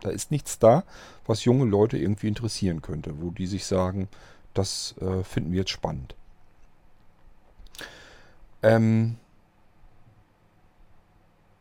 Da 0.00 0.10
ist 0.10 0.30
nichts 0.30 0.58
da, 0.58 0.84
was 1.26 1.44
junge 1.44 1.64
Leute 1.64 1.98
irgendwie 1.98 2.28
interessieren 2.28 2.82
könnte, 2.82 3.20
wo 3.20 3.30
die 3.30 3.46
sich 3.46 3.66
sagen, 3.66 4.08
das 4.54 4.94
äh, 5.00 5.24
finden 5.24 5.52
wir 5.52 5.60
jetzt 5.60 5.70
spannend. 5.70 6.14
Ähm 8.62 9.16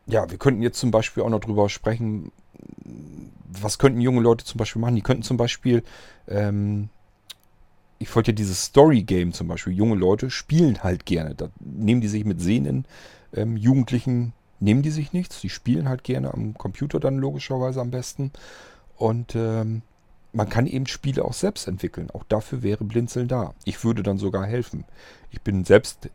ja, 0.08 0.30
wir 0.30 0.38
könnten 0.38 0.62
jetzt 0.62 0.80
zum 0.80 0.92
Beispiel 0.92 1.24
auch 1.24 1.30
noch 1.30 1.40
drüber 1.40 1.70
sprechen, 1.70 2.32
was 3.46 3.78
könnten 3.78 4.02
junge 4.02 4.22
Leute 4.22 4.46
zum 4.46 4.58
Beispiel 4.58 4.82
machen? 4.82 4.96
Die 4.96 5.02
könnten 5.02 5.24
zum 5.24 5.38
Beispiel, 5.38 5.84
ähm, 6.28 6.90
ich 8.00 8.14
wollte 8.16 8.32
ja 8.32 8.36
dieses 8.36 8.64
Story-Game 8.66 9.34
zum 9.34 9.48
Beispiel, 9.48 9.74
junge 9.74 9.96
Leute 9.96 10.30
spielen 10.30 10.84
halt 10.84 11.06
gerne. 11.06 11.36
Da 11.36 11.50
nehmen 11.60 12.02
die 12.02 12.08
sich 12.08 12.26
mit 12.26 12.42
sehenden 12.42 12.86
ähm, 13.34 13.58
Jugendlichen, 13.58 14.34
nehmen 14.60 14.82
die 14.82 14.92
sich 14.92 15.14
nichts. 15.14 15.42
Die 15.42 15.50
spielen 15.50 15.90
halt 15.90 16.04
gerne 16.04 16.34
am 16.34 16.54
Computer 16.56 17.00
dann 17.00 17.18
logischerweise 17.18 17.82
am 17.82 17.92
besten. 17.92 18.32
Und 18.96 19.36
ähm, 19.36 19.82
man 20.34 20.50
kann 20.50 20.68
eben 20.68 20.88
Spiele 20.88 21.26
auch 21.26 21.34
selbst 21.34 21.68
entwickeln. 21.68 22.10
Auch 22.12 22.24
dafür 22.24 22.64
wäre 22.64 22.84
Blinzeln 22.84 23.28
da. 23.28 23.54
Ich 23.66 23.84
würde 23.84 24.04
dann 24.04 24.18
sogar 24.18 24.46
helfen. 24.46 24.86
Ich 25.32 25.42
bin 25.42 25.64
selbst 25.64 26.10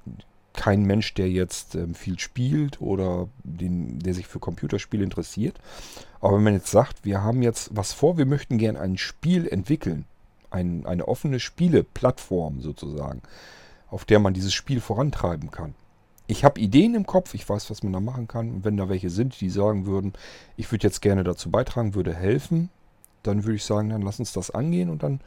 kein 0.53 0.83
Mensch, 0.83 1.15
der 1.15 1.31
jetzt 1.31 1.75
ähm, 1.75 1.95
viel 1.95 2.19
spielt 2.19 2.81
oder 2.81 3.29
den, 3.43 3.99
der 4.01 4.15
sich 4.15 4.27
für 4.27 4.39
Computerspiele 4.39 5.05
interessiert. 5.05 5.59
Aber 6.21 6.37
wenn 6.37 6.45
man 6.45 6.55
jetzt 6.55 6.71
sagt, 6.71 7.05
wir 7.05 7.23
haben 7.23 7.43
jetzt 7.43 7.71
was 7.75 7.93
vor, 7.93 8.19
wir 8.19 8.27
möchten 8.27 8.59
gerne 8.59 8.81
ein 8.81 8.99
Spiel 8.99 9.49
entwickeln, 9.49 10.05
ein, 10.51 10.87
eine 10.87 11.09
offene 11.09 11.41
Spieleplattform 11.41 12.61
sozusagen, 12.61 13.23
auf 13.91 14.05
der 14.05 14.19
man 14.19 14.35
dieses 14.35 14.53
Spiel 14.53 14.81
vorantreiben 14.81 15.51
kann. 15.51 15.75
Ich 16.33 16.45
habe 16.45 16.59
Ideen 16.59 16.95
im 16.95 17.05
Kopf, 17.05 17.35
ich 17.35 17.47
weiß, 17.47 17.69
was 17.69 17.83
man 17.83 17.93
da 17.93 18.01
machen 18.01 18.27
kann. 18.27 18.51
Und 18.51 18.65
wenn 18.65 18.79
da 18.79 18.89
welche 18.89 19.11
sind, 19.11 19.39
die 19.43 19.51
sagen 19.51 19.85
würden, 19.85 20.15
ich 20.57 20.73
würde 20.73 20.87
jetzt 20.87 21.03
gerne 21.03 21.25
dazu 21.25 21.51
beitragen, 21.51 21.95
würde 21.95 22.15
helfen, 22.15 22.71
dann 23.23 23.45
würde 23.45 23.57
ich 23.57 23.65
sagen, 23.65 23.91
dann 23.91 24.01
lass 24.01 24.19
uns 24.19 24.33
das 24.33 24.51
angehen 24.51 24.89
und 24.89 25.03
dann 25.03 25.21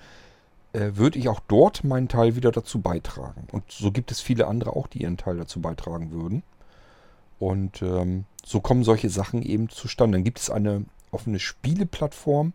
äh, 0.73 0.95
würde 0.95 1.19
ich 1.19 1.29
auch 1.29 1.41
dort 1.47 1.83
meinen 1.83 2.07
Teil 2.07 2.35
wieder 2.35 2.51
dazu 2.51 2.81
beitragen. 2.81 3.47
Und 3.51 3.71
so 3.71 3.91
gibt 3.91 4.09
es 4.09 4.19
viele 4.19 4.47
andere 4.47 4.75
auch, 4.75 4.87
die 4.87 5.03
ihren 5.03 5.17
Teil 5.17 5.37
dazu 5.37 5.61
beitragen 5.61 6.11
würden. 6.11 6.41
Und 7.37 7.83
ähm, 7.83 8.25
so 8.43 8.59
kommen 8.59 8.83
solche 8.83 9.11
Sachen 9.11 9.43
eben 9.43 9.69
zustande. 9.69 10.17
Dann 10.17 10.23
gibt 10.23 10.39
es 10.39 10.49
eine 10.49 10.85
offene 11.11 11.37
Spieleplattform, 11.37 12.53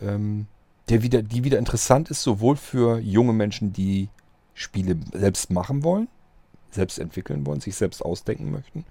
ähm, 0.00 0.46
der 0.88 1.02
wieder, 1.02 1.22
die 1.22 1.44
wieder 1.44 1.58
interessant 1.58 2.08
ist, 2.08 2.22
sowohl 2.22 2.56
für 2.56 3.00
junge 3.00 3.34
Menschen, 3.34 3.74
die 3.74 4.08
Spiele 4.54 4.96
selbst 5.12 5.50
machen 5.50 5.84
wollen, 5.84 6.08
selbst 6.76 6.98
entwickeln 6.98 7.44
wollen, 7.44 7.60
sich 7.60 7.74
selbst 7.74 8.04
ausdenken 8.04 8.52
möchten, 8.52 8.84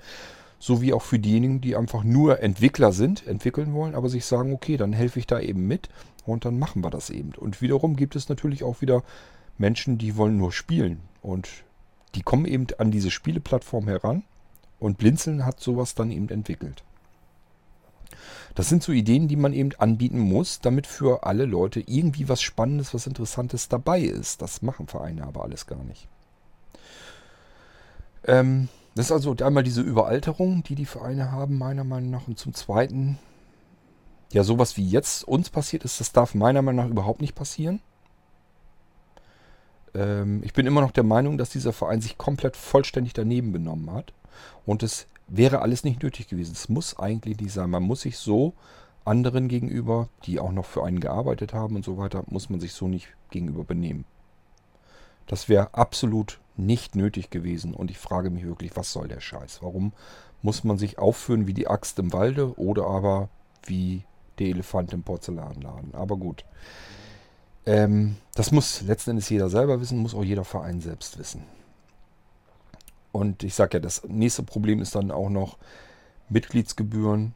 sowie 0.60 0.94
auch 0.94 1.02
für 1.02 1.20
diejenigen, 1.20 1.62
die 1.62 1.76
einfach 1.76 2.04
nur 2.04 2.42
Entwickler 2.42 2.92
sind, 2.92 3.26
entwickeln 3.26 3.74
wollen, 3.74 3.96
aber 3.96 4.10
sich 4.10 4.26
sagen, 4.26 4.54
okay, 4.54 4.78
dann 4.78 4.94
helfe 4.94 5.20
ich 5.20 5.28
da 5.28 5.40
eben 5.40 5.68
mit 5.68 5.90
und 6.26 6.44
dann 6.44 6.60
machen 6.60 6.84
wir 6.84 6.90
das 6.90 7.10
eben. 7.10 7.32
Und 7.38 7.62
wiederum 7.62 7.96
gibt 7.96 8.16
es 8.16 8.30
natürlich 8.30 8.64
auch 8.64 8.82
wieder 8.82 9.04
Menschen, 9.58 9.98
die 9.98 10.18
wollen 10.18 10.38
nur 10.38 10.52
spielen 10.52 11.00
und 11.22 11.48
die 12.16 12.22
kommen 12.22 12.46
eben 12.46 12.68
an 12.78 12.92
diese 12.92 13.12
Spieleplattform 13.12 13.88
heran 13.88 14.24
und 14.80 14.98
Blinzeln 14.98 15.46
hat 15.46 15.60
sowas 15.60 15.96
dann 15.96 16.12
eben 16.12 16.30
entwickelt. 16.30 16.84
Das 18.56 18.70
sind 18.70 18.84
so 18.84 18.94
Ideen, 18.94 19.28
die 19.28 19.36
man 19.36 19.52
eben 19.52 19.72
anbieten 19.78 20.20
muss, 20.20 20.62
damit 20.62 20.88
für 20.88 21.24
alle 21.24 21.46
Leute 21.46 21.82
irgendwie 21.82 22.30
was 22.30 22.42
Spannendes, 22.42 22.94
was 22.94 23.06
Interessantes 23.06 23.68
dabei 23.68 24.00
ist. 24.00 24.42
Das 24.42 24.62
machen 24.62 24.88
Vereine 24.88 25.24
aber 25.24 25.44
alles 25.44 25.68
gar 25.68 25.84
nicht. 25.84 26.08
Ähm, 28.26 28.70
das 28.96 29.08
ist 29.08 29.12
also 29.12 29.36
einmal 29.44 29.64
diese 29.64 29.82
Überalterung, 29.82 30.64
die 30.64 30.76
die 30.76 30.86
Vereine 30.86 31.32
haben, 31.32 31.58
meiner 31.58 31.84
Meinung 31.84 32.12
nach. 32.12 32.28
Und 32.28 32.40
zum 32.40 32.54
Zweiten, 32.54 33.18
ja, 34.32 34.44
sowas 34.44 34.78
wie 34.78 34.88
jetzt 34.88 35.28
uns 35.28 35.50
passiert 35.50 35.84
ist, 35.84 36.00
das 36.00 36.12
darf 36.12 36.34
meiner 36.34 36.62
Meinung 36.62 36.86
nach 36.86 36.92
überhaupt 36.92 37.22
nicht 37.22 37.36
passieren. 37.36 37.82
Ähm, 39.94 40.42
ich 40.44 40.54
bin 40.54 40.66
immer 40.66 40.82
noch 40.82 40.92
der 40.92 41.04
Meinung, 41.04 41.38
dass 41.38 41.50
dieser 41.50 41.74
Verein 41.74 42.02
sich 42.02 42.18
komplett 42.18 42.56
vollständig 42.56 43.14
daneben 43.14 43.52
benommen 43.52 43.92
hat. 43.92 44.14
Und 44.66 44.82
es 44.82 45.08
wäre 45.28 45.62
alles 45.62 45.84
nicht 45.84 46.02
nötig 46.02 46.28
gewesen. 46.28 46.54
Es 46.54 46.70
muss 46.70 46.98
eigentlich 46.98 47.40
nicht 47.40 47.52
sein. 47.52 47.70
Man 47.70 47.84
muss 47.84 48.02
sich 48.02 48.18
so 48.18 48.54
anderen 49.04 49.48
gegenüber, 49.48 50.10
die 50.26 50.40
auch 50.40 50.52
noch 50.52 50.66
für 50.66 50.84
einen 50.84 51.00
gearbeitet 51.00 51.54
haben 51.54 51.76
und 51.76 51.86
so 51.86 51.98
weiter, 51.98 52.24
muss 52.28 52.50
man 52.50 52.60
sich 52.60 52.74
so 52.74 52.88
nicht 52.88 53.10
gegenüber 53.30 53.64
benehmen. 53.64 54.06
Das 55.28 55.50
wäre 55.50 55.74
absolut 55.74 56.40
nicht 56.58 56.96
nötig 56.96 57.30
gewesen. 57.30 57.74
Und 57.74 57.92
ich 57.92 57.98
frage 57.98 58.30
mich 58.30 58.46
wirklich, 58.46 58.76
was 58.76 58.92
soll 58.92 59.08
der 59.08 59.20
Scheiß? 59.20 59.62
Warum 59.62 59.94
muss 60.42 60.64
man 60.64 60.78
sich 60.78 61.00
aufführen 61.00 61.48
wie 61.48 61.54
die 61.54 61.68
Axt 61.68 62.00
im 62.00 62.14
Walde 62.14 62.58
oder 62.58 62.86
aber 62.88 63.30
wie 63.66 64.04
der 64.40 64.48
Elefant 64.48 64.94
im 64.94 65.04
Porzellanladen? 65.04 65.94
Aber 65.94 66.18
gut. 66.18 66.46
Ähm, 67.66 68.18
das 68.36 68.52
muss 68.52 68.82
letzten 68.82 69.12
Endes 69.12 69.30
jeder 69.30 69.50
selber 69.50 69.82
wissen, 69.82 69.98
muss 69.98 70.14
auch 70.14 70.24
jeder 70.24 70.44
Verein 70.44 70.82
selbst 70.82 71.18
wissen. 71.18 71.44
Und 73.12 73.44
ich 73.44 73.56
sage 73.56 73.78
ja, 73.78 73.80
das 73.80 74.04
nächste 74.04 74.44
Problem 74.44 74.82
ist 74.82 74.94
dann 74.94 75.10
auch 75.10 75.30
noch 75.30 75.58
Mitgliedsgebühren. 76.30 77.34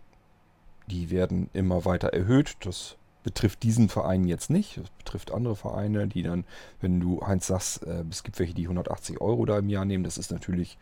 Die 0.88 1.10
werden 1.10 1.50
immer 1.54 1.86
weiter 1.86 2.10
erhöht. 2.10 2.58
Das 2.62 2.98
betrifft 3.24 3.64
diesen 3.64 3.90
Verein 3.90 4.26
jetzt 4.26 4.50
nicht. 4.50 4.78
Das 4.78 4.90
betrifft 4.92 5.32
andere 5.32 5.56
Vereine, 5.56 6.08
die 6.08 6.24
dann, 6.24 6.46
wenn 6.82 7.00
du 7.00 7.22
Heinz 7.26 7.48
sagst, 7.48 7.84
äh, 7.84 8.04
es 8.10 8.24
gibt 8.24 8.40
welche, 8.40 8.54
die 8.54 8.64
180 8.64 9.22
Euro 9.22 9.46
da 9.46 9.60
im 9.60 9.70
Jahr 9.70 9.86
nehmen, 9.86 10.04
das 10.04 10.18
ist 10.18 10.32
natürlich. 10.32 10.78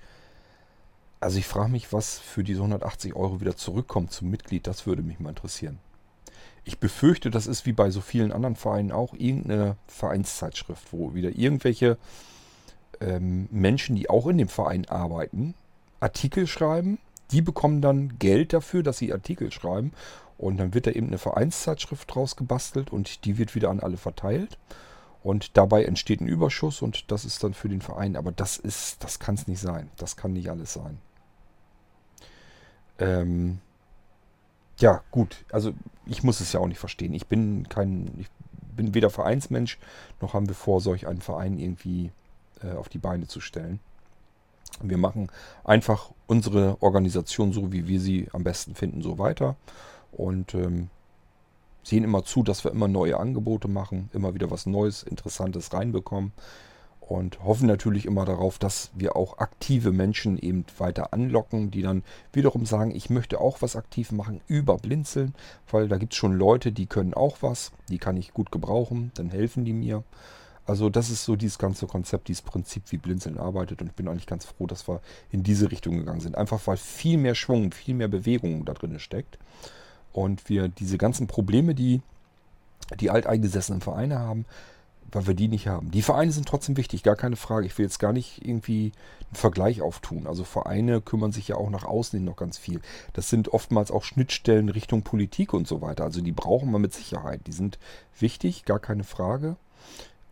Also 1.19 1.39
ich 1.39 1.47
frage 1.47 1.71
mich, 1.71 1.91
was 1.91 2.19
für 2.19 2.43
diese 2.43 2.59
180 2.59 3.15
Euro 3.15 3.41
wieder 3.41 3.57
zurückkommt 3.57 4.11
zum 4.11 4.29
Mitglied, 4.29 4.67
das 4.67 4.85
würde 4.85 5.01
mich 5.01 5.19
mal 5.19 5.29
interessieren. 5.29 5.79
Ich 6.63 6.77
befürchte, 6.77 7.31
das 7.31 7.47
ist 7.47 7.65
wie 7.65 7.71
bei 7.71 7.89
so 7.89 8.01
vielen 8.01 8.31
anderen 8.31 8.55
Vereinen 8.55 8.91
auch 8.91 9.13
irgendeine 9.13 9.77
Vereinszeitschrift, 9.87 10.91
wo 10.91 11.15
wieder 11.15 11.29
irgendwelche 11.29 11.97
ähm, 12.99 13.47
Menschen, 13.51 13.95
die 13.95 14.09
auch 14.09 14.27
in 14.27 14.37
dem 14.37 14.49
Verein 14.49 14.87
arbeiten, 14.89 15.55
Artikel 15.99 16.45
schreiben. 16.45 16.99
Die 17.31 17.41
bekommen 17.41 17.81
dann 17.81 18.19
Geld 18.19 18.53
dafür, 18.53 18.83
dass 18.83 18.99
sie 18.99 19.11
Artikel 19.11 19.51
schreiben 19.51 19.93
und 20.37 20.57
dann 20.57 20.73
wird 20.73 20.87
da 20.87 20.91
eben 20.91 21.07
eine 21.07 21.17
Vereinszeitschrift 21.17 22.13
draus 22.13 22.35
gebastelt 22.35 22.91
und 22.91 23.25
die 23.25 23.37
wird 23.37 23.55
wieder 23.55 23.69
an 23.69 23.79
alle 23.79 23.97
verteilt. 23.97 24.57
Und 25.23 25.57
dabei 25.57 25.83
entsteht 25.83 26.21
ein 26.21 26.27
Überschuss 26.27 26.81
und 26.81 27.11
das 27.11 27.25
ist 27.25 27.43
dann 27.43 27.53
für 27.53 27.69
den 27.69 27.81
Verein. 27.81 28.15
Aber 28.15 28.31
das 28.31 28.57
ist, 28.57 29.03
das 29.03 29.19
kann 29.19 29.35
es 29.35 29.47
nicht 29.47 29.59
sein. 29.59 29.89
Das 29.97 30.15
kann 30.15 30.33
nicht 30.33 30.49
alles 30.49 30.73
sein. 30.73 30.99
Ähm, 32.99 33.59
ja, 34.79 35.01
gut. 35.11 35.43
Also 35.51 35.73
ich 36.05 36.23
muss 36.23 36.39
es 36.39 36.53
ja 36.53 36.59
auch 36.59 36.67
nicht 36.67 36.79
verstehen. 36.79 37.13
Ich 37.13 37.27
bin 37.27 37.67
kein, 37.67 38.11
ich 38.19 38.27
bin 38.75 38.93
weder 38.93 39.09
Vereinsmensch, 39.09 39.79
noch 40.21 40.33
haben 40.33 40.47
wir 40.47 40.55
vor, 40.55 40.81
solch 40.81 41.07
einen 41.07 41.21
Verein 41.21 41.57
irgendwie 41.57 42.11
äh, 42.63 42.73
auf 42.73 42.87
die 42.87 42.99
Beine 42.99 43.27
zu 43.27 43.41
stellen. 43.41 43.79
Wir 44.81 44.97
machen 44.97 45.29
einfach 45.63 46.11
unsere 46.27 46.81
Organisation 46.81 47.51
so, 47.51 47.71
wie 47.71 47.87
wir 47.87 47.99
sie 47.99 48.27
am 48.33 48.43
besten 48.43 48.75
finden, 48.75 49.01
so 49.01 49.17
weiter. 49.17 49.55
Und 50.11 50.53
ähm, 50.53 50.89
sehen 51.87 52.03
immer 52.03 52.23
zu, 52.23 52.43
dass 52.43 52.63
wir 52.63 52.71
immer 52.71 52.87
neue 52.87 53.17
Angebote 53.17 53.67
machen, 53.67 54.09
immer 54.13 54.33
wieder 54.33 54.51
was 54.51 54.65
Neues, 54.65 55.03
Interessantes 55.03 55.73
reinbekommen 55.73 56.33
und 56.99 57.43
hoffen 57.43 57.67
natürlich 57.67 58.05
immer 58.05 58.25
darauf, 58.25 58.59
dass 58.59 58.91
wir 58.93 59.15
auch 59.15 59.37
aktive 59.37 59.91
Menschen 59.91 60.37
eben 60.37 60.65
weiter 60.77 61.13
anlocken, 61.13 61.71
die 61.71 61.81
dann 61.81 62.03
wiederum 62.33 62.65
sagen, 62.65 62.91
ich 62.91 63.09
möchte 63.09 63.39
auch 63.39 63.61
was 63.61 63.77
aktiv 63.77 64.11
machen 64.11 64.41
über 64.47 64.77
Blinzeln, 64.77 65.33
weil 65.71 65.87
da 65.87 65.97
gibt 65.97 66.13
es 66.13 66.17
schon 66.17 66.33
Leute, 66.33 66.71
die 66.73 66.85
können 66.85 67.13
auch 67.13 67.37
was, 67.41 67.71
die 67.89 67.97
kann 67.97 68.17
ich 68.17 68.33
gut 68.33 68.51
gebrauchen, 68.51 69.11
dann 69.15 69.29
helfen 69.29 69.63
die 69.63 69.73
mir. 69.73 70.03
Also 70.65 70.89
das 70.89 71.09
ist 71.09 71.23
so 71.23 71.37
dieses 71.37 71.59
ganze 71.59 71.87
Konzept, 71.87 72.27
dieses 72.27 72.41
Prinzip, 72.41 72.91
wie 72.91 72.97
Blinzeln 72.97 73.37
arbeitet 73.37 73.81
und 73.81 73.87
ich 73.87 73.93
bin 73.93 74.09
eigentlich 74.09 74.27
ganz 74.27 74.43
froh, 74.43 74.67
dass 74.67 74.89
wir 74.89 74.99
in 75.31 75.43
diese 75.43 75.71
Richtung 75.71 75.95
gegangen 75.95 76.19
sind. 76.19 76.37
Einfach 76.37 76.59
weil 76.67 76.75
viel 76.75 77.17
mehr 77.17 77.35
Schwung, 77.35 77.71
viel 77.71 77.95
mehr 77.95 78.09
Bewegung 78.09 78.65
da 78.65 78.73
drin 78.73 78.99
steckt 78.99 79.37
und 80.13 80.49
wir 80.49 80.67
diese 80.67 80.97
ganzen 80.97 81.27
Probleme, 81.27 81.75
die 81.75 82.01
die 82.99 83.09
alteingesessenen 83.09 83.81
Vereine 83.81 84.19
haben, 84.19 84.45
weil 85.11 85.27
wir 85.27 85.33
die 85.33 85.47
nicht 85.47 85.67
haben. 85.67 85.91
Die 85.91 86.01
Vereine 86.01 86.31
sind 86.31 86.47
trotzdem 86.47 86.77
wichtig, 86.77 87.03
gar 87.03 87.15
keine 87.15 87.35
Frage. 87.35 87.65
Ich 87.65 87.77
will 87.77 87.85
jetzt 87.85 87.99
gar 87.99 88.13
nicht 88.13 88.45
irgendwie 88.45 88.91
einen 89.27 89.35
Vergleich 89.35 89.81
auftun. 89.81 90.27
Also 90.27 90.43
Vereine 90.43 91.01
kümmern 91.01 91.31
sich 91.31 91.47
ja 91.49 91.55
auch 91.55 91.69
nach 91.69 91.85
außen 91.85 92.17
hin 92.17 92.25
noch 92.25 92.35
ganz 92.35 92.57
viel. 92.57 92.81
Das 93.13 93.29
sind 93.29 93.49
oftmals 93.49 93.91
auch 93.91 94.03
Schnittstellen 94.03 94.69
Richtung 94.69 95.03
Politik 95.03 95.53
und 95.53 95.67
so 95.67 95.81
weiter. 95.81 96.03
Also 96.03 96.21
die 96.21 96.31
brauchen 96.31 96.71
wir 96.71 96.79
mit 96.79 96.93
Sicherheit. 96.93 97.41
Die 97.47 97.53
sind 97.53 97.79
wichtig, 98.19 98.65
gar 98.65 98.79
keine 98.79 99.03
Frage. 99.03 99.55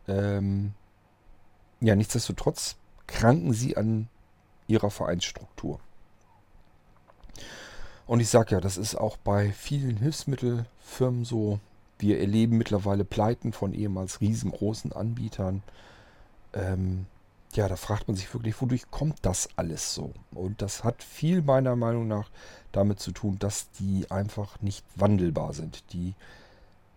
Ähm 0.07 0.73
ja, 1.81 1.95
nichtsdestotrotz 1.95 2.77
kranken 3.07 3.53
sie 3.53 3.77
an 3.77 4.07
ihrer 4.67 4.89
Vereinsstruktur. 4.89 5.79
Und 8.07 8.19
ich 8.19 8.29
sage 8.29 8.51
ja, 8.51 8.61
das 8.61 8.77
ist 8.77 8.95
auch 8.95 9.17
bei 9.17 9.51
vielen 9.51 9.97
Hilfsmittelfirmen 9.97 11.25
so. 11.25 11.59
Wir 11.97 12.19
erleben 12.19 12.57
mittlerweile 12.57 13.05
Pleiten 13.05 13.53
von 13.53 13.73
ehemals 13.73 14.21
riesengroßen 14.21 14.91
Anbietern. 14.91 15.63
Ähm, 16.53 17.05
ja, 17.53 17.67
da 17.67 17.77
fragt 17.77 18.07
man 18.07 18.17
sich 18.17 18.33
wirklich, 18.33 18.61
wodurch 18.61 18.91
kommt 18.91 19.19
das 19.21 19.49
alles 19.55 19.95
so? 19.95 20.11
Und 20.33 20.61
das 20.61 20.83
hat 20.83 21.01
viel 21.01 21.41
meiner 21.41 21.75
Meinung 21.75 22.07
nach 22.07 22.29
damit 22.73 22.99
zu 22.99 23.11
tun, 23.11 23.39
dass 23.39 23.71
die 23.79 24.11
einfach 24.11 24.61
nicht 24.61 24.83
wandelbar 24.95 25.53
sind. 25.53 25.83
Die 25.93 26.13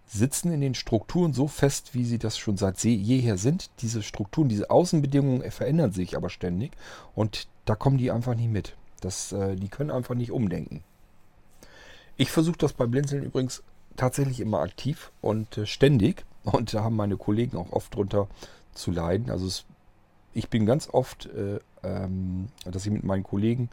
sitzen 0.06 0.52
in 0.52 0.60
den 0.60 0.74
Strukturen 0.74 1.32
so 1.32 1.47
fest, 1.48 1.94
wie 1.94 2.05
sie 2.05 2.18
das 2.18 2.36
schon 2.36 2.56
seit 2.56 2.82
jeher 2.82 3.39
sind. 3.39 3.70
Diese 3.80 4.02
Strukturen, 4.02 4.48
diese 4.48 4.70
Außenbedingungen 4.70 5.48
verändern 5.51 5.93
sich 5.93 6.16
aber 6.16 6.30
ständig 6.30 6.72
und 7.14 7.47
da 7.66 7.76
kommen 7.76 7.98
die 7.98 8.10
einfach 8.10 8.35
nicht 8.35 8.51
mit. 8.51 8.76
Das, 9.01 9.32
äh, 9.32 9.55
die 9.55 9.68
können 9.68 9.90
einfach 9.90 10.14
nicht 10.14 10.32
umdenken. 10.32 10.82
Ich 12.19 12.32
versuche 12.32 12.59
das 12.59 12.73
bei 12.73 12.85
Blinzeln 12.86 13.23
übrigens 13.23 13.62
tatsächlich 13.97 14.40
immer 14.40 14.61
aktiv 14.61 15.12
und 15.20 15.57
äh, 15.57 15.66
ständig. 15.66 16.27
Und 16.45 16.73
da 16.73 16.82
haben 16.82 16.97
meine 16.97 17.19
Kollegen 17.19 17.59
auch 17.59 17.73
oft 17.73 17.95
drunter 17.95 18.27
zu 18.73 18.90
leiden. 18.90 19.31
Also 19.31 19.47
es, 19.47 19.66
ich 20.32 20.49
bin 20.49 20.65
ganz 20.65 20.89
oft, 20.90 21.27
äh, 21.27 21.59
ähm, 21.82 22.49
dass 22.65 22.86
ich 22.86 22.93
mit 22.93 23.05
meinen 23.05 23.23
Kollegen, 23.23 23.69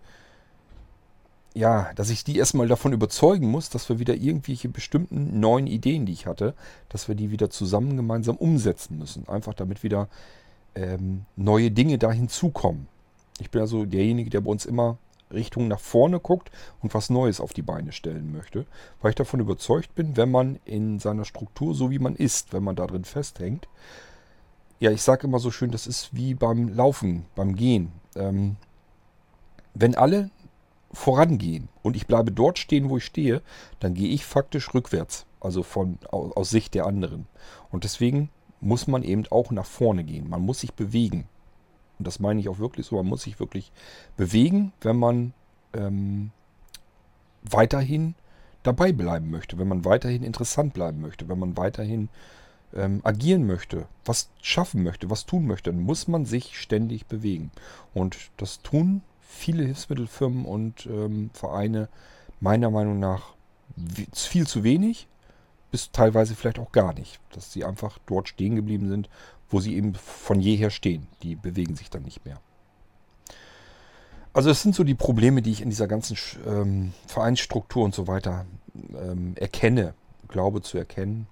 ja, 1.53 1.93
dass 1.95 2.09
ich 2.09 2.25
die 2.25 2.37
erstmal 2.37 2.67
davon 2.67 2.91
überzeugen 2.91 3.49
muss, 3.49 3.69
dass 3.69 3.87
wir 3.87 3.97
wieder 3.97 4.13
irgendwelche 4.13 4.67
bestimmten 4.67 5.39
neuen 5.39 5.67
Ideen, 5.67 6.05
die 6.05 6.11
ich 6.11 6.25
hatte, 6.25 6.53
dass 6.89 7.07
wir 7.07 7.15
die 7.15 7.31
wieder 7.31 7.49
zusammen 7.49 7.95
gemeinsam 7.95 8.35
umsetzen 8.35 8.97
müssen. 8.99 9.29
Einfach 9.29 9.53
damit 9.53 9.81
wieder 9.81 10.09
ähm, 10.73 11.25
neue 11.37 11.71
Dinge 11.71 11.97
da 11.97 12.11
hinzukommen. 12.11 12.87
Ich 13.39 13.51
bin 13.51 13.61
also 13.61 13.85
derjenige, 13.85 14.29
der 14.29 14.41
bei 14.41 14.51
uns 14.51 14.65
immer 14.65 14.97
Richtung 15.35 15.67
nach 15.67 15.79
vorne 15.79 16.19
guckt 16.19 16.49
und 16.81 16.93
was 16.93 17.09
Neues 17.09 17.39
auf 17.39 17.53
die 17.53 17.61
Beine 17.61 17.91
stellen 17.91 18.31
möchte, 18.31 18.65
weil 19.01 19.09
ich 19.09 19.15
davon 19.15 19.39
überzeugt 19.39 19.93
bin, 19.93 20.17
wenn 20.17 20.31
man 20.31 20.59
in 20.65 20.99
seiner 20.99 21.25
Struktur, 21.25 21.75
so 21.75 21.91
wie 21.91 21.99
man 21.99 22.15
ist, 22.15 22.53
wenn 22.53 22.63
man 22.63 22.75
da 22.75 22.87
drin 22.87 23.05
festhängt, 23.05 23.67
ja, 24.79 24.91
ich 24.91 25.01
sage 25.01 25.27
immer 25.27 25.39
so 25.39 25.51
schön, 25.51 25.71
das 25.71 25.87
ist 25.87 26.13
wie 26.13 26.33
beim 26.33 26.69
Laufen, 26.69 27.25
beim 27.35 27.55
Gehen. 27.55 27.91
Ähm, 28.15 28.57
wenn 29.73 29.95
alle 29.95 30.31
vorangehen 30.91 31.69
und 31.83 31.95
ich 31.95 32.07
bleibe 32.07 32.31
dort 32.31 32.57
stehen, 32.59 32.89
wo 32.89 32.97
ich 32.97 33.05
stehe, 33.05 33.41
dann 33.79 33.93
gehe 33.93 34.09
ich 34.09 34.25
faktisch 34.25 34.73
rückwärts, 34.73 35.25
also 35.39 35.63
von, 35.63 35.97
aus, 36.09 36.35
aus 36.35 36.49
Sicht 36.49 36.73
der 36.73 36.85
anderen. 36.85 37.27
Und 37.71 37.83
deswegen 37.83 38.29
muss 38.61 38.87
man 38.87 39.03
eben 39.03 39.25
auch 39.29 39.51
nach 39.51 39.65
vorne 39.65 40.03
gehen. 40.03 40.29
Man 40.29 40.41
muss 40.41 40.61
sich 40.61 40.73
bewegen. 40.73 41.27
Und 41.97 42.07
das 42.07 42.19
meine 42.19 42.39
ich 42.39 42.49
auch 42.49 42.59
wirklich 42.59 42.85
so, 42.85 42.95
man 42.97 43.07
muss 43.07 43.23
sich 43.23 43.39
wirklich 43.39 43.71
bewegen, 44.17 44.73
wenn 44.81 44.97
man 44.97 45.33
ähm, 45.73 46.31
weiterhin 47.43 48.15
dabei 48.63 48.91
bleiben 48.91 49.29
möchte, 49.29 49.57
wenn 49.57 49.67
man 49.67 49.85
weiterhin 49.85 50.23
interessant 50.23 50.73
bleiben 50.73 51.01
möchte, 51.01 51.29
wenn 51.29 51.39
man 51.39 51.55
weiterhin 51.57 52.09
ähm, 52.73 53.01
agieren 53.03 53.45
möchte, 53.45 53.87
was 54.03 54.29
schaffen 54.41 54.83
möchte, 54.83 55.09
was 55.09 55.25
tun 55.25 55.45
möchte, 55.45 55.71
dann 55.71 55.81
muss 55.81 56.07
man 56.07 56.25
sich 56.25 56.59
ständig 56.59 57.05
bewegen. 57.05 57.51
Und 57.93 58.17
das 58.37 58.61
tun 58.61 59.01
viele 59.21 59.63
Hilfsmittelfirmen 59.63 60.45
und 60.45 60.85
ähm, 60.87 61.29
Vereine 61.33 61.89
meiner 62.39 62.69
Meinung 62.69 62.99
nach 62.99 63.33
viel 64.13 64.47
zu 64.47 64.63
wenig, 64.63 65.07
bis 65.71 65.91
teilweise 65.91 66.35
vielleicht 66.35 66.59
auch 66.59 66.71
gar 66.71 66.93
nicht. 66.93 67.19
Dass 67.33 67.51
sie 67.51 67.65
einfach 67.65 67.99
dort 68.05 68.29
stehen 68.29 68.55
geblieben 68.55 68.89
sind 68.89 69.09
wo 69.49 69.59
sie 69.59 69.75
eben 69.75 69.95
von 69.95 70.39
jeher 70.39 70.69
stehen. 70.69 71.07
Die 71.23 71.35
bewegen 71.35 71.75
sich 71.75 71.89
dann 71.89 72.03
nicht 72.03 72.25
mehr. 72.25 72.39
Also 74.33 74.49
es 74.49 74.61
sind 74.61 74.75
so 74.75 74.83
die 74.83 74.95
Probleme, 74.95 75.41
die 75.41 75.51
ich 75.51 75.61
in 75.61 75.69
dieser 75.69 75.87
ganzen 75.87 76.17
ähm, 76.45 76.93
Vereinsstruktur 77.07 77.85
und 77.85 77.95
so 77.95 78.07
weiter 78.07 78.45
ähm, 78.93 79.33
erkenne, 79.37 79.93
glaube 80.27 80.61
zu 80.61 80.77
erkennen. 80.77 81.27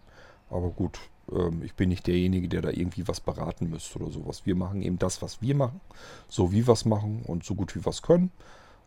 Aber 0.50 0.70
gut, 0.70 1.00
ähm, 1.32 1.64
ich 1.64 1.74
bin 1.74 1.90
nicht 1.90 2.08
derjenige, 2.08 2.48
der 2.48 2.62
da 2.62 2.70
irgendwie 2.70 3.08
was 3.08 3.20
beraten 3.20 3.70
müsste 3.70 4.00
oder 4.00 4.12
sowas. 4.12 4.46
Wir 4.46 4.56
machen 4.56 4.82
eben 4.82 5.00
das, 5.00 5.22
was 5.22 5.42
wir 5.42 5.56
machen, 5.56 5.82
so 6.30 6.52
wie 6.52 6.66
wir 6.66 6.74
es 6.74 6.86
machen 6.86 7.24
und 7.28 7.44
so 7.44 7.56
gut 7.56 7.76
wie 7.76 7.86
wir 7.86 7.90
es 7.90 8.02
können. 8.02 8.32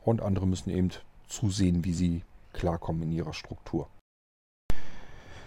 Und 0.03 0.23
andere 0.23 0.47
müssen 0.47 0.71
eben 0.71 0.91
zusehen, 1.29 1.85
wie 1.85 1.93
sie 1.93 2.23
klarkommen 2.53 3.03
in 3.03 3.13
ihrer 3.13 3.35
Struktur. 3.35 3.89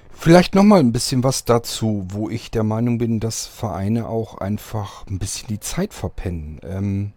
Vielleicht 0.10 0.54
nochmal 0.54 0.82
ein 0.82 0.92
bisschen 0.92 1.24
was 1.24 1.46
dazu, 1.46 2.06
wo 2.10 2.30
ich 2.30 2.52
der 2.52 2.64
Meinung 2.64 2.98
bin, 2.98 3.20
dass 3.20 3.46
Vereine 3.46 4.10
auch 4.10 4.38
einfach 4.38 5.08
ein 5.08 5.18
bisschen 5.18 5.48
die 5.48 5.60
Zeit 5.60 5.94
verpennen. 5.94 6.60
Ähm, 6.64 7.14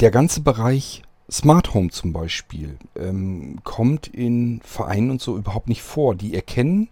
der 0.00 0.10
ganze 0.10 0.40
Bereich 0.40 1.02
Smart 1.30 1.74
Home 1.74 1.90
zum 1.90 2.12
Beispiel 2.12 2.76
ähm, 2.96 3.60
kommt 3.62 4.08
in 4.08 4.60
Vereinen 4.64 5.10
und 5.10 5.22
so 5.22 5.36
überhaupt 5.36 5.68
nicht 5.68 5.82
vor. 5.82 6.14
Die 6.14 6.34
erkennen 6.34 6.88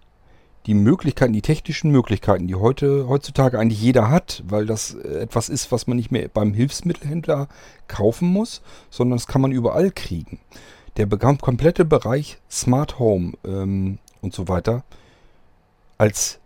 die 0.67 0.75
Möglichkeiten, 0.75 1.33
die 1.33 1.43
technischen 1.43 1.91
Möglichkeiten, 1.91 2.47
die 2.47 2.55
heute 2.55 3.09
heutzutage 3.09 3.59
eigentlich 3.59 3.81
jeder 3.81 4.11
hat, 4.11 4.43
weil 4.47 4.67
das 4.67 4.95
etwas 4.95 5.49
ist, 5.49 5.73
was 5.73 5.87
man 5.87 5.97
nicht 5.97 6.11
mehr 6.11 6.29
beim 6.29 6.55
Hilfsmittelhändler 6.55 7.49
kaufen 7.89 8.29
muss, 8.29 8.63
sondern 8.91 9.19
das 9.19 9.27
kann 9.27 9.41
man 9.41 9.53
überall 9.53 9.91
kriegen. 9.91 10.39
Der 10.97 11.07
komplette 11.07 11.85
Bereich 11.85 12.39
Smart 12.51 12.99
Home 12.99 13.33
ähm, 13.45 13.99
und 14.21 14.35
so 14.35 14.49
weiter 14.49 14.85
als 15.99 16.41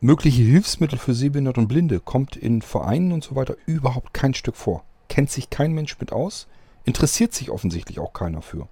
mögliche 0.00 0.42
Hilfsmittel 0.42 0.98
für 0.98 1.14
Sehbehinderte 1.14 1.60
und 1.60 1.68
Blinde 1.68 2.00
kommt 2.00 2.36
in 2.36 2.60
Vereinen 2.60 3.12
und 3.12 3.22
so 3.22 3.36
weiter 3.36 3.56
überhaupt 3.66 4.12
kein 4.12 4.34
Stück 4.34 4.56
vor. 4.56 4.82
Kennt 5.08 5.30
sich 5.30 5.48
kein 5.48 5.72
Mensch 5.72 5.96
mit 6.00 6.12
aus, 6.12 6.48
interessiert 6.84 7.32
sich 7.32 7.50
offensichtlich 7.50 8.00
auch 8.00 8.12
keiner 8.12 8.42
für. 8.42 8.68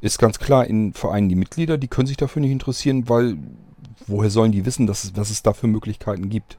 Ist 0.00 0.18
ganz 0.18 0.38
klar, 0.38 0.66
in 0.66 0.92
Vereinen 0.92 1.28
die 1.28 1.36
Mitglieder, 1.36 1.78
die 1.78 1.88
können 1.88 2.06
sich 2.06 2.16
dafür 2.16 2.40
nicht 2.40 2.52
interessieren, 2.52 3.08
weil 3.08 3.38
woher 4.06 4.30
sollen 4.30 4.52
die 4.52 4.66
wissen, 4.66 4.86
dass 4.86 5.04
es, 5.04 5.16
was 5.16 5.30
es 5.30 5.42
da 5.42 5.52
für 5.52 5.66
Möglichkeiten 5.66 6.28
gibt? 6.28 6.58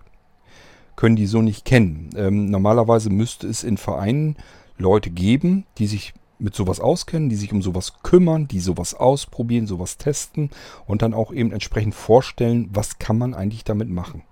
Können 0.95 1.15
die 1.15 1.27
so 1.27 1.41
nicht 1.41 1.65
kennen. 1.65 2.09
Ähm, 2.15 2.49
normalerweise 2.49 3.09
müsste 3.09 3.47
es 3.47 3.63
in 3.63 3.77
Vereinen 3.77 4.37
Leute 4.77 5.09
geben, 5.09 5.65
die 5.77 5.87
sich 5.87 6.13
mit 6.39 6.55
sowas 6.55 6.79
auskennen, 6.79 7.29
die 7.29 7.35
sich 7.35 7.51
um 7.51 7.61
sowas 7.61 8.01
kümmern, 8.01 8.47
die 8.47 8.59
sowas 8.59 8.93
ausprobieren, 8.93 9.67
sowas 9.67 9.97
testen 9.97 10.49
und 10.87 11.01
dann 11.01 11.13
auch 11.13 11.31
eben 11.31 11.51
entsprechend 11.51 11.95
vorstellen, 11.95 12.69
was 12.71 12.97
kann 12.97 13.17
man 13.17 13.33
eigentlich 13.33 13.63
damit 13.63 13.89
machen. 13.89 14.23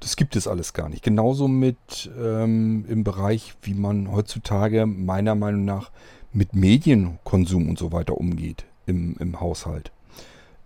Das 0.00 0.16
gibt 0.16 0.34
es 0.34 0.48
alles 0.48 0.72
gar 0.72 0.88
nicht. 0.88 1.02
Genauso 1.02 1.46
mit 1.46 2.10
ähm, 2.18 2.86
im 2.88 3.04
Bereich, 3.04 3.54
wie 3.62 3.74
man 3.74 4.10
heutzutage 4.10 4.86
meiner 4.86 5.34
Meinung 5.34 5.66
nach 5.66 5.90
mit 6.32 6.54
Medienkonsum 6.54 7.68
und 7.68 7.78
so 7.78 7.92
weiter 7.92 8.16
umgeht 8.16 8.64
im, 8.86 9.16
im 9.18 9.40
Haushalt. 9.40 9.92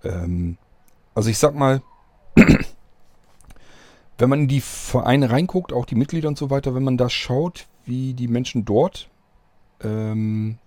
Ähm, 0.05 0.57
also 1.17 1.31
ich 1.31 1.39
sag 1.39 1.57
mal, 1.57 1.83
wenn 4.19 4.29
man 4.29 4.43
in 4.43 4.49
die 4.49 4.61
Vereine 4.61 5.31
reinguckt, 5.31 5.73
auch 5.73 5.87
die 5.87 5.97
Mitglieder 5.97 6.29
und 6.29 6.39
so 6.39 6.51
weiter, 6.51 6.77
wenn 6.77 6.85
man 6.85 6.97
da 6.97 7.11
schaut, 7.11 7.67
wie 7.87 8.15
die 8.15 8.29
Menschen 8.29 8.65
dort 8.65 9.09
ähm, 9.85 10.59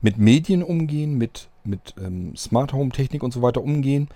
mit 0.00 0.18
Medien 0.18 0.62
umgehen, 0.62 1.18
mit, 1.18 1.48
mit 1.64 1.94
ähm, 1.98 2.36
Smart 2.36 2.72
Home 2.72 2.90
Technik 2.90 3.22
und 3.22 3.32
so 3.32 3.42
weiter 3.42 3.62
umgehen. 3.62 4.08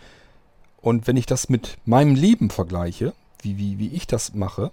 Und 0.81 1.07
wenn 1.07 1.17
ich 1.17 1.27
das 1.27 1.49
mit 1.49 1.79
meinem 1.85 2.15
Leben 2.15 2.51
vergleiche, 2.51 3.15
wie, 3.43 3.59
wie, 3.59 3.79
wie 3.79 3.89
ich 3.89 4.07
das 4.07 4.35
mache, 4.35 4.71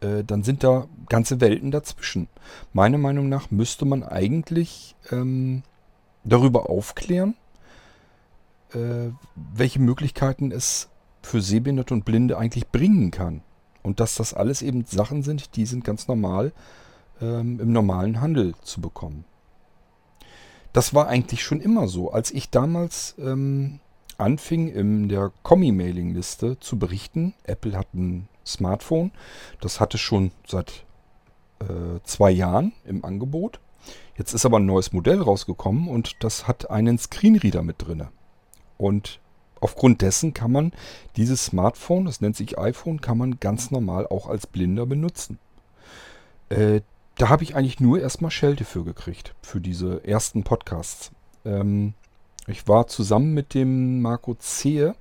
äh, 0.00 0.24
dann 0.24 0.42
sind 0.42 0.64
da 0.64 0.86
ganze 1.08 1.40
Welten 1.40 1.70
dazwischen. 1.70 2.28
Meiner 2.72 2.98
Meinung 2.98 3.28
nach 3.28 3.50
müsste 3.50 3.84
man 3.84 4.02
eigentlich 4.02 4.94
ähm, 5.10 5.62
darüber 6.24 6.68
aufklären, 6.68 7.34
äh, 8.72 9.10
welche 9.34 9.80
Möglichkeiten 9.80 10.50
es 10.50 10.88
für 11.22 11.40
Sehbehinderte 11.40 11.94
und 11.94 12.04
Blinde 12.04 12.36
eigentlich 12.38 12.68
bringen 12.68 13.10
kann. 13.10 13.42
Und 13.82 14.00
dass 14.00 14.14
das 14.14 14.34
alles 14.34 14.62
eben 14.62 14.84
Sachen 14.86 15.22
sind, 15.22 15.56
die 15.56 15.66
sind 15.66 15.84
ganz 15.84 16.08
normal 16.08 16.52
ähm, 17.20 17.60
im 17.60 17.72
normalen 17.72 18.20
Handel 18.20 18.54
zu 18.62 18.80
bekommen. 18.80 19.24
Das 20.72 20.92
war 20.92 21.06
eigentlich 21.06 21.42
schon 21.44 21.60
immer 21.60 21.86
so. 21.86 22.10
Als 22.10 22.32
ich 22.32 22.50
damals 22.50 23.14
ähm, 23.18 23.80
anfing, 24.18 24.68
in 24.68 25.08
der 25.08 25.32
Kommi-Mailing-Liste 25.42 26.58
zu 26.58 26.78
berichten, 26.78 27.34
Apple 27.44 27.76
hat 27.76 27.94
ein 27.94 28.28
Smartphone, 28.44 29.12
das 29.60 29.80
hatte 29.80 29.98
schon 29.98 30.32
seit 30.46 30.84
äh, 31.60 32.00
zwei 32.02 32.30
Jahren 32.30 32.72
im 32.84 33.04
Angebot. 33.04 33.60
Jetzt 34.16 34.32
ist 34.32 34.46
aber 34.46 34.58
ein 34.58 34.66
neues 34.66 34.92
Modell 34.92 35.20
rausgekommen 35.20 35.88
und 35.88 36.22
das 36.24 36.46
hat 36.46 36.70
einen 36.70 36.98
Screenreader 36.98 37.62
mit 37.62 37.86
drin. 37.86 38.08
Und 38.76 39.20
aufgrund 39.60 40.02
dessen 40.02 40.34
kann 40.34 40.52
man 40.52 40.72
dieses 41.16 41.46
Smartphone, 41.46 42.04
das 42.04 42.20
nennt 42.20 42.36
sich 42.36 42.58
iPhone, 42.58 43.00
kann 43.00 43.18
man 43.18 43.40
ganz 43.40 43.70
normal 43.70 44.06
auch 44.06 44.28
als 44.28 44.46
Blinder 44.46 44.86
benutzen. 44.86 45.38
Äh, 46.48 46.82
da 47.16 47.28
habe 47.28 47.44
ich 47.44 47.54
eigentlich 47.54 47.80
nur 47.80 48.00
erstmal 48.00 48.30
Schelte 48.30 48.64
für 48.64 48.84
gekriegt, 48.84 49.34
für 49.42 49.60
diese 49.60 50.04
ersten 50.04 50.42
Podcasts. 50.42 51.12
Ähm, 51.44 51.94
ich 52.46 52.68
war 52.68 52.86
zusammen 52.86 53.34
mit 53.34 53.54
dem 53.54 54.02
Marco 54.02 54.34
Zehe, 54.34 54.94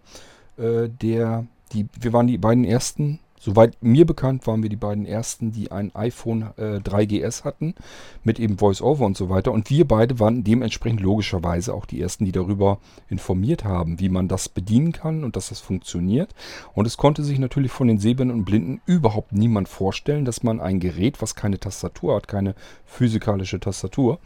äh, 0.58 0.90
der, 0.90 1.46
die, 1.74 1.88
wir 2.00 2.14
waren 2.14 2.28
die 2.28 2.38
beiden 2.38 2.66
ersten 2.66 3.20
Soweit 3.46 3.76
mir 3.84 4.06
bekannt 4.06 4.48
waren 4.48 4.64
wir 4.64 4.70
die 4.70 4.78
beiden 4.78 5.06
ersten, 5.06 5.52
die 5.52 5.70
ein 5.70 5.94
iPhone 5.94 6.52
äh, 6.56 6.78
3GS 6.78 7.44
hatten, 7.44 7.76
mit 8.24 8.40
eben 8.40 8.62
VoiceOver 8.62 9.06
und 9.06 9.18
so 9.18 9.28
weiter. 9.28 9.52
Und 9.52 9.70
wir 9.70 9.86
beide 9.86 10.18
waren 10.22 10.46
dementsprechend 10.46 11.02
logischerweise 11.02 11.74
auch 11.74 11.86
die 11.86 12.00
ersten, 12.00 12.24
die 12.24 12.32
darüber 12.32 12.78
informiert 13.10 13.66
haben, 13.66 14.00
wie 14.00 14.08
man 14.08 14.30
das 14.30 14.48
bedienen 14.48 14.94
kann 14.94 15.26
und 15.26 15.36
dass 15.36 15.50
das 15.50 15.60
funktioniert. 15.60 16.34
Und 16.74 16.86
es 16.88 16.96
konnte 16.96 17.22
sich 17.22 17.38
natürlich 17.38 17.74
von 17.74 17.90
den 17.90 17.98
Sehbehinderten 17.98 18.40
und 18.40 18.46
Blinden 18.46 18.82
überhaupt 18.86 19.34
niemand 19.34 19.68
vorstellen, 19.68 20.24
dass 20.24 20.44
man 20.44 20.62
ein 20.62 20.80
Gerät, 20.80 21.22
was 21.22 21.36
keine 21.36 21.60
Tastatur 21.60 22.16
hat, 22.16 22.30
keine 22.30 22.56
physikalische 22.86 23.60
Tastatur, 23.60 24.20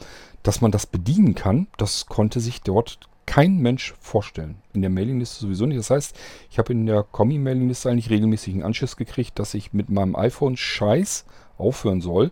dass 0.43 0.61
man 0.61 0.69
das 0.69 0.85
bedienen 0.85 1.33
kann. 1.33 1.65
Das 1.77 2.05
konnte 2.05 2.39
sich 2.39 2.61
dort 2.61 2.99
kein 3.27 3.57
Mensch 3.57 3.93
vorstellen. 3.99 4.55
In 4.73 4.81
der 4.81 4.89
Mailingliste 4.89 5.41
sowieso 5.41 5.67
nicht. 5.67 5.77
Das 5.77 5.91
heißt, 5.91 6.17
ich 6.49 6.57
habe 6.57 6.73
in 6.73 6.87
der 6.87 7.03
Kommi-Mailingliste 7.03 7.89
eigentlich 7.89 8.09
regelmäßig 8.09 8.55
einen 8.55 8.63
Anschluss 8.63 8.97
gekriegt, 8.97 9.37
dass 9.37 9.53
ich 9.53 9.73
mit 9.73 9.89
meinem 9.89 10.15
iPhone 10.15 10.57
Scheiß 10.57 11.25
aufhören 11.59 12.01
soll. 12.01 12.31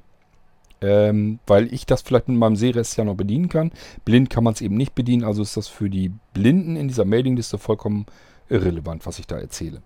Ähm, 0.81 1.39
weil 1.47 1.73
ich 1.73 1.85
das 1.85 2.01
vielleicht 2.01 2.27
mit 2.27 2.38
meinem 2.38 2.55
Sehrest 2.55 2.97
ja 2.97 3.03
noch 3.03 3.15
bedienen 3.15 3.49
kann. 3.49 3.72
Blind 4.03 4.30
kann 4.30 4.43
man 4.43 4.53
es 4.53 4.61
eben 4.61 4.76
nicht 4.76 4.93
bedienen, 4.93 5.23
also 5.23 5.41
ist 5.41 5.55
das 5.55 5.67
für 5.67 5.89
die 5.89 6.11
Blinden 6.34 6.76
in 6.76 6.88
dieser 6.88 7.05
Mailingliste 7.05 7.57
vollkommen 7.57 8.05
irrelevant, 8.49 9.05
was 9.05 9.17
ich 9.17 9.26
da 9.26 9.38
erzähle. 9.38 9.81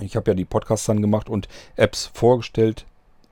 Ich 0.00 0.16
habe 0.16 0.30
ja 0.30 0.34
die 0.34 0.44
Podcasts 0.44 0.86
dann 0.86 1.02
gemacht 1.02 1.28
und 1.28 1.48
Apps 1.76 2.10
vorgestellt, 2.12 2.84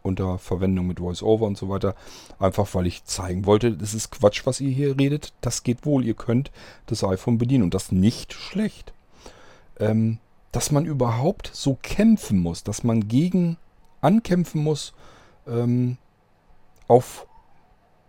unter 0.02 0.39
Verwendung 0.39 0.86
mit 0.86 1.01
VoiceOver 1.01 1.47
und 1.47 1.59
so 1.59 1.68
weiter. 1.68 1.94
Einfach 2.39 2.74
weil 2.74 2.86
ich 2.86 3.05
zeigen 3.05 3.47
wollte, 3.47 3.72
das 3.72 3.94
ist 3.94 4.10
Quatsch, 4.10 4.43
was 4.44 4.60
ihr 4.60 4.70
hier 4.70 4.98
redet. 4.98 5.32
Das 5.40 5.62
geht 5.62 5.85
wohl. 5.85 6.05
Ihr 6.05 6.14
könnt 6.14 6.51
das 6.86 7.05
iPhone 7.05 7.39
bedienen 7.39 7.64
und 7.64 7.74
das 7.74 7.93
nicht 7.93 8.32
schlecht. 8.32 8.93
Ähm, 9.78 10.18
dass 10.52 10.72
man 10.72 10.85
überhaupt 10.85 11.51
so 11.52 11.78
kämpfen 11.81 12.39
muss, 12.39 12.64
dass 12.64 12.82
man 12.82 13.09
gegen 13.09 13.56
ankämpfen 14.01 14.62
muss, 14.62 14.93
ähm, 15.47 15.97
auf 16.89 17.27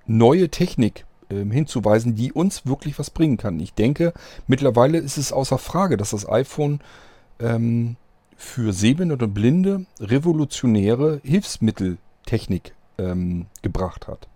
neue 0.08 0.50
Technik 0.50 1.06
ähm, 1.30 1.52
hinzuweisen, 1.52 2.16
die 2.16 2.34
uns 2.34 2.66
wirklich 2.66 2.98
was 2.98 3.10
bringen 3.10 3.38
kann. 3.38 3.60
Ich 3.60 3.74
denke, 3.74 4.14
mittlerweile 4.48 4.98
ist 4.98 5.18
es 5.18 5.32
außer 5.32 5.58
Frage, 5.58 5.98
dass 5.98 6.12
das 6.12 6.28
iPhone 6.28 6.80
ähm, 7.40 7.96
für 8.42 8.74
Sehbehinderte 8.74 9.26
und 9.26 9.34
Blinde 9.34 9.86
revolutionäre 10.00 11.22
Hilfsmitteltechnik 11.24 12.74
ähm, 12.98 13.46
gebracht 13.62 14.08
hat. 14.08 14.28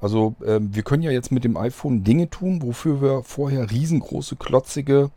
Also 0.00 0.34
ähm, 0.44 0.74
wir 0.74 0.82
können 0.82 1.02
ja 1.02 1.12
jetzt 1.12 1.32
mit 1.32 1.44
dem 1.44 1.56
iPhone 1.56 2.04
Dinge 2.04 2.28
tun, 2.28 2.60
wofür 2.62 3.00
wir 3.00 3.22
vorher 3.22 3.70
riesengroße, 3.70 4.36
klotzige 4.36 5.10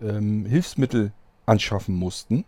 ähm, 0.00 0.46
Hilfsmittel 0.46 1.12
anschaffen 1.44 1.94
mussten. 1.94 2.44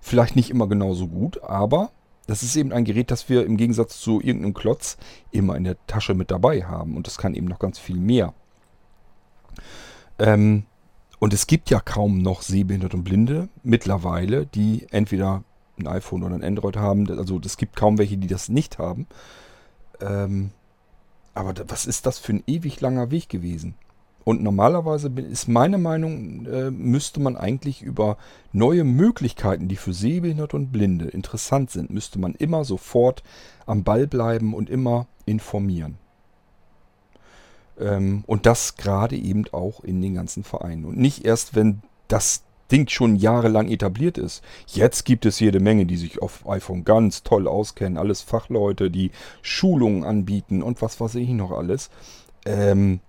Vielleicht 0.00 0.36
nicht 0.36 0.50
immer 0.50 0.66
genauso 0.66 1.06
gut, 1.06 1.42
aber 1.42 1.90
das 2.26 2.42
ist 2.42 2.56
eben 2.56 2.72
ein 2.72 2.84
Gerät, 2.84 3.10
das 3.10 3.28
wir 3.28 3.46
im 3.46 3.56
Gegensatz 3.56 4.00
zu 4.00 4.20
irgendeinem 4.20 4.54
Klotz 4.54 4.98
immer 5.30 5.56
in 5.56 5.64
der 5.64 5.76
Tasche 5.86 6.14
mit 6.14 6.30
dabei 6.30 6.64
haben. 6.64 6.96
Und 6.96 7.06
das 7.06 7.16
kann 7.16 7.34
eben 7.34 7.46
noch 7.46 7.60
ganz 7.60 7.78
viel 7.78 7.96
mehr. 7.96 8.34
Ähm, 10.18 10.64
und 11.22 11.32
es 11.32 11.46
gibt 11.46 11.70
ja 11.70 11.78
kaum 11.78 12.18
noch 12.18 12.42
Sehbehinderte 12.42 12.96
und 12.96 13.04
Blinde 13.04 13.48
mittlerweile, 13.62 14.44
die 14.44 14.88
entweder 14.90 15.44
ein 15.78 15.86
iPhone 15.86 16.24
oder 16.24 16.34
ein 16.34 16.42
Android 16.42 16.76
haben. 16.76 17.08
Also 17.16 17.40
es 17.44 17.56
gibt 17.56 17.76
kaum 17.76 17.96
welche, 17.98 18.16
die 18.16 18.26
das 18.26 18.48
nicht 18.48 18.78
haben. 18.78 19.06
Ähm, 20.00 20.50
aber 21.32 21.54
was 21.68 21.86
ist 21.86 22.06
das 22.06 22.18
für 22.18 22.32
ein 22.32 22.42
ewig 22.48 22.80
langer 22.80 23.12
Weg 23.12 23.28
gewesen? 23.28 23.76
Und 24.24 24.42
normalerweise 24.42 25.12
ist 25.30 25.46
meine 25.46 25.78
Meinung, 25.78 26.44
äh, 26.46 26.72
müsste 26.72 27.20
man 27.20 27.36
eigentlich 27.36 27.82
über 27.82 28.16
neue 28.50 28.82
Möglichkeiten, 28.82 29.68
die 29.68 29.76
für 29.76 29.92
Sehbehinderte 29.92 30.56
und 30.56 30.72
Blinde 30.72 31.04
interessant 31.04 31.70
sind, 31.70 31.90
müsste 31.90 32.18
man 32.18 32.34
immer 32.34 32.64
sofort 32.64 33.22
am 33.64 33.84
Ball 33.84 34.08
bleiben 34.08 34.54
und 34.54 34.68
immer 34.68 35.06
informieren. 35.24 35.98
Ähm, 37.78 38.24
und 38.26 38.46
das 38.46 38.76
gerade 38.76 39.16
eben 39.16 39.44
auch 39.52 39.82
in 39.82 40.02
den 40.02 40.14
ganzen 40.14 40.44
Vereinen. 40.44 40.84
Und 40.84 40.98
nicht 40.98 41.24
erst, 41.24 41.54
wenn 41.54 41.82
das 42.08 42.44
Ding 42.72 42.88
schon 42.88 43.16
jahrelang 43.16 43.68
etabliert 43.68 44.16
ist. 44.16 44.42
Jetzt 44.66 45.04
gibt 45.04 45.26
es 45.26 45.38
jede 45.40 45.60
Menge, 45.60 45.84
die 45.84 45.98
sich 45.98 46.22
auf 46.22 46.48
iPhone 46.48 46.84
ganz 46.84 47.22
toll 47.22 47.46
auskennen. 47.46 47.98
Alles 47.98 48.22
Fachleute, 48.22 48.90
die 48.90 49.10
Schulungen 49.42 50.04
anbieten 50.04 50.62
und 50.62 50.80
was 50.80 50.98
weiß 50.98 51.16
ich 51.16 51.28
noch 51.28 51.52
alles. 51.52 51.90
Ähm, 52.46 53.00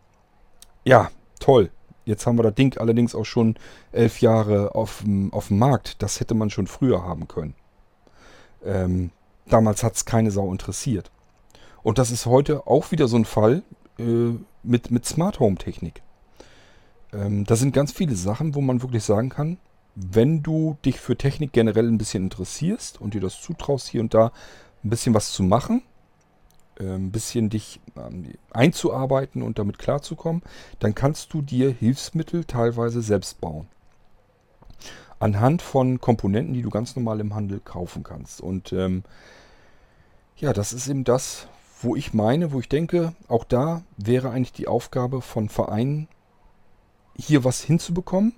ja, 0.84 1.10
toll. 1.40 1.72
Jetzt 2.06 2.27
haben 2.27 2.38
wir 2.38 2.44
das 2.44 2.56
Ding 2.56 2.77
allerdings 2.77 3.15
auch 3.15 3.23
schon 3.23 3.56
elf 3.94 4.19
Jahre 4.19 4.76
auf 4.76 5.02
dem, 5.03 5.31
auf 5.31 5.48
dem 5.48 5.60
Markt. 5.60 6.02
Das 6.03 6.19
hätte 6.19 6.35
man 6.35 6.49
schon 6.49 6.68
früher 6.68 7.03
haben 7.03 7.30
können. 7.30 7.56
Ähm, 8.65 9.11
damals 9.48 9.84
hat 9.84 9.95
es 9.95 10.03
keine 10.03 10.31
Sau 10.31 10.52
interessiert. 10.52 11.10
Und 11.81 11.98
das 11.98 12.11
ist 12.11 12.26
heute 12.26 12.68
auch 12.68 12.91
wieder 12.91 13.07
so 13.07 13.15
ein 13.15 13.26
Fall. 13.26 13.64
Äh, 13.99 14.33
mit, 14.63 14.91
mit 14.91 15.05
Smart 15.05 15.39
Home 15.39 15.57
Technik. 15.57 16.01
Ähm, 17.11 17.45
da 17.45 17.55
sind 17.55 17.73
ganz 17.73 17.91
viele 17.91 18.15
Sachen, 18.15 18.55
wo 18.55 18.61
man 18.61 18.81
wirklich 18.81 19.03
sagen 19.03 19.29
kann, 19.29 19.57
wenn 19.95 20.41
du 20.41 20.77
dich 20.85 20.99
für 20.99 21.15
Technik 21.15 21.53
generell 21.53 21.87
ein 21.87 21.97
bisschen 21.97 22.23
interessierst 22.23 22.99
und 22.99 23.13
dir 23.13 23.21
das 23.21 23.39
zutraust, 23.41 23.87
hier 23.87 24.01
und 24.01 24.13
da 24.13 24.31
ein 24.83 24.89
bisschen 24.89 25.13
was 25.13 25.31
zu 25.31 25.43
machen, 25.43 25.83
äh, 26.79 26.85
ein 26.85 27.11
bisschen 27.11 27.49
dich 27.49 27.79
ähm, 27.95 28.33
einzuarbeiten 28.51 29.43
und 29.43 29.59
damit 29.59 29.77
klarzukommen, 29.77 30.41
dann 30.79 30.95
kannst 30.95 31.33
du 31.33 31.41
dir 31.41 31.69
Hilfsmittel 31.71 32.45
teilweise 32.45 33.01
selbst 33.01 33.39
bauen. 33.41 33.67
Anhand 35.19 35.61
von 35.61 36.01
Komponenten, 36.01 36.53
die 36.53 36.63
du 36.63 36.69
ganz 36.69 36.95
normal 36.95 37.19
im 37.19 37.35
Handel 37.35 37.59
kaufen 37.59 38.03
kannst. 38.03 38.41
Und 38.41 38.73
ähm, 38.73 39.03
ja, 40.37 40.51
das 40.51 40.73
ist 40.73 40.87
eben 40.87 41.03
das, 41.03 41.47
wo 41.84 41.95
ich 41.95 42.14
meine, 42.14 42.51
wo 42.51 42.60
ich 42.60 42.69
denke, 42.69 43.14
auch 43.27 43.43
da 43.43 43.84
wäre 43.97 44.30
eigentlich 44.30 44.53
die 44.53 44.68
Aufgabe 44.68 45.22
von 45.22 45.49
Vereinen, 45.49 46.07
hier 47.15 47.43
was 47.43 47.61
hinzubekommen. 47.61 48.34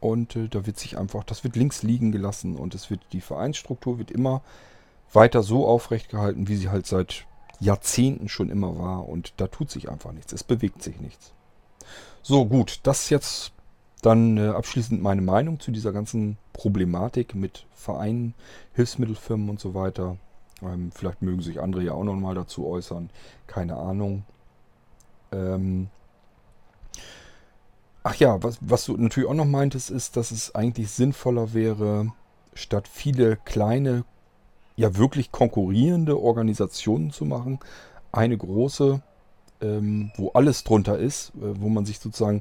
Und 0.00 0.36
äh, 0.36 0.48
da 0.48 0.66
wird 0.66 0.78
sich 0.78 0.98
einfach, 0.98 1.24
das 1.24 1.44
wird 1.44 1.56
links 1.56 1.82
liegen 1.82 2.10
gelassen 2.10 2.56
und 2.56 2.74
es 2.74 2.90
wird, 2.90 3.00
die 3.12 3.20
Vereinsstruktur 3.20 3.98
wird 3.98 4.10
immer 4.10 4.42
weiter 5.12 5.42
so 5.42 5.66
aufrecht 5.66 6.08
gehalten, 6.08 6.48
wie 6.48 6.56
sie 6.56 6.70
halt 6.70 6.86
seit 6.86 7.26
Jahrzehnten 7.58 8.28
schon 8.28 8.48
immer 8.48 8.78
war. 8.78 9.08
Und 9.08 9.34
da 9.36 9.46
tut 9.46 9.70
sich 9.70 9.90
einfach 9.90 10.12
nichts. 10.12 10.32
Es 10.32 10.44
bewegt 10.44 10.82
sich 10.82 11.00
nichts. 11.00 11.32
So, 12.22 12.46
gut, 12.46 12.80
das 12.84 13.10
jetzt 13.10 13.52
dann 14.02 14.38
äh, 14.38 14.48
abschließend 14.48 15.02
meine 15.02 15.22
Meinung 15.22 15.60
zu 15.60 15.70
dieser 15.70 15.92
ganzen 15.92 16.38
Problematik 16.52 17.34
mit 17.34 17.66
Vereinen, 17.74 18.34
Hilfsmittelfirmen 18.72 19.50
und 19.50 19.60
so 19.60 19.74
weiter. 19.74 20.16
Ähm, 20.62 20.90
vielleicht 20.94 21.22
mögen 21.22 21.42
sich 21.42 21.60
andere 21.60 21.82
ja 21.82 21.92
auch 21.92 22.04
noch 22.04 22.14
mal 22.14 22.34
dazu 22.34 22.66
äußern. 22.66 23.10
Keine 23.46 23.76
Ahnung. 23.76 24.24
Ähm 25.32 25.88
Ach 28.02 28.14
ja, 28.14 28.42
was, 28.42 28.58
was 28.62 28.86
du 28.86 28.96
natürlich 28.96 29.28
auch 29.28 29.34
noch 29.34 29.44
meintest, 29.44 29.90
ist, 29.90 30.16
dass 30.16 30.30
es 30.30 30.54
eigentlich 30.54 30.90
sinnvoller 30.90 31.52
wäre, 31.52 32.12
statt 32.54 32.88
viele 32.88 33.36
kleine, 33.36 34.04
ja 34.76 34.96
wirklich 34.96 35.30
konkurrierende 35.32 36.18
Organisationen 36.18 37.10
zu 37.10 37.26
machen, 37.26 37.58
eine 38.10 38.38
große, 38.38 39.02
ähm, 39.60 40.12
wo 40.16 40.30
alles 40.30 40.64
drunter 40.64 40.98
ist, 40.98 41.32
äh, 41.36 41.60
wo 41.60 41.68
man 41.68 41.84
sich 41.84 41.98
sozusagen, 41.98 42.40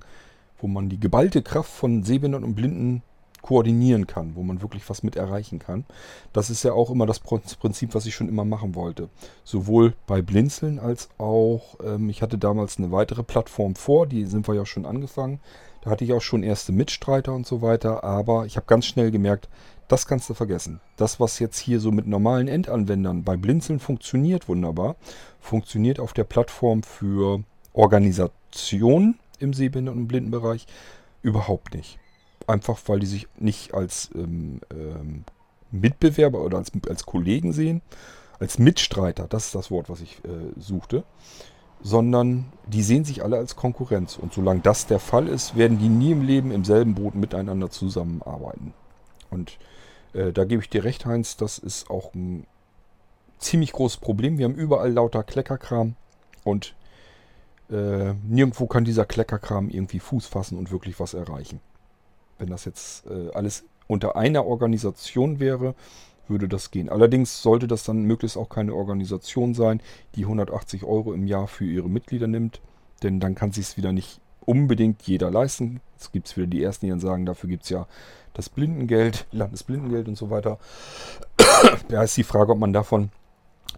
wo 0.60 0.68
man 0.68 0.88
die 0.88 1.00
geballte 1.00 1.42
Kraft 1.42 1.72
von 1.72 2.04
Sehbehinderten 2.04 2.48
und 2.48 2.56
Blinden 2.56 3.04
koordinieren 3.42 4.08
kann, 4.08 4.36
wo 4.36 4.44
man 4.44 4.62
wirklich 4.62 4.90
was 4.90 5.04
mit 5.04 5.16
erreichen 5.16 5.60
kann. 5.60 5.86
Das 6.34 6.50
ist 6.50 6.64
ja 6.64 6.74
auch 6.74 6.90
immer 6.90 7.06
das 7.06 7.20
Prinzip, 7.20 7.96
was 7.96 8.06
ich 8.06 8.16
schon 8.16 8.30
immer 8.30 8.46
machen 8.46 8.76
wollte. 8.76 9.10
Sowohl 9.44 9.94
bei 10.08 10.22
Blinzeln 10.22 10.80
als 10.80 11.10
auch, 11.18 11.78
ähm, 11.84 12.10
ich 12.10 12.22
hatte 12.22 12.38
damals 12.38 12.78
eine 12.78 12.92
weitere 12.92 13.24
Plattform 13.24 13.76
vor, 13.76 14.08
die 14.08 14.26
sind 14.26 14.48
wir 14.48 14.56
ja 14.56 14.66
schon 14.66 14.86
angefangen. 14.86 15.40
Da 15.82 15.92
hatte 15.92 16.04
ich 16.04 16.14
auch 16.14 16.22
schon 16.22 16.44
erste 16.44 16.72
Mitstreiter 16.72 17.34
und 17.34 17.48
so 17.48 17.62
weiter, 17.62 18.04
aber 18.04 18.46
ich 18.46 18.58
habe 18.58 18.66
ganz 18.68 18.86
schnell 18.86 19.12
gemerkt, 19.12 19.48
das 19.88 20.06
kannst 20.06 20.30
du 20.30 20.34
vergessen. 20.34 20.82
Das, 20.98 21.20
was 21.20 21.40
jetzt 21.40 21.58
hier 21.58 21.80
so 21.80 21.92
mit 21.92 22.06
normalen 22.06 22.48
Endanwendern 22.48 23.24
bei 23.24 23.38
Blinzeln 23.38 23.80
funktioniert 23.80 24.48
wunderbar, 24.48 24.98
funktioniert 25.40 26.00
auf 26.00 26.14
der 26.14 26.26
Plattform 26.26 26.84
für 26.84 27.44
Organisationen 27.74 29.18
im 29.40 29.54
Sehbehinderten- 29.54 30.02
und 30.02 30.08
Blindenbereich 30.08 30.68
überhaupt 31.22 31.74
nicht 31.74 31.98
einfach 32.50 32.80
weil 32.88 33.00
die 33.00 33.06
sich 33.06 33.28
nicht 33.38 33.74
als 33.74 34.10
ähm, 34.16 34.60
ähm, 34.72 35.24
Mitbewerber 35.72 36.42
oder 36.42 36.58
als, 36.58 36.72
als 36.88 37.06
Kollegen 37.06 37.54
sehen, 37.54 37.82
als 38.40 38.58
Mitstreiter, 38.58 39.28
das 39.28 39.48
ist 39.48 39.56
das 39.56 39.72
Wort, 39.72 39.90
was 39.90 40.02
ich 40.02 40.24
äh, 40.26 40.60
suchte, 40.60 41.04
sondern 41.82 42.46
die 42.68 42.84
sehen 42.84 43.06
sich 43.06 43.24
alle 43.24 43.38
als 43.38 43.56
Konkurrenz. 43.56 44.18
Und 44.18 44.34
solange 44.34 44.62
das 44.62 44.88
der 44.88 45.00
Fall 45.00 45.28
ist, 45.28 45.56
werden 45.56 45.80
die 45.80 45.90
nie 45.90 46.12
im 46.12 46.22
Leben 46.22 46.52
im 46.52 46.66
selben 46.66 46.96
Boot 46.96 47.16
miteinander 47.16 47.70
zusammenarbeiten. 47.70 48.74
Und 49.30 49.58
äh, 50.14 50.32
da 50.34 50.46
gebe 50.46 50.62
ich 50.62 50.70
dir 50.70 50.84
recht, 50.84 51.06
Heinz, 51.06 51.38
das 51.38 51.58
ist 51.58 51.90
auch 51.90 52.14
ein 52.14 52.46
ziemlich 53.38 53.72
großes 53.72 53.98
Problem. 53.98 54.38
Wir 54.38 54.46
haben 54.46 54.56
überall 54.56 54.92
lauter 54.92 55.24
Kleckerkram 55.24 55.96
und 56.44 56.76
äh, 57.70 58.14
nirgendwo 58.28 58.66
kann 58.68 58.84
dieser 58.84 59.06
Kleckerkram 59.06 59.70
irgendwie 59.70 60.00
Fuß 60.00 60.26
fassen 60.26 60.58
und 60.58 60.72
wirklich 60.72 61.00
was 61.00 61.14
erreichen. 61.14 61.62
Wenn 62.40 62.50
das 62.50 62.66
jetzt 62.66 63.06
äh, 63.08 63.32
alles 63.34 63.66
unter 63.88 64.16
einer 64.16 64.46
Organisation 64.46 65.40
wäre, 65.40 65.76
würde 66.28 66.48
das 66.48 66.72
gehen. 66.72 66.90
Allerdings 66.90 67.42
sollte 67.42 67.68
das 67.68 67.84
dann 67.84 68.04
möglichst 68.04 68.38
auch 68.38 68.50
keine 68.50 68.74
Organisation 68.74 69.54
sein, 69.54 69.82
die 70.16 70.24
180 70.24 70.84
Euro 70.84 71.14
im 71.14 71.28
Jahr 71.28 71.48
für 71.48 71.66
ihre 71.66 71.90
Mitglieder 71.90 72.28
nimmt, 72.28 72.62
denn 73.04 73.20
dann 73.20 73.36
kann 73.36 73.52
sich 73.52 73.66
es 73.66 73.78
wieder 73.78 73.92
nicht 73.92 74.22
unbedingt 74.46 75.04
jeder 75.04 75.32
leisten. 75.32 75.82
Es 76.00 76.12
gibt 76.12 76.36
wieder 76.38 76.48
die 76.48 76.64
Ersten, 76.64 76.86
die 76.86 76.90
dann 76.92 77.00
sagen, 77.00 77.26
dafür 77.26 77.50
gibt 77.50 77.64
es 77.64 77.70
ja 77.70 77.88
das 78.34 78.50
Blindengeld, 78.50 79.28
Landesblindengeld 79.32 80.08
und 80.08 80.18
so 80.18 80.30
weiter. 80.30 80.60
da 81.90 82.04
ist 82.04 82.18
die 82.18 82.24
Frage, 82.24 82.54
ob 82.54 82.60
man 82.60 82.74
davon 82.74 83.10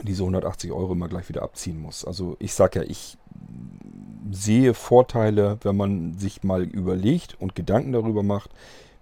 diese 0.04 0.24
180 0.24 0.72
Euro 0.72 0.94
immer 0.94 1.08
gleich 1.08 1.30
wieder 1.30 1.44
abziehen 1.44 1.80
muss. 1.80 2.06
Also 2.06 2.36
ich 2.40 2.54
sage 2.54 2.80
ja, 2.80 2.86
ich 2.88 3.18
sehe 4.32 4.74
Vorteile, 4.74 5.58
wenn 5.62 5.76
man 5.76 6.18
sich 6.18 6.44
mal 6.44 6.64
überlegt 6.64 7.40
und 7.40 7.56
Gedanken 7.56 7.92
darüber 7.92 8.24
macht, 8.24 8.52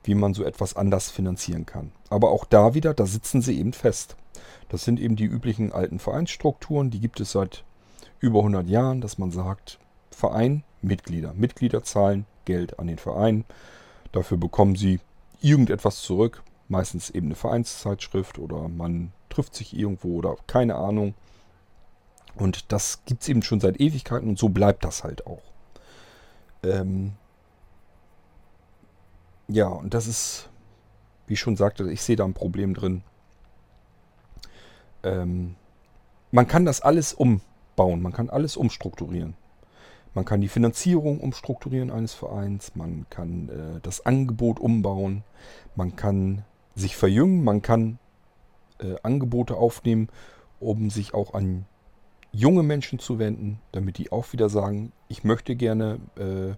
wie 0.03 0.15
man 0.15 0.33
so 0.33 0.43
etwas 0.43 0.75
anders 0.75 1.09
finanzieren 1.09 1.65
kann. 1.65 1.91
Aber 2.09 2.31
auch 2.31 2.45
da 2.45 2.73
wieder, 2.73 2.93
da 2.93 3.05
sitzen 3.05 3.41
sie 3.41 3.59
eben 3.59 3.73
fest. 3.73 4.15
Das 4.69 4.83
sind 4.83 4.99
eben 4.99 5.15
die 5.15 5.25
üblichen 5.25 5.71
alten 5.71 5.99
Vereinsstrukturen, 5.99 6.89
die 6.89 6.99
gibt 6.99 7.19
es 7.19 7.31
seit 7.31 7.63
über 8.19 8.39
100 8.39 8.67
Jahren, 8.67 9.01
dass 9.01 9.17
man 9.17 9.31
sagt, 9.31 9.79
Verein, 10.11 10.63
Mitglieder. 10.81 11.33
Mitglieder 11.33 11.83
zahlen 11.83 12.25
Geld 12.45 12.79
an 12.79 12.87
den 12.87 12.97
Verein. 12.97 13.45
Dafür 14.11 14.37
bekommen 14.37 14.75
sie 14.75 14.99
irgendetwas 15.41 16.01
zurück, 16.01 16.43
meistens 16.67 17.09
eben 17.09 17.27
eine 17.27 17.35
Vereinszeitschrift 17.35 18.39
oder 18.39 18.67
man 18.67 19.11
trifft 19.29 19.55
sich 19.55 19.75
irgendwo 19.77 20.17
oder 20.17 20.35
keine 20.47 20.75
Ahnung. 20.75 21.13
Und 22.35 22.71
das 22.71 23.03
gibt 23.05 23.21
es 23.21 23.29
eben 23.29 23.41
schon 23.41 23.59
seit 23.59 23.79
Ewigkeiten 23.79 24.29
und 24.29 24.39
so 24.39 24.49
bleibt 24.49 24.83
das 24.83 25.03
halt 25.03 25.27
auch. 25.27 25.43
Ähm 26.63 27.13
ja, 29.47 29.67
und 29.67 29.93
das 29.93 30.07
ist, 30.07 30.49
wie 31.27 31.33
ich 31.33 31.39
schon 31.39 31.55
sagte, 31.55 31.91
ich 31.91 32.01
sehe 32.01 32.15
da 32.15 32.25
ein 32.25 32.33
Problem 32.33 32.73
drin. 32.73 33.03
Ähm 35.03 35.55
man 36.31 36.47
kann 36.47 36.65
das 36.65 36.81
alles 36.81 37.13
umbauen, 37.13 38.01
man 38.01 38.13
kann 38.13 38.29
alles 38.29 38.55
umstrukturieren. 38.55 39.35
Man 40.13 40.25
kann 40.25 40.41
die 40.41 40.47
Finanzierung 40.47 41.19
umstrukturieren 41.19 41.91
eines 41.91 42.13
Vereins, 42.13 42.75
man 42.75 43.05
kann 43.09 43.49
äh, 43.49 43.79
das 43.81 44.05
Angebot 44.05 44.59
umbauen, 44.59 45.23
man 45.75 45.95
kann 45.95 46.43
sich 46.75 46.95
verjüngen, 46.95 47.43
man 47.43 47.61
kann 47.61 47.99
äh, 48.79 48.95
Angebote 49.03 49.55
aufnehmen, 49.55 50.09
um 50.59 50.89
sich 50.89 51.13
auch 51.13 51.33
an 51.33 51.65
junge 52.31 52.63
Menschen 52.63 52.99
zu 52.99 53.19
wenden, 53.19 53.59
damit 53.71 53.97
die 53.97 54.11
auch 54.11 54.31
wieder 54.33 54.49
sagen, 54.49 54.91
ich 55.07 55.23
möchte 55.23 55.55
gerne 55.55 55.99
äh, 56.15 56.55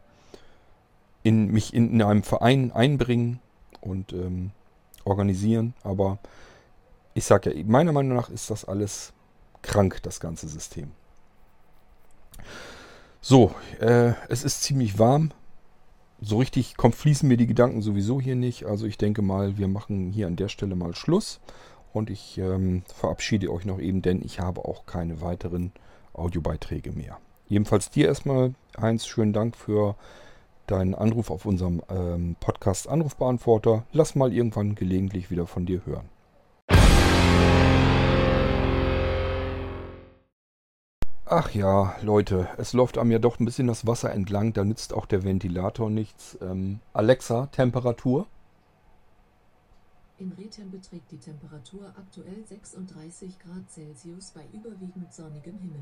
in, 1.23 1.47
mich 1.47 1.73
in, 1.73 1.91
in, 1.91 2.01
einem 2.01 2.23
Verein 2.23 2.71
einbringen 2.71 3.39
und 3.79 4.13
ähm, 4.13 4.51
organisieren. 5.05 5.73
Aber 5.83 6.19
ich 7.13 7.25
sage 7.25 7.53
ja, 7.53 7.63
meiner 7.65 7.91
Meinung 7.91 8.15
nach 8.15 8.29
ist 8.29 8.49
das 8.49 8.65
alles 8.65 9.13
krank, 9.61 10.01
das 10.03 10.19
ganze 10.19 10.47
System. 10.47 10.91
So, 13.21 13.53
äh, 13.79 14.13
es 14.29 14.43
ist 14.43 14.63
ziemlich 14.63 14.97
warm. 14.97 15.31
So 16.23 16.37
richtig 16.37 16.77
kommt, 16.77 16.95
fließen 16.95 17.27
mir 17.27 17.37
die 17.37 17.47
Gedanken 17.47 17.81
sowieso 17.81 18.19
hier 18.19 18.35
nicht. 18.35 18.65
Also 18.65 18.85
ich 18.85 18.97
denke 18.97 19.21
mal, 19.21 19.57
wir 19.57 19.67
machen 19.67 20.11
hier 20.11 20.27
an 20.27 20.35
der 20.35 20.49
Stelle 20.49 20.75
mal 20.75 20.95
Schluss. 20.95 21.39
Und 21.93 22.09
ich 22.09 22.37
ähm, 22.37 22.83
verabschiede 22.93 23.51
euch 23.51 23.65
noch 23.65 23.79
eben, 23.79 24.01
denn 24.01 24.21
ich 24.23 24.39
habe 24.39 24.65
auch 24.65 24.85
keine 24.85 25.21
weiteren 25.21 25.71
Audiobeiträge 26.13 26.91
mehr. 26.91 27.17
Jedenfalls 27.47 27.89
dir 27.89 28.07
erstmal, 28.07 28.53
Heinz, 28.79 29.05
schönen 29.05 29.33
Dank 29.33 29.57
für 29.57 29.95
deinen 30.67 30.95
Anruf 30.95 31.29
auf 31.29 31.45
unserem 31.45 31.81
ähm, 31.89 32.37
Podcast 32.39 32.87
Anrufbeantworter. 32.87 33.83
Lass 33.91 34.15
mal 34.15 34.31
irgendwann 34.31 34.75
gelegentlich 34.75 35.29
wieder 35.31 35.45
von 35.47 35.65
dir 35.65 35.81
hören. 35.85 36.07
Ach 41.25 41.51
ja, 41.51 41.95
Leute, 42.01 42.49
es 42.57 42.73
läuft 42.73 42.97
einem 42.97 43.11
ja 43.11 43.19
doch 43.19 43.39
ein 43.39 43.45
bisschen 43.45 43.67
das 43.67 43.87
Wasser 43.87 44.11
entlang, 44.11 44.51
da 44.51 44.65
nützt 44.65 44.93
auch 44.93 45.05
der 45.05 45.23
Ventilator 45.23 45.89
nichts. 45.89 46.37
Ähm, 46.41 46.79
Alexa, 46.91 47.45
Temperatur? 47.47 48.27
In 50.21 50.33
Rethem 50.33 50.69
beträgt 50.69 51.11
die 51.11 51.17
Temperatur 51.17 51.95
aktuell 51.97 52.45
36 52.45 53.39
Grad 53.39 53.67
Celsius 53.71 54.29
bei 54.35 54.43
überwiegend 54.53 55.11
sonnigem 55.11 55.57
Himmel. 55.57 55.81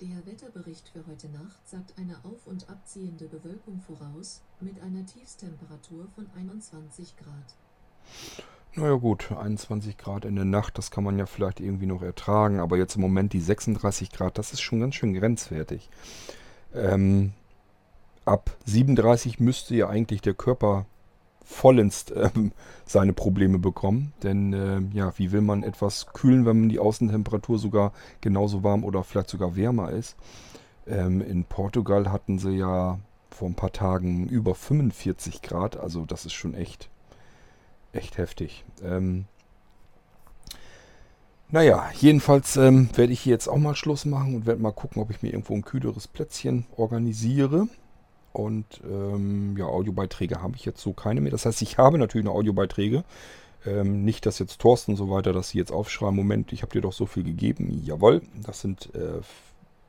Der 0.00 0.24
Wetterbericht 0.24 0.88
für 0.90 1.04
heute 1.08 1.28
Nacht 1.30 1.68
sagt 1.68 1.98
eine 1.98 2.14
auf- 2.24 2.46
und 2.46 2.70
abziehende 2.70 3.26
Bewölkung 3.26 3.80
voraus, 3.80 4.40
mit 4.60 4.80
einer 4.80 5.04
Tiefstemperatur 5.04 6.06
von 6.14 6.28
21 6.36 7.16
Grad. 7.16 7.56
Naja 8.76 8.94
gut, 8.94 9.32
21 9.32 9.98
Grad 9.98 10.26
in 10.26 10.36
der 10.36 10.44
Nacht, 10.44 10.78
das 10.78 10.92
kann 10.92 11.02
man 11.02 11.18
ja 11.18 11.26
vielleicht 11.26 11.58
irgendwie 11.58 11.86
noch 11.86 12.02
ertragen, 12.02 12.60
aber 12.60 12.76
jetzt 12.76 12.94
im 12.94 13.02
Moment 13.02 13.32
die 13.32 13.40
36 13.40 14.12
Grad, 14.12 14.38
das 14.38 14.52
ist 14.52 14.60
schon 14.60 14.78
ganz 14.78 14.94
schön 14.94 15.12
grenzwertig. 15.12 15.90
Ähm, 16.72 17.32
ab 18.24 18.56
37 18.64 19.40
müsste 19.40 19.74
ja 19.74 19.88
eigentlich 19.88 20.20
der 20.20 20.34
Körper 20.34 20.86
vollends 21.44 22.10
äh, 22.10 22.30
seine 22.84 23.12
Probleme 23.12 23.58
bekommen. 23.58 24.12
Denn 24.22 24.52
äh, 24.52 24.80
ja, 24.96 25.12
wie 25.16 25.32
will 25.32 25.40
man 25.40 25.62
etwas 25.62 26.06
kühlen, 26.12 26.46
wenn 26.46 26.68
die 26.68 26.78
Außentemperatur 26.78 27.58
sogar 27.58 27.92
genauso 28.20 28.62
warm 28.62 28.84
oder 28.84 29.04
vielleicht 29.04 29.30
sogar 29.30 29.56
wärmer 29.56 29.90
ist? 29.90 30.16
Ähm, 30.86 31.20
in 31.20 31.44
Portugal 31.44 32.10
hatten 32.10 32.38
sie 32.38 32.56
ja 32.56 32.98
vor 33.30 33.48
ein 33.48 33.54
paar 33.54 33.72
Tagen 33.72 34.28
über 34.28 34.54
45 34.54 35.42
Grad. 35.42 35.76
Also 35.78 36.04
das 36.04 36.26
ist 36.26 36.34
schon 36.34 36.54
echt, 36.54 36.90
echt 37.92 38.18
heftig. 38.18 38.64
Ähm, 38.82 39.26
naja, 41.48 41.90
jedenfalls 42.00 42.56
ähm, 42.56 42.88
werde 42.94 43.12
ich 43.12 43.20
hier 43.20 43.32
jetzt 43.32 43.46
auch 43.46 43.58
mal 43.58 43.74
Schluss 43.74 44.06
machen 44.06 44.34
und 44.34 44.46
werde 44.46 44.62
mal 44.62 44.72
gucken, 44.72 45.02
ob 45.02 45.10
ich 45.10 45.22
mir 45.22 45.28
irgendwo 45.28 45.54
ein 45.54 45.64
kühleres 45.64 46.08
Plätzchen 46.08 46.66
organisiere. 46.76 47.68
Und 48.32 48.80
ähm, 48.84 49.56
ja, 49.58 49.66
Audiobeiträge 49.66 50.42
habe 50.42 50.56
ich 50.56 50.64
jetzt 50.64 50.80
so 50.80 50.92
keine 50.92 51.20
mehr. 51.20 51.32
Das 51.32 51.46
heißt, 51.46 51.62
ich 51.62 51.78
habe 51.78 51.98
natürlich 51.98 52.24
noch 52.24 52.34
Audiobeiträge. 52.34 53.04
Ähm, 53.64 54.04
nicht, 54.04 54.26
dass 54.26 54.38
jetzt 54.38 54.60
Thorsten 54.60 54.92
und 54.92 54.96
so 54.96 55.10
weiter, 55.10 55.32
dass 55.32 55.50
sie 55.50 55.58
jetzt 55.58 55.72
aufschreiben, 55.72 56.16
Moment, 56.16 56.52
ich 56.52 56.62
habe 56.62 56.72
dir 56.72 56.80
doch 56.80 56.92
so 56.92 57.06
viel 57.06 57.22
gegeben. 57.22 57.82
Jawohl, 57.84 58.22
das 58.44 58.60
sind 58.60 58.92
äh, 58.94 59.20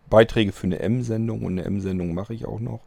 Beiträge 0.09 0.51
für 0.51 0.67
eine 0.67 0.79
M-Sendung 0.79 1.43
und 1.43 1.53
eine 1.53 1.65
M-Sendung 1.65 2.13
mache 2.13 2.33
ich 2.33 2.45
auch 2.45 2.59
noch. 2.59 2.81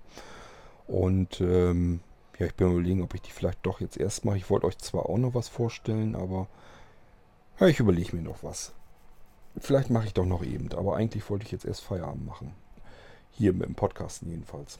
Und 0.87 1.41
ähm, 1.41 2.01
ja, 2.39 2.47
ich 2.47 2.55
bin 2.55 2.71
überlegen, 2.71 3.03
ob 3.03 3.15
ich 3.15 3.23
die 3.23 3.33
vielleicht 3.33 3.65
doch 3.65 3.81
jetzt 3.81 3.97
erst 3.97 4.25
mache. 4.25 4.37
Ich 4.37 4.51
wollte 4.51 4.67
euch 4.67 4.79
zwar 4.79 5.09
auch 5.09 5.19
noch 5.19 5.35
was 5.35 5.49
vorstellen, 5.49 6.15
aber 6.15 6.47
ja, 7.59 7.67
ich 7.67 7.81
überlege 7.81 8.15
mir 8.15 8.23
noch 8.23 8.43
was. 8.43 8.73
Vielleicht 9.59 9.91
mache 9.91 10.07
ich 10.07 10.15
doch 10.15 10.27
noch 10.27 10.45
eben, 10.45 10.71
aber 10.73 10.97
eigentlich 10.97 11.29
wollte 11.31 11.47
ich 11.47 11.53
jetzt 11.53 11.65
erst 11.65 11.81
Feierabend 11.81 12.27
machen. 12.27 12.53
Hier 13.33 13.53
dem 13.53 13.75
Podcasten 13.75 14.31
jedenfalls. 14.31 14.79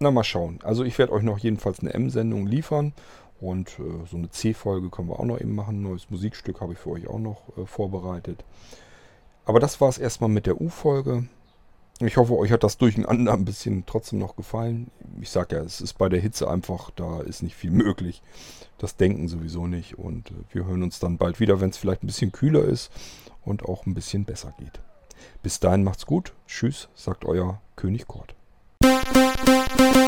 Na, 0.00 0.10
mal 0.10 0.24
schauen. 0.24 0.60
Also 0.62 0.84
ich 0.84 0.96
werde 0.98 1.12
euch 1.12 1.24
noch 1.24 1.38
jedenfalls 1.38 1.80
eine 1.80 1.92
M-Sendung 1.92 2.46
liefern. 2.46 2.92
Und 3.40 3.78
äh, 3.78 4.06
so 4.10 4.16
eine 4.16 4.30
C-Folge 4.30 4.90
können 4.90 5.08
wir 5.08 5.20
auch 5.20 5.24
noch 5.24 5.40
eben 5.40 5.54
machen. 5.54 5.82
Neues 5.82 6.10
Musikstück 6.10 6.60
habe 6.60 6.72
ich 6.72 6.78
für 6.78 6.90
euch 6.90 7.08
auch 7.08 7.18
noch 7.18 7.56
äh, 7.56 7.66
vorbereitet. 7.66 8.44
Aber 9.44 9.60
das 9.60 9.80
war 9.80 9.88
es 9.88 9.98
erstmal 9.98 10.30
mit 10.30 10.46
der 10.46 10.60
U-Folge. 10.60 11.28
Ich 12.00 12.16
hoffe, 12.16 12.36
euch 12.36 12.52
hat 12.52 12.62
das 12.62 12.78
Durcheinander 12.78 13.32
ein 13.34 13.44
bisschen 13.44 13.84
trotzdem 13.86 14.18
noch 14.18 14.36
gefallen. 14.36 14.90
Ich 15.20 15.30
sage 15.30 15.56
ja, 15.56 15.62
es 15.62 15.80
ist 15.80 15.94
bei 15.94 16.08
der 16.08 16.20
Hitze 16.20 16.48
einfach, 16.48 16.90
da 16.90 17.20
ist 17.20 17.42
nicht 17.42 17.56
viel 17.56 17.70
möglich. 17.72 18.22
Das 18.78 18.96
Denken 18.96 19.28
sowieso 19.28 19.66
nicht. 19.66 19.98
Und 19.98 20.30
äh, 20.30 20.34
wir 20.52 20.64
hören 20.66 20.82
uns 20.82 20.98
dann 21.00 21.18
bald 21.18 21.40
wieder, 21.40 21.60
wenn 21.60 21.70
es 21.70 21.76
vielleicht 21.76 22.02
ein 22.02 22.08
bisschen 22.08 22.32
kühler 22.32 22.64
ist 22.64 22.92
und 23.44 23.64
auch 23.64 23.86
ein 23.86 23.94
bisschen 23.94 24.24
besser 24.24 24.54
geht. 24.58 24.80
Bis 25.42 25.58
dahin 25.60 25.82
macht's 25.82 26.06
gut. 26.06 26.32
Tschüss, 26.46 26.88
sagt 26.94 27.24
euer 27.24 27.60
König 27.74 28.06
Bye. 29.76 30.07